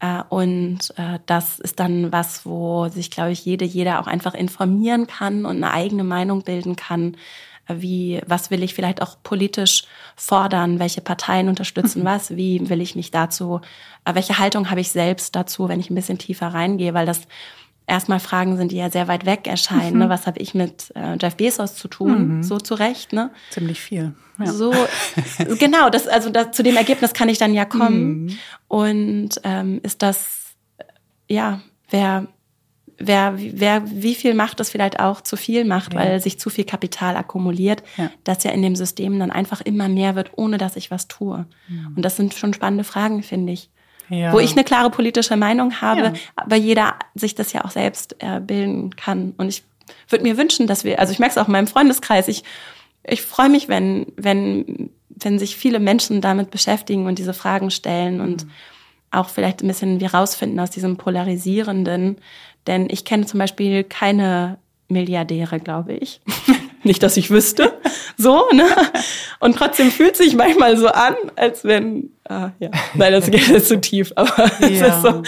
Äh, 0.00 0.22
und 0.28 0.92
äh, 0.96 1.18
das 1.26 1.58
ist 1.60 1.80
dann 1.80 2.12
was, 2.12 2.44
wo 2.44 2.88
sich, 2.88 3.10
glaube 3.10 3.32
ich, 3.32 3.44
jede, 3.44 3.64
jeder 3.64 4.00
auch 4.00 4.06
einfach 4.06 4.34
informieren 4.34 5.06
kann 5.06 5.46
und 5.46 5.56
eine 5.56 5.72
eigene 5.72 6.04
Meinung 6.04 6.42
bilden 6.42 6.76
kann. 6.76 7.16
Äh, 7.68 7.76
wie, 7.78 8.20
was 8.26 8.50
will 8.50 8.62
ich 8.62 8.74
vielleicht 8.74 9.00
auch 9.00 9.16
politisch 9.22 9.84
fordern? 10.16 10.78
Welche 10.78 11.00
Parteien 11.00 11.48
unterstützen 11.48 12.02
mhm. 12.02 12.06
was? 12.06 12.36
Wie 12.36 12.68
will 12.68 12.80
ich 12.80 12.96
mich 12.96 13.10
dazu, 13.10 13.60
welche 14.04 14.38
Haltung 14.38 14.70
habe 14.70 14.80
ich 14.80 14.90
selbst 14.90 15.36
dazu, 15.36 15.68
wenn 15.68 15.78
ich 15.78 15.88
ein 15.88 15.94
bisschen 15.94 16.18
tiefer 16.18 16.48
reingehe? 16.48 16.94
Weil 16.94 17.06
das 17.06 17.22
erstmal 17.86 18.20
Fragen 18.20 18.56
sind, 18.56 18.72
die 18.72 18.76
ja 18.76 18.90
sehr 18.90 19.08
weit 19.08 19.26
weg 19.26 19.46
erscheinen. 19.46 19.84
Ne? 19.84 19.90
Mhm. 19.90 19.98
Ne? 19.98 20.08
Was 20.08 20.26
habe 20.26 20.38
ich 20.40 20.54
mit 20.54 20.92
äh, 20.94 21.16
Jeff 21.20 21.36
Bezos 21.36 21.74
zu 21.74 21.88
tun? 21.88 22.36
Mhm. 22.36 22.42
So 22.42 22.58
zurecht, 22.58 23.12
ne? 23.12 23.30
Ziemlich 23.50 23.80
viel. 23.80 24.14
Ja. 24.38 24.52
So 24.52 24.72
genau, 25.58 25.90
das 25.90 26.08
also 26.08 26.30
das, 26.30 26.52
zu 26.52 26.62
dem 26.62 26.76
Ergebnis 26.76 27.12
kann 27.12 27.28
ich 27.28 27.38
dann 27.38 27.54
ja 27.54 27.64
kommen. 27.64 28.24
Mhm. 28.24 28.38
Und 28.68 29.30
ähm, 29.44 29.80
ist 29.82 30.02
das 30.02 30.54
ja, 31.28 31.60
wer 31.90 32.28
wer, 32.98 33.34
wer 33.36 33.82
wie 33.90 34.14
viel 34.14 34.34
macht, 34.34 34.60
das 34.60 34.70
vielleicht 34.70 35.00
auch 35.00 35.20
zu 35.20 35.36
viel 35.36 35.64
macht, 35.64 35.94
ja. 35.94 36.00
weil 36.00 36.20
sich 36.20 36.38
zu 36.38 36.50
viel 36.50 36.64
Kapital 36.64 37.16
akkumuliert, 37.16 37.82
ja. 37.96 38.10
das 38.24 38.44
ja 38.44 38.52
in 38.52 38.62
dem 38.62 38.76
System 38.76 39.18
dann 39.18 39.30
einfach 39.30 39.60
immer 39.60 39.88
mehr 39.88 40.14
wird, 40.14 40.30
ohne 40.36 40.58
dass 40.58 40.76
ich 40.76 40.90
was 40.90 41.08
tue. 41.08 41.46
Mhm. 41.68 41.94
Und 41.96 42.02
das 42.02 42.16
sind 42.16 42.34
schon 42.34 42.54
spannende 42.54 42.84
Fragen, 42.84 43.22
finde 43.22 43.52
ich. 43.52 43.70
Ja. 44.12 44.32
Wo 44.32 44.40
ich 44.40 44.52
eine 44.52 44.64
klare 44.64 44.90
politische 44.90 45.36
Meinung 45.36 45.80
habe, 45.80 46.02
ja. 46.02 46.12
aber 46.36 46.56
jeder 46.56 46.96
sich 47.14 47.34
das 47.34 47.52
ja 47.54 47.64
auch 47.64 47.70
selbst 47.70 48.16
äh, 48.18 48.40
bilden 48.40 48.94
kann. 48.94 49.32
Und 49.38 49.48
ich 49.48 49.62
würde 50.08 50.22
mir 50.24 50.36
wünschen, 50.36 50.66
dass 50.66 50.84
wir, 50.84 50.98
also 50.98 51.12
ich 51.12 51.18
merke 51.18 51.32
es 51.32 51.38
auch 51.38 51.46
in 51.46 51.52
meinem 51.52 51.66
Freundeskreis, 51.66 52.28
ich, 52.28 52.44
ich 53.04 53.22
freue 53.22 53.48
mich, 53.48 53.68
wenn, 53.68 54.06
wenn, 54.16 54.90
wenn 55.08 55.38
sich 55.38 55.56
viele 55.56 55.80
Menschen 55.80 56.20
damit 56.20 56.50
beschäftigen 56.50 57.06
und 57.06 57.18
diese 57.18 57.32
Fragen 57.32 57.70
stellen 57.70 58.20
und 58.20 58.44
mhm. 58.44 58.50
auch 59.10 59.30
vielleicht 59.30 59.62
ein 59.62 59.68
bisschen 59.68 59.98
wie 60.00 60.06
rausfinden 60.06 60.60
aus 60.60 60.70
diesem 60.70 60.98
Polarisierenden. 60.98 62.18
Denn 62.66 62.88
ich 62.90 63.06
kenne 63.06 63.24
zum 63.24 63.38
Beispiel 63.38 63.82
keine 63.82 64.58
Milliardäre, 64.88 65.58
glaube 65.58 65.94
ich. 65.94 66.20
Nicht, 66.84 67.02
dass 67.02 67.16
ich 67.16 67.30
wüsste. 67.30 67.78
So, 68.18 68.44
ne? 68.52 68.66
Und 69.38 69.56
trotzdem 69.56 69.90
fühlt 69.90 70.16
sich 70.16 70.34
manchmal 70.34 70.76
so 70.76 70.88
an, 70.88 71.14
als 71.36 71.64
wenn, 71.64 72.10
ah, 72.32 72.52
ja. 72.58 72.70
Nein, 72.94 73.12
das 73.12 73.30
geht 73.30 73.48
jetzt 73.48 73.68
zu 73.68 73.80
tief, 73.80 74.12
aber 74.16 74.36
ja. 74.38 74.52
es 74.60 74.80
ist 74.80 75.02
so, 75.02 75.22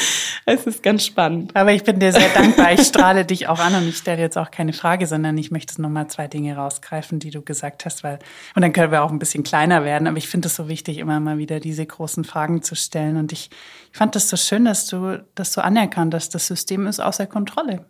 es 0.46 0.66
ist 0.66 0.82
ganz 0.82 1.05
spannend. 1.05 1.55
Aber 1.55 1.72
ich 1.72 1.84
bin 1.84 1.98
dir 1.98 2.12
sehr 2.12 2.28
dankbar. 2.30 2.72
Ich 2.72 2.82
strahle 2.82 3.24
dich 3.24 3.48
auch 3.48 3.59
an 3.59 3.74
und 3.74 3.88
ich 3.88 3.96
stelle 3.96 4.20
jetzt 4.20 4.38
auch 4.38 4.50
keine 4.50 4.72
Frage, 4.72 5.07
sondern 5.07 5.36
ich 5.38 5.50
möchte 5.50 5.80
nochmal 5.80 6.09
zwei 6.09 6.26
Dinge 6.28 6.57
rausgreifen, 6.57 7.18
die 7.18 7.30
du 7.30 7.42
gesagt 7.42 7.84
hast, 7.84 8.02
weil, 8.05 8.18
und 8.55 8.62
dann 8.62 8.72
können 8.72 8.90
wir 8.90 9.02
auch 9.02 9.11
ein 9.11 9.18
bisschen 9.18 9.44
kleiner 9.44 9.84
werden, 9.84 10.07
aber 10.07 10.16
ich 10.16 10.28
finde 10.28 10.48
es 10.48 10.57
so 10.57 10.68
wichtig, 10.68 10.98
immer 10.98 11.20
mal 11.20 11.38
wieder 11.38 11.61
diese 11.61 11.84
großen 11.84 12.24
Fragen 12.24 12.62
zu 12.62 12.74
stellen. 12.74 13.16
Und 13.16 13.32
ich, 13.32 13.50
ich 13.92 13.98
fand 13.98 14.14
das 14.14 14.28
so 14.28 14.36
schön, 14.36 14.64
dass 14.64 14.86
du, 14.86 15.22
dass 15.34 15.52
du 15.52 15.62
anerkannt 15.62 16.14
hast, 16.14 16.34
das 16.34 16.46
System 16.46 16.86
ist 16.86 17.00
außer 17.00 17.26
Kontrolle. 17.26 17.84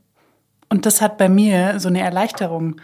Und 0.68 0.86
das 0.86 1.00
hat 1.00 1.18
bei 1.18 1.28
mir 1.28 1.78
so 1.78 1.88
eine 1.88 2.00
Erleichterung 2.00 2.80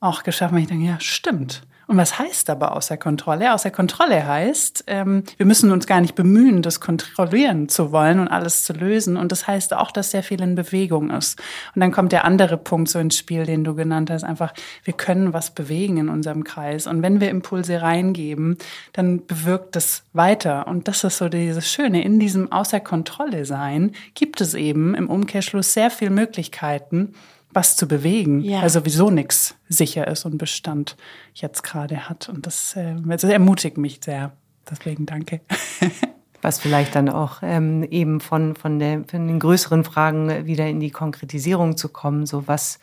auch 0.00 0.22
geschaffen, 0.22 0.54
weil 0.54 0.62
ich 0.62 0.68
denke, 0.68 0.86
ja, 0.86 0.98
stimmt. 1.00 1.62
Und 1.86 1.96
was 1.96 2.18
heißt 2.18 2.50
aber 2.50 2.76
außer 2.76 2.96
Kontrolle? 2.96 3.52
Außer 3.52 3.70
Kontrolle 3.70 4.26
heißt, 4.26 4.84
ähm, 4.86 5.24
wir 5.36 5.46
müssen 5.46 5.70
uns 5.70 5.86
gar 5.86 6.00
nicht 6.00 6.14
bemühen, 6.14 6.62
das 6.62 6.80
kontrollieren 6.80 7.68
zu 7.68 7.92
wollen 7.92 8.20
und 8.20 8.28
alles 8.28 8.64
zu 8.64 8.72
lösen. 8.72 9.16
Und 9.16 9.32
das 9.32 9.46
heißt 9.46 9.74
auch, 9.74 9.90
dass 9.90 10.10
sehr 10.10 10.22
viel 10.22 10.40
in 10.40 10.54
Bewegung 10.54 11.10
ist. 11.10 11.38
Und 11.74 11.80
dann 11.80 11.92
kommt 11.92 12.12
der 12.12 12.24
andere 12.24 12.56
Punkt 12.56 12.88
so 12.88 12.98
ins 12.98 13.18
Spiel, 13.18 13.44
den 13.44 13.64
du 13.64 13.74
genannt 13.74 14.10
hast. 14.10 14.24
Einfach, 14.24 14.54
wir 14.84 14.94
können 14.94 15.32
was 15.32 15.50
bewegen 15.50 15.98
in 15.98 16.08
unserem 16.08 16.44
Kreis. 16.44 16.86
Und 16.86 17.02
wenn 17.02 17.20
wir 17.20 17.30
Impulse 17.30 17.82
reingeben, 17.82 18.56
dann 18.92 19.26
bewirkt 19.26 19.76
das 19.76 20.04
weiter. 20.12 20.66
Und 20.66 20.88
das 20.88 21.04
ist 21.04 21.18
so 21.18 21.28
dieses 21.28 21.70
Schöne. 21.70 22.02
In 22.02 22.18
diesem 22.18 22.50
Außer 22.50 22.80
Kontrolle 22.80 23.44
sein 23.44 23.92
gibt 24.14 24.40
es 24.40 24.54
eben 24.54 24.94
im 24.94 25.10
Umkehrschluss 25.10 25.72
sehr 25.72 25.90
viel 25.90 26.10
Möglichkeiten, 26.10 27.14
was 27.54 27.76
zu 27.76 27.88
bewegen, 27.88 28.40
ja. 28.40 28.62
weil 28.62 28.70
sowieso 28.70 29.10
nichts 29.10 29.54
sicher 29.68 30.06
ist 30.08 30.24
und 30.24 30.38
Bestand 30.38 30.96
jetzt 31.34 31.62
gerade 31.62 32.08
hat. 32.08 32.28
Und 32.28 32.46
das, 32.46 32.76
äh, 32.76 32.94
das 33.06 33.24
ermutigt 33.24 33.78
mich 33.78 34.00
sehr. 34.02 34.32
Deswegen 34.68 35.06
danke. 35.06 35.40
was 36.44 36.58
vielleicht 36.58 36.94
dann 36.94 37.08
auch 37.08 37.38
ähm, 37.42 37.84
eben 37.84 38.20
von, 38.20 38.54
von, 38.54 38.78
der, 38.78 39.04
von 39.06 39.26
den 39.26 39.38
größeren 39.38 39.82
Fragen 39.82 40.46
wieder 40.46 40.68
in 40.68 40.78
die 40.78 40.90
Konkretisierung 40.90 41.78
zu 41.78 41.88
kommen. 41.88 42.26
So 42.26 42.46
was, 42.46 42.80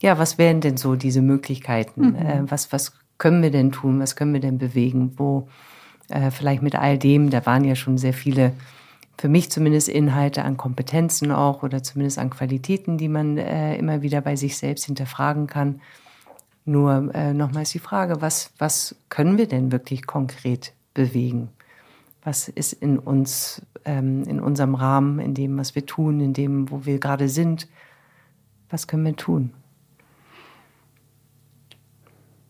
ja, 0.00 0.18
was 0.18 0.38
wären 0.38 0.62
denn 0.62 0.78
so 0.78 0.96
diese 0.96 1.20
Möglichkeiten? 1.20 2.08
Mhm. 2.08 2.16
Äh, 2.16 2.50
was, 2.50 2.72
was 2.72 2.94
können 3.18 3.42
wir 3.42 3.50
denn 3.50 3.70
tun? 3.70 4.00
Was 4.00 4.16
können 4.16 4.32
wir 4.32 4.40
denn 4.40 4.56
bewegen? 4.56 5.12
Wo 5.16 5.48
äh, 6.08 6.30
vielleicht 6.30 6.62
mit 6.62 6.74
all 6.74 6.96
dem, 6.96 7.28
da 7.28 7.44
waren 7.44 7.64
ja 7.64 7.74
schon 7.74 7.98
sehr 7.98 8.14
viele 8.14 8.54
für 9.18 9.28
mich 9.28 9.50
zumindest 9.50 9.88
Inhalte 9.88 10.44
an 10.44 10.56
Kompetenzen 10.56 11.32
auch 11.32 11.62
oder 11.62 11.82
zumindest 11.82 12.18
an 12.18 12.30
Qualitäten, 12.30 12.98
die 12.98 13.08
man 13.08 13.38
äh, 13.38 13.76
immer 13.76 14.02
wieder 14.02 14.20
bei 14.20 14.36
sich 14.36 14.58
selbst 14.58 14.84
hinterfragen 14.84 15.46
kann. 15.46 15.80
Nur 16.64 17.14
äh, 17.14 17.32
nochmals 17.32 17.70
die 17.70 17.78
Frage, 17.78 18.20
was, 18.20 18.52
was 18.58 18.96
können 19.08 19.38
wir 19.38 19.46
denn 19.46 19.72
wirklich 19.72 20.06
konkret 20.06 20.74
bewegen? 20.94 21.48
Was 22.22 22.48
ist 22.48 22.72
in 22.72 22.98
uns, 22.98 23.62
ähm, 23.84 24.24
in 24.24 24.40
unserem 24.40 24.74
Rahmen, 24.74 25.20
in 25.20 25.32
dem, 25.32 25.56
was 25.56 25.74
wir 25.74 25.86
tun, 25.86 26.20
in 26.20 26.32
dem, 26.32 26.70
wo 26.70 26.84
wir 26.84 26.98
gerade 26.98 27.28
sind? 27.28 27.68
Was 28.68 28.88
können 28.88 29.04
wir 29.04 29.16
tun? 29.16 29.52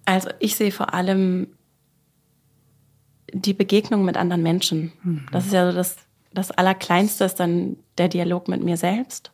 Also 0.06 0.30
ich 0.38 0.56
sehe 0.56 0.72
vor 0.72 0.94
allem 0.94 1.48
die 3.32 3.54
Begegnung 3.54 4.04
mit 4.04 4.16
anderen 4.16 4.42
Menschen. 4.42 4.92
Mhm. 5.02 5.26
Das 5.30 5.46
ist 5.46 5.52
ja 5.52 5.70
so 5.70 5.76
das 5.76 6.05
das 6.36 6.50
Allerkleinste 6.50 7.24
ist 7.24 7.40
dann 7.40 7.76
der 7.98 8.08
Dialog 8.08 8.48
mit 8.48 8.62
mir 8.62 8.76
selbst, 8.76 9.32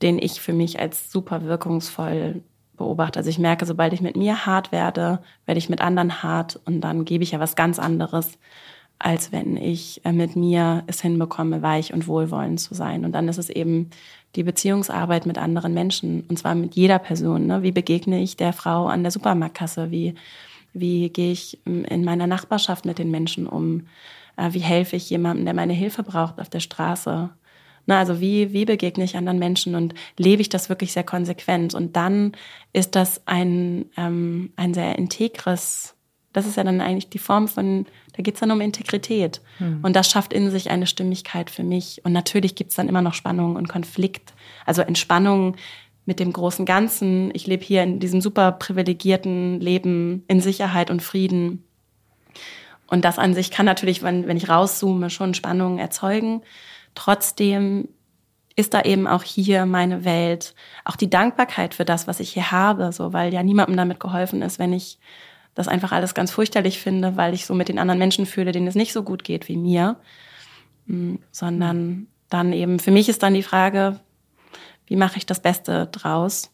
den 0.00 0.18
ich 0.18 0.40
für 0.40 0.52
mich 0.52 0.80
als 0.80 1.12
super 1.12 1.44
wirkungsvoll 1.44 2.42
beobachte. 2.76 3.18
Also 3.18 3.30
ich 3.30 3.38
merke, 3.38 3.66
sobald 3.66 3.92
ich 3.92 4.00
mit 4.00 4.16
mir 4.16 4.46
hart 4.46 4.72
werde, 4.72 5.20
werde 5.44 5.58
ich 5.58 5.68
mit 5.68 5.80
anderen 5.80 6.22
hart 6.22 6.58
und 6.64 6.80
dann 6.80 7.04
gebe 7.04 7.22
ich 7.22 7.32
ja 7.32 7.40
was 7.40 7.54
ganz 7.54 7.78
anderes, 7.78 8.38
als 8.98 9.30
wenn 9.30 9.56
ich 9.56 10.00
äh, 10.04 10.12
mit 10.12 10.34
mir 10.36 10.84
es 10.86 11.02
hinbekomme, 11.02 11.60
weich 11.60 11.92
und 11.92 12.06
wohlwollend 12.06 12.60
zu 12.60 12.74
sein. 12.74 13.04
Und 13.04 13.12
dann 13.12 13.28
ist 13.28 13.38
es 13.38 13.50
eben 13.50 13.90
die 14.34 14.42
Beziehungsarbeit 14.42 15.26
mit 15.26 15.36
anderen 15.36 15.74
Menschen 15.74 16.24
und 16.28 16.38
zwar 16.38 16.54
mit 16.54 16.74
jeder 16.74 16.98
Person. 16.98 17.46
Ne? 17.46 17.62
Wie 17.62 17.72
begegne 17.72 18.22
ich 18.22 18.36
der 18.36 18.54
Frau 18.54 18.86
an 18.86 19.02
der 19.02 19.12
Supermarktkasse? 19.12 19.90
Wie, 19.90 20.14
wie 20.72 21.10
gehe 21.10 21.32
ich 21.32 21.58
ähm, 21.66 21.84
in 21.84 22.04
meiner 22.04 22.26
Nachbarschaft 22.26 22.86
mit 22.86 22.98
den 22.98 23.10
Menschen 23.10 23.46
um? 23.46 23.86
Äh, 24.42 24.54
wie 24.54 24.60
helfe 24.60 24.96
ich 24.96 25.08
jemandem, 25.10 25.44
der 25.44 25.54
meine 25.54 25.72
Hilfe 25.72 26.02
braucht 26.02 26.40
auf 26.40 26.48
der 26.48 26.60
Straße? 26.60 27.30
Na, 27.86 27.98
also 27.98 28.20
wie, 28.20 28.52
wie 28.52 28.64
begegne 28.64 29.04
ich 29.04 29.16
anderen 29.16 29.38
Menschen 29.38 29.74
und 29.74 29.94
lebe 30.16 30.40
ich 30.40 30.48
das 30.48 30.68
wirklich 30.68 30.92
sehr 30.92 31.04
konsequent? 31.04 31.74
Und 31.74 31.96
dann 31.96 32.32
ist 32.72 32.94
das 32.94 33.22
ein, 33.26 33.86
ähm, 33.96 34.52
ein 34.56 34.72
sehr 34.72 34.98
integres, 34.98 35.96
das 36.32 36.46
ist 36.46 36.56
ja 36.56 36.64
dann 36.64 36.80
eigentlich 36.80 37.10
die 37.10 37.18
Form 37.18 37.48
von, 37.48 37.86
da 38.16 38.22
geht 38.22 38.34
es 38.34 38.40
dann 38.40 38.52
um 38.52 38.60
Integrität. 38.60 39.40
Hm. 39.58 39.80
Und 39.82 39.96
das 39.96 40.08
schafft 40.08 40.32
in 40.32 40.50
sich 40.50 40.70
eine 40.70 40.86
Stimmigkeit 40.86 41.50
für 41.50 41.64
mich. 41.64 42.00
Und 42.04 42.12
natürlich 42.12 42.54
gibt 42.54 42.70
es 42.70 42.76
dann 42.76 42.88
immer 42.88 43.02
noch 43.02 43.14
Spannung 43.14 43.56
und 43.56 43.68
Konflikt. 43.68 44.32
Also 44.64 44.82
Entspannung 44.82 45.56
mit 46.04 46.20
dem 46.20 46.32
großen 46.32 46.66
Ganzen. 46.66 47.30
Ich 47.34 47.46
lebe 47.46 47.64
hier 47.64 47.82
in 47.82 48.00
diesem 48.00 48.20
super 48.20 48.52
privilegierten 48.52 49.60
Leben 49.60 50.24
in 50.28 50.40
Sicherheit 50.40 50.90
und 50.90 51.02
Frieden. 51.02 51.64
Und 52.92 53.06
das 53.06 53.18
an 53.18 53.32
sich 53.32 53.50
kann 53.50 53.64
natürlich, 53.64 54.02
wenn, 54.02 54.28
wenn 54.28 54.36
ich 54.36 54.50
rauszoome, 54.50 55.08
schon 55.08 55.32
Spannungen 55.32 55.78
erzeugen. 55.78 56.42
Trotzdem 56.94 57.88
ist 58.54 58.74
da 58.74 58.82
eben 58.82 59.06
auch 59.06 59.22
hier 59.22 59.64
meine 59.64 60.04
Welt, 60.04 60.54
auch 60.84 60.96
die 60.96 61.08
Dankbarkeit 61.08 61.72
für 61.72 61.86
das, 61.86 62.06
was 62.06 62.20
ich 62.20 62.34
hier 62.34 62.52
habe, 62.52 62.92
so, 62.92 63.14
weil 63.14 63.32
ja 63.32 63.42
niemandem 63.42 63.78
damit 63.78 63.98
geholfen 63.98 64.42
ist, 64.42 64.58
wenn 64.58 64.74
ich 64.74 64.98
das 65.54 65.68
einfach 65.68 65.92
alles 65.92 66.12
ganz 66.12 66.32
fürchterlich 66.32 66.80
finde, 66.80 67.16
weil 67.16 67.32
ich 67.32 67.46
so 67.46 67.54
mit 67.54 67.70
den 67.70 67.78
anderen 67.78 67.98
Menschen 67.98 68.26
fühle, 68.26 68.52
denen 68.52 68.66
es 68.66 68.74
nicht 68.74 68.92
so 68.92 69.02
gut 69.02 69.24
geht 69.24 69.48
wie 69.48 69.56
mir, 69.56 69.96
mm, 70.84 71.14
sondern 71.30 72.08
dann 72.28 72.52
eben, 72.52 72.78
für 72.78 72.90
mich 72.90 73.08
ist 73.08 73.22
dann 73.22 73.32
die 73.32 73.42
Frage, 73.42 74.00
wie 74.84 74.96
mache 74.96 75.16
ich 75.16 75.24
das 75.24 75.40
Beste 75.40 75.86
draus? 75.86 76.50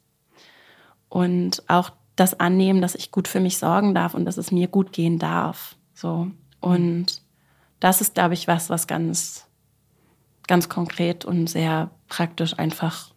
Und 1.08 1.64
auch 1.66 1.90
das 2.14 2.38
annehmen, 2.38 2.80
dass 2.80 2.94
ich 2.94 3.10
gut 3.10 3.26
für 3.26 3.40
mich 3.40 3.58
sorgen 3.58 3.92
darf 3.92 4.14
und 4.14 4.24
dass 4.24 4.36
es 4.36 4.52
mir 4.52 4.68
gut 4.68 4.92
gehen 4.92 5.18
darf. 5.18 5.74
So. 5.98 6.30
Und 6.60 7.22
das 7.80 8.00
ist, 8.00 8.14
glaube 8.14 8.34
ich, 8.34 8.46
was, 8.46 8.70
was 8.70 8.86
ganz, 8.86 9.46
ganz 10.46 10.68
konkret 10.68 11.24
und 11.24 11.48
sehr 11.48 11.90
praktisch 12.08 12.56
einfach 12.56 13.12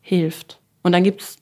hilft. 0.00 0.58
Und 0.82 0.92
dann 0.92 1.04
gibt's 1.04 1.38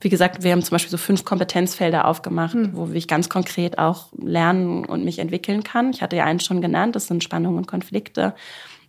wie 0.00 0.10
gesagt, 0.10 0.42
wir 0.42 0.52
haben 0.52 0.60
zum 0.60 0.74
Beispiel 0.74 0.90
so 0.90 0.98
fünf 0.98 1.24
Kompetenzfelder 1.24 2.06
aufgemacht, 2.06 2.52
hm. 2.52 2.76
wo 2.76 2.88
ich 2.92 3.08
ganz 3.08 3.30
konkret 3.30 3.78
auch 3.78 4.12
lernen 4.12 4.84
und 4.84 5.02
mich 5.02 5.18
entwickeln 5.18 5.64
kann. 5.64 5.90
Ich 5.90 6.02
hatte 6.02 6.16
ja 6.16 6.24
eins 6.24 6.44
schon 6.44 6.60
genannt, 6.60 6.94
das 6.94 7.06
sind 7.06 7.24
Spannungen 7.24 7.56
und 7.56 7.66
Konflikte. 7.66 8.34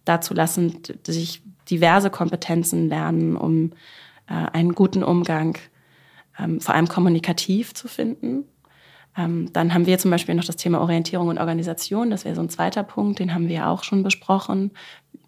Dazu 0.03 0.33
lassen 0.33 0.81
sich 1.07 1.41
diverse 1.69 2.09
Kompetenzen 2.09 2.89
lernen, 2.89 3.37
um 3.37 3.71
äh, 4.27 4.33
einen 4.33 4.75
guten 4.75 5.03
Umgang, 5.03 5.57
ähm, 6.37 6.59
vor 6.59 6.75
allem 6.75 6.89
kommunikativ 6.89 7.73
zu 7.73 7.87
finden. 7.87 8.43
Ähm, 9.17 9.51
dann 9.53 9.73
haben 9.73 9.85
wir 9.85 9.97
zum 9.97 10.11
Beispiel 10.11 10.35
noch 10.35 10.43
das 10.43 10.57
Thema 10.57 10.81
Orientierung 10.81 11.29
und 11.29 11.37
Organisation. 11.37 12.09
Das 12.09 12.25
wäre 12.25 12.35
so 12.35 12.41
ein 12.41 12.49
zweiter 12.49 12.83
Punkt, 12.83 13.19
den 13.19 13.33
haben 13.33 13.47
wir 13.47 13.67
auch 13.67 13.83
schon 13.83 14.03
besprochen. 14.03 14.71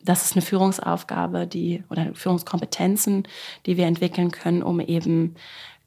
Das 0.03 0.26
ist 0.26 0.34
eine 0.34 0.41
Führungsaufgabe, 0.41 1.47
die 1.47 1.84
oder 1.89 2.14
Führungskompetenzen, 2.14 3.27
die 3.65 3.77
wir 3.77 3.85
entwickeln 3.85 4.31
können, 4.31 4.64
um 4.64 4.80
eben 4.80 5.35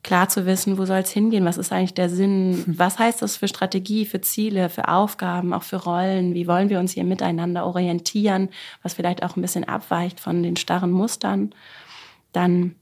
klar 0.02 0.28
zu 0.28 0.46
wissen, 0.46 0.78
wo 0.78 0.86
soll 0.86 0.98
es 0.98 1.10
hingehen, 1.10 1.44
was 1.44 1.58
ist 1.58 1.72
eigentlich 1.72 1.94
der 1.94 2.08
Sinn, 2.08 2.64
was 2.66 2.98
heißt 2.98 3.20
das 3.20 3.36
für 3.36 3.48
Strategie, 3.48 4.06
für 4.06 4.20
Ziele, 4.20 4.70
für 4.70 4.88
Aufgaben, 4.88 5.52
auch 5.52 5.62
für 5.62 5.76
Rollen, 5.76 6.34
wie 6.34 6.46
wollen 6.46 6.70
wir 6.70 6.78
uns 6.78 6.92
hier 6.92 7.04
miteinander 7.04 7.66
orientieren, 7.66 8.48
was 8.82 8.94
vielleicht 8.94 9.22
auch 9.22 9.36
ein 9.36 9.42
bisschen 9.42 9.64
abweicht 9.64 10.18
von 10.18 10.42
den 10.42 10.56
starren 10.56 10.90
Mustern. 10.90 11.54
Dann 12.32 12.76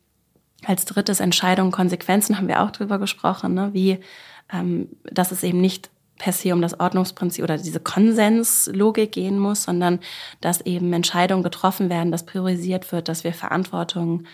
als 0.64 0.84
drittes 0.84 1.20
Entscheidungen, 1.20 1.72
Konsequenzen 1.72 2.36
haben 2.36 2.48
wir 2.48 2.62
auch 2.62 2.70
drüber 2.70 2.98
gesprochen, 2.98 3.54
ne? 3.54 3.70
wie 3.72 3.98
ähm, 4.52 4.88
dass 5.04 5.32
es 5.32 5.42
eben 5.42 5.60
nicht 5.60 5.90
per 6.18 6.32
se 6.32 6.52
um 6.52 6.60
das 6.60 6.78
Ordnungsprinzip 6.80 7.44
oder 7.44 7.58
diese 7.58 7.80
Konsenslogik 7.80 9.12
gehen 9.12 9.38
muss, 9.38 9.62
sondern 9.62 10.00
dass 10.40 10.60
eben 10.62 10.92
Entscheidungen 10.92 11.44
getroffen 11.44 11.90
werden, 11.90 12.10
dass 12.10 12.26
priorisiert 12.26 12.90
wird, 12.90 13.08
dass 13.08 13.22
wir 13.22 13.32
Verantwortung 13.32 14.24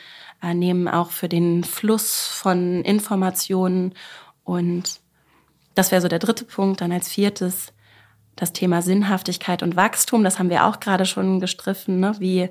äh, 0.43 0.55
nehmen 0.55 0.89
auch 0.89 1.11
für 1.11 1.29
den 1.29 1.63
Fluss 1.63 2.27
von 2.27 2.83
Informationen 2.83 3.95
und 4.45 5.01
das 5.75 5.91
wäre 5.91 6.01
so 6.01 6.09
der 6.09 6.19
dritte 6.19 6.45
Punkt. 6.45 6.81
Dann 6.81 6.93
als 6.93 7.09
viertes 7.09 7.73
das 8.37 8.53
Thema 8.53 8.83
Sinnhaftigkeit 8.83 9.63
und 9.63 9.77
Wachstum. 9.77 10.25
Das 10.25 10.39
haben 10.39 10.51
wir 10.51 10.67
auch 10.67 10.81
gerade 10.81 11.07
schon 11.07 11.41
gestriffen. 11.41 12.01
Ne? 12.01 12.15
Wie, 12.19 12.49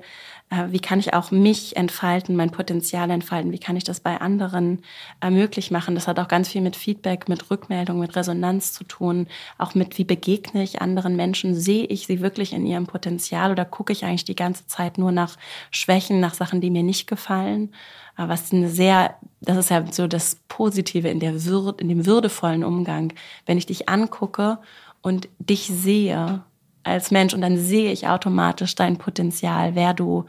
wie 0.70 0.78
kann 0.78 1.00
ich 1.00 1.14
auch 1.14 1.30
mich 1.30 1.76
entfalten, 1.76 2.36
mein 2.36 2.50
Potenzial 2.50 3.10
entfalten? 3.10 3.52
Wie 3.52 3.58
kann 3.58 3.76
ich 3.76 3.84
das 3.84 4.00
bei 4.00 4.20
anderen 4.20 4.82
äh, 5.20 5.30
möglich 5.30 5.70
machen? 5.70 5.94
Das 5.94 6.06
hat 6.06 6.18
auch 6.18 6.28
ganz 6.28 6.48
viel 6.48 6.60
mit 6.60 6.76
Feedback, 6.76 7.28
mit 7.28 7.50
Rückmeldung, 7.50 7.98
mit 7.98 8.14
Resonanz 8.14 8.72
zu 8.72 8.84
tun. 8.84 9.26
Auch 9.58 9.74
mit, 9.74 9.98
wie 9.98 10.04
begegne 10.04 10.62
ich 10.62 10.80
anderen 10.80 11.16
Menschen? 11.16 11.54
Sehe 11.54 11.84
ich 11.86 12.06
sie 12.06 12.20
wirklich 12.20 12.52
in 12.52 12.66
ihrem 12.66 12.86
Potenzial 12.86 13.50
oder 13.50 13.64
gucke 13.64 13.92
ich 13.92 14.04
eigentlich 14.04 14.24
die 14.24 14.36
ganze 14.36 14.66
Zeit 14.66 14.98
nur 14.98 15.12
nach 15.12 15.36
Schwächen, 15.70 16.20
nach 16.20 16.34
Sachen, 16.34 16.60
die 16.60 16.70
mir 16.70 16.82
nicht 16.82 17.06
gefallen? 17.06 17.72
was 18.16 18.52
eine 18.52 18.68
sehr, 18.68 19.16
das 19.40 19.56
ist 19.56 19.70
ja 19.70 19.84
so 19.90 20.06
das 20.06 20.36
Positive 20.46 21.08
in 21.08 21.18
der 21.18 21.44
Würde, 21.44 21.82
in 21.82 21.88
dem 21.88 22.06
würdevollen 22.06 22.62
Umgang, 22.62 23.12
wenn 23.44 23.58
ich 23.58 23.66
dich 23.66 23.88
angucke 23.88 24.58
und 25.02 25.28
dich 25.40 25.66
sehe 25.66 26.44
als 26.84 27.10
Mensch 27.10 27.34
und 27.34 27.40
dann 27.40 27.56
sehe 27.56 27.90
ich 27.90 28.06
automatisch 28.06 28.74
dein 28.74 28.98
Potenzial, 28.98 29.74
wer 29.74 29.94
du 29.94 30.26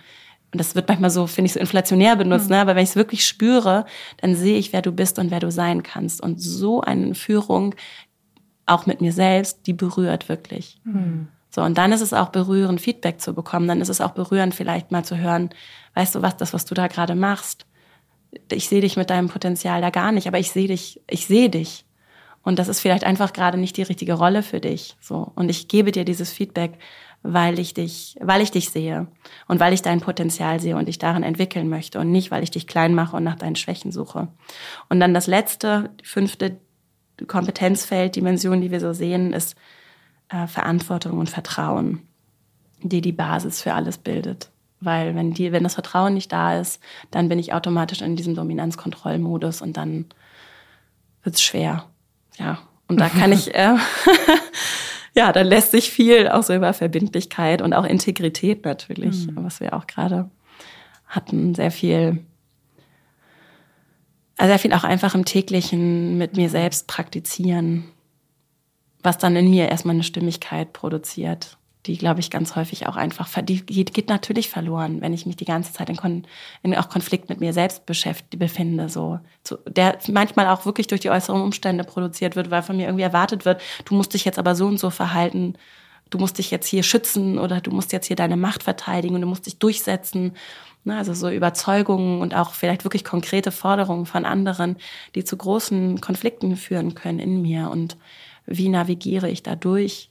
und 0.51 0.59
das 0.59 0.73
wird 0.73 0.87
manchmal 0.87 1.09
so, 1.09 1.27
finde 1.27 1.47
ich, 1.47 1.53
so 1.53 1.59
inflationär 1.59 2.15
benutzt, 2.15 2.45
mhm. 2.45 2.55
ne? 2.55 2.61
aber 2.61 2.75
wenn 2.75 2.83
ich 2.83 2.91
es 2.91 2.95
wirklich 2.95 3.27
spüre, 3.27 3.85
dann 4.21 4.35
sehe 4.35 4.57
ich, 4.57 4.71
wer 4.71 4.81
du 4.81 4.93
bist 4.93 5.19
und 5.19 5.29
wer 5.29 5.41
du 5.41 5.51
sein 5.51 5.83
kannst. 5.83 6.21
Und 6.21 6.41
so 6.41 6.79
eine 6.79 7.13
Führung, 7.13 7.75
auch 8.65 8.85
mit 8.85 9.01
mir 9.01 9.11
selbst, 9.11 9.67
die 9.67 9.73
berührt 9.73 10.29
wirklich. 10.29 10.79
Mhm. 10.85 11.27
So, 11.49 11.61
und 11.61 11.77
dann 11.77 11.91
ist 11.91 11.99
es 11.99 12.13
auch 12.13 12.29
berührend, 12.29 12.79
Feedback 12.79 13.19
zu 13.19 13.33
bekommen. 13.33 13.67
Dann 13.67 13.81
ist 13.81 13.89
es 13.89 13.99
auch 13.99 14.11
berührend, 14.11 14.55
vielleicht 14.55 14.91
mal 14.91 15.03
zu 15.03 15.17
hören, 15.17 15.49
weißt 15.93 16.15
du 16.15 16.21
was, 16.21 16.37
das, 16.37 16.53
was 16.53 16.63
du 16.63 16.73
da 16.73 16.87
gerade 16.87 17.15
machst, 17.15 17.65
ich 18.51 18.67
sehe 18.67 18.81
dich 18.81 18.97
mit 18.97 19.09
deinem 19.09 19.29
Potenzial 19.29 19.81
da 19.81 19.89
gar 19.89 20.11
nicht, 20.11 20.27
aber 20.27 20.39
ich 20.39 20.51
sehe 20.51 20.67
dich, 20.67 21.01
ich 21.09 21.25
sehe 21.27 21.49
dich. 21.49 21.84
Und 22.45 22.59
das 22.59 22.67
ist 22.67 22.79
vielleicht 22.79 23.03
einfach 23.03 23.33
gerade 23.33 23.57
nicht 23.57 23.75
die 23.75 23.81
richtige 23.81 24.13
Rolle 24.13 24.43
für 24.43 24.61
dich. 24.61 24.95
So. 25.01 25.31
Und 25.35 25.49
ich 25.49 25.67
gebe 25.67 25.91
dir 25.91 26.05
dieses 26.05 26.31
Feedback, 26.31 26.77
weil 27.23 27.57
ich 27.57 27.73
dich, 27.73 28.15
weil 28.21 28.41
ich 28.41 28.51
dich 28.51 28.69
sehe 28.69 29.07
und 29.47 29.59
weil 29.59 29.73
ich 29.73 29.81
dein 29.81 29.99
Potenzial 29.99 30.59
sehe 30.59 30.77
und 30.77 30.87
dich 30.87 30.99
darin 30.99 31.23
entwickeln 31.23 31.67
möchte 31.67 31.99
und 31.99 32.11
nicht, 32.11 32.29
weil 32.29 32.43
ich 32.43 32.51
dich 32.51 32.67
klein 32.67 32.93
mache 32.93 33.17
und 33.17 33.23
nach 33.23 33.35
deinen 33.35 33.55
Schwächen 33.55 33.91
suche. 33.91 34.27
Und 34.89 34.99
dann 34.99 35.15
das 35.15 35.25
letzte, 35.25 35.89
fünfte 36.03 36.57
Kompetenzfeld, 37.27 38.15
Dimension, 38.15 38.61
die 38.61 38.69
wir 38.69 38.79
so 38.79 38.93
sehen, 38.93 39.33
ist 39.33 39.55
äh, 40.29 40.45
Verantwortung 40.45 41.17
und 41.17 41.31
Vertrauen, 41.31 42.03
die 42.81 43.01
die 43.01 43.11
Basis 43.11 43.59
für 43.63 43.73
alles 43.73 43.97
bildet. 43.97 44.51
Weil 44.81 45.15
wenn 45.15 45.33
die, 45.33 45.51
wenn 45.51 45.63
das 45.63 45.73
Vertrauen 45.73 46.13
nicht 46.13 46.31
da 46.31 46.59
ist, 46.59 46.79
dann 47.09 47.27
bin 47.27 47.39
ich 47.39 47.53
automatisch 47.53 48.01
in 48.01 48.15
diesem 48.15 48.35
Dominanzkontrollmodus 48.35 49.63
und 49.63 49.77
dann 49.77 50.05
wird's 51.23 51.41
schwer. 51.41 51.89
Ja. 52.37 52.59
Und 52.87 52.99
da 52.99 53.09
kann 53.09 53.31
ich, 53.31 53.53
äh, 53.55 53.75
ja, 55.15 55.31
da 55.31 55.41
lässt 55.41 55.71
sich 55.71 55.89
viel 55.89 56.27
auch 56.27 56.43
so 56.43 56.53
über 56.53 56.73
Verbindlichkeit 56.73 57.61
und 57.61 57.73
auch 57.73 57.85
Integrität 57.85 58.63
natürlich, 58.65 59.27
mhm. 59.27 59.43
was 59.43 59.59
wir 59.59 59.73
auch 59.73 59.87
gerade 59.87 60.29
hatten, 61.07 61.55
sehr 61.55 61.71
viel, 61.71 62.23
also 64.37 64.51
sehr 64.51 64.59
viel 64.59 64.73
auch 64.73 64.83
einfach 64.83 65.15
im 65.15 65.25
täglichen 65.25 66.17
mit 66.17 66.37
mir 66.37 66.49
selbst 66.49 66.87
praktizieren, 66.87 67.85
was 69.01 69.17
dann 69.17 69.35
in 69.35 69.49
mir 69.49 69.69
erstmal 69.69 69.95
eine 69.95 70.03
Stimmigkeit 70.03 70.73
produziert 70.73 71.57
die, 71.85 71.97
glaube 71.97 72.19
ich, 72.19 72.29
ganz 72.31 72.55
häufig 72.55 72.87
auch 72.87 72.95
einfach, 72.95 73.29
die 73.43 73.65
geht, 73.65 74.09
natürlich 74.09 74.49
verloren, 74.49 75.01
wenn 75.01 75.13
ich 75.13 75.25
mich 75.25 75.35
die 75.35 75.45
ganze 75.45 75.71
Zeit 75.71 75.89
in, 75.89 75.95
Kon, 75.95 76.25
in 76.63 76.75
auch 76.75 76.89
Konflikt 76.89 77.29
mit 77.29 77.39
mir 77.39 77.53
selbst 77.53 77.85
beschäftigt, 77.85 78.39
befinde, 78.39 78.89
so, 78.89 79.19
so, 79.43 79.57
der 79.67 79.99
manchmal 80.07 80.47
auch 80.47 80.65
wirklich 80.65 80.87
durch 80.87 81.01
die 81.01 81.09
äußeren 81.09 81.41
Umstände 81.41 81.83
produziert 81.83 82.35
wird, 82.35 82.49
weil 82.49 82.63
von 82.63 82.77
mir 82.77 82.87
irgendwie 82.87 83.03
erwartet 83.03 83.45
wird, 83.45 83.61
du 83.85 83.95
musst 83.95 84.13
dich 84.13 84.25
jetzt 84.25 84.39
aber 84.39 84.55
so 84.55 84.65
und 84.65 84.79
so 84.79 84.89
verhalten, 84.89 85.55
du 86.09 86.17
musst 86.17 86.37
dich 86.37 86.51
jetzt 86.51 86.67
hier 86.67 86.83
schützen 86.83 87.37
oder 87.37 87.61
du 87.61 87.71
musst 87.71 87.91
jetzt 87.93 88.07
hier 88.07 88.15
deine 88.15 88.37
Macht 88.37 88.63
verteidigen 88.63 89.15
und 89.15 89.21
du 89.21 89.27
musst 89.27 89.45
dich 89.45 89.59
durchsetzen. 89.59 90.33
Also 90.87 91.15
so 91.15 91.29
Überzeugungen 91.31 92.21
und 92.21 92.35
auch 92.35 92.53
vielleicht 92.53 92.83
wirklich 92.83 93.03
konkrete 93.03 93.51
Forderungen 93.51 94.05
von 94.05 94.23
anderen, 94.23 94.77
die 95.15 95.23
zu 95.23 95.35
großen 95.35 95.99
Konflikten 95.99 96.55
führen 96.57 96.93
können 96.93 97.17
in 97.17 97.41
mir. 97.41 97.71
Und 97.71 97.97
wie 98.45 98.69
navigiere 98.69 99.27
ich 99.27 99.41
da 99.41 99.55
durch? 99.55 100.09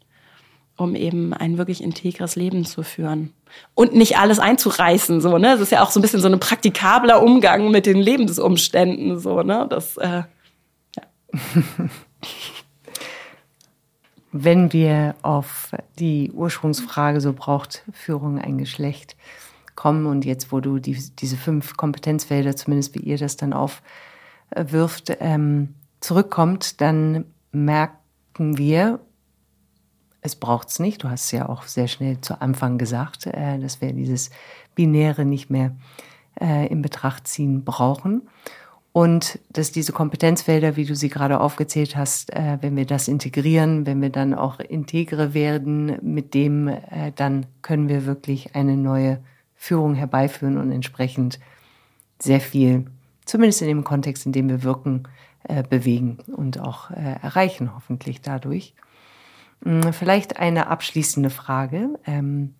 Um 0.76 0.94
eben 0.94 1.32
ein 1.32 1.58
wirklich 1.58 1.82
integres 1.82 2.36
Leben 2.36 2.64
zu 2.64 2.82
führen. 2.82 3.32
Und 3.74 3.94
nicht 3.94 4.18
alles 4.18 4.38
einzureißen, 4.38 5.20
so, 5.20 5.38
ne? 5.38 5.52
Das 5.52 5.60
ist 5.60 5.72
ja 5.72 5.82
auch 5.82 5.90
so 5.90 6.00
ein 6.00 6.02
bisschen 6.02 6.20
so 6.20 6.28
ein 6.28 6.40
praktikabler 6.40 7.22
Umgang 7.22 7.70
mit 7.70 7.86
den 7.86 7.98
Lebensumständen, 7.98 9.18
so, 9.18 9.42
ne? 9.42 9.66
Das, 9.70 9.96
äh, 9.96 10.22
ja. 10.96 11.02
Wenn 14.32 14.72
wir 14.72 15.14
auf 15.22 15.70
die 16.00 16.32
Ursprungsfrage, 16.32 17.20
so 17.20 17.32
braucht 17.32 17.84
Führung 17.92 18.40
ein 18.40 18.58
Geschlecht, 18.58 19.16
kommen 19.76 20.06
und 20.06 20.24
jetzt, 20.24 20.50
wo 20.50 20.60
du 20.60 20.78
die, 20.78 20.96
diese 21.18 21.36
fünf 21.36 21.76
Kompetenzfelder, 21.76 22.56
zumindest 22.56 22.94
wie 22.94 23.00
ihr 23.00 23.18
das 23.18 23.36
dann 23.36 23.52
aufwirft, 23.52 25.16
ähm, 25.20 25.74
zurückkommt, 26.00 26.80
dann 26.80 27.26
merken 27.52 28.58
wir, 28.58 29.00
es 30.24 30.34
braucht's 30.34 30.80
nicht. 30.80 31.04
Du 31.04 31.10
hast 31.10 31.26
es 31.26 31.32
ja 31.32 31.48
auch 31.48 31.64
sehr 31.64 31.86
schnell 31.86 32.20
zu 32.20 32.40
Anfang 32.40 32.78
gesagt, 32.78 33.26
äh, 33.26 33.58
dass 33.58 33.80
wir 33.80 33.92
dieses 33.92 34.30
Binäre 34.74 35.24
nicht 35.24 35.50
mehr 35.50 35.76
äh, 36.40 36.66
in 36.66 36.82
Betracht 36.82 37.28
ziehen 37.28 37.62
brauchen. 37.62 38.22
Und 38.92 39.38
dass 39.50 39.70
diese 39.70 39.92
Kompetenzfelder, 39.92 40.76
wie 40.76 40.86
du 40.86 40.94
sie 40.94 41.10
gerade 41.10 41.40
aufgezählt 41.40 41.94
hast, 41.94 42.32
äh, 42.32 42.58
wenn 42.62 42.74
wir 42.74 42.86
das 42.86 43.06
integrieren, 43.06 43.86
wenn 43.86 44.00
wir 44.00 44.10
dann 44.10 44.32
auch 44.34 44.60
integre 44.60 45.34
werden, 45.34 45.98
mit 46.00 46.32
dem, 46.32 46.68
äh, 46.68 47.12
dann 47.14 47.46
können 47.60 47.88
wir 47.88 48.06
wirklich 48.06 48.54
eine 48.54 48.78
neue 48.78 49.18
Führung 49.54 49.94
herbeiführen 49.94 50.56
und 50.56 50.72
entsprechend 50.72 51.38
sehr 52.18 52.40
viel, 52.40 52.86
zumindest 53.26 53.60
in 53.60 53.68
dem 53.68 53.84
Kontext, 53.84 54.24
in 54.24 54.32
dem 54.32 54.48
wir 54.48 54.62
wirken, 54.62 55.02
äh, 55.42 55.62
bewegen 55.62 56.18
und 56.34 56.60
auch 56.60 56.90
äh, 56.90 57.16
erreichen, 57.20 57.74
hoffentlich 57.74 58.22
dadurch. 58.22 58.74
Hm, 59.64 59.92
vielleicht 59.92 60.38
eine 60.38 60.68
abschließende 60.68 61.30
Frage. 61.30 61.98
Ähm, 62.06 62.54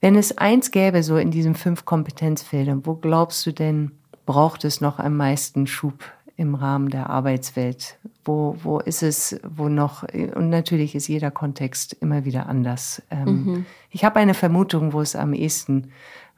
wenn 0.00 0.16
es 0.16 0.38
eins 0.38 0.70
gäbe, 0.70 1.02
so 1.02 1.16
in 1.16 1.30
diesen 1.30 1.54
fünf 1.54 1.84
Kompetenzfeldern, 1.84 2.86
wo 2.86 2.94
glaubst 2.94 3.44
du 3.44 3.52
denn, 3.52 3.92
braucht 4.24 4.64
es 4.64 4.80
noch 4.80 4.98
am 4.98 5.16
meisten 5.16 5.66
Schub 5.66 6.04
im 6.36 6.54
Rahmen 6.54 6.88
der 6.88 7.10
Arbeitswelt? 7.10 7.98
Wo, 8.24 8.56
wo 8.62 8.78
ist 8.78 9.02
es, 9.02 9.38
wo 9.46 9.68
noch, 9.68 10.04
und 10.04 10.48
natürlich 10.48 10.94
ist 10.94 11.08
jeder 11.08 11.30
Kontext 11.30 11.92
immer 12.00 12.24
wieder 12.24 12.48
anders. 12.48 13.02
Ähm, 13.10 13.44
mhm. 13.44 13.66
Ich 13.90 14.04
habe 14.04 14.20
eine 14.20 14.34
Vermutung, 14.34 14.92
wo 14.92 15.00
es 15.00 15.16
am 15.16 15.34
ehesten 15.34 15.90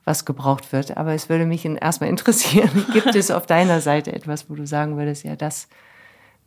was 0.04 0.24
gebraucht 0.24 0.72
wird, 0.72 0.96
aber 0.96 1.12
es 1.12 1.28
würde 1.28 1.46
mich 1.46 1.64
erstmal 1.64 2.10
interessieren, 2.10 2.86
gibt 2.92 3.14
es 3.14 3.30
auf 3.30 3.46
deiner 3.46 3.80
Seite 3.80 4.12
etwas, 4.12 4.50
wo 4.50 4.54
du 4.56 4.66
sagen 4.66 4.96
würdest, 4.96 5.24
ja, 5.24 5.36
das 5.36 5.68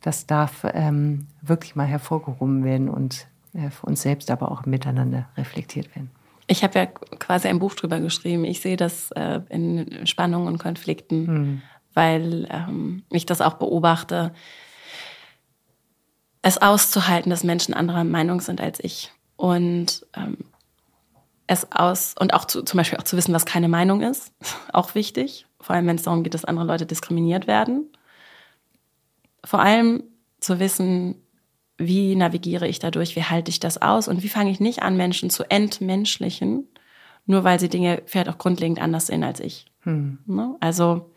das 0.06 0.24
darf 0.24 0.64
ähm, 0.72 1.26
wirklich 1.42 1.74
mal 1.74 1.86
hervorgehoben 1.86 2.62
werden 2.62 2.88
und 2.88 3.26
äh, 3.54 3.70
für 3.70 3.86
uns 3.86 4.02
selbst, 4.02 4.30
aber 4.30 4.52
auch 4.52 4.64
miteinander 4.64 5.28
reflektiert 5.36 5.96
werden. 5.96 6.12
Ich 6.46 6.62
habe 6.62 6.78
ja 6.78 6.86
quasi 6.86 7.48
ein 7.48 7.58
Buch 7.58 7.74
drüber 7.74 7.98
geschrieben. 7.98 8.44
Ich 8.44 8.60
sehe 8.60 8.76
das 8.76 9.10
äh, 9.10 9.40
in 9.48 10.06
Spannungen 10.06 10.46
und 10.46 10.58
Konflikten, 10.58 11.26
hm. 11.26 11.62
weil 11.92 12.46
ähm, 12.52 13.02
ich 13.10 13.26
das 13.26 13.40
auch 13.40 13.54
beobachte, 13.54 14.32
es 16.40 16.62
auszuhalten, 16.62 17.30
dass 17.30 17.42
Menschen 17.42 17.74
anderer 17.74 18.04
Meinung 18.04 18.40
sind 18.40 18.60
als 18.60 18.78
ich. 18.78 19.10
Und 19.34 20.06
ähm, 20.16 20.36
es 21.48 21.72
aus 21.72 22.14
und 22.16 22.32
auch 22.32 22.44
zu, 22.44 22.62
zum 22.62 22.78
Beispiel 22.78 23.00
auch 23.00 23.04
zu 23.04 23.16
wissen, 23.16 23.34
was 23.34 23.44
keine 23.44 23.68
Meinung 23.68 24.02
ist, 24.02 24.32
auch 24.72 24.94
wichtig. 24.94 25.46
Vor 25.60 25.74
allem, 25.74 25.88
wenn 25.88 25.96
es 25.96 26.04
darum 26.04 26.22
geht, 26.22 26.34
dass 26.34 26.44
andere 26.44 26.64
Leute 26.64 26.86
diskriminiert 26.86 27.48
werden 27.48 27.90
vor 29.46 29.60
allem 29.60 30.02
zu 30.40 30.58
wissen, 30.60 31.22
wie 31.78 32.16
navigiere 32.16 32.66
ich 32.66 32.78
dadurch, 32.78 33.16
wie 33.16 33.22
halte 33.22 33.50
ich 33.50 33.60
das 33.60 33.80
aus 33.80 34.08
und 34.08 34.22
wie 34.22 34.28
fange 34.28 34.50
ich 34.50 34.60
nicht 34.60 34.82
an, 34.82 34.96
Menschen 34.96 35.30
zu 35.30 35.44
entmenschlichen, 35.50 36.68
nur 37.26 37.44
weil 37.44 37.60
sie 37.60 37.68
Dinge 37.68 38.02
vielleicht 38.06 38.28
auch 38.28 38.38
grundlegend 38.38 38.80
anders 38.80 39.06
sehen 39.06 39.24
als 39.24 39.40
ich. 39.40 39.66
Hm. 39.82 40.18
Ne? 40.26 40.56
Also 40.60 41.12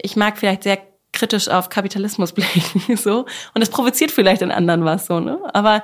ich 0.00 0.16
mag 0.16 0.38
vielleicht 0.38 0.64
sehr 0.64 0.78
kritisch 1.12 1.48
auf 1.48 1.70
Kapitalismus 1.70 2.32
blicken, 2.34 2.96
so 2.96 3.26
und 3.54 3.62
es 3.62 3.70
provoziert 3.70 4.10
vielleicht 4.10 4.42
den 4.42 4.50
anderen 4.50 4.84
was 4.84 5.06
so, 5.06 5.20
ne? 5.20 5.38
Aber 5.54 5.82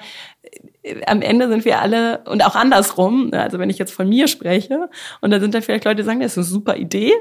äh, 0.83 1.05
am 1.07 1.23
Ende 1.23 1.49
sind 1.49 1.65
wir 1.65 1.81
alle 1.81 2.23
und 2.27 2.45
auch 2.45 2.55
andersrum. 2.55 3.31
Ne? 3.31 3.41
Also 3.41 3.59
wenn 3.59 3.71
ich 3.71 3.79
jetzt 3.79 3.95
von 3.95 4.09
mir 4.09 4.29
spreche 4.29 4.91
und 5.21 5.31
da 5.31 5.41
sind 5.41 5.55
da 5.55 5.61
vielleicht 5.61 5.85
Leute, 5.85 6.03
die 6.03 6.03
sagen, 6.03 6.21
das 6.21 6.33
ist 6.33 6.39
eine 6.39 6.45
super 6.45 6.77
Idee, 6.77 7.13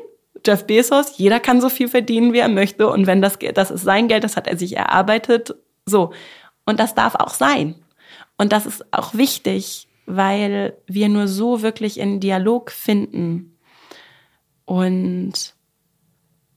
Jeff 0.46 0.66
Bezos, 0.66 1.18
jeder 1.18 1.40
kann 1.40 1.62
so 1.62 1.70
viel 1.70 1.88
verdienen, 1.88 2.34
wie 2.34 2.40
er 2.40 2.50
möchte. 2.50 2.88
Und 2.90 3.08
wenn 3.08 3.22
das, 3.22 3.38
das 3.54 3.72
ist 3.72 3.84
sein 3.84 4.08
Geld, 4.08 4.24
das 4.24 4.38
hat 4.38 4.48
er 4.48 4.58
sich 4.58 4.76
erarbeitet. 4.76 5.56
So. 5.86 6.14
Und 6.66 6.80
das 6.80 6.96
darf 6.96 7.16
auch 7.16 7.34
sein. 7.34 7.76
Und 8.38 8.54
das 8.54 8.66
ist 8.66 8.94
auch 8.94 9.14
wichtig, 9.14 9.88
weil 10.06 10.78
wir 10.88 11.10
nur 11.10 11.28
so 11.28 11.62
wirklich 11.62 12.00
in 12.00 12.20
Dialog 12.20 12.72
finden. 12.72 13.58
Und 14.66 15.54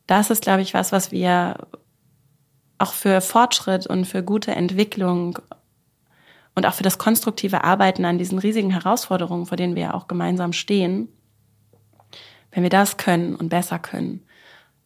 das 0.06 0.30
ist, 0.30 0.42
glaube 0.42 0.62
ich, 0.62 0.74
was, 0.74 0.92
was 0.92 1.12
wir 1.12 1.56
auch 2.78 2.92
für 2.92 3.20
Fortschritt 3.20 3.86
und 3.86 4.04
für 4.04 4.22
gute 4.22 4.52
Entwicklung 4.52 5.38
und 6.54 6.66
auch 6.66 6.74
für 6.74 6.82
das 6.82 6.98
konstruktive 6.98 7.64
Arbeiten 7.64 8.04
an 8.04 8.18
diesen 8.18 8.38
riesigen 8.38 8.70
Herausforderungen, 8.70 9.46
vor 9.46 9.56
denen 9.56 9.74
wir 9.74 9.82
ja 9.82 9.94
auch 9.94 10.06
gemeinsam 10.06 10.52
stehen, 10.52 11.08
wenn 12.54 12.62
wir 12.62 12.70
das 12.70 12.96
können 12.96 13.34
und 13.34 13.48
besser 13.48 13.78
können, 13.78 14.22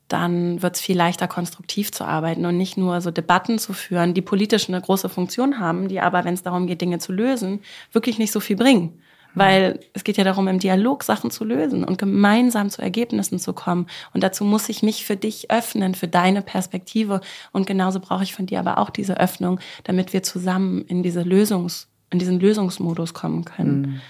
dann 0.08 0.62
wird 0.62 0.76
es 0.76 0.80
viel 0.80 0.96
leichter, 0.96 1.28
konstruktiv 1.28 1.92
zu 1.92 2.04
arbeiten 2.04 2.46
und 2.46 2.56
nicht 2.56 2.78
nur 2.78 3.00
so 3.02 3.10
Debatten 3.10 3.58
zu 3.58 3.74
führen, 3.74 4.14
die 4.14 4.22
politisch 4.22 4.68
eine 4.68 4.80
große 4.80 5.10
Funktion 5.10 5.60
haben, 5.60 5.88
die 5.88 6.00
aber, 6.00 6.24
wenn 6.24 6.34
es 6.34 6.42
darum 6.42 6.66
geht, 6.66 6.80
Dinge 6.80 6.98
zu 6.98 7.12
lösen, 7.12 7.60
wirklich 7.92 8.18
nicht 8.18 8.32
so 8.32 8.40
viel 8.40 8.56
bringen. 8.56 9.00
Weil 9.34 9.80
es 9.92 10.04
geht 10.04 10.16
ja 10.16 10.24
darum, 10.24 10.48
im 10.48 10.58
Dialog 10.58 11.04
Sachen 11.04 11.30
zu 11.30 11.44
lösen 11.44 11.84
und 11.84 11.98
gemeinsam 11.98 12.70
zu 12.70 12.80
Ergebnissen 12.80 13.38
zu 13.38 13.52
kommen. 13.52 13.86
Und 14.14 14.24
dazu 14.24 14.42
muss 14.44 14.70
ich 14.70 14.82
mich 14.82 15.04
für 15.04 15.16
dich 15.16 15.50
öffnen, 15.50 15.94
für 15.94 16.08
deine 16.08 16.40
Perspektive. 16.40 17.20
Und 17.52 17.66
genauso 17.66 18.00
brauche 18.00 18.24
ich 18.24 18.34
von 18.34 18.46
dir 18.46 18.58
aber 18.58 18.78
auch 18.78 18.88
diese 18.88 19.20
Öffnung, 19.20 19.60
damit 19.84 20.14
wir 20.14 20.22
zusammen 20.22 20.82
in 20.86 21.02
diese 21.02 21.22
Lösungs, 21.22 21.88
in 22.08 22.18
diesen 22.18 22.40
Lösungsmodus 22.40 23.12
kommen 23.12 23.44
können. 23.44 24.00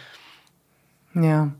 Ja. 1.14 1.50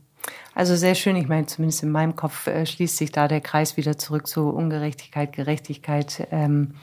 Also 0.59 0.75
sehr 0.75 0.97
schön. 0.97 1.15
Ich 1.15 1.29
meine, 1.29 1.47
zumindest 1.47 1.85
in 1.85 1.93
meinem 1.93 2.17
Kopf 2.17 2.49
äh, 2.49 2.67
schließt 2.67 2.97
sich 2.97 3.13
da 3.13 3.29
der 3.29 3.41
Kreis 3.41 3.77
wieder 3.77 3.97
zurück 3.97 4.27
zu 4.27 4.49
Ungerechtigkeit, 4.49 5.33
Gerechtigkeit. 5.33 6.27
Ähm, 6.33 6.75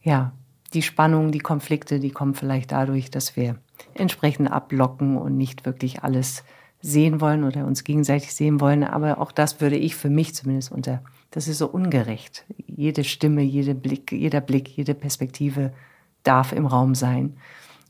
ja, 0.00 0.32
die 0.72 0.80
Spannungen, 0.80 1.30
die 1.30 1.40
Konflikte, 1.40 2.00
die 2.00 2.10
kommen 2.10 2.34
vielleicht 2.34 2.72
dadurch, 2.72 3.10
dass 3.10 3.36
wir 3.36 3.56
entsprechend 3.92 4.50
ablocken 4.50 5.18
und 5.18 5.36
nicht 5.36 5.66
wirklich 5.66 6.04
alles 6.04 6.42
sehen 6.80 7.20
wollen 7.20 7.44
oder 7.44 7.66
uns 7.66 7.84
gegenseitig 7.84 8.32
sehen 8.32 8.62
wollen. 8.62 8.82
Aber 8.82 9.20
auch 9.20 9.30
das 9.30 9.60
würde 9.60 9.76
ich 9.76 9.94
für 9.94 10.08
mich 10.08 10.34
zumindest 10.34 10.72
unter, 10.72 11.02
das 11.32 11.48
ist 11.48 11.58
so 11.58 11.66
ungerecht. 11.66 12.46
Jede 12.66 13.04
Stimme, 13.04 13.42
jede 13.42 13.74
Blick, 13.74 14.10
jeder 14.10 14.40
Blick, 14.40 14.70
jede 14.70 14.94
Perspektive 14.94 15.74
darf 16.22 16.50
im 16.50 16.64
Raum 16.64 16.94
sein. 16.94 17.36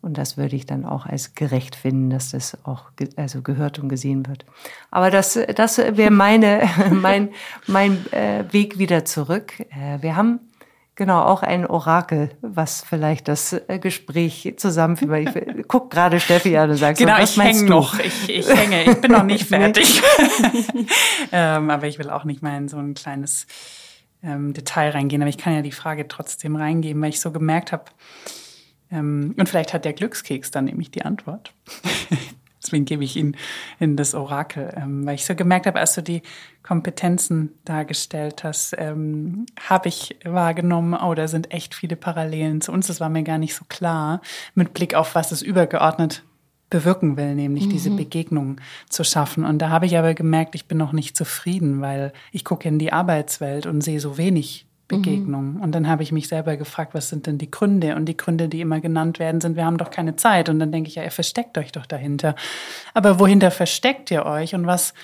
Und 0.07 0.19
das 0.19 0.37
würde 0.37 0.55
ich 0.55 0.66
dann 0.66 0.85
auch 0.85 1.05
als 1.05 1.35
gerecht 1.35 1.74
finden, 1.74 2.11
dass 2.11 2.31
das 2.31 2.57
auch 2.65 2.93
also 3.16 3.43
gehört 3.43 3.81
und 3.81 3.89
gesehen 3.89 4.24
wird. 4.28 4.47
Aber 4.93 5.11
das, 5.11 5.37
das 5.57 5.78
wäre 5.78 6.12
meine, 6.12 6.70
mein, 6.93 7.31
mein 7.66 8.07
äh, 8.12 8.45
Weg 8.53 8.78
wieder 8.78 9.05
zurück. 9.05 9.59
Äh, 9.59 10.01
wir 10.03 10.15
haben 10.15 10.39
Genau, 10.95 11.20
auch 11.24 11.43
ein 11.43 11.66
Orakel, 11.66 12.31
was 12.41 12.83
vielleicht 12.83 13.28
das 13.28 13.53
äh, 13.53 13.78
Gespräch 13.78 14.55
zusammenführt. 14.57 15.37
Ich 15.37 15.65
guck 15.69 15.91
gerade 15.91 16.20
Steffi 16.20 16.57
an 16.57 16.70
und 16.70 16.77
sag 16.77 16.97
genau, 16.97 17.16
so, 17.16 17.23
was 17.23 17.37
ich 17.37 17.43
hänge 17.43 17.65
noch. 17.65 17.99
Ich, 17.99 18.31
ich 18.31 18.49
hänge, 18.49 18.85
ich 18.85 19.01
bin 19.03 19.12
noch 19.12 19.24
nicht 19.24 19.45
fertig. 19.49 20.01
ähm, 21.33 21.69
aber 21.69 21.87
ich 21.87 21.99
will 21.99 22.09
auch 22.09 22.24
nicht 22.24 22.41
mal 22.43 22.57
in 22.57 22.69
so 22.69 22.78
ein 22.78 22.95
kleines 22.95 23.47
ähm, 24.23 24.55
Detail 24.55 24.93
reingehen. 24.93 25.20
Aber 25.20 25.28
ich 25.28 25.37
kann 25.37 25.53
ja 25.53 25.61
die 25.61 25.73
Frage 25.73 26.09
trotzdem 26.09 26.57
reingeben, 26.57 27.03
weil 27.03 27.11
ich 27.11 27.20
so 27.20 27.31
gemerkt 27.31 27.73
habe, 27.73 27.85
ähm, 28.90 29.34
und 29.36 29.48
vielleicht 29.48 29.72
hat 29.72 29.84
der 29.84 29.92
Glückskeks 29.92 30.50
dann 30.50 30.66
nämlich 30.66 30.90
die 30.90 31.04
Antwort. 31.04 31.52
Deswegen 32.62 32.84
gebe 32.84 33.04
ich 33.04 33.16
ihn 33.16 33.36
in 33.78 33.96
das 33.96 34.14
Orakel, 34.14 34.72
ähm, 34.76 35.06
weil 35.06 35.14
ich 35.14 35.24
so 35.24 35.36
gemerkt 35.36 35.66
habe, 35.66 35.78
als 35.78 35.94
du 35.94 36.02
die 36.02 36.22
Kompetenzen 36.64 37.52
dargestellt 37.64 38.42
hast, 38.42 38.74
ähm, 38.76 39.46
habe 39.68 39.88
ich 39.88 40.16
wahrgenommen, 40.24 40.98
oh, 41.00 41.14
da 41.14 41.28
sind 41.28 41.52
echt 41.52 41.76
viele 41.76 41.94
Parallelen 41.94 42.60
zu 42.60 42.72
uns. 42.72 42.88
Das 42.88 42.98
war 42.98 43.08
mir 43.08 43.22
gar 43.22 43.38
nicht 43.38 43.54
so 43.54 43.64
klar, 43.68 44.20
mit 44.54 44.74
Blick 44.74 44.94
auf 44.94 45.14
was 45.14 45.30
es 45.30 45.42
übergeordnet 45.42 46.24
bewirken 46.68 47.16
will, 47.16 47.36
nämlich 47.36 47.66
mhm. 47.66 47.70
diese 47.70 47.90
Begegnung 47.90 48.60
zu 48.88 49.04
schaffen. 49.04 49.44
Und 49.44 49.58
da 49.60 49.70
habe 49.70 49.86
ich 49.86 49.96
aber 49.96 50.14
gemerkt, 50.14 50.56
ich 50.56 50.66
bin 50.66 50.78
noch 50.78 50.92
nicht 50.92 51.16
zufrieden, 51.16 51.80
weil 51.80 52.12
ich 52.32 52.44
gucke 52.44 52.68
in 52.68 52.80
die 52.80 52.92
Arbeitswelt 52.92 53.66
und 53.66 53.82
sehe 53.82 54.00
so 54.00 54.18
wenig 54.18 54.65
Begegnung. 54.88 55.54
Mhm. 55.54 55.60
Und 55.60 55.72
dann 55.72 55.88
habe 55.88 56.02
ich 56.02 56.12
mich 56.12 56.28
selber 56.28 56.56
gefragt, 56.56 56.94
was 56.94 57.08
sind 57.08 57.26
denn 57.26 57.38
die 57.38 57.50
Gründe? 57.50 57.96
Und 57.96 58.06
die 58.06 58.16
Gründe, 58.16 58.48
die 58.48 58.60
immer 58.60 58.80
genannt 58.80 59.18
werden, 59.18 59.40
sind, 59.40 59.56
wir 59.56 59.64
haben 59.64 59.78
doch 59.78 59.90
keine 59.90 60.16
Zeit. 60.16 60.48
Und 60.48 60.58
dann 60.58 60.70
denke 60.70 60.88
ich, 60.88 60.94
ja, 60.94 61.02
ihr 61.02 61.10
versteckt 61.10 61.58
euch 61.58 61.72
doch 61.72 61.86
dahinter. 61.86 62.36
Aber 62.94 63.18
wohinter 63.18 63.50
versteckt 63.50 64.10
ihr 64.10 64.24
euch? 64.26 64.54
Und 64.54 64.66
was, 64.66 64.94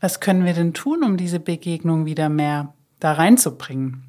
was 0.00 0.20
können 0.20 0.44
wir 0.44 0.52
denn 0.52 0.74
tun, 0.74 1.02
um 1.02 1.16
diese 1.16 1.40
Begegnung 1.40 2.04
wieder 2.04 2.28
mehr 2.28 2.74
da 2.98 3.12
reinzubringen? 3.12 4.04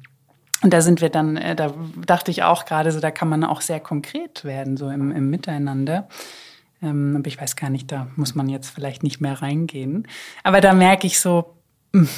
Und 0.62 0.72
da 0.72 0.80
sind 0.80 1.00
wir 1.00 1.08
dann, 1.08 1.36
äh, 1.36 1.56
da 1.56 1.72
dachte 2.06 2.30
ich 2.30 2.42
auch 2.42 2.64
gerade 2.64 2.92
so, 2.92 3.00
da 3.00 3.10
kann 3.10 3.28
man 3.28 3.42
auch 3.42 3.62
sehr 3.62 3.80
konkret 3.80 4.44
werden, 4.44 4.76
so 4.76 4.90
im, 4.90 5.10
im 5.10 5.30
Miteinander. 5.30 6.08
Ähm, 6.82 7.16
aber 7.16 7.26
ich 7.26 7.40
weiß 7.40 7.56
gar 7.56 7.70
nicht, 7.70 7.90
da 7.90 8.08
muss 8.16 8.34
man 8.34 8.48
jetzt 8.48 8.68
vielleicht 8.68 9.02
nicht 9.02 9.20
mehr 9.20 9.40
reingehen. 9.40 10.06
Aber 10.44 10.60
da 10.60 10.72
merke 10.72 11.06
ich 11.06 11.20
so, 11.20 11.56
mh, 11.92 12.02
hm, 12.02 12.08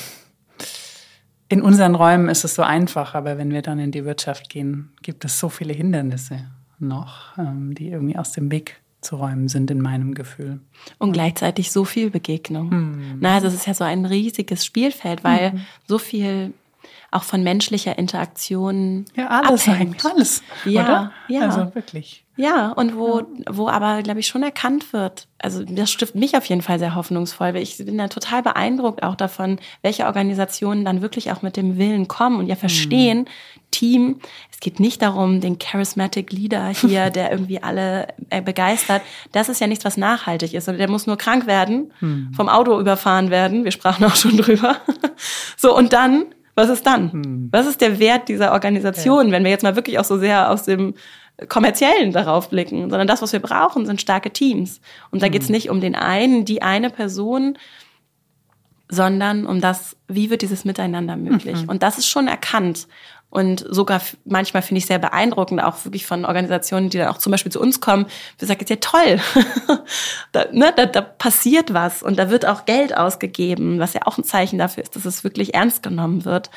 in 1.54 1.62
unseren 1.62 1.94
Räumen 1.94 2.28
ist 2.28 2.42
es 2.42 2.56
so 2.56 2.62
einfach, 2.62 3.14
aber 3.14 3.38
wenn 3.38 3.52
wir 3.52 3.62
dann 3.62 3.78
in 3.78 3.92
die 3.92 4.04
Wirtschaft 4.04 4.50
gehen, 4.50 4.90
gibt 5.02 5.24
es 5.24 5.38
so 5.38 5.48
viele 5.48 5.72
Hindernisse 5.72 6.50
noch, 6.80 7.38
ähm, 7.38 7.76
die 7.76 7.90
irgendwie 7.90 8.18
aus 8.18 8.32
dem 8.32 8.50
Weg 8.50 8.80
zu 9.00 9.14
räumen 9.14 9.46
sind 9.46 9.70
in 9.70 9.80
meinem 9.80 10.14
Gefühl. 10.14 10.58
Und 10.98 11.12
gleichzeitig 11.12 11.70
so 11.70 11.84
viel 11.84 12.10
Begegnung. 12.10 12.72
Hm. 12.72 13.18
Na, 13.20 13.36
also 13.36 13.46
es 13.46 13.54
ist 13.54 13.68
ja 13.68 13.74
so 13.74 13.84
ein 13.84 14.04
riesiges 14.04 14.66
Spielfeld, 14.66 15.22
weil 15.22 15.52
hm. 15.52 15.60
so 15.86 15.98
viel 15.98 16.54
auch 17.12 17.22
von 17.22 17.44
menschlicher 17.44 17.96
Interaktion 17.98 19.04
ja 19.14 19.28
alles 19.28 19.68
abhängt. 19.68 20.04
alles 20.04 20.42
ja 20.64 20.82
oder? 20.82 21.12
ja 21.28 21.40
also 21.42 21.72
wirklich 21.76 22.23
ja, 22.36 22.72
und 22.72 22.96
wo, 22.96 23.20
ja. 23.20 23.24
wo 23.50 23.68
aber, 23.68 24.02
glaube 24.02 24.20
ich, 24.20 24.26
schon 24.26 24.42
erkannt 24.42 24.92
wird, 24.92 25.28
also 25.38 25.62
das 25.64 25.90
stiftet 25.90 26.18
mich 26.20 26.36
auf 26.36 26.44
jeden 26.46 26.62
Fall 26.62 26.78
sehr 26.78 26.94
hoffnungsvoll, 26.94 27.54
weil 27.54 27.62
ich 27.62 27.76
bin 27.78 27.98
da 27.98 28.08
total 28.08 28.42
beeindruckt 28.42 29.02
auch 29.02 29.14
davon, 29.14 29.60
welche 29.82 30.06
Organisationen 30.06 30.84
dann 30.84 31.00
wirklich 31.00 31.30
auch 31.30 31.42
mit 31.42 31.56
dem 31.56 31.78
Willen 31.78 32.08
kommen 32.08 32.40
und 32.40 32.46
ja 32.46 32.56
verstehen, 32.56 33.20
mhm. 33.20 33.26
Team, 33.70 34.20
es 34.50 34.60
geht 34.60 34.80
nicht 34.80 35.02
darum, 35.02 35.40
den 35.40 35.58
Charismatic 35.58 36.32
Leader 36.32 36.68
hier, 36.68 37.10
der 37.10 37.30
irgendwie 37.30 37.62
alle 37.62 38.08
äh, 38.30 38.42
begeistert, 38.42 39.02
das 39.32 39.48
ist 39.48 39.60
ja 39.60 39.66
nichts, 39.66 39.84
was 39.84 39.96
nachhaltig 39.96 40.54
ist, 40.54 40.66
der 40.66 40.90
muss 40.90 41.06
nur 41.06 41.18
krank 41.18 41.46
werden, 41.46 41.92
mhm. 42.00 42.32
vom 42.34 42.48
Auto 42.48 42.80
überfahren 42.80 43.30
werden, 43.30 43.64
wir 43.64 43.72
sprachen 43.72 44.04
auch 44.04 44.16
schon 44.16 44.36
drüber. 44.36 44.76
so, 45.56 45.76
und 45.76 45.92
dann, 45.92 46.26
was 46.56 46.68
ist 46.68 46.86
dann? 46.86 47.10
Mhm. 47.12 47.48
Was 47.52 47.66
ist 47.66 47.80
der 47.80 47.98
Wert 47.98 48.28
dieser 48.28 48.52
Organisation, 48.52 49.26
ja. 49.26 49.32
wenn 49.32 49.44
wir 49.44 49.50
jetzt 49.50 49.62
mal 49.62 49.76
wirklich 49.76 49.98
auch 49.98 50.04
so 50.04 50.18
sehr 50.18 50.50
aus 50.50 50.64
dem 50.64 50.94
kommerziellen 51.48 52.12
darauf 52.12 52.50
blicken, 52.50 52.90
sondern 52.90 53.08
das, 53.08 53.22
was 53.22 53.32
wir 53.32 53.40
brauchen, 53.40 53.86
sind 53.86 54.00
starke 54.00 54.32
Teams. 54.32 54.80
Und 55.10 55.22
da 55.22 55.26
mhm. 55.26 55.32
geht 55.32 55.42
es 55.42 55.48
nicht 55.48 55.68
um 55.68 55.80
den 55.80 55.94
einen, 55.94 56.44
die 56.44 56.62
eine 56.62 56.90
Person, 56.90 57.58
sondern 58.88 59.46
um 59.46 59.60
das, 59.60 59.96
wie 60.08 60.30
wird 60.30 60.42
dieses 60.42 60.64
Miteinander 60.64 61.16
möglich. 61.16 61.62
Mhm. 61.62 61.68
Und 61.68 61.82
das 61.82 61.98
ist 61.98 62.06
schon 62.06 62.28
erkannt. 62.28 62.86
Und 63.30 63.66
sogar 63.68 64.00
manchmal 64.24 64.62
finde 64.62 64.78
ich 64.78 64.86
sehr 64.86 65.00
beeindruckend, 65.00 65.60
auch 65.60 65.84
wirklich 65.84 66.06
von 66.06 66.24
Organisationen, 66.24 66.88
die 66.88 66.98
dann 66.98 67.08
auch 67.08 67.18
zum 67.18 67.32
Beispiel 67.32 67.50
zu 67.50 67.60
uns 67.60 67.80
kommen, 67.80 68.06
wir 68.38 68.46
sagen, 68.46 68.64
ja 68.68 68.76
toll, 68.76 69.18
da, 70.32 70.44
ne, 70.52 70.72
da, 70.76 70.86
da 70.86 71.00
passiert 71.00 71.74
was 71.74 72.04
und 72.04 72.16
da 72.16 72.30
wird 72.30 72.46
auch 72.46 72.64
Geld 72.64 72.96
ausgegeben, 72.96 73.80
was 73.80 73.92
ja 73.92 74.02
auch 74.04 74.18
ein 74.18 74.24
Zeichen 74.24 74.60
dafür 74.60 74.84
ist, 74.84 74.94
dass 74.94 75.04
es 75.04 75.24
wirklich 75.24 75.52
ernst 75.52 75.82
genommen 75.82 76.24
wird. 76.24 76.50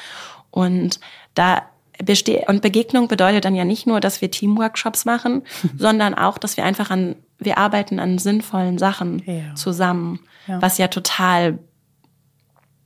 Und 0.51 0.99
da 1.33 1.63
Beste 2.03 2.45
und 2.47 2.61
Begegnung 2.61 3.07
bedeutet 3.07 3.45
dann 3.45 3.55
ja 3.55 3.65
nicht 3.65 3.87
nur, 3.87 3.99
dass 3.99 4.21
wir 4.21 4.31
Teamworkshops 4.31 5.05
machen, 5.05 5.43
sondern 5.77 6.13
auch, 6.13 6.37
dass 6.37 6.57
wir 6.57 6.63
einfach 6.63 6.89
an, 6.89 7.15
wir 7.39 7.57
arbeiten 7.57 7.99
an 7.99 8.17
sinnvollen 8.17 8.77
Sachen 8.77 9.21
ja. 9.25 9.55
zusammen, 9.55 10.19
ja. 10.47 10.61
was 10.61 10.77
ja 10.77 10.87
total 10.87 11.59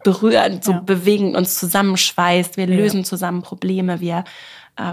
berührend, 0.04 0.64
so 0.64 0.72
ja. 0.72 0.80
bewegend 0.80 1.36
uns 1.36 1.60
zusammenschweißt. 1.60 2.58
Wir 2.58 2.68
lösen 2.68 3.06
zusammen 3.06 3.44
Probleme, 3.44 4.00
wir 4.00 4.24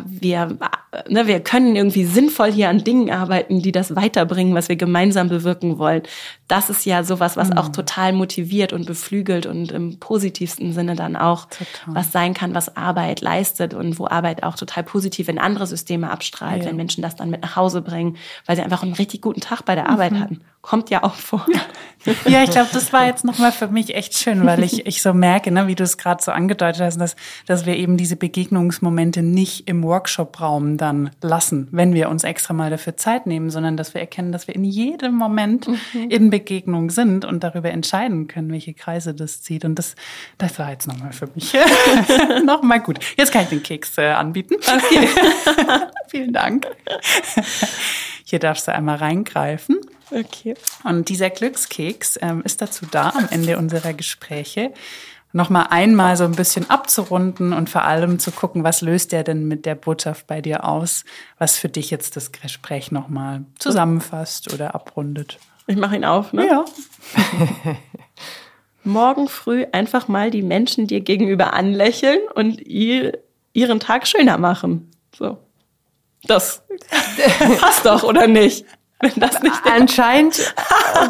wir, 0.07 0.59
äh, 0.93 1.13
ne, 1.13 1.27
wir 1.27 1.41
können 1.41 1.77
irgendwie 1.77 2.05
sinnvoll 2.05 2.51
hier 2.51 2.69
an 2.69 2.85
Dingen 2.85 3.11
arbeiten, 3.11 3.61
die 3.61 3.73
das 3.73 3.95
weiterbringen, 3.95 4.55
was 4.55 4.69
wir 4.69 4.77
gemeinsam 4.77 5.29
bewirken 5.29 5.79
wollen. 5.79 6.03
Das 6.49 6.69
ist 6.71 6.85
ja 6.85 7.05
sowas, 7.05 7.37
was 7.37 7.51
mhm. 7.51 7.59
auch 7.59 7.69
total 7.69 8.13
motiviert 8.13 8.73
und 8.73 8.87
beflügelt 8.87 9.47
und 9.47 9.71
im 9.71 9.99
positivsten 9.99 10.73
Sinne 10.73 10.97
dann 10.97 11.15
auch 11.17 11.47
total. 11.47 11.95
was 11.95 12.13
sein 12.13 12.35
kann, 12.35 12.55
was 12.55 12.77
Arbeit 12.77 13.21
leistet 13.21 13.75
und 13.75 13.99
wo 13.99 14.07
Arbeit 14.07 14.43
auch 14.43 14.57
total 14.57 14.83
positiv 14.83 15.29
in 15.29 15.39
andere 15.39 15.67
Systeme 15.67 16.11
abstrahlt, 16.11 16.63
ja. 16.63 16.69
wenn 16.69 16.77
Menschen 16.77 17.03
das 17.03 17.17
dann 17.17 17.31
mit 17.31 17.43
nach 17.43 17.57
Hause 17.57 17.83
bringen, 17.83 18.17
weil 18.47 18.57
sie 18.57 18.63
einfach 18.63 18.83
einen 18.83 18.95
richtig 18.95 19.23
guten 19.23 19.41
Tag 19.41 19.65
bei 19.65 19.75
der 19.75 19.85
mhm. 19.85 19.91
Arbeit 19.91 20.13
hatten. 20.15 20.41
Kommt 20.61 20.91
ja 20.91 21.05
auch 21.05 21.15
vor. 21.15 21.47
Ja, 22.27 22.43
ich 22.43 22.51
glaube, 22.51 22.69
das 22.73 22.93
war 22.93 23.07
jetzt 23.07 23.25
nochmal 23.25 23.53
für 23.53 23.69
mich 23.69 23.95
echt 23.95 24.15
schön, 24.15 24.45
weil 24.45 24.65
ich, 24.65 24.87
ich 24.87 25.03
so 25.03 25.15
merke, 25.15 25.51
ne, 25.53 25.69
wie 25.69 25.77
du 25.77 25.85
es 25.85 25.97
gerade 25.99 26.23
so 26.23 26.33
angedeutet 26.33 26.83
hast, 26.83 27.01
dass, 27.01 27.15
dass 27.47 27.65
wir 27.65 27.77
eben 27.77 27.97
diese 27.97 28.17
Begegnungsmomente 28.17 29.23
nicht 29.23 29.68
im 29.69 29.83
Workshop-Raum 29.83 30.79
dann 30.79 31.11
lassen, 31.21 31.69
wenn 31.71 31.93
wir 31.93 32.09
uns 32.09 32.25
extra 32.25 32.55
mal 32.55 32.71
dafür 32.71 32.97
Zeit 32.97 33.27
nehmen, 33.27 33.51
sondern 33.51 33.77
dass 33.77 33.93
wir 33.93 34.01
erkennen, 34.01 34.33
dass 34.33 34.49
wir 34.49 34.55
in 34.55 34.65
jedem 34.65 35.15
Moment 35.15 35.69
mhm. 35.69 36.09
in 36.09 36.31
Begegnung 36.31 36.89
sind 36.89 37.27
und 37.27 37.45
darüber 37.45 37.71
entscheiden 37.71 38.29
können, 38.29 38.51
welche 38.51 38.73
Kreise 38.73 39.15
das 39.15 39.43
zieht. 39.43 39.67
Und 39.67 39.75
das, 39.75 39.95
das 40.39 40.59
war 40.59 40.71
jetzt 40.71 40.89
nochmal 40.89 41.13
für 41.13 41.29
mich. 41.35 41.53
nochmal 42.45 42.81
gut. 42.81 42.99
Jetzt 43.19 43.31
kann 43.31 43.43
ich 43.43 43.49
den 43.51 43.63
Keks 43.63 43.99
äh, 43.99 44.07
anbieten. 44.07 44.55
Okay. 44.55 45.09
Vielen 46.09 46.33
Dank. 46.33 46.67
Hier 48.25 48.39
darfst 48.39 48.69
du 48.69 48.75
einmal 48.75 48.97
reingreifen. 48.97 49.77
Okay. 50.11 50.55
Und 50.85 51.11
dieser 51.11 51.29
Glückskeks 51.29 52.19
ähm, 52.23 52.41
ist 52.43 52.63
dazu 52.63 52.87
da, 52.91 53.11
am 53.11 53.29
Ende 53.31 53.59
unserer 53.59 53.93
Gespräche 53.93 54.73
nochmal 55.33 55.67
einmal 55.71 56.17
so 56.17 56.25
ein 56.25 56.33
bisschen 56.33 56.71
abzurunden 56.71 57.53
und 57.53 57.69
vor 57.69 57.85
allem 57.85 58.19
zu 58.19 58.31
gucken, 58.31 58.65
was 58.65 58.81
löst 58.81 59.13
der 59.13 59.25
denn 59.25 59.47
mit 59.47 59.67
der 59.67 59.75
Botschaft 59.75 60.27
bei 60.27 60.41
dir 60.41 60.65
aus, 60.65 61.05
was 61.39 61.59
für 61.59 61.69
dich 61.69 61.91
jetzt 61.91 62.17
das 62.17 62.33
Gespräch 62.33 62.91
nochmal 62.93 63.45
zusammenfasst 63.59 64.53
oder 64.53 64.75
abrundet. 64.75 65.39
Ich 65.67 65.77
mache 65.77 65.97
ihn 65.97 66.05
auf, 66.05 66.33
ne? 66.33 66.47
Ja. 66.47 66.65
Morgen 68.85 69.29
früh 69.29 69.67
einfach 69.71 70.09
mal 70.09 70.31
die 70.31 70.43
Menschen 70.43 70.87
dir 70.87 71.01
gegenüber 71.01 71.53
anlächeln 71.53 72.21
und 72.35 72.61
ihr, 72.61 73.19
ihren 73.53 73.81
Tag 73.81 74.07
schöner 74.07 74.39
machen. 74.39 74.91
So. 75.15 75.37
Das 76.25 76.63
passt 77.61 77.85
doch, 77.85 78.03
oder 78.03 78.27
nicht? 78.27 78.65
Wenn 79.01 79.13
das 79.17 79.43
nicht 79.43 79.55
Anscheinend 79.65 80.39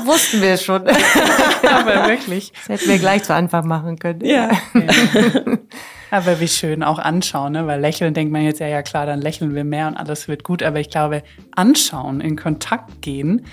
wussten 0.04 0.42
wir 0.42 0.50
es 0.50 0.64
schon. 0.64 0.82
Aber 1.62 2.08
wirklich. 2.08 2.52
Das 2.52 2.80
hätten 2.80 2.90
wir 2.90 2.98
gleich 2.98 3.24
zu 3.24 3.34
Anfang 3.34 3.66
machen 3.66 3.98
können. 3.98 4.20
Ja. 4.22 4.50
Aber 6.10 6.40
wie 6.40 6.48
schön 6.48 6.82
auch 6.82 6.98
anschauen, 6.98 7.52
ne? 7.52 7.66
weil 7.66 7.80
lächeln 7.80 8.14
denkt 8.14 8.32
man 8.32 8.42
jetzt, 8.42 8.60
ja, 8.60 8.66
ja 8.66 8.82
klar, 8.82 9.06
dann 9.06 9.20
lächeln 9.20 9.54
wir 9.54 9.64
mehr 9.64 9.88
und 9.88 9.96
alles 9.96 10.28
wird 10.28 10.44
gut. 10.44 10.62
Aber 10.62 10.80
ich 10.80 10.90
glaube, 10.90 11.22
anschauen, 11.54 12.20
in 12.20 12.36
Kontakt 12.36 13.02
gehen, 13.02 13.46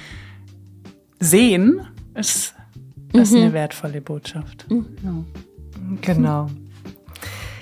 sehen, 1.20 1.88
ist, 2.14 2.56
ist 3.14 3.32
mhm. 3.32 3.38
eine 3.38 3.53
wertvolle 3.53 4.02
Botschaft. 4.02 4.70
Mhm. 4.70 4.86
Ja. 5.03 5.14
Genau. 6.02 6.49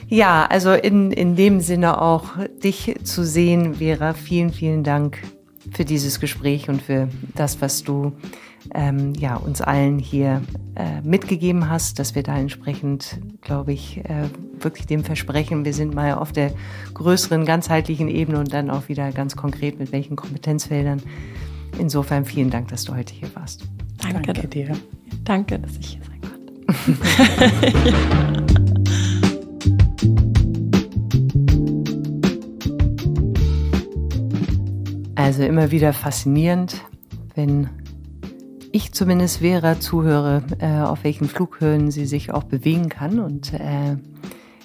Ja, 0.07 0.45
also 0.45 0.73
in, 0.73 1.11
in 1.11 1.35
dem 1.35 1.59
Sinne 1.59 2.01
auch 2.01 2.25
dich 2.63 2.95
zu 3.03 3.23
sehen, 3.23 3.75
Vera, 3.75 4.13
vielen, 4.13 4.51
vielen 4.51 4.83
Dank 4.83 5.19
für 5.73 5.85
dieses 5.85 6.19
Gespräch 6.19 6.69
und 6.69 6.81
für 6.81 7.07
das, 7.35 7.61
was 7.61 7.83
du 7.83 8.13
ähm, 8.73 9.13
ja, 9.15 9.35
uns 9.35 9.61
allen 9.61 9.99
hier 9.99 10.41
äh, 10.75 11.01
mitgegeben 11.01 11.69
hast, 11.69 11.99
dass 11.99 12.15
wir 12.15 12.23
da 12.23 12.37
entsprechend, 12.37 13.19
glaube 13.41 13.73
ich, 13.73 13.97
äh, 14.05 14.29
wirklich 14.59 14.87
dem 14.87 15.03
versprechen, 15.03 15.65
wir 15.65 15.73
sind 15.73 15.93
mal 15.93 16.13
auf 16.13 16.31
der 16.31 16.53
größeren, 16.93 17.45
ganzheitlichen 17.45 18.07
Ebene 18.07 18.39
und 18.39 18.53
dann 18.53 18.69
auch 18.69 18.87
wieder 18.87 19.11
ganz 19.11 19.35
konkret 19.35 19.79
mit 19.79 19.91
welchen 19.91 20.15
Kompetenzfeldern. 20.15 21.01
Insofern 21.77 22.23
vielen 22.25 22.49
Dank, 22.49 22.69
dass 22.69 22.85
du 22.85 22.95
heute 22.95 23.13
hier 23.13 23.35
warst. 23.35 23.65
Danke, 24.01 24.33
Danke 24.33 24.47
dir. 24.47 24.71
Danke, 25.23 25.59
dass 25.59 25.77
ich 25.77 25.97
hier 25.97 26.01
sein 26.03 26.21
konnte. 26.21 26.33
Also 35.23 35.43
immer 35.43 35.71
wieder 35.71 35.93
faszinierend, 35.93 36.81
wenn 37.33 37.69
ich 38.73 38.91
zumindest 38.91 39.37
Vera 39.37 39.79
zuhöre, 39.79 40.43
äh, 40.59 40.81
auf 40.81 41.05
welchen 41.05 41.29
Flughöhen 41.29 41.91
sie 41.91 42.05
sich 42.05 42.33
auch 42.33 42.43
bewegen 42.43 42.89
kann. 42.89 43.21
Und 43.21 43.53
äh, 43.53 43.95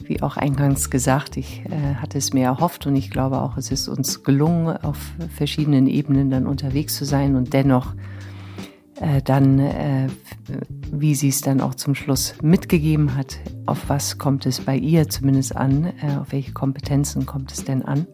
wie 0.03 0.21
auch 0.21 0.37
eingangs 0.37 0.91
gesagt, 0.91 1.37
ich 1.37 1.63
äh, 1.67 1.95
hatte 1.95 2.19
es 2.19 2.33
mir 2.33 2.43
erhofft 2.43 2.89
und 2.89 2.97
ich 2.97 3.13
glaube 3.13 3.41
auch, 3.41 3.57
es 3.57 3.71
ist 3.71 3.87
uns 3.87 4.25
gelungen, 4.25 4.77
auf 4.79 4.99
verschiedenen 5.33 5.87
Ebenen 5.87 6.29
dann 6.29 6.49
unterwegs 6.49 6.97
zu 6.97 7.05
sein 7.05 7.37
und 7.37 7.53
dennoch 7.53 7.95
äh, 9.01 9.23
dann, 9.23 9.61
äh, 9.61 10.09
wie 10.91 11.15
sie 11.15 11.29
es 11.29 11.41
dann 11.41 11.61
auch 11.61 11.77
zum 11.77 11.95
Schluss 11.95 12.35
mitgegeben 12.43 13.15
hat, 13.15 13.39
auf 13.67 13.89
was 13.89 14.19
kommt 14.19 14.45
es 14.45 14.63
bei 14.63 14.77
ihr 14.77 15.09
zumindest 15.09 15.55
an, 15.55 15.93
äh, 16.03 16.17
auf 16.21 16.33
welche 16.33 16.51
Kompetenzen 16.51 17.27
kommt 17.27 17.53
es 17.53 17.65
denn 17.65 17.85
an. 17.85 18.09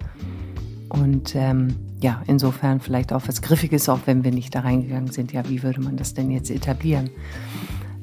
Und 0.95 1.35
ähm, 1.35 1.75
ja, 2.01 2.23
insofern 2.27 2.81
vielleicht 2.81 3.12
auch 3.12 3.23
was 3.27 3.43
Griffiges, 3.43 3.89
auch 3.89 4.01
wenn 4.07 4.23
wir 4.23 4.31
nicht 4.31 4.55
da 4.55 4.61
reingegangen 4.61 5.11
sind. 5.11 5.33
Ja, 5.33 5.49
wie 5.49 5.62
würde 5.62 5.81
man 5.81 5.97
das 5.97 6.15
denn 6.15 6.31
jetzt 6.31 6.51
etablieren? 6.51 7.11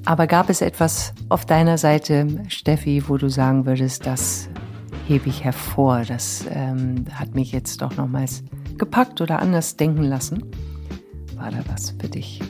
Aber 0.03 0.27
gab 0.27 0.49
es 0.49 0.61
etwas 0.61 1.13
auf 1.29 1.45
deiner 1.45 1.77
Seite, 1.77 2.27
Steffi, 2.47 3.03
wo 3.07 3.17
du 3.17 3.29
sagen 3.29 3.65
würdest, 3.65 4.05
das 4.05 4.49
hebe 5.07 5.29
ich 5.29 5.43
hervor, 5.43 6.03
das 6.05 6.45
ähm, 6.49 7.05
hat 7.13 7.33
mich 7.33 7.51
jetzt 7.51 7.81
doch 7.81 7.95
nochmals 7.95 8.43
gepackt 8.77 9.21
oder 9.21 9.39
anders 9.39 9.77
denken 9.77 10.03
lassen? 10.03 10.43
War 11.35 11.51
da 11.51 11.59
was 11.69 11.91
für 11.91 12.09
dich? 12.09 12.41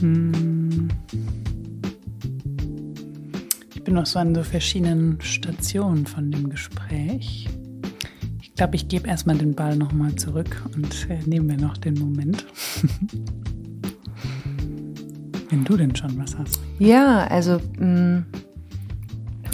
Hm. 0.00 0.88
Ich 3.84 3.86
bin 3.86 3.96
noch 3.96 4.06
so 4.06 4.18
an 4.18 4.34
so 4.34 4.42
verschiedenen 4.42 5.20
Stationen 5.20 6.06
von 6.06 6.30
dem 6.30 6.48
Gespräch. 6.48 7.46
Ich 8.40 8.54
glaube, 8.54 8.76
ich 8.76 8.88
gebe 8.88 9.06
erstmal 9.06 9.36
den 9.36 9.54
Ball 9.54 9.76
nochmal 9.76 10.14
zurück 10.14 10.64
und 10.74 11.06
äh, 11.10 11.18
nehmen 11.26 11.50
wir 11.50 11.58
noch 11.58 11.76
den 11.76 11.92
Moment. 11.92 12.46
Wenn 15.50 15.64
du 15.64 15.76
denn 15.76 15.94
schon 15.94 16.16
was 16.16 16.34
hast. 16.38 16.60
Ja, 16.78 17.26
also 17.26 17.58
mm, 17.78 18.24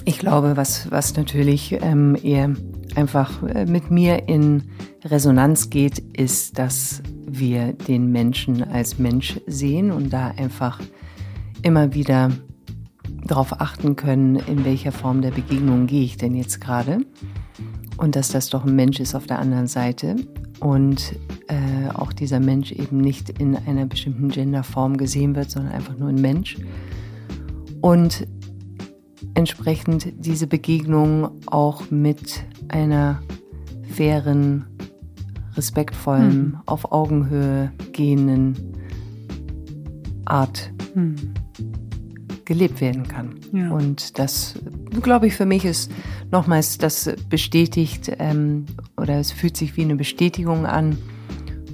ich 0.05 0.21
glaube, 0.21 0.57
was, 0.57 0.89
was 0.93 1.17
natürlich 1.17 1.77
ähm, 1.83 2.17
eher 2.23 2.55
einfach 2.95 3.43
äh, 3.43 3.67
mit 3.67 3.91
mir 3.91 4.29
in 4.29 4.63
Resonanz 5.05 5.71
geht, 5.71 5.99
ist, 5.99 6.57
dass 6.57 7.03
wir 7.27 7.73
den 7.73 8.13
Menschen 8.13 8.63
als 8.63 8.97
Mensch 8.97 9.41
sehen 9.49 9.91
und 9.91 10.13
da 10.13 10.29
einfach 10.37 10.79
immer 11.63 11.95
wieder 11.95 12.31
darauf 13.31 13.61
achten 13.61 13.95
können, 13.97 14.37
in 14.37 14.65
welcher 14.65 14.93
Form 14.93 15.23
der 15.23 15.31
Begegnung 15.31 15.87
gehe 15.87 16.03
ich 16.03 16.17
denn 16.17 16.35
jetzt 16.35 16.61
gerade. 16.61 16.99
Und 17.97 18.17
dass 18.17 18.31
das 18.31 18.51
doch 18.51 18.65
ein 18.65 18.75
Mensch 18.75 18.99
ist 18.99 19.15
auf 19.15 19.27
der 19.27 19.39
anderen 19.39 19.69
Seite. 19.69 20.17
Und 20.59 21.15
äh, 21.49 21.89
auch 21.95 22.13
dieser 22.13 22.41
Mensch 22.41 22.73
eben 22.73 22.99
nicht 22.99 23.29
in 23.29 23.57
einer 23.57 23.87
bestimmten 23.87 24.29
Genderform 24.29 24.97
gesehen 24.97 25.37
wird, 25.37 25.51
sondern 25.51 25.73
einfach 25.73 25.97
nur 25.97 26.09
ein 26.09 26.21
Mensch. 26.21 26.59
Und 27.81 28.27
entsprechend 29.35 30.13
diese 30.19 30.47
Begegnung 30.47 31.31
auch 31.47 31.91
mit 31.91 32.45
einer 32.69 33.23
fairen, 33.95 34.67
respektvollen, 35.57 36.33
hm. 36.33 36.59
auf 36.67 36.91
Augenhöhe 36.91 37.73
gehenden 37.93 38.57
Art 40.25 40.73
hm 40.95 41.17
gelebt 42.51 42.81
werden 42.81 43.07
kann. 43.07 43.37
Ja. 43.53 43.71
Und 43.71 44.19
das, 44.19 44.57
glaube 45.03 45.29
ich, 45.29 45.37
für 45.37 45.47
mich 45.47 45.65
ist 45.65 45.93
nochmals, 46.33 46.79
das 46.79 47.15
bestätigt 47.29 48.11
ähm, 48.19 48.67
oder 48.97 49.21
es 49.21 49.31
fühlt 49.31 49.57
sich 49.57 49.77
wie 49.77 49.83
eine 49.83 49.95
Bestätigung 49.95 50.67
an. 50.67 50.99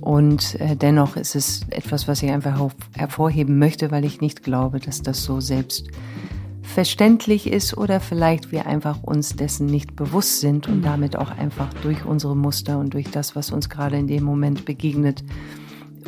Und 0.02 0.60
äh, 0.60 0.76
dennoch 0.76 1.16
ist 1.16 1.34
es 1.34 1.62
etwas, 1.70 2.08
was 2.08 2.22
ich 2.22 2.30
einfach 2.30 2.60
hervorheben 2.94 3.58
möchte, 3.58 3.90
weil 3.90 4.04
ich 4.04 4.20
nicht 4.20 4.42
glaube, 4.42 4.78
dass 4.78 5.00
das 5.00 5.24
so 5.24 5.40
selbstverständlich 5.40 7.46
ist 7.46 7.78
oder 7.78 7.98
vielleicht 7.98 8.52
wir 8.52 8.66
einfach 8.66 9.02
uns 9.02 9.34
dessen 9.34 9.64
nicht 9.64 9.96
bewusst 9.96 10.40
sind 10.40 10.68
und 10.68 10.80
mhm. 10.80 10.82
damit 10.82 11.16
auch 11.16 11.30
einfach 11.38 11.72
durch 11.82 12.04
unsere 12.04 12.36
Muster 12.36 12.78
und 12.78 12.92
durch 12.92 13.10
das, 13.10 13.34
was 13.34 13.50
uns 13.50 13.70
gerade 13.70 13.96
in 13.96 14.08
dem 14.08 14.24
Moment 14.24 14.66
begegnet, 14.66 15.24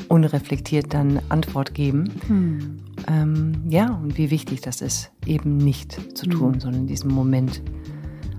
unreflektiert 0.08 0.94
dann 0.94 1.20
Antwort 1.28 1.74
geben. 1.74 2.10
Mhm. 2.28 2.76
Ähm, 3.06 3.62
ja, 3.68 3.92
und 3.94 4.18
wie 4.18 4.30
wichtig 4.30 4.60
das 4.60 4.80
ist, 4.80 5.10
eben 5.26 5.56
nicht 5.56 6.16
zu 6.16 6.26
tun, 6.26 6.52
mhm. 6.52 6.60
sondern 6.60 6.80
in 6.82 6.86
diesem 6.86 7.10
Moment 7.10 7.62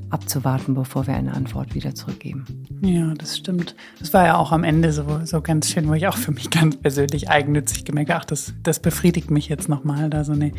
abzuwarten, 0.10 0.74
bevor 0.74 1.08
wir 1.08 1.14
eine 1.14 1.34
Antwort 1.34 1.76
wieder 1.76 1.94
zurückgeben. 1.94 2.46
Ja, 2.82 3.14
das 3.14 3.38
stimmt. 3.38 3.76
Das 4.00 4.14
war 4.14 4.26
ja 4.26 4.38
auch 4.38 4.52
am 4.52 4.64
Ende 4.64 4.92
so, 4.92 5.06
so 5.24 5.42
ganz 5.42 5.70
schön, 5.70 5.88
wo 5.88 5.94
ich 5.94 6.08
auch 6.08 6.18
für 6.18 6.32
mich 6.32 6.50
ganz 6.50 6.78
persönlich 6.78 7.30
eigennützig 7.30 7.86
gemerkt 7.86 8.10
habe, 8.10 8.22
ach, 8.22 8.26
das, 8.26 8.54
das 8.64 8.80
befriedigt 8.80 9.32
mich 9.32 9.48
jetzt 9.50 9.70
nochmal, 9.70 10.10
da 10.10 10.24
so 10.24 10.34
eine, 10.34 10.52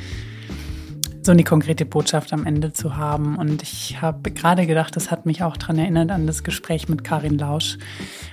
so 1.22 1.32
eine 1.32 1.44
konkrete 1.44 1.84
Botschaft 1.84 2.32
am 2.32 2.46
Ende 2.46 2.72
zu 2.72 2.96
haben. 2.96 3.36
Und 3.36 3.62
ich 3.62 4.00
habe 4.00 4.30
gerade 4.30 4.66
gedacht, 4.66 4.96
das 4.96 5.10
hat 5.10 5.26
mich 5.26 5.42
auch 5.42 5.56
daran 5.56 5.78
erinnert 5.78 6.10
an 6.10 6.26
das 6.26 6.44
Gespräch 6.44 6.88
mit 6.88 7.04
Karin 7.04 7.38
Lausch, 7.38 7.78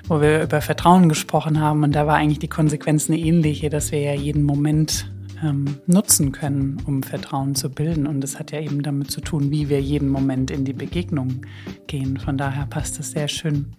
wo 0.07 0.21
wir 0.21 0.43
über 0.43 0.61
Vertrauen 0.61 1.09
gesprochen 1.09 1.59
haben. 1.59 1.83
Und 1.83 1.93
da 1.93 2.07
war 2.07 2.15
eigentlich 2.15 2.39
die 2.39 2.47
Konsequenz 2.47 3.09
eine 3.09 3.19
ähnliche, 3.19 3.69
dass 3.69 3.91
wir 3.91 3.99
ja 3.99 4.13
jeden 4.13 4.43
Moment 4.43 5.11
ähm, 5.43 5.77
nutzen 5.85 6.31
können, 6.31 6.77
um 6.85 7.03
Vertrauen 7.03 7.55
zu 7.55 7.69
bilden. 7.69 8.07
Und 8.07 8.21
das 8.21 8.39
hat 8.39 8.51
ja 8.51 8.59
eben 8.59 8.81
damit 8.81 9.11
zu 9.11 9.21
tun, 9.21 9.51
wie 9.51 9.69
wir 9.69 9.81
jeden 9.81 10.09
Moment 10.09 10.51
in 10.51 10.65
die 10.65 10.73
Begegnung 10.73 11.41
gehen. 11.87 12.17
Von 12.17 12.37
daher 12.37 12.65
passt 12.65 12.99
es 12.99 13.11
sehr 13.11 13.27
schön 13.27 13.75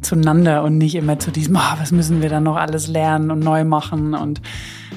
zueinander 0.00 0.62
und 0.62 0.78
nicht 0.78 0.94
immer 0.94 1.18
zu 1.18 1.30
diesem, 1.30 1.56
oh, 1.56 1.78
was 1.78 1.92
müssen 1.92 2.22
wir 2.22 2.28
dann 2.28 2.44
noch 2.44 2.56
alles 2.56 2.88
lernen 2.88 3.30
und 3.30 3.40
neu 3.40 3.64
machen 3.64 4.14
und, 4.14 4.40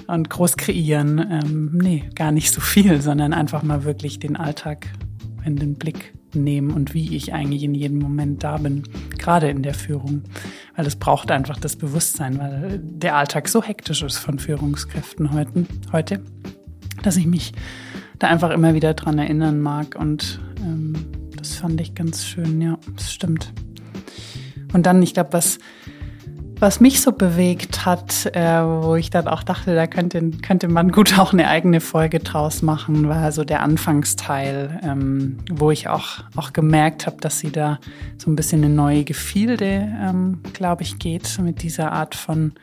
und 0.08 0.30
groß 0.30 0.58
kreieren. 0.58 1.20
Ähm, 1.20 1.78
nee, 1.82 2.04
gar 2.16 2.32
nicht 2.32 2.52
so 2.52 2.62
viel, 2.62 3.02
sondern 3.02 3.34
einfach 3.34 3.64
mal 3.64 3.84
wirklich 3.84 4.20
den 4.20 4.36
Alltag 4.36 4.88
in 5.46 5.56
den 5.56 5.76
Blick 5.76 6.14
nehmen 6.36 6.72
und 6.72 6.94
wie 6.94 7.16
ich 7.16 7.34
eigentlich 7.34 7.64
in 7.64 7.74
jedem 7.74 7.99
Moment 7.99 8.44
da 8.44 8.57
bin, 8.57 8.84
gerade 9.18 9.49
in 9.49 9.64
der 9.64 9.74
Führung. 9.74 10.24
Weil 10.76 10.86
es 10.86 10.95
braucht 10.95 11.32
einfach 11.32 11.57
das 11.60 11.76
Bewusstsein, 11.76 12.40
weil 12.40 12.80
der 12.80 13.16
Alltag 13.16 13.48
so 13.48 13.64
hektisch 13.64 14.03
ist 14.03 14.18
von 14.18 14.40
Führungskräften 14.40 15.32
heute, 15.32 15.66
heute 15.91 16.22
dass 17.03 17.18
ich 17.18 17.28
mich 17.28 17.53
da 18.20 18.28
einfach 18.28 18.49
immer 18.49 18.74
wieder 18.74 18.94
dran 18.94 19.20
erinnern 19.20 19.60
mag. 19.60 19.95
Und 19.98 20.40
ähm, 20.62 20.94
das 21.38 21.56
fand 21.56 21.80
ich 21.82 21.94
ganz 21.94 22.26
schön, 22.26 22.62
ja, 22.62 22.78
das 22.95 23.14
stimmt. 23.14 23.53
Und 24.74 24.86
dann, 24.86 25.02
ich 25.02 25.14
glaube, 25.14 25.34
was 25.34 25.60
was 26.60 26.80
mich 26.80 27.02
so 27.02 27.11
bewegt 27.11 27.86
hat, 27.86 28.27
äh, 28.34 28.61
wo 28.64 28.95
ich 28.95 29.10
dann 29.10 29.27
auch 29.27 29.44
dachte, 29.44 29.76
da 29.76 29.88
könnte, 29.88 30.32
könnte 30.41 30.68
man 30.68 30.91
gut 30.91 31.18
auch 31.19 31.34
eine 31.34 31.48
eigene 31.48 31.82
Folge 31.82 32.19
draus 32.19 32.61
machen, 32.61 33.10
war 33.10 33.32
so 33.32 33.44
der 33.44 33.61
Anfangsteil, 33.61 34.80
ähm, 34.84 35.38
wo 35.52 35.72
ich 35.72 35.88
auch, 35.88 36.23
auch 36.36 36.53
gemerkt 36.53 37.07
habe, 37.07 37.18
dass 37.19 37.40
sie 37.40 37.52
da 37.52 37.80
so 38.18 38.32
ein 38.32 38.36
bisschen 38.36 38.64
eine 38.64 38.73
neue 38.73 39.03
Gefilde, 39.03 39.88
ähm, 40.02 40.40
glaube 40.53 40.84
ich, 40.84 40.98
geht 40.99 41.38
mit 41.40 41.61
dieser 41.61 41.91
Art 41.91 42.15
von, 42.15 42.53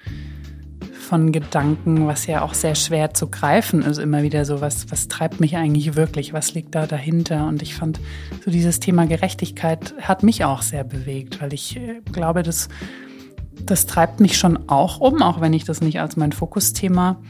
von 0.93 1.32
Gedanken, 1.32 2.06
was 2.06 2.27
ja 2.27 2.43
auch 2.43 2.55
sehr 2.55 2.74
schwer 2.74 3.12
zu 3.12 3.28
greifen 3.28 3.82
ist, 3.82 3.98
immer 3.98 4.23
wieder 4.23 4.47
so, 4.47 4.62
was, 4.62 4.90
was 4.90 5.09
treibt 5.09 5.40
mich 5.40 5.56
eigentlich 5.56 5.97
wirklich, 5.97 6.32
was 6.32 6.55
liegt 6.55 6.74
da 6.74 6.86
dahinter? 6.86 7.47
Und 7.47 7.60
ich 7.60 7.74
fand 7.74 8.01
so 8.43 8.51
dieses 8.51 8.81
Thema 8.81 9.06
Gerechtigkeit 9.06 9.94
hat 10.01 10.23
mich 10.23 10.44
auch 10.44 10.62
sehr 10.62 10.85
bewegt, 10.85 11.43
weil 11.43 11.52
ich 11.52 11.77
äh, 11.77 12.01
glaube, 12.10 12.43
dass 12.43 12.69
das 13.61 13.87
treibt 13.87 14.20
mich 14.20 14.37
schon 14.39 14.69
auch 14.69 15.01
um, 15.01 15.23
auch 15.23 15.41
wenn 15.41 15.53
ich 15.53 15.65
das 15.65 15.81
nicht 15.81 16.01
als 16.01 16.16
mein 16.16 16.33
Fokusthema 16.33 17.20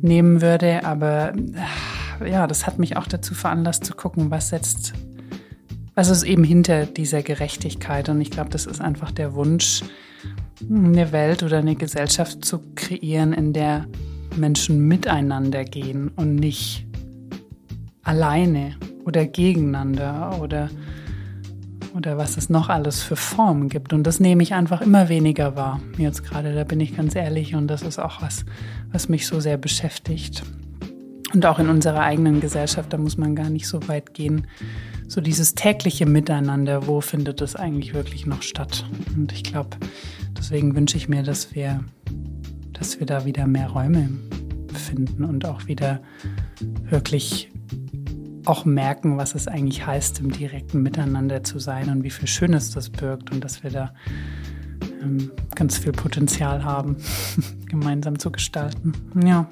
nehmen 0.00 0.40
würde. 0.40 0.84
Aber 0.84 1.32
äh, 2.20 2.30
ja, 2.30 2.46
das 2.46 2.66
hat 2.66 2.78
mich 2.78 2.96
auch 2.96 3.06
dazu 3.06 3.34
veranlasst 3.34 3.84
zu 3.84 3.94
gucken, 3.94 4.30
was 4.30 4.48
setzt, 4.48 4.92
was 5.94 6.08
ist 6.08 6.22
eben 6.22 6.44
hinter 6.44 6.86
dieser 6.86 7.22
Gerechtigkeit. 7.22 8.08
Und 8.08 8.20
ich 8.20 8.30
glaube, 8.30 8.50
das 8.50 8.66
ist 8.66 8.80
einfach 8.80 9.10
der 9.10 9.34
Wunsch, 9.34 9.82
eine 10.70 11.12
Welt 11.12 11.42
oder 11.42 11.58
eine 11.58 11.74
Gesellschaft 11.74 12.44
zu 12.44 12.60
kreieren, 12.74 13.32
in 13.32 13.52
der 13.52 13.86
Menschen 14.36 14.86
miteinander 14.86 15.64
gehen 15.64 16.08
und 16.08 16.36
nicht 16.36 16.86
alleine 18.02 18.76
oder 19.04 19.26
gegeneinander 19.26 20.38
oder 20.40 20.70
oder 21.94 22.18
was 22.18 22.36
es 22.36 22.48
noch 22.48 22.68
alles 22.68 23.02
für 23.02 23.16
Formen 23.16 23.68
gibt. 23.68 23.92
Und 23.92 24.04
das 24.04 24.20
nehme 24.20 24.42
ich 24.42 24.54
einfach 24.54 24.80
immer 24.80 25.08
weniger 25.08 25.56
wahr. 25.56 25.80
Jetzt 25.98 26.24
gerade, 26.24 26.54
da 26.54 26.64
bin 26.64 26.80
ich 26.80 26.96
ganz 26.96 27.14
ehrlich. 27.14 27.54
Und 27.54 27.68
das 27.68 27.82
ist 27.82 27.98
auch 27.98 28.22
was, 28.22 28.44
was 28.90 29.08
mich 29.08 29.26
so 29.26 29.40
sehr 29.40 29.56
beschäftigt. 29.56 30.42
Und 31.32 31.46
auch 31.46 31.58
in 31.58 31.68
unserer 31.68 32.00
eigenen 32.00 32.40
Gesellschaft, 32.40 32.92
da 32.92 32.98
muss 32.98 33.16
man 33.16 33.34
gar 33.34 33.48
nicht 33.48 33.66
so 33.66 33.88
weit 33.88 34.14
gehen. 34.14 34.46
So 35.08 35.20
dieses 35.20 35.54
tägliche 35.54 36.06
Miteinander, 36.06 36.86
wo 36.86 37.00
findet 37.00 37.40
das 37.40 37.56
eigentlich 37.56 37.94
wirklich 37.94 38.26
noch 38.26 38.42
statt? 38.42 38.84
Und 39.16 39.32
ich 39.32 39.42
glaube, 39.42 39.76
deswegen 40.36 40.74
wünsche 40.74 40.96
ich 40.96 41.08
mir, 41.08 41.22
dass 41.22 41.54
wir, 41.54 41.84
dass 42.72 42.98
wir 42.98 43.06
da 43.06 43.24
wieder 43.24 43.46
mehr 43.46 43.68
Räume 43.68 44.10
finden 44.74 45.24
und 45.24 45.46
auch 45.46 45.66
wieder 45.66 46.00
wirklich 46.88 47.50
auch 48.44 48.64
merken, 48.64 49.16
was 49.16 49.34
es 49.34 49.48
eigentlich 49.48 49.86
heißt, 49.86 50.20
im 50.20 50.30
direkten 50.30 50.82
Miteinander 50.82 51.44
zu 51.44 51.58
sein 51.58 51.88
und 51.88 52.02
wie 52.02 52.10
viel 52.10 52.28
Schönes 52.28 52.70
das 52.70 52.90
birgt 52.90 53.30
und 53.30 53.42
dass 53.42 53.62
wir 53.62 53.70
da 53.70 53.94
ähm, 55.02 55.30
ganz 55.54 55.78
viel 55.78 55.92
Potenzial 55.92 56.64
haben, 56.64 56.96
gemeinsam 57.66 58.18
zu 58.18 58.30
gestalten. 58.30 58.92
Ja. 59.24 59.46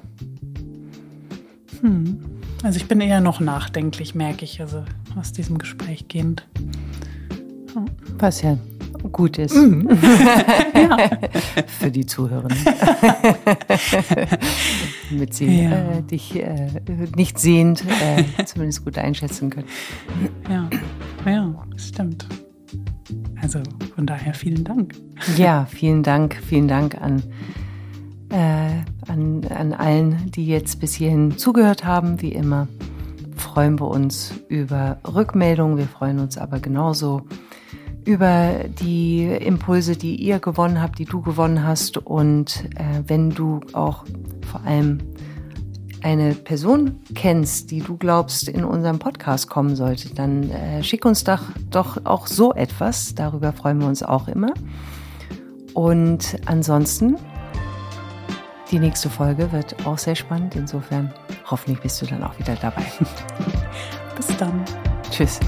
Hm. 1.81 2.19
Also 2.63 2.77
ich 2.77 2.87
bin 2.87 3.01
eher 3.01 3.21
noch 3.21 3.39
nachdenklich, 3.39 4.13
merke 4.13 4.45
ich, 4.45 4.61
also 4.61 4.83
aus 5.19 5.31
diesem 5.31 5.57
Gespräch 5.57 6.07
gehend. 6.07 6.47
Was 8.19 8.41
ja 8.41 8.57
gut 9.11 9.37
ist. 9.37 9.55
Mhm. 9.55 9.89
ja. 10.75 10.97
Für 11.79 11.91
die 11.91 12.05
Zuhörer. 12.05 12.47
Damit 15.09 15.33
sie 15.33 15.63
ja. 15.63 15.71
äh, 15.71 16.01
dich 16.03 16.35
äh, 16.35 16.67
nicht 17.15 17.39
sehend 17.39 17.83
äh, 17.85 18.23
zumindest 18.45 18.85
gut 18.85 18.97
einschätzen 18.97 19.49
können. 19.49 19.67
Ja, 20.49 20.69
ja, 21.25 21.53
stimmt. 21.77 22.27
Also 23.41 23.59
von 23.95 24.05
daher 24.05 24.33
vielen 24.33 24.63
Dank. 24.63 24.95
Ja, 25.37 25.65
vielen 25.65 26.03
Dank, 26.03 26.35
vielen 26.35 26.67
Dank 26.67 27.01
an, 27.01 27.23
äh, 28.29 28.69
an, 29.11 29.43
an 29.49 29.73
allen, 29.73 30.31
die 30.31 30.45
jetzt 30.45 30.79
bis 30.79 30.93
hierhin 30.93 31.37
zugehört 31.37 31.83
haben, 31.83 32.21
wie 32.21 32.31
immer 32.31 32.67
freuen 33.41 33.79
wir 33.79 33.87
uns 33.87 34.33
über 34.47 34.99
Rückmeldungen. 35.05 35.77
Wir 35.77 35.87
freuen 35.87 36.19
uns 36.19 36.37
aber 36.37 36.59
genauso 36.59 37.23
über 38.05 38.65
die 38.67 39.25
Impulse, 39.25 39.95
die 39.95 40.15
ihr 40.15 40.39
gewonnen 40.39 40.81
habt, 40.81 40.99
die 40.99 41.05
du 41.05 41.21
gewonnen 41.21 41.65
hast. 41.65 41.97
Und 41.97 42.65
äh, 42.75 43.03
wenn 43.07 43.29
du 43.29 43.61
auch 43.73 44.05
vor 44.49 44.61
allem 44.65 44.99
eine 46.03 46.33
Person 46.33 46.99
kennst, 47.13 47.71
die 47.71 47.79
du 47.79 47.97
glaubst 47.97 48.47
in 48.49 48.63
unserem 48.63 48.99
Podcast 48.99 49.49
kommen 49.49 49.75
sollte, 49.75 50.13
dann 50.13 50.49
äh, 50.49 50.83
schick 50.83 51.05
uns 51.05 51.23
doch, 51.23 51.43
doch 51.69 52.05
auch 52.05 52.27
so 52.27 52.53
etwas. 52.53 53.13
Darüber 53.13 53.53
freuen 53.53 53.79
wir 53.79 53.87
uns 53.87 54.01
auch 54.01 54.27
immer. 54.27 54.53
Und 55.73 56.37
ansonsten, 56.45 57.17
die 58.71 58.79
nächste 58.79 59.09
Folge 59.09 59.51
wird 59.51 59.85
auch 59.85 59.97
sehr 59.97 60.15
spannend. 60.15 60.55
Insofern 60.55 61.13
hoffentlich 61.49 61.79
bist 61.81 62.01
du 62.01 62.05
dann 62.07 62.23
auch 62.23 62.37
wieder 62.39 62.55
dabei. 62.55 62.83
Bis 64.15 64.27
dann. 64.37 64.63
Tschüss. 65.11 65.39